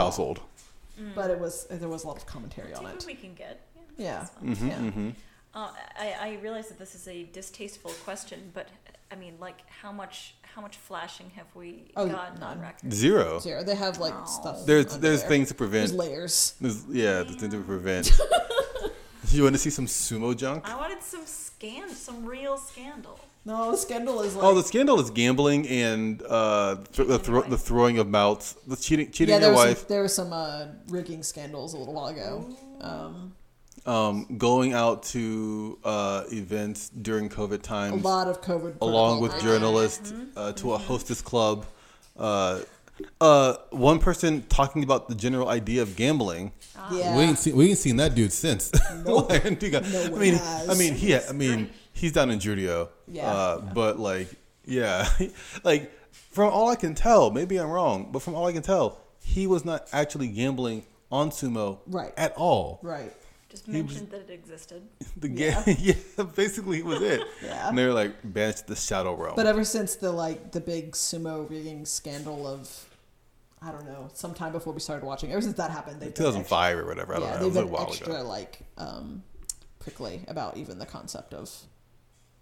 all. 0.99 1.05
household. 1.07 1.15
But 1.15 1.31
it 1.31 1.39
was. 1.39 1.65
There 1.69 1.89
was 1.89 2.03
a 2.03 2.07
lot 2.07 2.17
of 2.17 2.25
commentary 2.25 2.73
on 2.73 2.85
it. 2.85 3.03
we 3.07 3.15
can 3.15 3.33
get. 3.33 3.61
Yeah. 3.97 4.19
that's 4.19 4.29
fine. 4.31 4.55
hmm 4.55 4.67
Yeah. 4.67 4.91
hmm 4.91 5.09
Uh, 5.53 5.71
I, 5.97 6.13
I 6.21 6.39
realize 6.43 6.67
that 6.69 6.77
this 6.77 6.93
is 6.95 7.07
a 7.07 7.23
distasteful 7.33 7.91
question, 8.05 8.51
but 8.53 8.67
I 9.11 9.15
mean, 9.15 9.33
like, 9.39 9.57
how 9.81 9.91
much 9.91 10.35
how 10.55 10.61
much 10.61 10.77
flashing 10.77 11.29
have 11.35 11.47
we 11.55 11.91
Oh, 11.95 12.07
gotten 12.07 12.41
on 12.43 12.59
record? 12.61 12.91
Zero. 12.93 13.39
Zero. 13.39 13.63
They 13.63 13.75
have 13.75 13.97
like 13.99 14.13
Oh. 14.15 14.25
stuff. 14.25 14.65
There's 14.65 14.85
under 14.93 14.97
there's 15.07 15.21
there. 15.21 15.29
things 15.29 15.47
to 15.49 15.53
prevent. 15.55 15.81
There's 15.87 15.91
prevent. 15.95 16.11
layers. 16.17 16.53
There's, 16.61 16.85
yeah, 16.89 17.23
there's 17.23 17.35
things 17.35 17.53
to 17.53 17.61
prevent. 17.61 18.11
you 19.31 19.43
want 19.43 19.53
to 19.55 19.59
see 19.59 19.69
some 19.69 19.85
sumo 19.85 20.35
junk? 20.35 20.67
I 20.69 20.75
wanted 20.75 21.01
some 21.03 21.25
scan, 21.25 21.89
some 21.89 22.25
real 22.25 22.57
scandal. 22.57 23.19
No, 23.45 23.71
the 23.71 23.77
scandal 23.77 24.21
is 24.21 24.35
like. 24.35 24.43
Oh, 24.43 24.53
the 24.53 24.63
scandal 24.63 24.99
is 24.99 25.09
gambling 25.09 25.67
and 25.67 26.21
uh, 26.27 26.77
th- 26.91 27.07
the, 27.07 27.17
thro- 27.19 27.43
the 27.43 27.57
throwing 27.57 27.97
of 27.97 28.07
mouths, 28.07 28.55
the 28.67 28.75
cheating, 28.75 29.11
cheating 29.11 29.33
yeah, 29.33 29.39
there 29.39 29.49
your 29.49 29.57
was 29.57 29.65
wife, 29.65 29.77
some, 29.79 29.87
there 29.87 30.01
was 30.01 30.13
some 30.13 30.33
uh, 30.33 30.65
rigging 30.89 31.23
scandals 31.23 31.73
a 31.73 31.77
little 31.77 31.93
while 31.93 32.07
ago. 32.07 32.45
Um, 32.81 33.33
um, 33.85 34.37
going 34.37 34.73
out 34.73 35.03
to 35.03 35.79
uh, 35.83 36.23
events 36.31 36.89
during 36.89 37.29
COVID 37.29 37.61
times. 37.61 38.03
a 38.03 38.07
lot 38.07 38.27
of 38.27 38.41
COVID. 38.41 38.75
along 38.81 39.21
with 39.21 39.31
protocol. 39.31 39.53
journalists 39.53 40.13
uh, 40.35 40.51
to 40.53 40.73
a 40.73 40.77
hostess 40.77 41.21
club. 41.21 41.65
Uh, 42.17 42.59
uh, 43.21 43.55
one 43.69 43.99
person 43.99 44.43
talking 44.49 44.83
about 44.83 45.07
the 45.07 45.15
general 45.15 45.47
idea 45.47 45.81
of 45.81 45.95
gambling. 45.95 46.51
Yeah. 46.91 47.15
We 47.17 47.23
ain't 47.23 47.39
seen 47.39 47.55
we 47.55 47.69
ain't 47.69 47.77
seen 47.77 47.95
that 47.97 48.15
dude 48.15 48.33
since. 48.33 48.71
Nope. 49.05 49.29
Like, 49.29 49.59
dude 49.59 49.73
No 49.73 49.79
I 49.79 50.09
mean, 50.19 50.33
has. 50.35 50.69
I 50.69 50.73
mean, 50.73 50.93
he, 50.95 51.15
I 51.15 51.31
mean, 51.31 51.69
he's 51.99 52.11
down 52.11 52.29
in 52.31 52.39
Juryo. 52.39 52.89
Yeah. 53.07 53.29
Uh, 53.31 53.59
but 53.73 53.99
like, 53.99 54.29
yeah, 54.65 55.07
like 55.63 55.91
from 56.11 56.51
all 56.53 56.69
I 56.69 56.75
can 56.75 56.95
tell, 56.95 57.31
maybe 57.31 57.57
I'm 57.57 57.69
wrong, 57.69 58.09
but 58.11 58.21
from 58.21 58.35
all 58.35 58.47
I 58.47 58.53
can 58.53 58.61
tell, 58.63 58.99
he 59.23 59.47
was 59.47 59.65
not 59.65 59.87
actually 59.91 60.27
gambling 60.29 60.85
on 61.11 61.29
sumo 61.31 61.79
Right. 61.87 62.13
at 62.17 62.33
all. 62.35 62.79
Right. 62.81 63.13
Just 63.49 63.65
He 63.65 63.81
was- 63.81 63.91
mentioned 63.91 64.11
that 64.11 64.21
it 64.21 64.33
existed. 64.33 64.83
The 65.17 65.27
game, 65.27 65.55
yeah, 65.79 65.95
basically 66.35 66.79
it 66.79 66.85
was 66.85 67.01
it. 67.01 67.21
Yeah. 67.43 67.67
And 67.67 67.77
they 67.77 67.85
were 67.85 67.93
like 67.93 68.13
banished 68.23 68.59
to 68.59 68.67
the 68.67 68.75
shadow 68.75 69.13
realm. 69.15 69.33
But 69.35 69.47
ever 69.47 69.63
since 69.65 69.95
the 69.95 70.11
like 70.11 70.51
the 70.51 70.61
big 70.61 70.91
sumo 70.93 71.49
rigging 71.49 71.85
scandal 71.85 72.47
of, 72.47 72.69
I 73.61 73.71
don't 73.71 73.85
know, 73.85 74.09
sometime 74.13 74.51
before 74.53 74.71
we 74.71 74.79
started 74.79 75.05
watching, 75.05 75.31
ever 75.33 75.41
since 75.41 75.57
that 75.57 75.71
happened, 75.71 75.99
they've 75.99 76.13
been 76.13 76.25
2005 76.25 76.77
or 76.77 76.85
whatever. 76.85 77.15
I 77.15 77.19
don't 77.19 77.27
yeah, 77.27 77.29
know. 77.31 77.35
It 77.35 77.39
they've 77.39 77.47
was 77.47 77.57
a 77.57 77.61
been 77.63 77.71
while 77.71 77.87
extra 77.87 78.13
ago. 78.13 78.23
like 78.29 78.59
um, 78.77 79.23
prickly 79.79 80.21
about 80.27 80.55
even 80.57 80.77
the 80.79 80.85
concept 80.85 81.33
of 81.33 81.49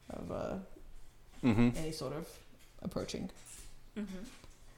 of 0.10 0.32
uh, 0.32 0.56
hmm 1.42 1.70
any 1.78 1.92
sort 1.92 2.14
of 2.14 2.28
approaching. 2.82 3.30
Mm-hmm. 3.98 4.24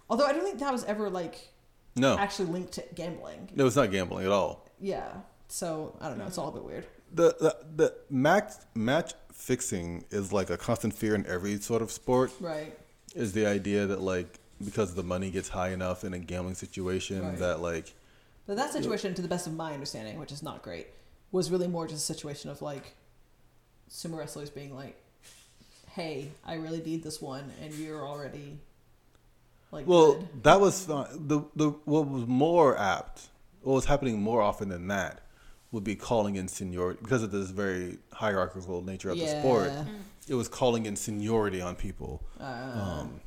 Although 0.10 0.26
I 0.26 0.34
don't 0.34 0.44
think 0.44 0.60
that 0.60 0.72
was 0.72 0.84
ever 0.86 1.10
like 1.10 1.50
No, 1.96 2.18
actually 2.18 2.50
linked 2.50 2.74
to 2.74 2.84
gambling. 2.96 3.50
No, 3.56 3.68
it's 3.68 3.76
not 3.76 3.92
gambling 3.92 4.26
at 4.26 4.32
all. 4.32 4.68
Yeah. 4.80 5.08
So 5.48 5.96
I 6.02 6.10
don't 6.10 6.18
know. 6.18 6.26
It's 6.26 6.38
all 6.38 6.50
a 6.50 6.52
bit 6.52 6.64
weird. 6.64 6.86
The 7.14 7.36
the, 7.40 7.58
the 7.76 7.94
match 8.10 8.54
match 8.76 9.14
fixing 9.34 10.06
is 10.12 10.32
like 10.34 10.50
a 10.50 10.58
constant 10.58 10.94
fear 10.94 11.16
in 11.16 11.26
every 11.26 11.60
sort 11.60 11.82
of 11.82 11.92
sport. 11.92 12.32
Right. 12.40 12.78
Is 13.16 13.34
the 13.34 13.46
idea 13.48 13.86
that 13.88 14.02
like 14.02 14.40
because 14.64 14.94
the 14.94 15.04
money 15.04 15.32
gets 15.32 15.50
high 15.50 15.70
enough 15.70 16.04
in 16.04 16.14
a 16.14 16.20
gambling 16.20 16.56
situation 16.56 17.22
Right. 17.24 17.38
that 17.40 17.62
like 17.62 17.94
But 18.46 18.58
that 18.58 18.72
situation, 18.74 19.14
to 19.14 19.22
the 19.22 19.28
best 19.28 19.48
of 19.48 19.54
my 19.54 19.74
understanding, 19.74 20.20
which 20.20 20.32
is 20.32 20.44
not 20.44 20.62
great, 20.64 20.88
was 21.32 21.50
really 21.52 21.68
more 21.68 21.88
just 21.88 22.02
a 22.10 22.14
situation 22.14 22.50
of 22.50 22.62
like 22.62 22.96
sumo 23.90 24.18
wrestlers 24.18 24.50
being 24.50 24.76
like, 24.76 25.02
"Hey, 26.00 26.32
I 26.46 26.56
really 26.56 26.82
need 26.82 27.04
this 27.04 27.22
one, 27.22 27.52
and 27.62 27.74
you're 27.74 28.08
already 28.08 28.60
like 29.72 29.88
well 29.88 30.14
good." 30.14 30.44
that 30.44 30.60
was 30.60 30.86
fine. 30.86 31.28
the 31.28 31.42
the 31.56 31.70
what 31.86 32.08
was 32.08 32.26
more 32.28 32.78
apt 32.78 33.28
what 33.62 33.74
was 33.74 33.86
happening 33.86 34.22
more 34.22 34.42
often 34.42 34.70
than 34.70 34.88
that 34.88 35.22
would 35.72 35.84
be 35.84 35.96
calling 35.96 36.36
in 36.36 36.48
seniority 36.48 37.00
because 37.04 37.22
of 37.22 37.32
this 37.32 37.50
very 37.52 37.98
hierarchical 38.14 38.82
nature 38.82 39.10
of 39.12 39.20
the 39.20 39.28
sport. 39.28 39.72
It 40.28 40.36
was 40.36 40.48
calling 40.48 40.86
in 40.86 40.96
seniority 40.96 41.62
on 41.62 41.76
people. 41.76 42.24
Uh, 42.40 42.44
Um, 43.00 43.22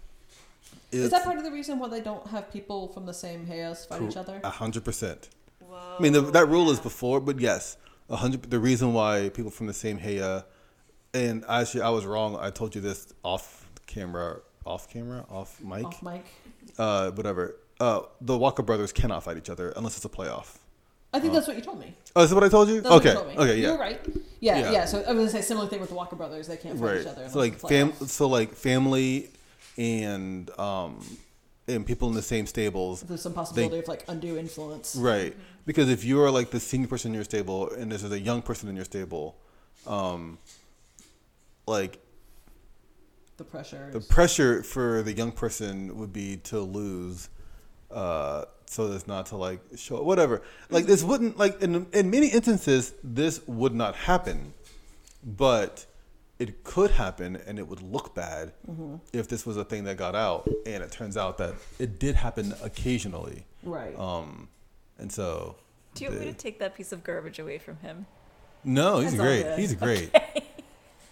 is 0.93 1.11
that 1.11 1.25
part 1.25 1.39
of 1.39 1.45
the 1.45 1.51
reason 1.51 1.79
why 1.79 1.89
they 1.89 2.01
don't 2.01 2.27
have 2.29 2.53
people 2.53 2.89
from 2.89 3.07
the 3.07 3.15
same 3.15 3.47
Heyas 3.47 3.87
fight 3.87 4.03
each 4.03 4.17
other? 4.17 4.41
A 4.45 4.51
hundred 4.51 4.85
percent. 4.85 5.29
Whoa. 5.61 5.97
I 5.99 6.03
mean, 6.03 6.13
the, 6.13 6.21
that 6.21 6.49
rule 6.49 6.71
is 6.71 6.81
before, 6.81 7.19
but 7.21 7.41
yes, 7.41 7.77
a 8.11 8.17
hundred. 8.17 8.51
The 8.51 8.59
reason 8.59 8.93
why 8.93 9.31
people 9.31 9.51
from 9.51 9.67
the 9.69 9.75
same 9.75 9.99
Heya, 9.99 10.45
and 11.15 11.45
actually, 11.49 11.83
I 11.83 11.91
was 11.91 12.05
wrong. 12.07 12.37
I 12.41 12.51
told 12.51 12.75
you 12.75 12.81
this 12.81 13.13
off 13.23 13.69
camera, 13.87 14.41
off 14.65 14.89
camera, 14.89 15.25
off 15.31 15.61
mic, 15.61 15.85
Off 15.85 16.03
mic. 16.03 16.25
uh, 16.79 17.11
whatever. 17.13 17.57
Uh, 17.81 18.03
the 18.21 18.37
Walker 18.39 18.63
brothers 18.63 18.93
cannot 18.93 19.25
fight 19.25 19.37
each 19.37 19.51
other 19.51 19.73
unless 19.77 19.97
it's 19.97 20.05
a 20.05 20.09
playoff. 20.09 20.57
I 21.15 21.21
think 21.21 21.35
that's 21.35 21.47
what 21.47 21.57
you 21.57 21.63
told 21.63 21.79
me. 21.79 21.95
Oh, 22.17 22.23
is 22.23 22.31
that 22.31 22.37
what 22.37 22.45
I 22.45 22.49
told 22.49 22.69
you? 22.69 22.81
That's 22.81 22.95
okay, 22.95 23.13
told 23.13 23.29
me. 23.29 23.37
okay, 23.37 23.59
yeah, 23.61 23.73
were 23.73 23.79
right. 23.79 24.01
Yeah, 24.41 24.59
Yeah. 24.59 24.71
yeah, 24.71 24.85
So 24.87 24.99
I 24.99 25.13
was 25.13 25.19
gonna 25.19 25.31
say 25.31 25.43
similar 25.43 25.67
thing 25.67 25.81
with 25.81 25.91
the 25.91 25.95
Walker 25.95 26.17
brothers. 26.17 26.47
They 26.47 26.57
can't 26.57 26.79
fight 26.79 26.87
right. 26.87 27.01
each 27.03 27.07
other. 27.07 27.29
So 27.29 27.39
like 27.39 27.53
unless 27.63 27.65
it's 27.65 27.65
a 27.65 27.69
fam, 27.99 28.09
so 28.09 28.29
like 28.29 28.55
family, 28.55 29.29
and 29.77 30.49
um, 30.59 31.05
and 31.69 31.87
people 31.87 32.09
in 32.09 32.15
the 32.15 32.23
same 32.23 32.47
stables. 32.47 33.03
There's 33.03 33.21
some 33.21 33.35
possibility 33.35 33.79
of 33.79 33.89
like 33.89 34.05
undue 34.09 34.39
influence. 34.39 34.97
Right. 34.97 35.37
Because 35.67 35.91
if 35.91 36.03
you 36.05 36.21
are 36.23 36.31
like 36.31 36.51
the 36.51 36.61
senior 36.61 36.89
person 36.89 37.11
in 37.11 37.15
your 37.15 37.25
stable 37.25 37.71
and 37.71 37.91
there's 37.91 38.05
a 38.11 38.19
young 38.19 38.43
person 38.43 38.69
in 38.69 38.75
your 38.77 38.85
stable, 38.85 39.37
um, 39.87 40.39
like 41.67 42.01
The 43.37 43.45
pressure. 43.45 43.89
the 43.93 44.01
pressure 44.01 44.63
for 44.63 45.03
the 45.03 45.13
young 45.13 45.33
person 45.33 45.97
would 45.99 46.13
be 46.13 46.37
to 46.45 46.61
lose, 46.61 47.29
uh, 47.91 48.45
so 48.67 48.93
as 48.93 49.07
not 49.07 49.27
to 49.27 49.37
like 49.37 49.61
show 49.77 50.03
whatever. 50.03 50.43
Like 50.71 50.87
this 50.87 51.03
wouldn't 51.03 51.39
like 51.39 51.61
in 51.63 51.87
in 51.93 52.11
many 52.11 52.29
instances 52.29 52.95
this 53.03 53.41
would 53.47 53.75
not 53.75 53.95
happen, 53.97 54.55
but 55.25 55.87
it 56.39 56.65
could 56.65 56.91
happen 56.91 57.37
and 57.47 57.59
it 57.59 57.69
would 57.69 57.83
look 57.83 58.15
bad 58.15 58.53
if 59.13 59.29
this 59.29 59.47
was 59.47 59.57
a 59.57 59.65
thing 59.65 59.85
that 59.85 59.97
got 59.97 60.17
out 60.17 60.49
and 60.67 60.83
it 60.83 60.91
turns 60.91 61.17
out 61.17 61.39
that 61.39 61.55
it 61.79 62.01
did 62.01 62.17
happen 62.17 62.53
occasionally. 62.65 63.45
right. 63.63 63.97
Um, 63.97 64.49
and 64.99 65.13
so 65.13 65.55
Do 65.95 66.03
you 66.05 66.11
want 66.11 66.23
me 66.23 66.27
to 66.33 66.33
take 66.37 66.59
that 66.59 66.75
piece 66.75 66.91
of 66.91 67.05
garbage 67.05 67.39
away 67.39 67.59
from 67.59 67.77
him? 67.77 68.07
No, 68.65 68.99
he's 69.01 69.17
That's 69.17 69.23
great. 69.23 69.59
He's 69.59 69.75
great. 69.75 70.11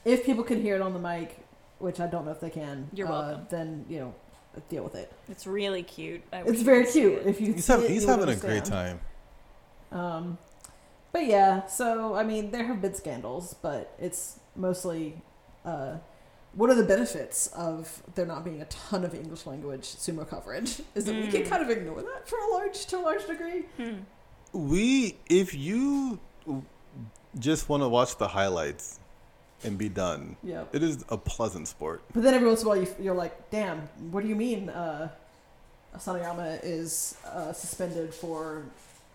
If 0.04 0.24
people 0.24 0.44
can 0.44 0.60
hear 0.62 0.76
it 0.76 0.82
on 0.82 0.92
the 0.92 0.98
mic, 0.98 1.38
which 1.78 2.00
I 2.00 2.06
don't 2.06 2.24
know 2.24 2.30
if 2.32 2.40
they 2.40 2.50
can, 2.50 2.88
You're 2.92 3.08
uh, 3.10 3.40
then 3.50 3.84
you 3.88 3.98
know, 4.00 4.14
deal 4.68 4.82
with 4.84 4.94
it. 4.94 5.12
It's 5.28 5.46
really 5.46 5.82
cute. 5.82 6.22
I 6.32 6.42
It's 6.42 6.62
very 6.62 6.86
cute. 6.86 7.14
it. 7.20 7.26
If 7.26 7.40
you 7.40 7.52
He's, 7.54 7.64
see 7.64 7.72
hav- 7.72 7.82
it, 7.84 7.90
he's 7.90 8.02
you 8.02 8.08
would 8.08 8.18
having 8.20 8.34
a 8.34 8.38
great 8.38 8.64
time. 8.64 9.00
Um, 9.92 10.38
but 11.12 11.26
yeah, 11.26 11.66
so 11.66 12.14
I 12.14 12.22
mean, 12.22 12.50
there 12.52 12.64
have 12.64 12.80
been 12.80 12.94
scandals, 12.94 13.54
but 13.62 13.94
it's 13.98 14.38
mostly. 14.54 15.20
Uh, 15.64 15.96
what 16.52 16.68
are 16.70 16.74
the 16.74 16.84
benefits 16.84 17.46
of 17.48 18.02
there 18.14 18.26
not 18.26 18.44
being 18.44 18.60
a 18.60 18.64
ton 18.66 19.04
of 19.04 19.14
English 19.14 19.46
language 19.46 19.82
sumo 19.82 20.28
coverage? 20.28 20.80
Is 20.94 21.04
that 21.06 21.14
we 21.14 21.26
can 21.28 21.42
Mm. 21.42 21.48
kind 21.48 21.62
of 21.62 21.70
ignore 21.70 22.00
that 22.02 22.28
for 22.28 22.38
a 22.38 22.50
large 22.52 22.86
to 22.86 22.98
a 22.98 23.02
large 23.02 23.26
degree. 23.26 23.62
Hmm. 23.76 23.98
We, 24.52 25.16
if 25.28 25.54
you 25.54 26.18
just 27.38 27.68
want 27.68 27.82
to 27.82 27.88
watch 27.88 28.16
the 28.18 28.28
highlights 28.28 28.99
and 29.64 29.76
be 29.78 29.88
done, 29.88 30.36
Yeah. 30.42 30.64
it 30.72 30.82
is 30.82 31.04
a 31.08 31.16
pleasant 31.18 31.68
sport. 31.68 32.02
But 32.14 32.22
then 32.22 32.34
every 32.34 32.48
once 32.48 32.60
in 32.62 32.66
a 32.66 32.68
while, 32.70 32.78
you, 32.78 32.88
you're 33.00 33.14
like, 33.14 33.50
"Damn, 33.50 33.80
what 34.10 34.22
do 34.22 34.28
you 34.28 34.36
mean?" 34.36 34.68
Uh, 34.70 35.08
Asanoyama 35.96 36.60
is 36.62 37.16
uh, 37.26 37.52
suspended 37.52 38.14
for 38.14 38.62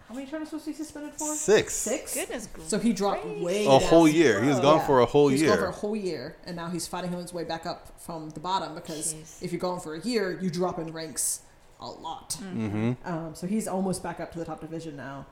how 0.09 0.13
many 0.13 0.27
tournaments 0.27 0.51
was 0.53 0.65
he 0.65 0.73
suspended 0.73 1.13
for? 1.13 1.33
Six. 1.33 1.73
Six. 1.73 2.13
Goodness 2.13 2.47
So 2.67 2.77
he 2.77 2.93
dropped 2.93 3.23
gracious. 3.23 3.43
way 3.43 3.65
A 3.65 3.69
down. 3.79 3.81
whole 3.81 4.07
year. 4.07 4.41
He 4.41 4.49
was 4.49 4.59
gone 4.59 4.77
Yeah. 4.77 4.85
for 4.85 4.99
a 4.99 5.05
whole 5.05 5.29
He's 5.29 5.41
year. 5.41 5.49
gone 5.51 5.59
for 5.59 5.65
a 5.67 5.71
whole 5.71 5.95
year, 5.95 6.35
and 6.45 6.55
now 6.55 6.69
he's 6.69 6.85
fighting 6.87 7.11
his 7.11 7.33
way 7.33 7.43
back 7.43 7.65
up 7.65 7.99
from 7.99 8.29
the 8.31 8.39
bottom 8.39 8.75
because 8.75 9.13
Jeez. 9.15 9.41
if 9.41 9.51
you're 9.51 9.59
gone 9.61 9.79
for 9.79 9.95
a 9.95 9.99
year, 10.01 10.37
you 10.41 10.49
drop 10.51 10.77
in 10.77 10.91
ranks 10.93 11.39
a 11.79 11.87
lot. 11.87 12.37
mm-hmm. 12.39 12.93
Um, 13.03 13.33
so 13.35 13.47
he's 13.47 13.67
almost 13.67 14.03
back 14.03 14.19
up 14.19 14.31
to 14.33 14.39
the 14.39 14.45
top 14.45 14.61
division 14.61 14.95
now, 14.95 15.25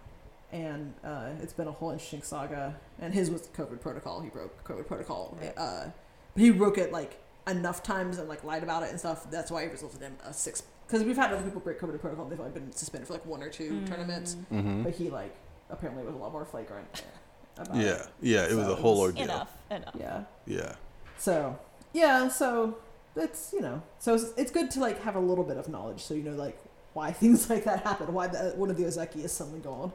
and 0.53 0.93
uh, 1.03 1.29
it's 1.41 1.51
been 1.53 1.67
a 1.67 1.71
whole 1.71 1.91
interesting 1.91 2.21
saga. 2.21 2.75
And 2.99 3.13
his 3.13 3.29
was 3.29 3.41
COVID 3.47 3.81
protocol. 3.81 4.21
He 4.21 4.29
broke 4.29 4.63
COVID 4.63 4.87
protocol, 4.87 5.37
Right. 5.41 5.53
uh, 5.57 5.85
but 6.33 6.41
he 6.41 6.51
broke 6.51 6.77
it 6.77 6.91
like 6.93 7.19
enough 7.47 7.83
times 7.83 8.19
and 8.19 8.29
like 8.29 8.43
lied 8.45 8.63
about 8.63 8.83
it 8.83 8.89
and 8.91 8.99
stuff. 8.99 9.29
That's 9.29 9.51
why 9.51 9.63
it 9.63 9.71
resulted 9.71 10.01
in 10.01 10.13
a 10.25 10.31
six. 10.33 10.63
Because 10.87 11.03
we've 11.03 11.17
had 11.17 11.33
other 11.33 11.43
people 11.43 11.59
break 11.59 11.79
COVID 11.79 11.99
protocol. 11.99 12.25
They've 12.25 12.39
only 12.39 12.51
been 12.51 12.71
suspended 12.71 13.07
for 13.07 13.13
like 13.13 13.25
one 13.25 13.41
or 13.43 13.49
two 13.49 13.71
Mm. 13.71 13.87
tournaments, 13.89 14.37
Mm-hmm. 14.51 14.83
but 14.83 14.93
he 14.93 15.09
like 15.09 15.35
apparently 15.69 16.03
was 16.05 16.13
a 16.13 16.17
lot 16.17 16.31
more 16.31 16.45
flagrant. 16.45 17.03
About 17.57 17.75
Yeah. 17.75 17.83
it. 17.93 18.07
Yeah. 18.21 18.45
It 18.47 18.55
was 18.55 18.67
a 18.67 18.75
whole 18.75 18.99
ordeal. 18.99 19.23
Enough. 19.25 19.51
Enough. 19.71 19.95
Yeah. 19.99 20.23
Yeah. 20.45 20.75
So 21.17 21.57
yeah, 21.93 22.27
so 22.27 22.77
it's 23.15 23.53
you 23.53 23.61
know, 23.61 23.81
so 23.99 24.15
it's, 24.15 24.25
it's 24.37 24.51
good 24.51 24.71
to 24.71 24.79
like 24.79 25.01
have 25.03 25.15
a 25.15 25.19
little 25.19 25.43
bit 25.43 25.57
of 25.57 25.67
knowledge, 25.69 26.01
so 26.03 26.13
you 26.15 26.23
know 26.23 26.31
like 26.35 26.57
why 26.93 27.11
things 27.21 27.49
like 27.49 27.63
that 27.65 27.81
happen, 27.83 28.13
why 28.13 28.27
the, 28.27 28.53
one 28.55 28.69
of 28.71 28.77
the 28.77 28.83
Ozeki 28.83 29.23
is 29.23 29.31
suddenly 29.31 29.59
gone, 29.59 29.91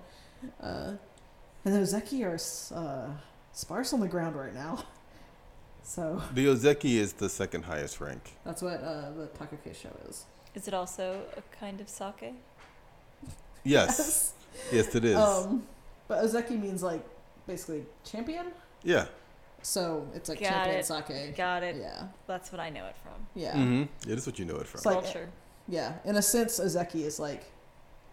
uh, 0.62 0.92
and 1.64 1.74
the 1.74 1.80
Ozeki 1.80 2.24
are 2.24 2.76
uh, 2.76 3.10
sparse 3.52 3.92
on 3.92 4.00
the 4.00 4.08
ground 4.08 4.36
right 4.36 4.54
now. 4.54 4.84
So 5.82 6.22
The 6.34 6.44
Ozeki 6.46 6.96
is 6.96 7.14
the 7.14 7.30
second 7.30 7.62
highest 7.64 7.98
rank. 7.98 8.36
that's 8.44 8.60
what 8.60 8.82
uh, 8.82 9.10
the 9.12 9.26
Takakeisho 9.38 9.88
is. 10.10 10.26
Is 10.54 10.68
it 10.68 10.74
also 10.74 11.22
a 11.36 11.42
kind 11.56 11.80
of 11.80 11.88
sake? 11.88 12.34
Yes. 13.64 14.34
yes, 14.72 14.94
it 14.94 15.04
is. 15.04 15.16
Um, 15.16 15.66
but 16.06 16.22
Ozeki 16.24 16.60
means 16.60 16.82
like 16.82 17.02
basically 17.46 17.86
champion, 18.04 18.46
yeah. 18.82 19.06
so 19.62 20.06
it's 20.14 20.28
like 20.28 20.40
Got 20.40 20.48
champion 20.50 20.76
it. 20.78 20.84
sake. 20.86 21.36
Got 21.36 21.62
it. 21.62 21.76
Yeah, 21.76 22.08
That's 22.26 22.52
what 22.52 22.60
I 22.60 22.70
know 22.70 22.84
it 22.86 22.96
from. 23.02 23.26
yeah. 23.34 23.54
Mm-hmm. 23.54 24.10
It 24.10 24.18
is 24.18 24.26
what 24.26 24.38
you 24.38 24.44
know 24.44 24.56
it 24.56 24.66
from. 24.66 24.78
It's 24.78 24.86
like- 24.86 25.02
Culture. 25.04 25.28
Yeah, 25.68 25.94
in 26.04 26.16
a 26.16 26.22
sense, 26.22 26.60
Ozeki 26.60 27.02
is 27.04 27.18
like 27.18 27.44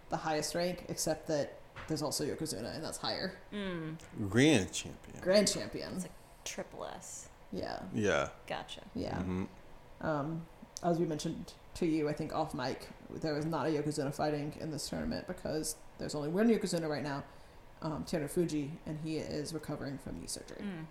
the 0.10 0.18
highest 0.18 0.56
rank, 0.56 0.86
except 0.90 1.28
that 1.28 1.58
there's 1.88 2.02
also 2.02 2.24
Yokozuna, 2.26 2.74
and 2.76 2.84
that's 2.84 2.98
higher. 2.98 3.38
Mm. 3.54 3.96
Grand 4.30 4.72
champion. 4.72 5.20
Grand 5.22 5.48
champion. 5.52 5.94
It's 5.96 6.04
like 6.06 6.12
triple 6.44 6.86
S. 6.86 7.30
Yeah, 7.52 7.80
Yeah. 7.94 8.30
Gotcha. 8.48 8.82
yeah. 8.96 9.18
Mhm. 9.20 9.48
Um, 10.02 10.46
as 10.84 10.98
we 11.00 11.06
mentioned 11.06 11.54
to 11.76 11.86
you, 11.86 12.10
I 12.10 12.14
think 12.14 12.34
off 12.34 12.54
mic, 12.54 12.88
there 13.22 13.34
was 13.34 13.46
not 13.46 13.68
a 13.68 13.70
Yokozuna 13.70 14.14
fighting 14.14 14.54
in 14.60 14.72
this 14.72 14.90
tournament 14.90 15.28
because 15.28 15.76
there's 15.98 16.16
only 16.16 16.30
one 16.30 16.50
Yokozuna 16.50 16.90
right 16.90 17.04
now, 17.04 17.24
um, 17.82 18.04
Terunofuji, 18.06 18.72
and 18.86 19.00
he 19.04 19.18
is 19.18 19.54
recovering 19.54 19.98
from 19.98 20.20
knee 20.20 20.28
surgery. 20.28 20.62
Mm. 20.62 20.86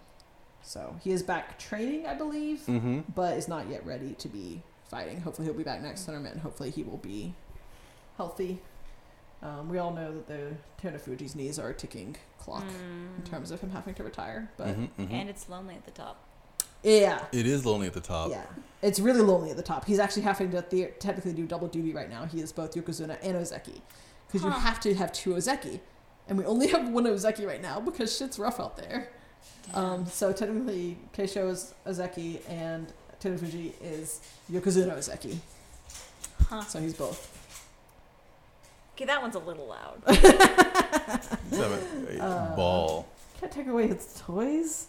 So 0.63 0.97
he 1.03 1.11
is 1.13 1.23
back 1.23 1.59
training, 1.59 2.07
I 2.07 2.15
believe, 2.15 2.61
Mm-hmm. 2.67 3.01
but 3.15 3.37
is 3.37 3.49
not 3.49 3.69
yet 3.69 3.85
ready 3.85 4.15
to 4.15 4.29
be 4.29 4.63
fighting. 4.89 5.21
Hopefully, 5.21 5.47
he'll 5.47 5.57
be 5.57 5.63
back 5.65 5.83
next 5.83 6.05
tournament, 6.07 6.35
and 6.35 6.43
hopefully, 6.43 6.71
he 6.71 6.83
will 6.83 6.97
be 6.99 7.35
healthy. 8.17 8.63
Um, 9.45 9.69
we 9.69 9.77
all 9.79 9.93
know 9.93 10.11
that 10.13 10.27
the 10.27 10.57
Terunofuji's 10.83 11.37
knees 11.37 11.59
are 11.59 11.69
a 11.69 11.75
ticking 11.75 12.17
clock 12.39 12.65
in 12.65 13.23
Mm. 13.23 13.31
terms 13.31 13.51
of 13.51 13.61
him 13.61 13.71
having 13.71 13.95
to 13.95 14.03
retire. 14.03 14.51
But 14.57 14.69
Mhm, 14.69 14.89
mhm. 14.99 15.13
And 15.13 15.29
it's 15.29 15.49
lonely 15.51 15.75
at 15.75 15.85
the 15.85 15.91
top. 15.91 16.17
yeah, 16.83 17.27
It 17.31 17.47
is 17.47 17.65
lonely 17.67 17.87
at 17.87 17.93
the 17.93 18.01
top. 18.01 18.31
yeah, 18.31 18.45
it's 18.81 18.99
really 18.99 19.21
lonely 19.21 19.51
at 19.51 19.57
the 19.59 19.63
top. 19.63 19.85
He's 19.85 19.99
actually 19.99 20.23
having 20.23 20.51
to 20.53 20.65
the- 20.69 20.93
technically 20.99 21.35
do 21.35 21.47
double 21.47 21.69
duty 21.69 21.93
right 21.93 22.09
now. 22.09 22.25
He 22.25 22.41
is 22.41 22.53
both 22.53 22.75
Yokozuna 22.75 23.19
and 23.23 23.37
Ozeki 23.37 23.81
because 24.27 24.43
you 24.45 24.51
have 24.51 24.81
to 24.81 24.95
have 24.95 25.13
two 25.13 25.35
Ozeki, 25.35 25.81
and 26.27 26.39
we 26.39 26.45
only 26.47 26.69
have 26.69 26.89
one 26.89 27.05
Ozeki 27.05 27.47
right 27.47 27.61
now 27.61 27.81
because 27.81 28.17
shit's 28.17 28.39
rough 28.39 28.59
out 28.59 28.79
there. 28.79 29.11
Um, 29.75 30.07
so 30.07 30.33
technically, 30.33 30.97
Keisho 31.15 31.51
is 31.51 31.75
Ozeki 31.87 32.41
and 32.49 32.93
Terunofuji 33.21 33.73
is 33.83 34.21
Yokozuna 34.51 34.97
Ozeki. 34.97 35.39
Huh. 36.49 36.63
So 36.65 36.81
he's 36.81 36.95
both. 36.95 37.34
Okay, 38.95 39.05
that 39.07 39.21
one's 39.21 39.35
a 39.35 39.41
little 39.41 39.67
loud. 39.67 40.03
Seven, 41.51 42.07
eight, 42.11 42.21
Uh, 42.21 42.55
ball. 42.57 43.07
Can't 43.41 43.53
take 43.53 43.67
away 43.67 43.89
his 43.89 44.21
toys. 44.25 44.87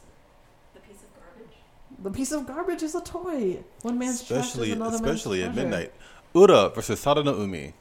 the 0.73 0.79
piece 0.81 0.97
of 1.01 1.09
garbage. 1.19 1.55
The 2.03 2.11
piece 2.11 2.31
of 2.31 2.45
garbage 2.47 2.83
is 2.83 2.93
a 2.95 3.01
toy. 3.01 3.63
One 3.81 3.97
man's 3.97 4.21
Especially, 4.21 4.67
trash 4.67 4.67
is 4.67 4.73
another 4.73 4.95
especially 4.95 5.39
man's 5.39 5.49
at 5.49 5.53
treasure. 5.55 5.69
midnight. 5.69 5.93
Ura 6.33 6.69
versus 6.69 7.03
Sadanoumi. 7.03 7.73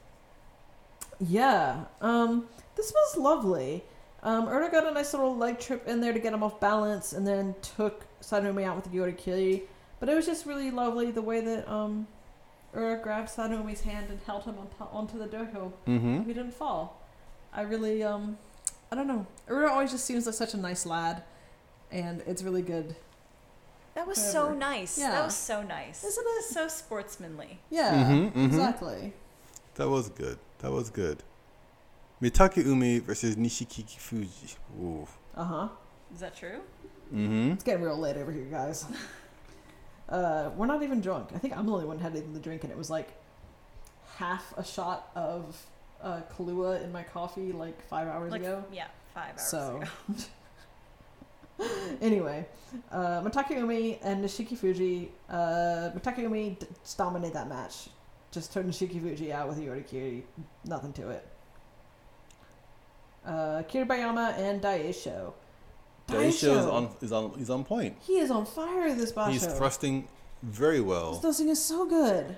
Yeah. 1.21 1.85
Um, 2.01 2.47
this 2.77 2.93
was 2.93 3.17
lovely. 3.19 3.85
Um, 4.23 4.49
Erda 4.49 4.71
got 4.71 4.87
a 4.87 4.91
nice 4.93 5.13
little 5.13 5.37
leg 5.37 5.59
trip 5.59 5.87
in 5.87 6.01
there 6.01 6.13
to 6.15 6.19
get 6.19 6.33
him 6.33 6.43
off 6.43 6.59
balance, 6.59 7.13
and 7.13 7.27
then 7.27 7.55
took 7.77 8.05
Sanumi 8.23 8.65
out 8.65 8.77
with 8.77 8.91
the 8.91 8.97
Yorikiri. 8.99 9.63
But 10.01 10.09
it 10.09 10.15
was 10.15 10.25
just 10.27 10.47
really 10.47 10.71
lovely 10.71 11.11
the 11.11 11.21
way 11.23 11.41
that 11.43 11.69
um, 11.71 12.07
Ura 12.75 12.97
grabbed 13.03 13.29
Sanumi's 13.29 13.83
hand 13.83 14.11
and 14.11 14.19
held 14.27 14.45
him 14.45 14.57
on 14.59 14.69
to- 14.79 14.93
onto 14.93 15.19
the 15.19 15.27
dohyo. 15.29 15.73
Mm-hmm. 15.87 16.23
He 16.25 16.33
didn't 16.35 16.55
fall. 16.55 17.01
I 17.53 17.63
really, 17.63 18.03
um, 18.03 18.37
I 18.91 18.97
don't 18.97 19.07
know. 19.07 19.27
Ura 19.49 19.71
always 19.71 19.91
just 19.93 20.05
seems 20.05 20.27
like 20.27 20.35
such 20.35 20.55
a 20.55 20.57
nice 20.57 20.85
lad, 20.85 21.23
and 21.93 22.23
it's 22.27 22.43
really 22.43 22.63
good, 22.63 22.97
That 23.95 24.09
was 24.09 24.19
so 24.19 24.53
nice. 24.53 24.99
Yeah. 24.99 25.13
That 25.13 25.25
was 25.27 25.37
so 25.37 25.63
nice. 25.63 26.03
isn't 26.03 26.27
it? 26.27 26.45
So 26.45 26.67
sportsmanly. 26.67 27.61
Yeah, 27.71 27.95
Mhm, 27.95 28.33
mhm. 28.33 28.45
exactly. 28.47 29.13
That 29.77 29.89
was 29.89 30.09
good. 30.09 30.39
That 30.59 30.73
was 30.73 30.91
good. 30.91 31.23
Mitakeumi 32.21 33.03
versus 33.03 33.37
Nishiki 33.37 33.89
Fuji. 33.99 34.57
Ooh. 34.81 35.07
Uh 35.37 35.45
huh. 35.45 35.69
Is 36.13 36.21
that 36.21 36.35
true? 36.37 36.61
Mm-hmm. 37.13 37.53
It's 37.53 37.63
getting 37.65 37.85
real 37.85 37.97
late 37.99 38.17
over 38.17 38.33
here, 38.33 38.47
guys. 38.51 38.85
Uh, 40.09 40.51
we're 40.57 40.67
not 40.67 40.83
even 40.83 41.01
drunk. 41.01 41.31
I 41.35 41.39
think 41.39 41.57
I'm 41.57 41.67
the 41.67 41.73
only 41.73 41.87
one 41.87 41.97
who 41.99 42.03
had 42.03 42.13
anything 42.13 42.35
to 42.35 42.41
drink, 42.41 42.63
and 42.65 42.71
it 42.73 42.77
was 42.79 42.91
like 42.91 43.09
half 44.17 44.53
a 44.57 44.65
shot 44.65 45.11
of 45.15 45.57
uh, 46.03 46.21
Kahlua 46.37 46.83
in 46.85 46.93
my 46.93 47.03
coffee 47.03 47.53
like 47.53 47.81
five 47.89 48.07
hours 48.09 48.31
Like 48.31 48.43
ago. 48.43 48.63
yeah, 48.73 48.87
five 49.15 49.33
hours 49.33 49.43
So, 49.43 49.81
ago. 50.09 50.25
anyway, 52.03 52.45
uh, 52.93 53.23
Mitakeumi 53.23 53.99
and 54.03 54.25
Nishikifuji. 54.25 55.09
Uh, 55.31 55.91
Mitakeumi 55.97 56.59
d- 56.59 56.67
just 56.83 56.99
dominated 56.99 57.35
that 57.35 57.49
match. 57.49 57.89
Just 58.33 58.53
turned 58.53 58.71
Nishikifuji 58.71 59.31
out 59.31 59.49
with 59.49 59.59
a 59.59 59.61
Yorikiri. 59.61 60.23
Nothing 60.65 60.93
to 60.95 61.11
it. 61.11 61.27
Uh, 63.25 63.63
Kiribayama 63.63 64.37
and 64.37 64.61
Daieisho. 64.61 65.33
Daieisho 66.09 66.59
is 66.59 66.67
on 66.67 66.91
is 67.01 67.13
on 67.13 67.33
he's 67.39 67.51
on 67.51 67.65
point. 67.65 67.97
He 68.03 68.19
is 68.19 68.31
on 68.31 68.45
fire 68.45 68.95
this 68.95 69.13
Basho. 69.13 69.31
He's 69.33 69.47
thrusting 69.47 70.07
very 70.43 70.81
well. 70.81 71.15
This 71.15 71.39
thing 71.39 71.49
is 71.49 71.63
so 71.63 71.87
good. 71.87 72.37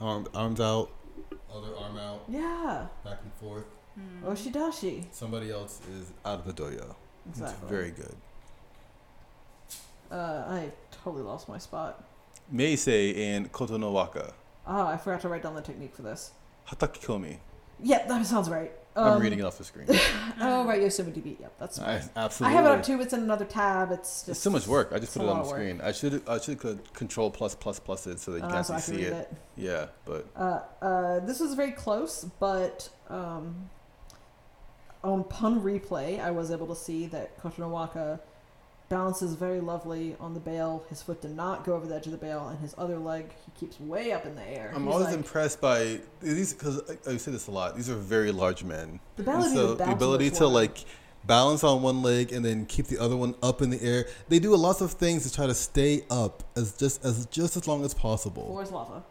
Arm, 0.00 0.26
arms 0.34 0.60
out, 0.60 0.90
other 1.54 1.76
arm 1.76 1.96
out, 1.96 2.24
Yeah. 2.28 2.86
back 3.04 3.18
and 3.22 3.32
forth. 3.34 3.64
Hmm. 3.94 4.26
Oshidashi. 4.26 5.04
Somebody 5.12 5.52
else 5.52 5.80
is 5.92 6.10
out 6.24 6.40
of 6.40 6.46
the 6.46 6.52
dohyo. 6.52 6.96
Exactly. 7.28 7.56
It's 7.62 7.70
very 7.70 7.90
good. 7.92 8.16
Uh, 10.10 10.44
I 10.48 10.70
totally 10.90 11.22
lost 11.22 11.48
my 11.48 11.58
spot. 11.58 12.04
Meisei 12.52 13.16
and 13.16 13.50
Kotonowaka. 13.52 14.32
Ah, 14.66 14.88
I 14.88 14.96
forgot 14.96 15.20
to 15.22 15.28
write 15.28 15.42
down 15.42 15.54
the 15.54 15.62
technique 15.62 15.94
for 15.94 16.02
this. 16.02 16.32
Hatakikomi. 16.68 17.38
Yep, 17.82 18.08
that 18.08 18.26
sounds 18.26 18.50
right. 18.50 18.72
I'm 18.96 19.14
Um, 19.14 19.22
reading 19.22 19.40
it 19.40 19.44
off 19.44 19.58
the 19.58 19.64
screen. 19.64 19.86
Oh, 20.40 20.64
right, 20.64 20.80
Yosemite 20.82 21.20
Beat. 21.20 21.38
Yep, 21.40 21.52
that's 21.58 21.78
I, 21.78 22.00
fine. 22.00 22.48
I 22.48 22.50
have 22.52 22.64
it 22.64 22.70
up 22.70 22.82
too. 22.82 23.00
It's 23.00 23.12
in 23.12 23.20
another 23.22 23.44
tab. 23.44 23.90
It's 23.92 24.20
just 24.22 24.28
It's 24.30 24.40
so 24.40 24.50
much 24.50 24.66
work. 24.66 24.90
I 24.92 24.98
just 24.98 25.12
put 25.14 25.22
it 25.22 25.28
on 25.28 25.38
the 25.38 25.48
screen. 25.48 25.80
I 25.80 25.92
should 25.92 26.22
I 26.28 26.38
should 26.38 26.58
could 26.58 26.92
control 26.94 27.30
plus 27.30 27.54
plus 27.54 27.78
plus 27.80 28.06
it 28.06 28.18
so 28.20 28.32
that 28.32 28.38
you 28.38 28.44
Uh, 28.44 28.50
can 28.52 28.64
so 28.64 28.72
can 28.74 28.82
see 28.82 29.02
it. 29.02 29.12
it. 29.12 29.32
Yeah, 29.56 29.86
but 30.04 30.26
Uh, 30.36 30.60
uh, 30.82 31.20
this 31.20 31.40
was 31.40 31.54
very 31.54 31.70
close, 31.72 32.24
but 32.40 32.88
um, 33.08 33.70
on 35.02 35.24
pun 35.24 35.60
replay, 35.60 36.20
I 36.20 36.30
was 36.30 36.50
able 36.50 36.66
to 36.68 36.76
see 36.76 37.06
that 37.06 37.38
Kotonowaka 37.40 38.20
balances 38.94 39.34
very 39.34 39.60
lovely 39.60 40.14
on 40.20 40.34
the 40.34 40.40
bale. 40.40 40.84
His 40.88 41.02
foot 41.02 41.20
did 41.20 41.34
not 41.34 41.64
go 41.64 41.74
over 41.74 41.86
the 41.86 41.96
edge 41.96 42.06
of 42.06 42.12
the 42.12 42.18
bale, 42.18 42.46
and 42.48 42.58
his 42.60 42.74
other 42.78 42.96
leg 42.98 43.32
he 43.44 43.50
keeps 43.58 43.80
way 43.80 44.12
up 44.12 44.24
in 44.24 44.34
the 44.36 44.46
air. 44.48 44.72
I'm 44.74 44.84
He's 44.84 44.92
always 44.92 45.06
like- 45.08 45.16
impressed 45.16 45.60
by 45.60 46.00
these 46.22 46.52
because 46.52 46.80
I, 47.06 47.12
I 47.12 47.16
say 47.16 47.32
this 47.32 47.48
a 47.48 47.50
lot. 47.50 47.74
These 47.76 47.90
are 47.90 47.96
very 47.96 48.30
large 48.30 48.62
men. 48.62 49.00
The 49.16 49.22
ability 49.22 49.50
to 49.50 49.56
so 49.56 49.74
the 49.74 49.90
ability 49.90 50.30
to 50.32 50.46
like 50.46 50.78
balance 51.26 51.64
on 51.64 51.82
one 51.82 52.02
leg 52.02 52.32
and 52.32 52.44
then 52.44 52.66
keep 52.66 52.86
the 52.86 52.98
other 52.98 53.16
one 53.16 53.34
up 53.42 53.62
in 53.62 53.70
the 53.70 53.82
air. 53.82 54.06
They 54.28 54.38
do 54.38 54.54
a 54.54 54.56
lots 54.56 54.80
of 54.80 54.92
things 54.92 55.24
to 55.28 55.32
try 55.34 55.46
to 55.46 55.54
stay 55.54 56.04
up 56.10 56.44
as 56.56 56.76
just 56.76 57.04
as 57.04 57.26
just 57.26 57.56
as 57.56 57.66
long 57.66 57.84
as 57.84 57.94
possible. 57.94 58.46
Floor 58.46 58.62
is 58.62 58.70
lava. 58.70 59.02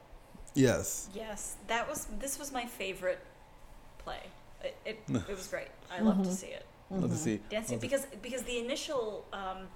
Yes. 0.53 1.09
Yes, 1.13 1.55
that 1.67 1.89
was 1.89 2.05
this 2.19 2.39
was 2.39 2.51
my 2.53 2.65
favorite 2.65 3.19
play. 3.99 4.19
It 4.63 4.75
it, 4.85 4.99
it 5.29 5.35
was 5.35 5.47
great. 5.47 5.67
I 5.91 5.99
love 6.01 6.23
to 6.23 6.29
Mhm. 6.29 6.33
see 6.33 6.47
it. 6.47 6.65
Love 7.01 7.09
to 7.11 7.15
Mhm. 7.15 7.19
see. 7.19 7.39
Dancing 7.49 7.75
love 7.75 7.81
to- 7.81 7.87
because 7.87 8.05
because 8.21 8.43
the 8.43 8.59
initial 8.59 9.25
um, 9.33 9.67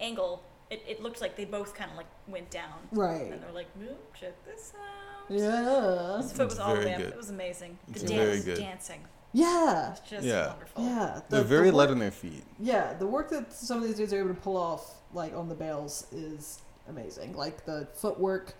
angle 0.00 0.42
it, 0.70 0.82
it 0.86 1.02
looked 1.02 1.20
like 1.22 1.34
they 1.36 1.46
both 1.46 1.74
kind 1.74 1.90
of 1.90 1.96
like 1.96 2.06
went 2.26 2.50
down. 2.50 2.74
Right. 2.92 3.32
And 3.32 3.42
they're 3.42 3.52
like, 3.52 3.74
"Move, 3.76 3.96
check 4.18 4.34
this 4.44 4.72
out." 4.76 5.30
Yeah. 5.34 6.18
His 6.18 6.30
foot 6.32 6.44
It's 6.46 6.54
was 6.54 6.58
all 6.58 6.74
the 6.74 6.82
very 6.82 6.96
good. 7.02 7.08
It 7.12 7.16
was 7.16 7.30
amazing. 7.30 7.78
The 7.88 7.92
It's 7.92 8.02
dance, 8.02 8.12
very 8.22 8.40
good. 8.40 8.58
dancing, 8.58 9.00
Yeah. 9.32 9.92
it's 9.92 10.00
just 10.00 10.26
Yeah. 10.26 10.48
wonderful. 10.48 10.84
Yeah. 10.84 11.20
They're 11.30 11.42
very 11.42 11.70
the 11.70 11.76
light 11.76 11.88
on 11.90 11.98
their 11.98 12.10
feet. 12.10 12.44
Yeah, 12.58 12.92
the 12.94 13.06
work 13.06 13.30
that 13.30 13.52
some 13.52 13.78
of 13.78 13.84
these 13.84 13.96
dudes 13.96 14.12
are 14.12 14.18
able 14.18 14.34
to 14.34 14.40
pull 14.40 14.56
off, 14.58 14.96
like 15.14 15.34
on 15.34 15.48
the 15.48 15.54
bales, 15.54 16.06
is 16.12 16.60
amazing. 16.86 17.34
Like 17.34 17.64
the 17.64 17.88
footwork. 17.94 18.54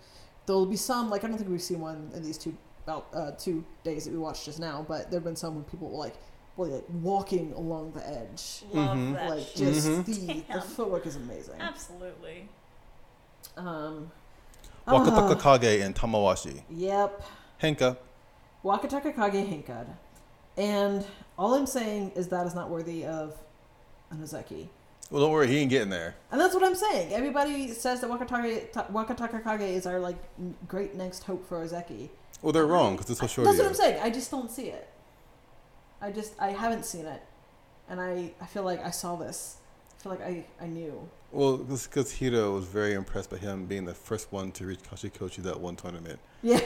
There'll 0.47 0.65
be 0.65 0.77
some, 0.77 1.11
like 1.11 1.23
I 1.23 1.27
don't 1.27 1.37
think 1.37 1.49
we've 1.51 1.61
seen 1.61 1.79
one 1.79 2.09
in 2.15 2.23
these 2.23 2.39
two 2.39 2.57
about 2.85 3.05
uh, 3.13 3.31
two 3.37 3.63
days 3.83 4.05
that 4.05 4.11
we 4.13 4.17
watched 4.17 4.45
just 4.45 4.57
now, 4.59 4.83
but 4.87 5.11
there've 5.11 5.23
been 5.23 5.35
some 5.35 5.53
when 5.53 5.63
people 5.65 5.89
were 5.89 5.97
like, 5.97 6.13
well, 6.15 6.23
like 6.67 6.83
walking 7.01 7.53
along 7.53 7.91
the 7.93 8.07
edge. 8.07 8.63
Love 8.73 8.97
Mhm. 8.97 9.13
that. 9.15 9.29
Like 9.29 9.45
shit. 9.47 9.55
just 9.55 9.87
Mhm. 9.87 10.05
the 10.47 10.53
the 10.55 10.61
footwork 10.61 11.05
is 11.05 11.15
amazing. 11.15 11.59
Absolutely. 11.59 12.49
Um, 13.57 14.11
Wakataka 14.87 15.39
Kage 15.41 15.81
and 15.81 15.95
Tamawashi. 15.95 16.61
Yep. 16.69 17.23
Henka. 17.61 17.97
Wakatakakage 18.63 19.63
Hinkad. 19.65 19.85
And 20.57 21.05
all 21.37 21.53
I'm 21.53 21.65
saying 21.67 22.11
is 22.15 22.27
that 22.29 22.45
is 22.47 22.55
not 22.55 22.69
worthy 22.69 23.05
of 23.05 23.35
an 24.11 24.21
Ozeki. 24.21 24.67
Well, 25.11 25.21
don't 25.23 25.31
worry, 25.31 25.47
he 25.47 25.57
ain't 25.59 25.69
getting 25.69 25.89
there. 25.89 26.15
And 26.31 26.39
that's 26.39 26.53
what 26.53 26.63
I'm 26.63 26.75
saying. 26.75 27.13
Everybody 27.13 27.71
says 27.73 28.01
that 28.01 28.09
Wakataka, 28.09 28.91
Wakatakakage 28.91 29.61
is 29.61 29.85
our 29.87 29.99
like 29.99 30.17
great 30.67 30.95
next 30.95 31.23
hope 31.23 31.47
for 31.47 31.65
Ozeki. 31.65 32.09
Well, 32.41 32.51
they're 32.53 32.65
wrong 32.67 32.95
because 32.95 33.09
it's 33.11 33.21
I- 33.21 33.27
so 33.27 33.27
short. 33.27 33.45
that's 33.45 33.57
what 33.57 33.67
I'm 33.67 33.73
saying. 33.73 34.01
I 34.01 34.09
just 34.09 34.29
don't 34.31 34.49
see 34.51 34.67
it. 34.69 34.87
I 36.01 36.11
just 36.11 36.33
I 36.39 36.49
haven't 36.51 36.85
seen 36.85 37.05
it, 37.05 37.21
and 37.89 37.99
I 37.99 38.31
I 38.41 38.45
feel 38.45 38.63
like 38.63 38.83
I 38.85 38.91
saw 38.91 39.15
this. 39.15 39.57
I 39.99 40.03
feel 40.03 40.11
like 40.13 40.21
I 40.21 40.45
I 40.61 40.67
knew. 40.67 41.07
Well, 41.31 41.57
because 41.57 42.11
Hiro 42.11 42.53
was 42.55 42.65
very 42.65 42.93
impressed 42.93 43.29
by 43.29 43.37
him 43.37 43.65
being 43.65 43.85
the 43.85 43.93
first 43.93 44.31
one 44.31 44.51
to 44.53 44.65
reach 44.65 44.79
Kachikoshi 44.81 45.43
that 45.43 45.59
one 45.59 45.75
tournament. 45.75 46.19
Yeah, 46.41 46.59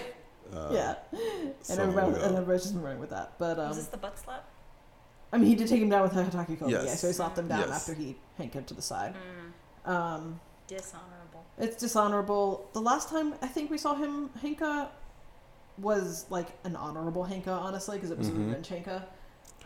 Uh, 0.54 0.70
yeah. 0.72 0.96
And 1.70 1.80
everybody, 1.80 1.96
long 2.08 2.14
and 2.16 2.24
ago. 2.24 2.36
everybody's 2.36 2.62
just 2.62 2.74
been 2.74 2.84
running 2.84 3.00
with 3.02 3.10
that. 3.10 3.34
But 3.38 3.60
um, 3.60 3.68
was 3.70 3.78
this 3.78 3.88
the 3.88 3.98
butt 3.98 4.18
slap? 4.18 4.46
I 5.34 5.38
mean, 5.38 5.48
he 5.48 5.56
did 5.56 5.68
take 5.68 5.82
him 5.82 5.90
down 5.90 6.04
with 6.04 6.14
Hatakikomi. 6.14 6.70
Yes. 6.70 6.86
Yeah, 6.86 6.94
so 6.96 7.08
he 7.08 7.14
slapped 7.14 7.38
him 7.38 7.48
down 7.50 7.60
Yes. 7.62 7.70
after 7.72 7.94
he 7.94 8.16
hanked 8.38 8.54
him 8.56 8.64
to 8.66 8.74
the 8.74 8.82
side. 8.84 9.16
Mm, 9.16 9.90
Um, 9.92 10.40
dishonorable. 10.68 11.44
It's 11.58 11.76
dishonorable. 11.76 12.70
The 12.74 12.82
last 12.82 13.10
time 13.10 13.34
I 13.42 13.48
think 13.48 13.70
we 13.72 13.78
saw 13.78 13.96
him 13.96 14.30
Henka 14.42 14.88
was 15.78 16.26
like 16.30 16.48
an 16.64 16.76
honorable 16.78 17.26
Henka, 17.26 17.48
honestly, 17.50 17.98
because 17.98 18.12
it 18.12 18.18
was 18.18 18.30
Mhm. 18.30 18.36
a 18.36 18.40
revenge 18.46 18.70
Henka. 18.70 19.04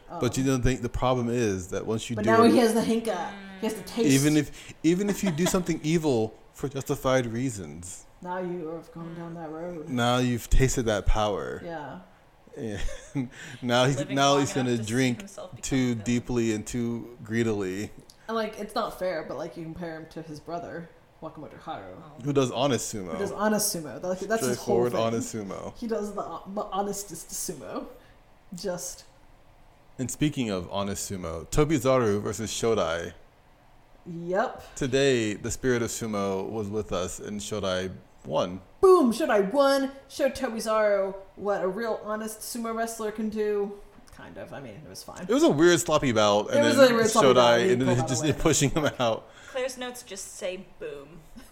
Um, 0.09 0.19
But 0.21 0.37
you 0.37 0.43
don't 0.43 0.61
think 0.61 0.81
the 0.81 0.89
problem 0.89 1.29
is 1.29 1.67
that 1.69 1.85
once 1.85 2.09
you 2.09 2.15
but 2.15 2.23
do 2.25 2.31
now 2.31 2.43
it, 2.43 2.51
he 2.51 2.57
has 2.59 2.73
the 2.73 2.81
Henka. 2.81 3.29
He 3.61 3.67
has 3.67 3.75
the 3.75 3.83
taste. 3.83 4.09
even 4.09 4.37
if 4.37 4.73
even 4.83 5.09
if 5.09 5.23
you 5.23 5.31
do 5.31 5.45
something 5.45 5.79
evil 5.83 6.33
for 6.53 6.69
justified 6.69 7.25
reasons, 7.27 8.05
now 8.21 8.37
you 8.39 8.67
have 8.69 8.91
gone 8.93 9.13
down 9.15 9.33
that 9.35 9.49
road. 9.51 9.89
now 9.89 10.17
you've 10.17 10.49
tasted 10.49 10.83
that 10.85 11.05
power. 11.05 11.61
Yeah. 11.63 11.99
And 13.13 13.29
now 13.61 13.85
he's 13.85 13.97
Living 13.99 14.15
now 14.15 14.37
he's 14.39 14.51
gonna 14.53 14.77
to 14.77 14.83
drink 14.83 15.19
himself 15.19 15.51
become 15.51 15.59
a 15.59 15.61
too 15.61 15.87
villain. 15.93 16.03
deeply 16.05 16.53
and 16.53 16.65
too 16.65 17.15
greedily. 17.23 17.91
And 18.27 18.35
like 18.35 18.57
it's 18.59 18.73
not 18.73 18.97
fair, 18.97 19.25
but 19.27 19.37
like 19.37 19.55
you 19.57 19.63
compare 19.63 19.95
him 19.97 20.05
to 20.11 20.21
his 20.23 20.39
brother 20.39 20.89
Wakamotoharu, 21.21 21.83
Oh. 21.97 22.23
Who 22.23 22.33
does 22.33 22.49
honest 22.51 22.93
sumo? 22.93 23.11
who 23.13 23.17
does 23.19 23.31
honest 23.31 23.75
sumo. 23.75 24.01
Like, 24.03 24.19
that's 24.19 24.45
his 24.45 24.57
whole 24.57 24.87
Straightforward 24.87 24.91
thing. 24.93 25.01
honest 25.01 25.33
sumo. 25.35 25.73
He 25.77 25.87
does 25.87 26.13
the, 26.13 26.23
the 26.53 26.63
honestest 26.71 27.29
sumo. 27.29 27.85
Just 28.55 29.03
And 29.99 30.11
speaking 30.11 30.49
of 30.51 30.67
honest 30.71 31.09
sumo, 31.11 31.47
Tobizaru 31.47 32.21
versus 32.21 32.51
Shodai. 32.51 33.13
yep. 34.05 34.75
Today, 34.75 35.33
the 35.33 35.49
spirit 35.49 35.81
of 35.81 35.89
sumo 35.89 36.47
was 36.47 36.67
with 36.69 36.91
us, 36.91 37.19
and 37.19 37.41
Shodai 37.41 37.91
won. 38.23 38.61
Boom! 38.79 39.11
Shodai 39.11 39.51
won? 39.51 39.91
Showed 40.07 40.35
Tobizaru 40.35 41.15
what 41.35 41.63
a 41.63 41.67
real 41.67 41.99
honest 42.03 42.41
sumo 42.41 42.75
wrestler 42.75 43.11
can 43.11 43.29
do. 43.29 43.73
Kind 44.15 44.37
of. 44.37 44.53
I 44.53 44.59
mean, 44.59 44.73
it 44.73 44.89
was 44.89 45.01
fine. 45.03 45.23
It 45.27 45.33
was 45.33 45.43
a 45.43 45.49
weird 45.49 45.79
sloppy 45.79 46.11
bout, 46.11 46.51
and 46.51 46.59
It 46.59 46.63
was 46.63 46.77
then 46.77 46.91
a 46.91 46.95
weird 46.95 47.07
sloppy 47.07 47.33
bout, 47.33 47.59
Shodai 47.59 47.65
he 47.65 47.71
ended 47.71 47.89
up 47.89 48.07
just 48.07 48.23
win. 48.23 48.33
pushing 48.39 48.69
him 48.71 48.89
out. 48.99 49.27
Claire's 49.49 49.77
notes 49.79 50.03
just 50.03 50.35
say 50.37 50.65
boom. 50.79 51.07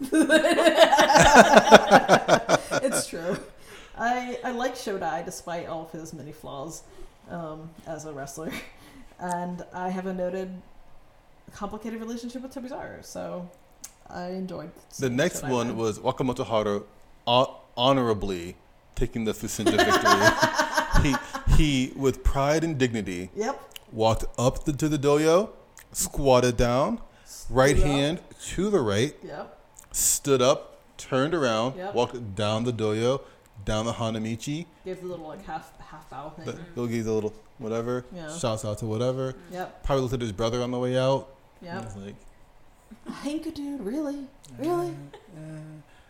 it's 2.82 3.06
true. 3.08 3.36
I 3.98 4.38
I 4.44 4.50
like 4.52 4.74
Shodai 4.74 5.24
despite 5.24 5.66
all 5.66 5.86
of 5.86 5.92
his 5.92 6.12
many 6.12 6.30
flaws 6.32 6.82
um, 7.30 7.70
as 7.86 8.04
a 8.04 8.12
wrestler, 8.12 8.52
and 9.20 9.64
I 9.72 9.88
have 9.90 10.06
a 10.06 10.12
noted 10.14 10.50
complicated 11.52 12.00
relationship 12.00 12.42
with 12.42 12.54
Tobizaru, 12.54 13.04
so 13.04 13.48
I 14.10 14.26
enjoyed. 14.30 14.70
The 14.98 15.10
next 15.10 15.42
one 15.44 15.76
was 15.76 15.98
Wakamotoharu 15.98 16.84
hon- 17.26 17.54
honorably 17.76 18.56
taking 18.94 19.24
the 19.24 19.32
Fusensho 19.32 19.76
victory. 19.76 21.02
he, 21.02 21.56
he, 21.56 21.92
with 21.96 22.22
pride 22.24 22.64
and 22.64 22.78
dignity, 22.78 23.30
Yep. 23.36 23.60
walked 23.92 24.24
up 24.38 24.64
the, 24.64 24.72
to 24.72 24.88
the 24.88 24.98
dohyo, 24.98 25.50
squatted 25.92 26.56
down, 26.56 27.00
right 27.50 27.76
Stood 27.76 27.84
up. 27.86 27.90
hand 27.96 28.20
to 28.54 28.70
the 28.70 28.80
right, 28.80 29.14
Yep. 29.22 29.58
stood 29.92 30.42
up, 30.42 30.78
turned 30.96 31.34
around, 31.34 31.76
Yep. 31.76 31.94
walked 31.94 32.34
down 32.34 32.64
the 32.64 32.72
dohyo, 32.72 33.20
down 33.64 33.86
the 33.86 33.92
Hanamichi. 33.92 34.66
Gives 34.84 35.02
a 35.02 35.06
little 35.06 35.26
like 35.26 35.44
half 35.44 35.78
half 35.80 36.08
bow 36.10 36.30
thing. 36.30 36.44
The, 36.46 36.58
he'll 36.74 36.86
give 36.86 37.04
the 37.04 37.12
little 37.12 37.34
whatever. 37.58 38.04
Yeah. 38.14 38.34
Shouts 38.36 38.64
out 38.64 38.78
to 38.78 38.86
whatever. 38.86 39.34
Yep. 39.52 39.84
Probably 39.84 40.02
looked 40.02 40.14
at 40.14 40.20
his 40.20 40.32
brother 40.32 40.62
on 40.62 40.70
the 40.70 40.78
way 40.78 40.98
out. 40.98 41.28
Yeah. 41.62 41.78
And 41.78 41.84
was 41.84 41.96
like, 41.96 42.14
Henka 43.08 43.52
dude, 43.54 43.80
really? 43.80 44.26
Really? 44.58 44.94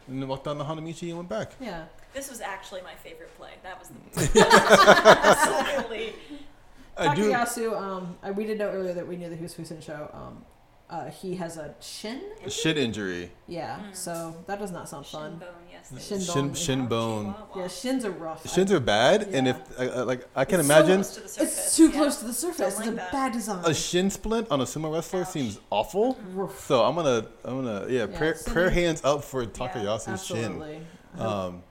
and 0.09 0.23
then 0.23 0.29
walked 0.29 0.45
down 0.45 0.59
the 0.59 0.65
Hanamichi 0.65 1.09
and 1.09 1.17
went 1.17 1.29
back. 1.29 1.53
Yeah. 1.61 1.87
This 2.13 2.31
was 2.31 2.41
actually 2.41 2.83
my 2.83 2.95
favorite 2.95 3.37
play. 3.37 3.51
That 3.63 3.79
was 3.79 3.91
the 3.91 4.41
absolutely. 5.25 6.15
I 6.97 7.15
do. 7.15 7.31
Takayasu, 7.31 7.77
um, 7.77 8.17
uh, 8.23 8.33
we 8.33 8.47
did 8.47 8.59
know 8.59 8.71
earlier 8.71 8.95
that 8.95 9.07
we 9.07 9.17
knew 9.17 9.29
the 9.29 9.37
Who's 9.37 9.53
Who's 9.53 9.73
show. 9.81 10.11
Um, 10.15 10.45
uh, 10.89 11.11
he 11.11 11.35
has 11.37 11.57
a 11.57 11.75
shin. 11.81 12.17
A 12.19 12.45
injury? 12.45 12.51
shit 12.51 12.79
injury. 12.79 13.31
Yeah. 13.49 13.79
Mm. 13.81 13.97
So 13.97 14.37
that 14.47 14.59
does 14.61 14.71
not 14.71 14.89
sound 14.89 15.07
fun. 15.07 15.33
Shin 15.33 15.39
bone, 15.41 15.49
yes. 15.73 15.89
they 15.89 16.01
Shin 16.01 16.19
bone. 16.19 16.55
Shin, 16.55 16.55
shin 16.55 16.87
bone. 16.87 17.35
Yeah, 17.57 17.69
shins 17.69 18.05
are 18.05 18.11
rough. 18.13 18.49
Shins 18.53 18.71
are 18.71 18.79
bad, 18.81 19.23
and 19.33 19.49
if 19.49 19.57
Yeah. 19.79 19.85
I, 19.85 19.89
I- 19.89 20.03
like 20.03 20.29
I 20.37 20.45
can 20.45 20.61
It's 20.61 20.69
so 20.69 20.75
imagine 20.75 20.97
Close 21.03 21.15
to 21.17 21.21
the 21.23 21.29
surface, 21.29 21.59
It's 21.59 21.77
too 21.77 21.87
yeah. 21.89 21.93
close 21.93 22.17
to 22.19 22.25
the 22.27 22.33
surface. 22.33 22.75
Don't 22.75 22.83
It's 22.83 22.89
a 22.89 22.95
that. 22.97 23.13
bad 23.13 23.33
design. 23.33 23.65
a 23.65 23.75
shin 23.75 24.11
splint 24.11 24.49
on 24.51 24.61
a 24.61 24.65
sumo 24.65 24.93
wrestler 24.95 25.23
Ouch. 25.23 25.29
seems 25.29 25.59
awful. 25.71 26.17
Roof. 26.33 26.65
So 26.67 26.85
I'm 26.85 26.95
gonna 26.95 27.27
I'm 27.45 27.65
gonna 27.65 27.87
yeah, 27.89 28.07
Yeah, 28.09 28.17
prayer, 28.19 28.37
prayer 28.47 28.71
hands 28.71 29.03
up 29.05 29.25
for 29.25 29.45
Takayasu's 29.45 30.25
shin. 30.25 30.37
Absolutely. 30.63 30.81
Um, 31.19 31.63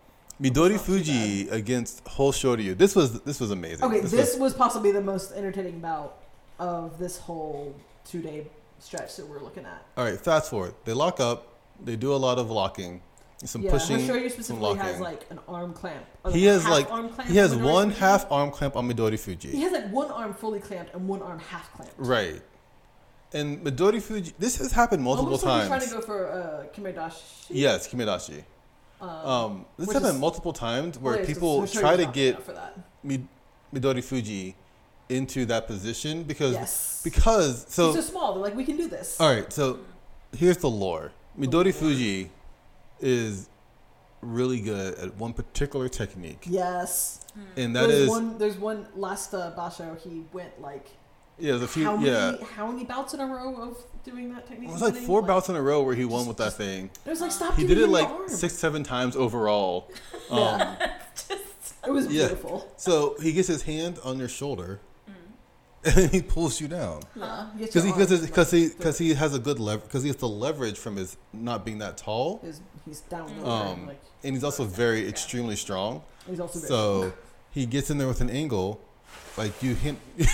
Midorifuji 0.41 1.49
against 1.51 2.03
Hoshoryu. 2.05 2.77
This 2.77 2.95
was 2.95 3.21
this 3.21 3.39
was 3.39 3.51
amazing. 3.51 3.85
okay, 3.85 4.01
this, 4.01 4.11
this, 4.11 4.31
was, 4.33 4.39
was 4.39 4.53
possibly 4.53 4.91
the 4.91 5.01
most 5.01 5.31
entertaining 5.31 5.79
bout 5.79 6.17
of 6.59 6.97
this 6.99 7.17
whole 7.17 7.75
two 8.05 8.21
day 8.21 8.47
stretch 8.85 9.15
that 9.17 9.27
we're 9.27 9.39
looking 9.41 9.65
at. 9.65 9.83
all 9.97 10.05
right. 10.05 10.19
Fast 10.19 10.49
forward. 10.49 10.73
They 10.85 10.93
lock 10.93 11.19
up. 11.19 11.47
They 11.83 11.95
do 11.95 12.13
a 12.13 12.15
lot 12.27 12.37
of 12.39 12.49
locking, 12.49 13.01
some 13.43 13.61
yeah, 13.61 13.71
pushing. 13.71 13.97
Hoshoryu 13.97 14.29
some 14.31 14.43
specifically 14.43 14.75
has 14.77 14.99
like 15.01 15.25
an 15.29 15.39
arm 15.47 15.73
clamp. 15.73 16.05
He 16.31 16.45
has 16.45 16.65
like 16.67 16.89
arm 16.89 17.09
clamp 17.09 17.29
he 17.29 17.37
has 17.37 17.51
on 17.51 17.59
Midori 17.59 17.73
one 17.73 17.87
Fuji. 17.89 17.99
half 17.99 18.31
arm 18.31 18.51
clamp 18.51 18.75
on 18.77 18.87
Midorifuji. 18.89 19.51
He 19.51 19.61
has 19.61 19.73
like 19.73 19.91
one 19.91 20.09
arm 20.11 20.33
fully 20.33 20.59
clamped 20.59 20.93
and 20.93 21.07
one 21.07 21.21
arm 21.21 21.39
half 21.39 21.73
clamped. 21.73 21.95
Right. 21.97 22.41
And 23.33 23.61
Midorifuji. 23.65 24.33
This 24.39 24.55
has 24.57 24.71
happened 24.71 25.03
multiple 25.03 25.25
Almost 25.33 25.43
times. 25.43 25.69
like 25.69 25.81
he's 25.81 25.89
trying 25.91 26.01
to 26.01 26.07
go 26.07 26.13
for 26.13 26.31
uh, 26.31 26.65
Kimedashi. 26.73 27.47
yes, 27.49 27.87
Kimedashi. 27.89 28.43
Um, 29.01 29.09
Um, 29.09 29.65
this 29.77 29.91
happened 29.91 30.13
is- 30.15 30.19
multiple 30.21 30.53
times 30.53 30.97
where 30.97 31.17
well, 31.17 31.25
people 31.25 31.67
try 31.67 31.97
to 31.97 32.05
get 32.05 32.41
for 32.41 32.53
that. 32.53 32.77
Midorifuji 33.73 34.53
into 35.09 35.45
that 35.45 35.67
position 35.67 36.23
because 36.23 36.53
Yes. 36.53 37.01
because 37.03 37.65
so 37.69 37.93
he's 37.93 38.05
so 38.05 38.11
small. 38.11 38.33
They're 38.33 38.43
like, 38.43 38.55
we 38.55 38.63
can 38.65 38.77
do 38.77 38.87
this. 38.87 39.19
all 39.19 39.29
right. 39.33 39.51
So 39.53 39.79
here's 40.35 40.57
the 40.57 40.69
lore. 40.69 41.11
Midori 41.39 41.65
lore. 41.65 41.73
Fuji 41.73 42.31
is 42.99 43.49
really 44.21 44.59
good 44.61 44.95
at 44.95 45.15
one 45.17 45.33
particular 45.33 45.87
technique, 45.89 46.45
Yes. 46.49 47.25
and 47.55 47.75
that 47.75 47.87
there's 47.87 48.01
is 48.01 48.09
one. 48.09 48.37
There's 48.37 48.57
one 48.57 48.87
last 48.95 49.33
uh, 49.33 49.53
basho. 49.57 49.99
He 50.01 50.23
went 50.33 50.59
like 50.61 50.87
Yeah, 51.37 51.51
there's 51.51 51.63
a 51.63 51.67
few. 51.67 51.83
how 51.83 51.97
many 51.97 52.09
yeah, 52.09 52.37
how 52.55 52.67
many 52.71 52.85
bouts 52.85 53.13
in 53.13 53.19
a 53.19 53.25
row 53.27 53.55
of 53.61 53.77
doing 54.03 54.33
that 54.33 54.47
technique? 54.47 54.69
it 54.69 54.73
was 54.73 54.81
like 54.81 54.93
winning? 54.93 55.07
four 55.07 55.21
bouts 55.21 55.49
in 55.49 55.55
a 55.55 55.61
row 55.61 55.83
where 55.83 55.93
he 55.95 56.05
won 56.05 56.25
with 56.25 56.37
that 56.37 56.45
just- 56.45 56.57
thing. 56.57 56.89
It 57.05 57.09
was 57.09 57.21
like 57.21 57.31
stop. 57.31 57.55
He 57.55 57.67
did 57.67 57.77
it 57.77 57.89
like 57.89 58.09
six, 58.27 58.53
seven 58.55 58.83
times 58.83 59.15
overall. 59.15 59.91
Um, 60.31 60.39
Yeah. 60.39 60.93
It 61.87 61.91
was 61.91 62.07
Yeah. 62.07 62.25
beautiful. 62.29 62.67
So 62.77 63.15
he 63.21 63.31
gets 63.31 63.47
his 63.47 63.61
hand 63.61 63.99
on 64.03 64.17
your 64.17 64.27
shoulder. 64.27 64.79
and 65.85 65.95
then 65.95 66.09
he 66.09 66.21
pulls 66.21 66.59
you 66.59 66.67
down. 66.67 67.01
Yeah. 67.15 67.47
Because 67.57 67.83
he 67.83 67.91
because 67.91 68.11
arm, 68.11 68.25
because 68.25 68.51
he 68.51 68.69
because 68.69 68.97
he 68.97 69.13
has 69.13 69.35
a 69.35 69.39
good 69.39 69.59
lever 69.59 69.83
because 69.83 70.01
he 70.01 70.09
has 70.09 70.17
the 70.17 70.27
leverage 70.27 70.77
from 70.77 70.95
his 70.95 71.15
not 71.31 71.63
being 71.63 71.77
that 71.79 71.97
tall, 71.97 72.39
his, 72.39 72.59
he's 72.85 73.01
down 73.01 73.43
low. 73.43 73.49
um, 73.49 73.87
like 73.87 74.01
and 74.23 74.35
he's 74.35 74.43
also 74.43 74.63
very 74.63 75.07
extremely 75.07 75.55
strong. 75.55 76.01
he's 76.27 76.39
also 76.39 76.59
very 76.59 76.67
So 76.67 77.13
he 77.51 77.65
gets 77.67 77.91
in 77.91 77.99
there 77.99 78.07
with 78.07 78.21
an 78.21 78.31
angle, 78.31 78.81
like 79.37 79.61
you 79.61 79.75
hit. 79.75 79.95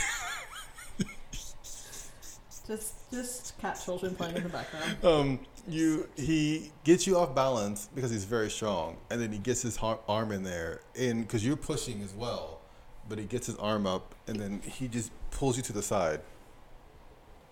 just 2.68 3.12
just 3.12 3.60
cat 3.60 3.82
children 3.84 4.16
playing 4.16 4.38
in 4.38 4.44
the 4.44 4.50
background. 4.50 4.98
Um, 5.04 5.40
you 5.68 6.08
he 6.16 6.72
gets 6.86 7.06
you 7.06 7.18
off 7.18 7.36
balance 7.36 7.90
because 7.94 8.10
he's 8.10 8.24
very 8.24 8.50
strong, 8.50 8.98
and 9.10 9.22
then 9.22 9.32
he 9.34 9.38
gets 9.40 9.62
his 9.62 9.76
har- 9.76 10.00
arm 10.08 10.32
in 10.32 10.44
there, 10.44 10.80
and 10.98 11.28
because 11.28 11.46
you're 11.46 11.58
pushing 11.58 12.02
as 12.02 12.14
well, 12.14 12.62
but 13.10 13.20
he 13.20 13.26
gets 13.26 13.48
his 13.48 13.58
arm 13.58 13.86
up, 13.86 14.16
and 14.28 14.40
then 14.40 14.62
he 14.62 14.88
just 14.88 15.12
pulls 15.32 15.58
you 15.58 15.64
to 15.64 15.74
the 15.74 15.82
side, 15.82 16.22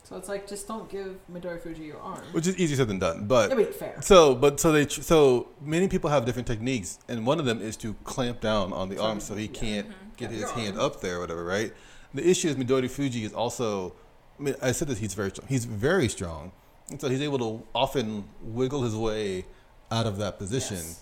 So 0.04 0.16
it's 0.18 0.28
like 0.30 0.48
just 0.48 0.68
don't 0.68 0.90
give 0.90 1.18
Midorifuji 1.32 1.86
your 1.86 2.00
arm. 2.00 2.22
which 2.32 2.48
is 2.48 2.58
easier 2.58 2.78
said 2.78 2.88
than 2.88 3.00
done. 3.00 3.28
But 3.28 3.52
I 3.52 3.56
mean, 3.56 3.72
fair. 3.74 4.02
So, 4.02 4.34
but 4.36 4.60
so 4.60 4.72
they 4.72 4.86
tr- 4.86 5.02
so 5.02 5.48
many 5.62 5.88
people 5.88 6.10
have 6.10 6.26
different 6.26 6.48
techniques, 6.48 7.00
and 7.08 7.26
one 7.26 7.40
of 7.40 7.46
them 7.46 7.62
is 7.62 7.76
to 7.78 7.94
clamp 8.04 8.42
down 8.42 8.74
on 8.74 8.90
the 8.90 8.98
So 8.98 9.04
arm 9.04 9.20
so 9.20 9.36
he 9.36 9.46
yeah. 9.46 9.52
can't 9.62 9.88
get 10.18 10.32
Yeah, 10.32 10.38
his 10.40 10.52
hand 10.52 10.78
arm. 10.78 10.86
up 10.86 11.02
there, 11.02 11.18
or 11.18 11.20
whatever. 11.22 11.44
Right. 11.46 11.74
The 12.14 12.28
issue 12.28 12.48
is 12.50 12.56
Midorifuji 12.56 13.24
is 13.24 13.34
also. 13.34 13.94
I 14.40 14.42
mean, 14.44 14.56
I 14.62 14.72
said 14.72 14.88
this. 14.88 15.00
He's 15.00 15.14
very 15.14 15.30
strong. 15.30 15.48
He's 15.48 15.66
very 15.66 16.08
strong, 16.10 16.52
and 16.90 17.00
so 17.00 17.08
he's 17.10 17.22
able 17.22 17.38
to 17.40 17.68
often 17.76 18.24
wiggle 18.42 18.84
his 18.84 18.96
way 18.96 19.46
out 19.92 20.06
of 20.08 20.18
that 20.18 20.38
position. 20.40 20.78
Yes. 20.78 21.02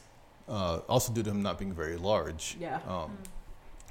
Uh, 0.49 0.79
also, 0.89 1.13
due 1.13 1.23
to 1.23 1.29
him 1.29 1.41
not 1.43 1.59
being 1.59 1.73
very 1.73 1.97
large. 1.97 2.57
Yeah. 2.59 2.79
Um, 2.87 3.17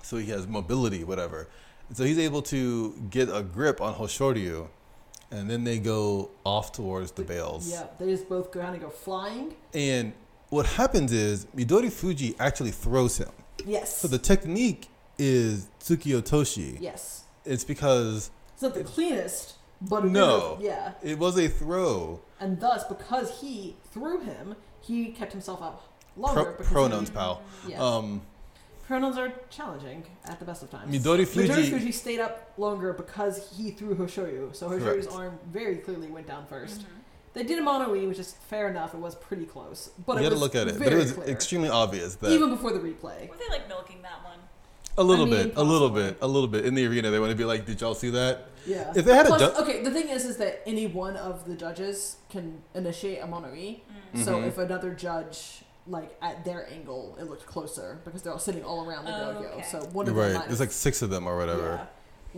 so 0.02 0.16
he 0.18 0.26
has 0.30 0.46
mobility, 0.46 1.04
whatever. 1.04 1.48
And 1.88 1.96
so 1.96 2.04
he's 2.04 2.18
able 2.18 2.42
to 2.42 2.92
get 3.10 3.28
a 3.28 3.42
grip 3.42 3.80
on 3.80 3.94
Hoshoryu, 3.94 4.68
and 5.30 5.48
then 5.50 5.64
they 5.64 5.78
go 5.78 6.30
off 6.44 6.72
towards 6.72 7.12
the 7.12 7.22
bales. 7.22 7.70
Yeah, 7.70 7.86
they 7.98 8.06
just 8.06 8.28
both 8.28 8.50
go 8.50 8.60
of 8.74 8.80
go 8.80 8.90
flying. 8.90 9.54
And 9.74 10.12
what 10.50 10.66
happens 10.66 11.12
is 11.12 11.46
Midorifuji 11.56 12.34
actually 12.38 12.70
throws 12.72 13.18
him. 13.18 13.30
Yes. 13.64 13.98
So 13.98 14.08
the 14.08 14.18
technique 14.18 14.88
is 15.18 15.68
Tsukiotoshi. 15.80 16.78
yes. 16.80 17.24
It's 17.44 17.64
because 17.64 18.30
It's 18.54 18.62
not 18.62 18.74
the 18.74 18.82
cleanest, 18.84 19.54
but 19.80 20.04
No. 20.04 20.58
yeah, 20.60 20.92
it 21.02 21.18
was 21.18 21.38
a 21.38 21.48
throw. 21.48 22.20
and 22.40 22.60
thus 22.60 22.82
because 22.84 23.40
he 23.40 23.76
threw 23.92 24.20
him, 24.20 24.56
he 24.80 25.06
kept 25.12 25.32
himself 25.32 25.62
up 25.62 25.82
longer. 26.16 26.52
because 26.52 26.66
pronouns, 26.66 27.08
he, 27.08 27.14
pal. 27.14 27.42
Yeah. 27.68 27.80
Um, 27.82 28.22
pronouns 28.86 29.18
are 29.18 29.32
challenging 29.50 30.04
at 30.26 30.38
the 30.38 30.44
best 30.44 30.62
of 30.62 30.70
times. 30.70 30.94
Midorifuji. 30.96 31.48
Midori 31.48 31.70
Fuji 31.70 31.92
stayed 31.92 32.20
up 32.20 32.52
longer 32.56 32.92
because 32.92 33.52
he 33.56 33.70
threw 33.72 33.94
Hoshoryu. 33.94 34.54
So 34.54 34.68
Hoshoryu's 34.68 35.06
Correct. 35.06 35.12
arm 35.12 35.38
very 35.52 35.76
clearly 35.76 36.08
went 36.08 36.26
down 36.26 36.46
1st 36.50 36.66
Mm-hmm. 36.78 36.92
They 37.34 37.42
did 37.42 37.58
a 37.58 37.62
mono 37.62 37.94
e, 37.94 38.06
which 38.06 38.18
is 38.18 38.32
fair 38.48 38.70
enough. 38.70 38.94
It 38.94 39.00
was 39.00 39.14
pretty 39.14 39.44
close, 39.44 39.90
but 40.06 40.14
you 40.14 40.20
it 40.20 40.22
got 40.22 40.30
to 40.30 40.36
look 40.40 40.54
at 40.54 40.68
it. 40.68 40.78
But 40.78 40.90
it 40.90 40.96
was 40.96 41.12
clear. 41.12 41.26
extremely 41.28 41.68
obvious 41.68 42.14
that 42.14 42.30
even 42.30 42.48
before 42.48 42.72
the 42.72 42.78
replay. 42.78 43.28
Were 43.28 43.36
they 43.36 43.48
like 43.50 43.68
milking 43.68 44.00
that 44.02 44.24
one? 44.24 44.38
a 44.98 45.04
little 45.04 45.26
I 45.26 45.30
mean, 45.30 45.48
bit, 45.48 45.56
a 45.58 45.62
little 45.62 45.90
bit, 45.90 46.16
a 46.22 46.26
little 46.26 46.48
bit 46.48 46.64
in 46.64 46.74
the 46.74 46.86
arena. 46.86 47.10
They 47.10 47.18
want 47.20 47.30
to 47.30 47.36
be 47.36 47.44
like, 47.44 47.66
"Did 47.66 47.78
y'all 47.82 47.94
see 47.94 48.08
that?" 48.08 48.46
Yeah. 48.66 48.90
If 48.96 49.04
they 49.04 49.14
had 49.14 49.26
a 49.26 49.28
Plus, 49.28 49.42
ju- 49.54 49.62
okay, 49.62 49.82
the 49.82 49.90
thing 49.90 50.08
is, 50.08 50.24
is 50.24 50.38
that 50.38 50.62
any 50.64 50.86
one 50.86 51.18
of 51.18 51.44
the 51.46 51.54
judges 51.54 52.16
can 52.30 52.62
initiate 52.74 53.20
a 53.22 53.26
mono 53.26 53.52
e. 53.54 53.82
So 54.14 54.38
Mhm. 54.40 54.48
if 54.48 54.56
another 54.56 54.94
judge, 54.94 55.60
like 55.88 56.16
at 56.20 56.44
their 56.44 56.68
angle, 56.70 57.16
it 57.20 57.24
looked 57.30 57.46
closer 57.46 58.00
because 58.04 58.22
they're 58.22 58.32
all 58.32 58.38
sitting 58.38 58.64
all 58.64 58.88
around 58.88 59.04
the 59.04 59.10
Oh, 59.14 59.34
dohyo. 59.34 59.52
okay. 59.54 59.62
So 59.70 59.78
one 59.92 60.08
of 60.08 60.14
them 60.14 60.24
Right. 60.24 60.34
might 60.34 60.46
There's 60.48 60.58
have, 60.58 60.68
like 60.68 60.72
six 60.72 61.02
of 61.02 61.10
them 61.10 61.26
or 61.26 61.36
whatever. 61.36 61.80
yeah, 61.80 61.86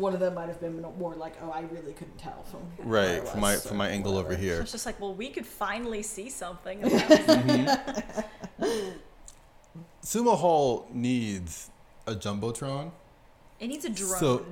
one 0.02 0.12
of 0.14 0.20
them 0.20 0.34
might 0.34 0.48
have 0.48 0.60
been 0.60 0.80
more 0.98 1.14
like, 1.14 1.34
oh, 1.42 1.50
I 1.50 1.60
really 1.62 1.92
couldn't 1.94 2.18
tell 2.18 2.42
from 2.44 2.60
where 2.86 3.00
I 3.00 3.18
Right. 3.20 3.28
From 3.28 3.40
my 3.40 3.56
from 3.56 3.76
my 3.78 3.88
angle 3.88 4.12
over 4.18 4.24
whatever. 4.28 4.42
here. 4.42 4.60
It's 4.60 4.72
just 4.72 4.84
like, 4.86 5.00
well, 5.00 5.14
we 5.14 5.30
could 5.30 5.46
finally 5.46 6.02
see 6.02 6.28
something. 6.30 6.82
And 6.82 6.92
that 6.92 7.08
was- 8.58 8.68
Mhm. 8.68 8.94
Sumo 10.04 10.36
Hall 10.36 10.86
needs 10.92 11.70
a 12.06 12.14
jumbotron. 12.14 12.92
it 13.60 13.66
needs 13.68 13.84
a 13.84 13.90
drone. 13.90 14.18
So- 14.20 14.46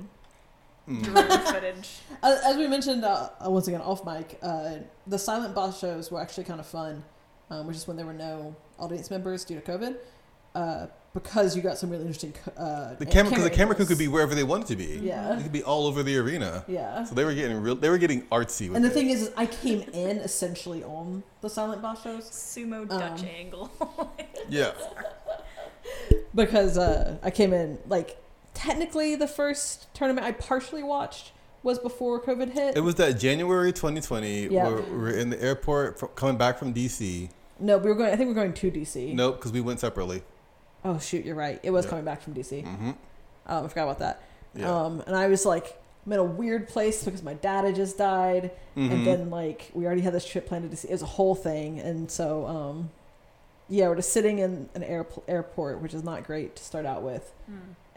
Mm. 0.87 1.03
drone 1.03 1.53
footage. 1.53 1.99
As, 2.23 2.39
as 2.45 2.55
we 2.57 2.65
mentioned 2.67 3.03
uh, 3.03 3.29
uh, 3.45 3.49
once 3.49 3.67
again 3.67 3.81
off 3.81 4.05
mic, 4.05 4.39
uh, 4.41 4.75
the 5.05 5.19
silent 5.19 5.53
boss 5.53 5.79
shows 5.79 6.09
were 6.09 6.21
actually 6.21 6.45
kind 6.45 6.61
of 6.61 6.65
fun, 6.65 7.03
um, 7.49 7.67
which 7.67 7.75
is 7.75 7.85
when 7.87 7.97
there 7.97 8.05
were 8.05 8.13
no 8.13 8.55
audience 8.79 9.09
members 9.11 9.43
due 9.45 9.59
to 9.59 9.61
COVID. 9.71 9.95
Uh, 10.55 10.87
because 11.13 11.55
you 11.55 11.63
got 11.63 11.77
some 11.79 11.89
really 11.89 12.03
interesting 12.03 12.33
uh, 12.57 12.93
The 12.95 13.05
camera, 13.05 13.31
because 13.31 13.43
the 13.43 13.49
camera 13.49 13.75
crew 13.75 13.85
could 13.85 13.97
be 13.97 14.07
wherever 14.07 14.35
they 14.35 14.43
wanted 14.43 14.67
to 14.67 14.75
be. 14.75 14.99
Yeah. 15.03 15.37
It 15.39 15.43
could 15.43 15.51
be 15.51 15.63
all 15.63 15.87
over 15.87 16.03
the 16.03 16.15
arena. 16.17 16.63
yeah. 16.67 17.03
So 17.05 17.15
they 17.15 17.25
were 17.25 17.33
getting 17.33 17.57
real. 17.59 17.75
They 17.75 17.89
were 17.89 17.97
getting 17.97 18.21
artsy 18.27 18.67
with 18.67 18.75
And 18.75 18.85
the 18.85 18.89
it. 18.89 18.93
thing 18.93 19.09
is, 19.09 19.23
is, 19.23 19.31
I 19.35 19.47
came 19.47 19.81
in 19.93 20.17
essentially 20.17 20.83
on 20.83 21.23
the 21.41 21.49
silent 21.49 21.81
boss 21.81 22.03
shows 22.03 22.25
Sumo 22.29 22.87
Dutch 22.87 23.21
Um, 23.21 23.27
angle. 23.35 23.71
yeah. 24.49 24.73
because 26.35 26.77
uh, 26.77 27.17
I 27.23 27.31
came 27.31 27.53
in 27.53 27.79
like 27.87 28.17
technically 28.53 29.15
the 29.15 29.27
first 29.27 29.91
tournament 29.93 30.25
I 30.25 30.31
partially 30.33 30.83
watched 30.83 31.31
was 31.63 31.79
before 31.79 32.21
COVID 32.21 32.51
hit. 32.53 32.77
It 32.77 32.81
was 32.81 32.95
that 32.95 33.19
January 33.19 33.71
2020 33.73 34.47
Yeah. 34.47 34.67
where 34.67 34.81
we 34.81 34.97
were 34.97 35.09
in 35.11 35.29
the 35.31 35.41
airport 35.41 35.99
fr- 35.99 36.05
coming 36.07 36.37
back 36.37 36.57
from 36.59 36.73
DC. 36.73 37.29
No, 37.59 37.77
we 37.77 37.89
were 37.89 37.95
going. 37.95 38.11
I 38.13 38.15
think 38.15 38.27
we 38.27 38.31
are 38.31 38.43
going 38.45 38.53
to 38.53 38.71
DC. 38.71 39.13
Nope, 39.13 39.37
because 39.37 39.51
we 39.51 39.61
went 39.61 39.79
separately. 39.79 40.23
Oh 40.85 40.99
shoot, 40.99 41.25
you're 41.25 41.35
right. 41.35 41.59
It 41.63 41.71
was 41.71 41.85
Yeah. 41.85 41.89
coming 41.89 42.05
back 42.05 42.21
from 42.21 42.33
DC. 42.33 42.63
hmm 42.63 42.91
Um, 43.45 43.65
I 43.65 43.67
forgot 43.67 43.83
about 43.83 43.99
that. 43.99 44.21
Yeah. 44.55 44.71
Um, 44.73 45.01
and 45.07 45.15
I 45.15 45.27
was 45.27 45.45
like, 45.45 45.79
I'm 46.05 46.13
in 46.13 46.19
a 46.19 46.23
weird 46.23 46.67
place 46.69 47.03
because 47.03 47.21
my 47.23 47.33
dad 47.33 47.65
had 47.65 47.75
just 47.75 47.97
died, 47.97 48.51
Mhm. 48.77 48.91
and 48.91 49.07
then 49.07 49.29
like 49.29 49.71
we 49.73 49.85
already 49.85 50.01
had 50.01 50.13
this 50.13 50.25
trip 50.25 50.47
planned 50.47 50.69
to 50.69 50.75
DC. 50.75 50.85
It 50.85 50.91
was 50.91 51.01
a 51.01 51.05
whole 51.05 51.35
thing, 51.35 51.79
and 51.79 52.09
so 52.09 52.45
um, 52.47 52.89
yeah, 53.69 53.89
we're 53.89 53.95
just 53.97 54.13
sitting 54.13 54.39
in 54.39 54.69
an 54.75 54.83
air- 54.83 55.05
airport, 55.27 55.81
which 55.81 55.93
is 55.93 56.03
not 56.03 56.23
great 56.25 56.55
to 56.55 56.63
start 56.63 56.85
out 56.85 57.01
with. 57.01 57.33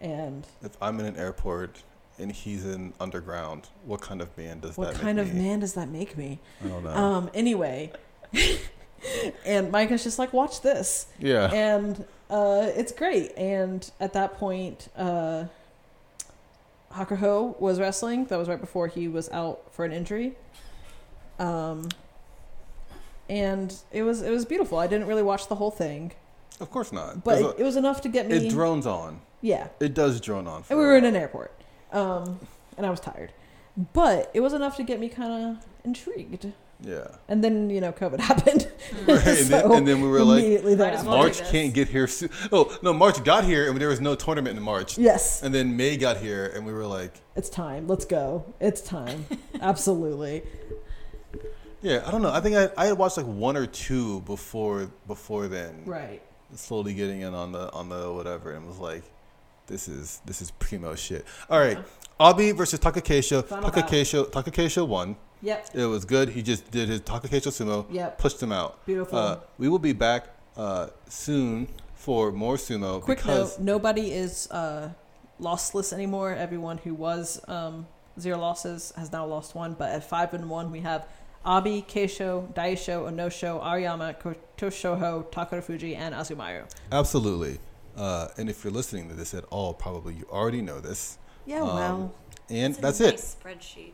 And 0.00 0.46
if 0.62 0.76
I'm 0.82 0.98
in 0.98 1.06
an 1.06 1.16
airport 1.16 1.82
and 2.18 2.32
he's 2.32 2.64
in 2.66 2.92
underground, 2.98 3.68
what 3.84 4.00
kind 4.00 4.20
of 4.22 4.36
man 4.36 4.60
does 4.60 4.76
what 4.76 4.86
that 4.88 4.94
What 4.94 5.02
kind 5.02 5.18
make 5.18 5.28
of 5.28 5.34
me? 5.34 5.42
man 5.48 5.60
does 5.60 5.74
that 5.74 5.88
make 5.88 6.16
me? 6.18 6.40
I 6.64 6.68
don't 6.68 6.82
know. 6.84 6.90
Um, 6.90 7.30
anyway, 7.34 7.92
and 9.46 9.70
Micah's 9.72 10.02
just 10.04 10.18
like, 10.18 10.32
watch 10.32 10.60
this. 10.62 11.06
yeah. 11.18 11.50
and 11.52 12.04
uh, 12.28 12.70
it's 12.76 12.92
great. 12.92 13.32
And 13.36 13.88
at 14.00 14.12
that 14.12 14.36
point, 14.38 14.88
uh, 14.96 15.44
Hakuho 16.92 17.58
was 17.60 17.78
wrestling. 17.80 18.24
That 18.26 18.38
was 18.38 18.48
right 18.48 18.60
before 18.60 18.88
he 18.88 19.08
was 19.08 19.28
out 19.30 19.72
for 19.72 19.84
an 19.84 19.92
injury. 19.92 20.34
Um, 21.38 21.88
and 23.28 23.74
it 23.92 24.02
was 24.02 24.22
it 24.22 24.30
was 24.30 24.44
beautiful. 24.44 24.78
I 24.78 24.86
didn't 24.86 25.06
really 25.06 25.22
watch 25.22 25.46
the 25.48 25.54
whole 25.54 25.70
thing, 25.70 26.12
Of 26.60 26.70
course 26.70 26.92
not. 26.92 27.22
but 27.24 27.40
it, 27.40 27.60
it 27.60 27.62
was 27.62 27.76
enough 27.76 28.00
to 28.02 28.08
get 28.08 28.28
me. 28.28 28.36
it 28.36 28.50
drones 28.50 28.86
on. 28.86 29.20
yeah, 29.40 29.68
It 29.78 29.94
does 29.94 30.20
drone 30.20 30.46
on. 30.48 30.64
and 30.68 30.78
we 30.78 30.84
were 30.84 30.96
in 30.96 31.04
an 31.04 31.14
airport, 31.16 31.52
um, 31.92 32.40
and 32.76 32.84
I 32.84 32.90
was 32.90 32.98
tired, 33.00 33.32
but 33.92 34.30
it 34.34 34.40
was 34.40 34.52
enough 34.52 34.76
to 34.78 34.82
get 34.82 34.98
me 35.00 35.08
kind 35.08 35.56
of 35.56 35.64
intrigued. 35.84 36.52
Yeah. 36.82 37.06
And 37.28 37.44
then 37.44 37.68
you 37.70 37.80
know 37.80 37.92
COVID 37.92 38.20
happened. 38.30 38.70
Right. 39.06 39.26
And, 39.26 39.46
then, 39.46 39.72
and 39.72 39.88
then 39.88 40.00
we 40.02 40.08
were 40.08 40.22
like, 40.22 40.40
immediately 40.40 40.74
Might 40.76 40.94
as 40.94 41.02
there. 41.02 41.10
March 41.12 41.40
can't 41.50 41.72
get 41.72 41.88
here. 41.88 42.06
Soon. 42.06 42.28
Oh 42.50 42.76
no, 42.82 42.92
March 42.92 43.22
got 43.24 43.44
here 43.44 43.68
and 43.70 43.80
there 43.80 43.88
was 43.88 44.00
no 44.00 44.14
tournament 44.14 44.56
in 44.56 44.62
March. 44.62 44.98
Yes. 44.98 45.42
And 45.42 45.54
then 45.54 45.76
May 45.76 45.96
got 45.96 46.16
here 46.16 46.52
and 46.54 46.66
we 46.66 46.72
were 46.72 46.86
like, 46.86 47.12
It's 47.36 47.48
time. 47.48 47.86
Let's 47.86 48.04
go. 48.04 48.52
It's 48.60 48.80
time. 48.80 49.26
Absolutely. 49.60 50.42
yeah, 51.82 52.02
I 52.04 52.10
don't 52.10 52.20
know. 52.22 52.32
I 52.32 52.40
think 52.40 52.56
I, 52.56 52.70
I 52.76 52.86
had 52.86 52.98
watched 52.98 53.16
like 53.16 53.26
one 53.26 53.56
or 53.56 53.66
two 53.66 54.20
before 54.22 54.90
before 55.06 55.46
then. 55.48 55.82
Right. 55.84 56.22
Slowly 56.54 56.94
getting 56.94 57.20
in 57.20 57.32
on 57.32 57.52
the 57.52 57.72
on 57.72 57.88
the 57.88 58.12
whatever 58.12 58.52
and 58.52 58.66
was 58.66 58.78
like, 58.78 59.04
this 59.66 59.86
is 59.88 60.20
this 60.24 60.42
is 60.42 60.50
primo 60.52 60.94
shit. 60.96 61.24
All 61.48 61.60
right, 61.60 61.78
Abi 62.18 62.50
versus 62.50 62.80
Takakeisho. 62.80 63.44
Final 63.44 63.70
bout. 63.70 63.74
Takakeisho 63.86 64.26
Takakeisho 64.30 64.86
won. 64.86 65.16
Yep. 65.42 65.70
It 65.74 65.86
was 65.86 66.04
good. 66.04 66.30
He 66.30 66.42
just 66.42 66.70
did 66.70 66.88
his 66.88 67.00
Takakeisho 67.00 67.48
sumo. 67.50 67.86
Yep. 67.90 68.18
Pushed 68.18 68.42
him 68.42 68.52
out. 68.52 68.84
Beautiful. 68.86 69.18
Uh, 69.18 69.38
we 69.58 69.68
will 69.68 69.78
be 69.78 69.92
back 69.92 70.28
uh, 70.56 70.88
soon 71.08 71.68
for 71.94 72.32
more 72.32 72.56
sumo 72.56 73.00
Quick 73.00 73.18
because 73.18 73.58
note: 73.58 73.64
nobody 73.64 74.12
is 74.12 74.50
uh, 74.50 74.90
lossless 75.40 75.92
anymore. 75.92 76.34
Everyone 76.34 76.78
who 76.78 76.94
was 76.94 77.40
um, 77.48 77.86
zero 78.18 78.38
losses 78.38 78.92
has 78.96 79.12
now 79.12 79.26
lost 79.26 79.54
one. 79.54 79.74
But 79.74 79.90
at 79.90 80.04
five 80.04 80.34
and 80.34 80.48
one, 80.50 80.70
we 80.70 80.80
have 80.80 81.06
Abi, 81.44 81.82
Keisho, 81.88 82.52
Daieisho, 82.54 83.10
Onosho, 83.10 83.62
Aoiyama, 83.62 84.20
Kotoshoho, 84.20 85.24
Takarafuji, 85.32 85.96
and 85.96 86.14
Azumaryu. 86.14 86.70
Absolutely. 86.92 87.58
Uh, 87.96 88.28
and 88.36 88.48
if 88.48 88.62
you're 88.62 88.72
listening 88.72 89.08
to 89.08 89.14
this 89.14 89.34
at 89.34 89.44
all, 89.50 89.74
probably 89.74 90.14
you 90.14 90.26
already 90.30 90.60
know 90.62 90.80
this. 90.80 91.18
Yeah. 91.46 91.62
Um, 91.62 91.66
well. 91.74 92.14
And 92.50 92.70
It's 92.70 92.78
a 92.78 92.82
that's 92.82 93.00
nice 93.00 93.36
it. 93.36 93.36
Spreadsheet. 93.44 93.92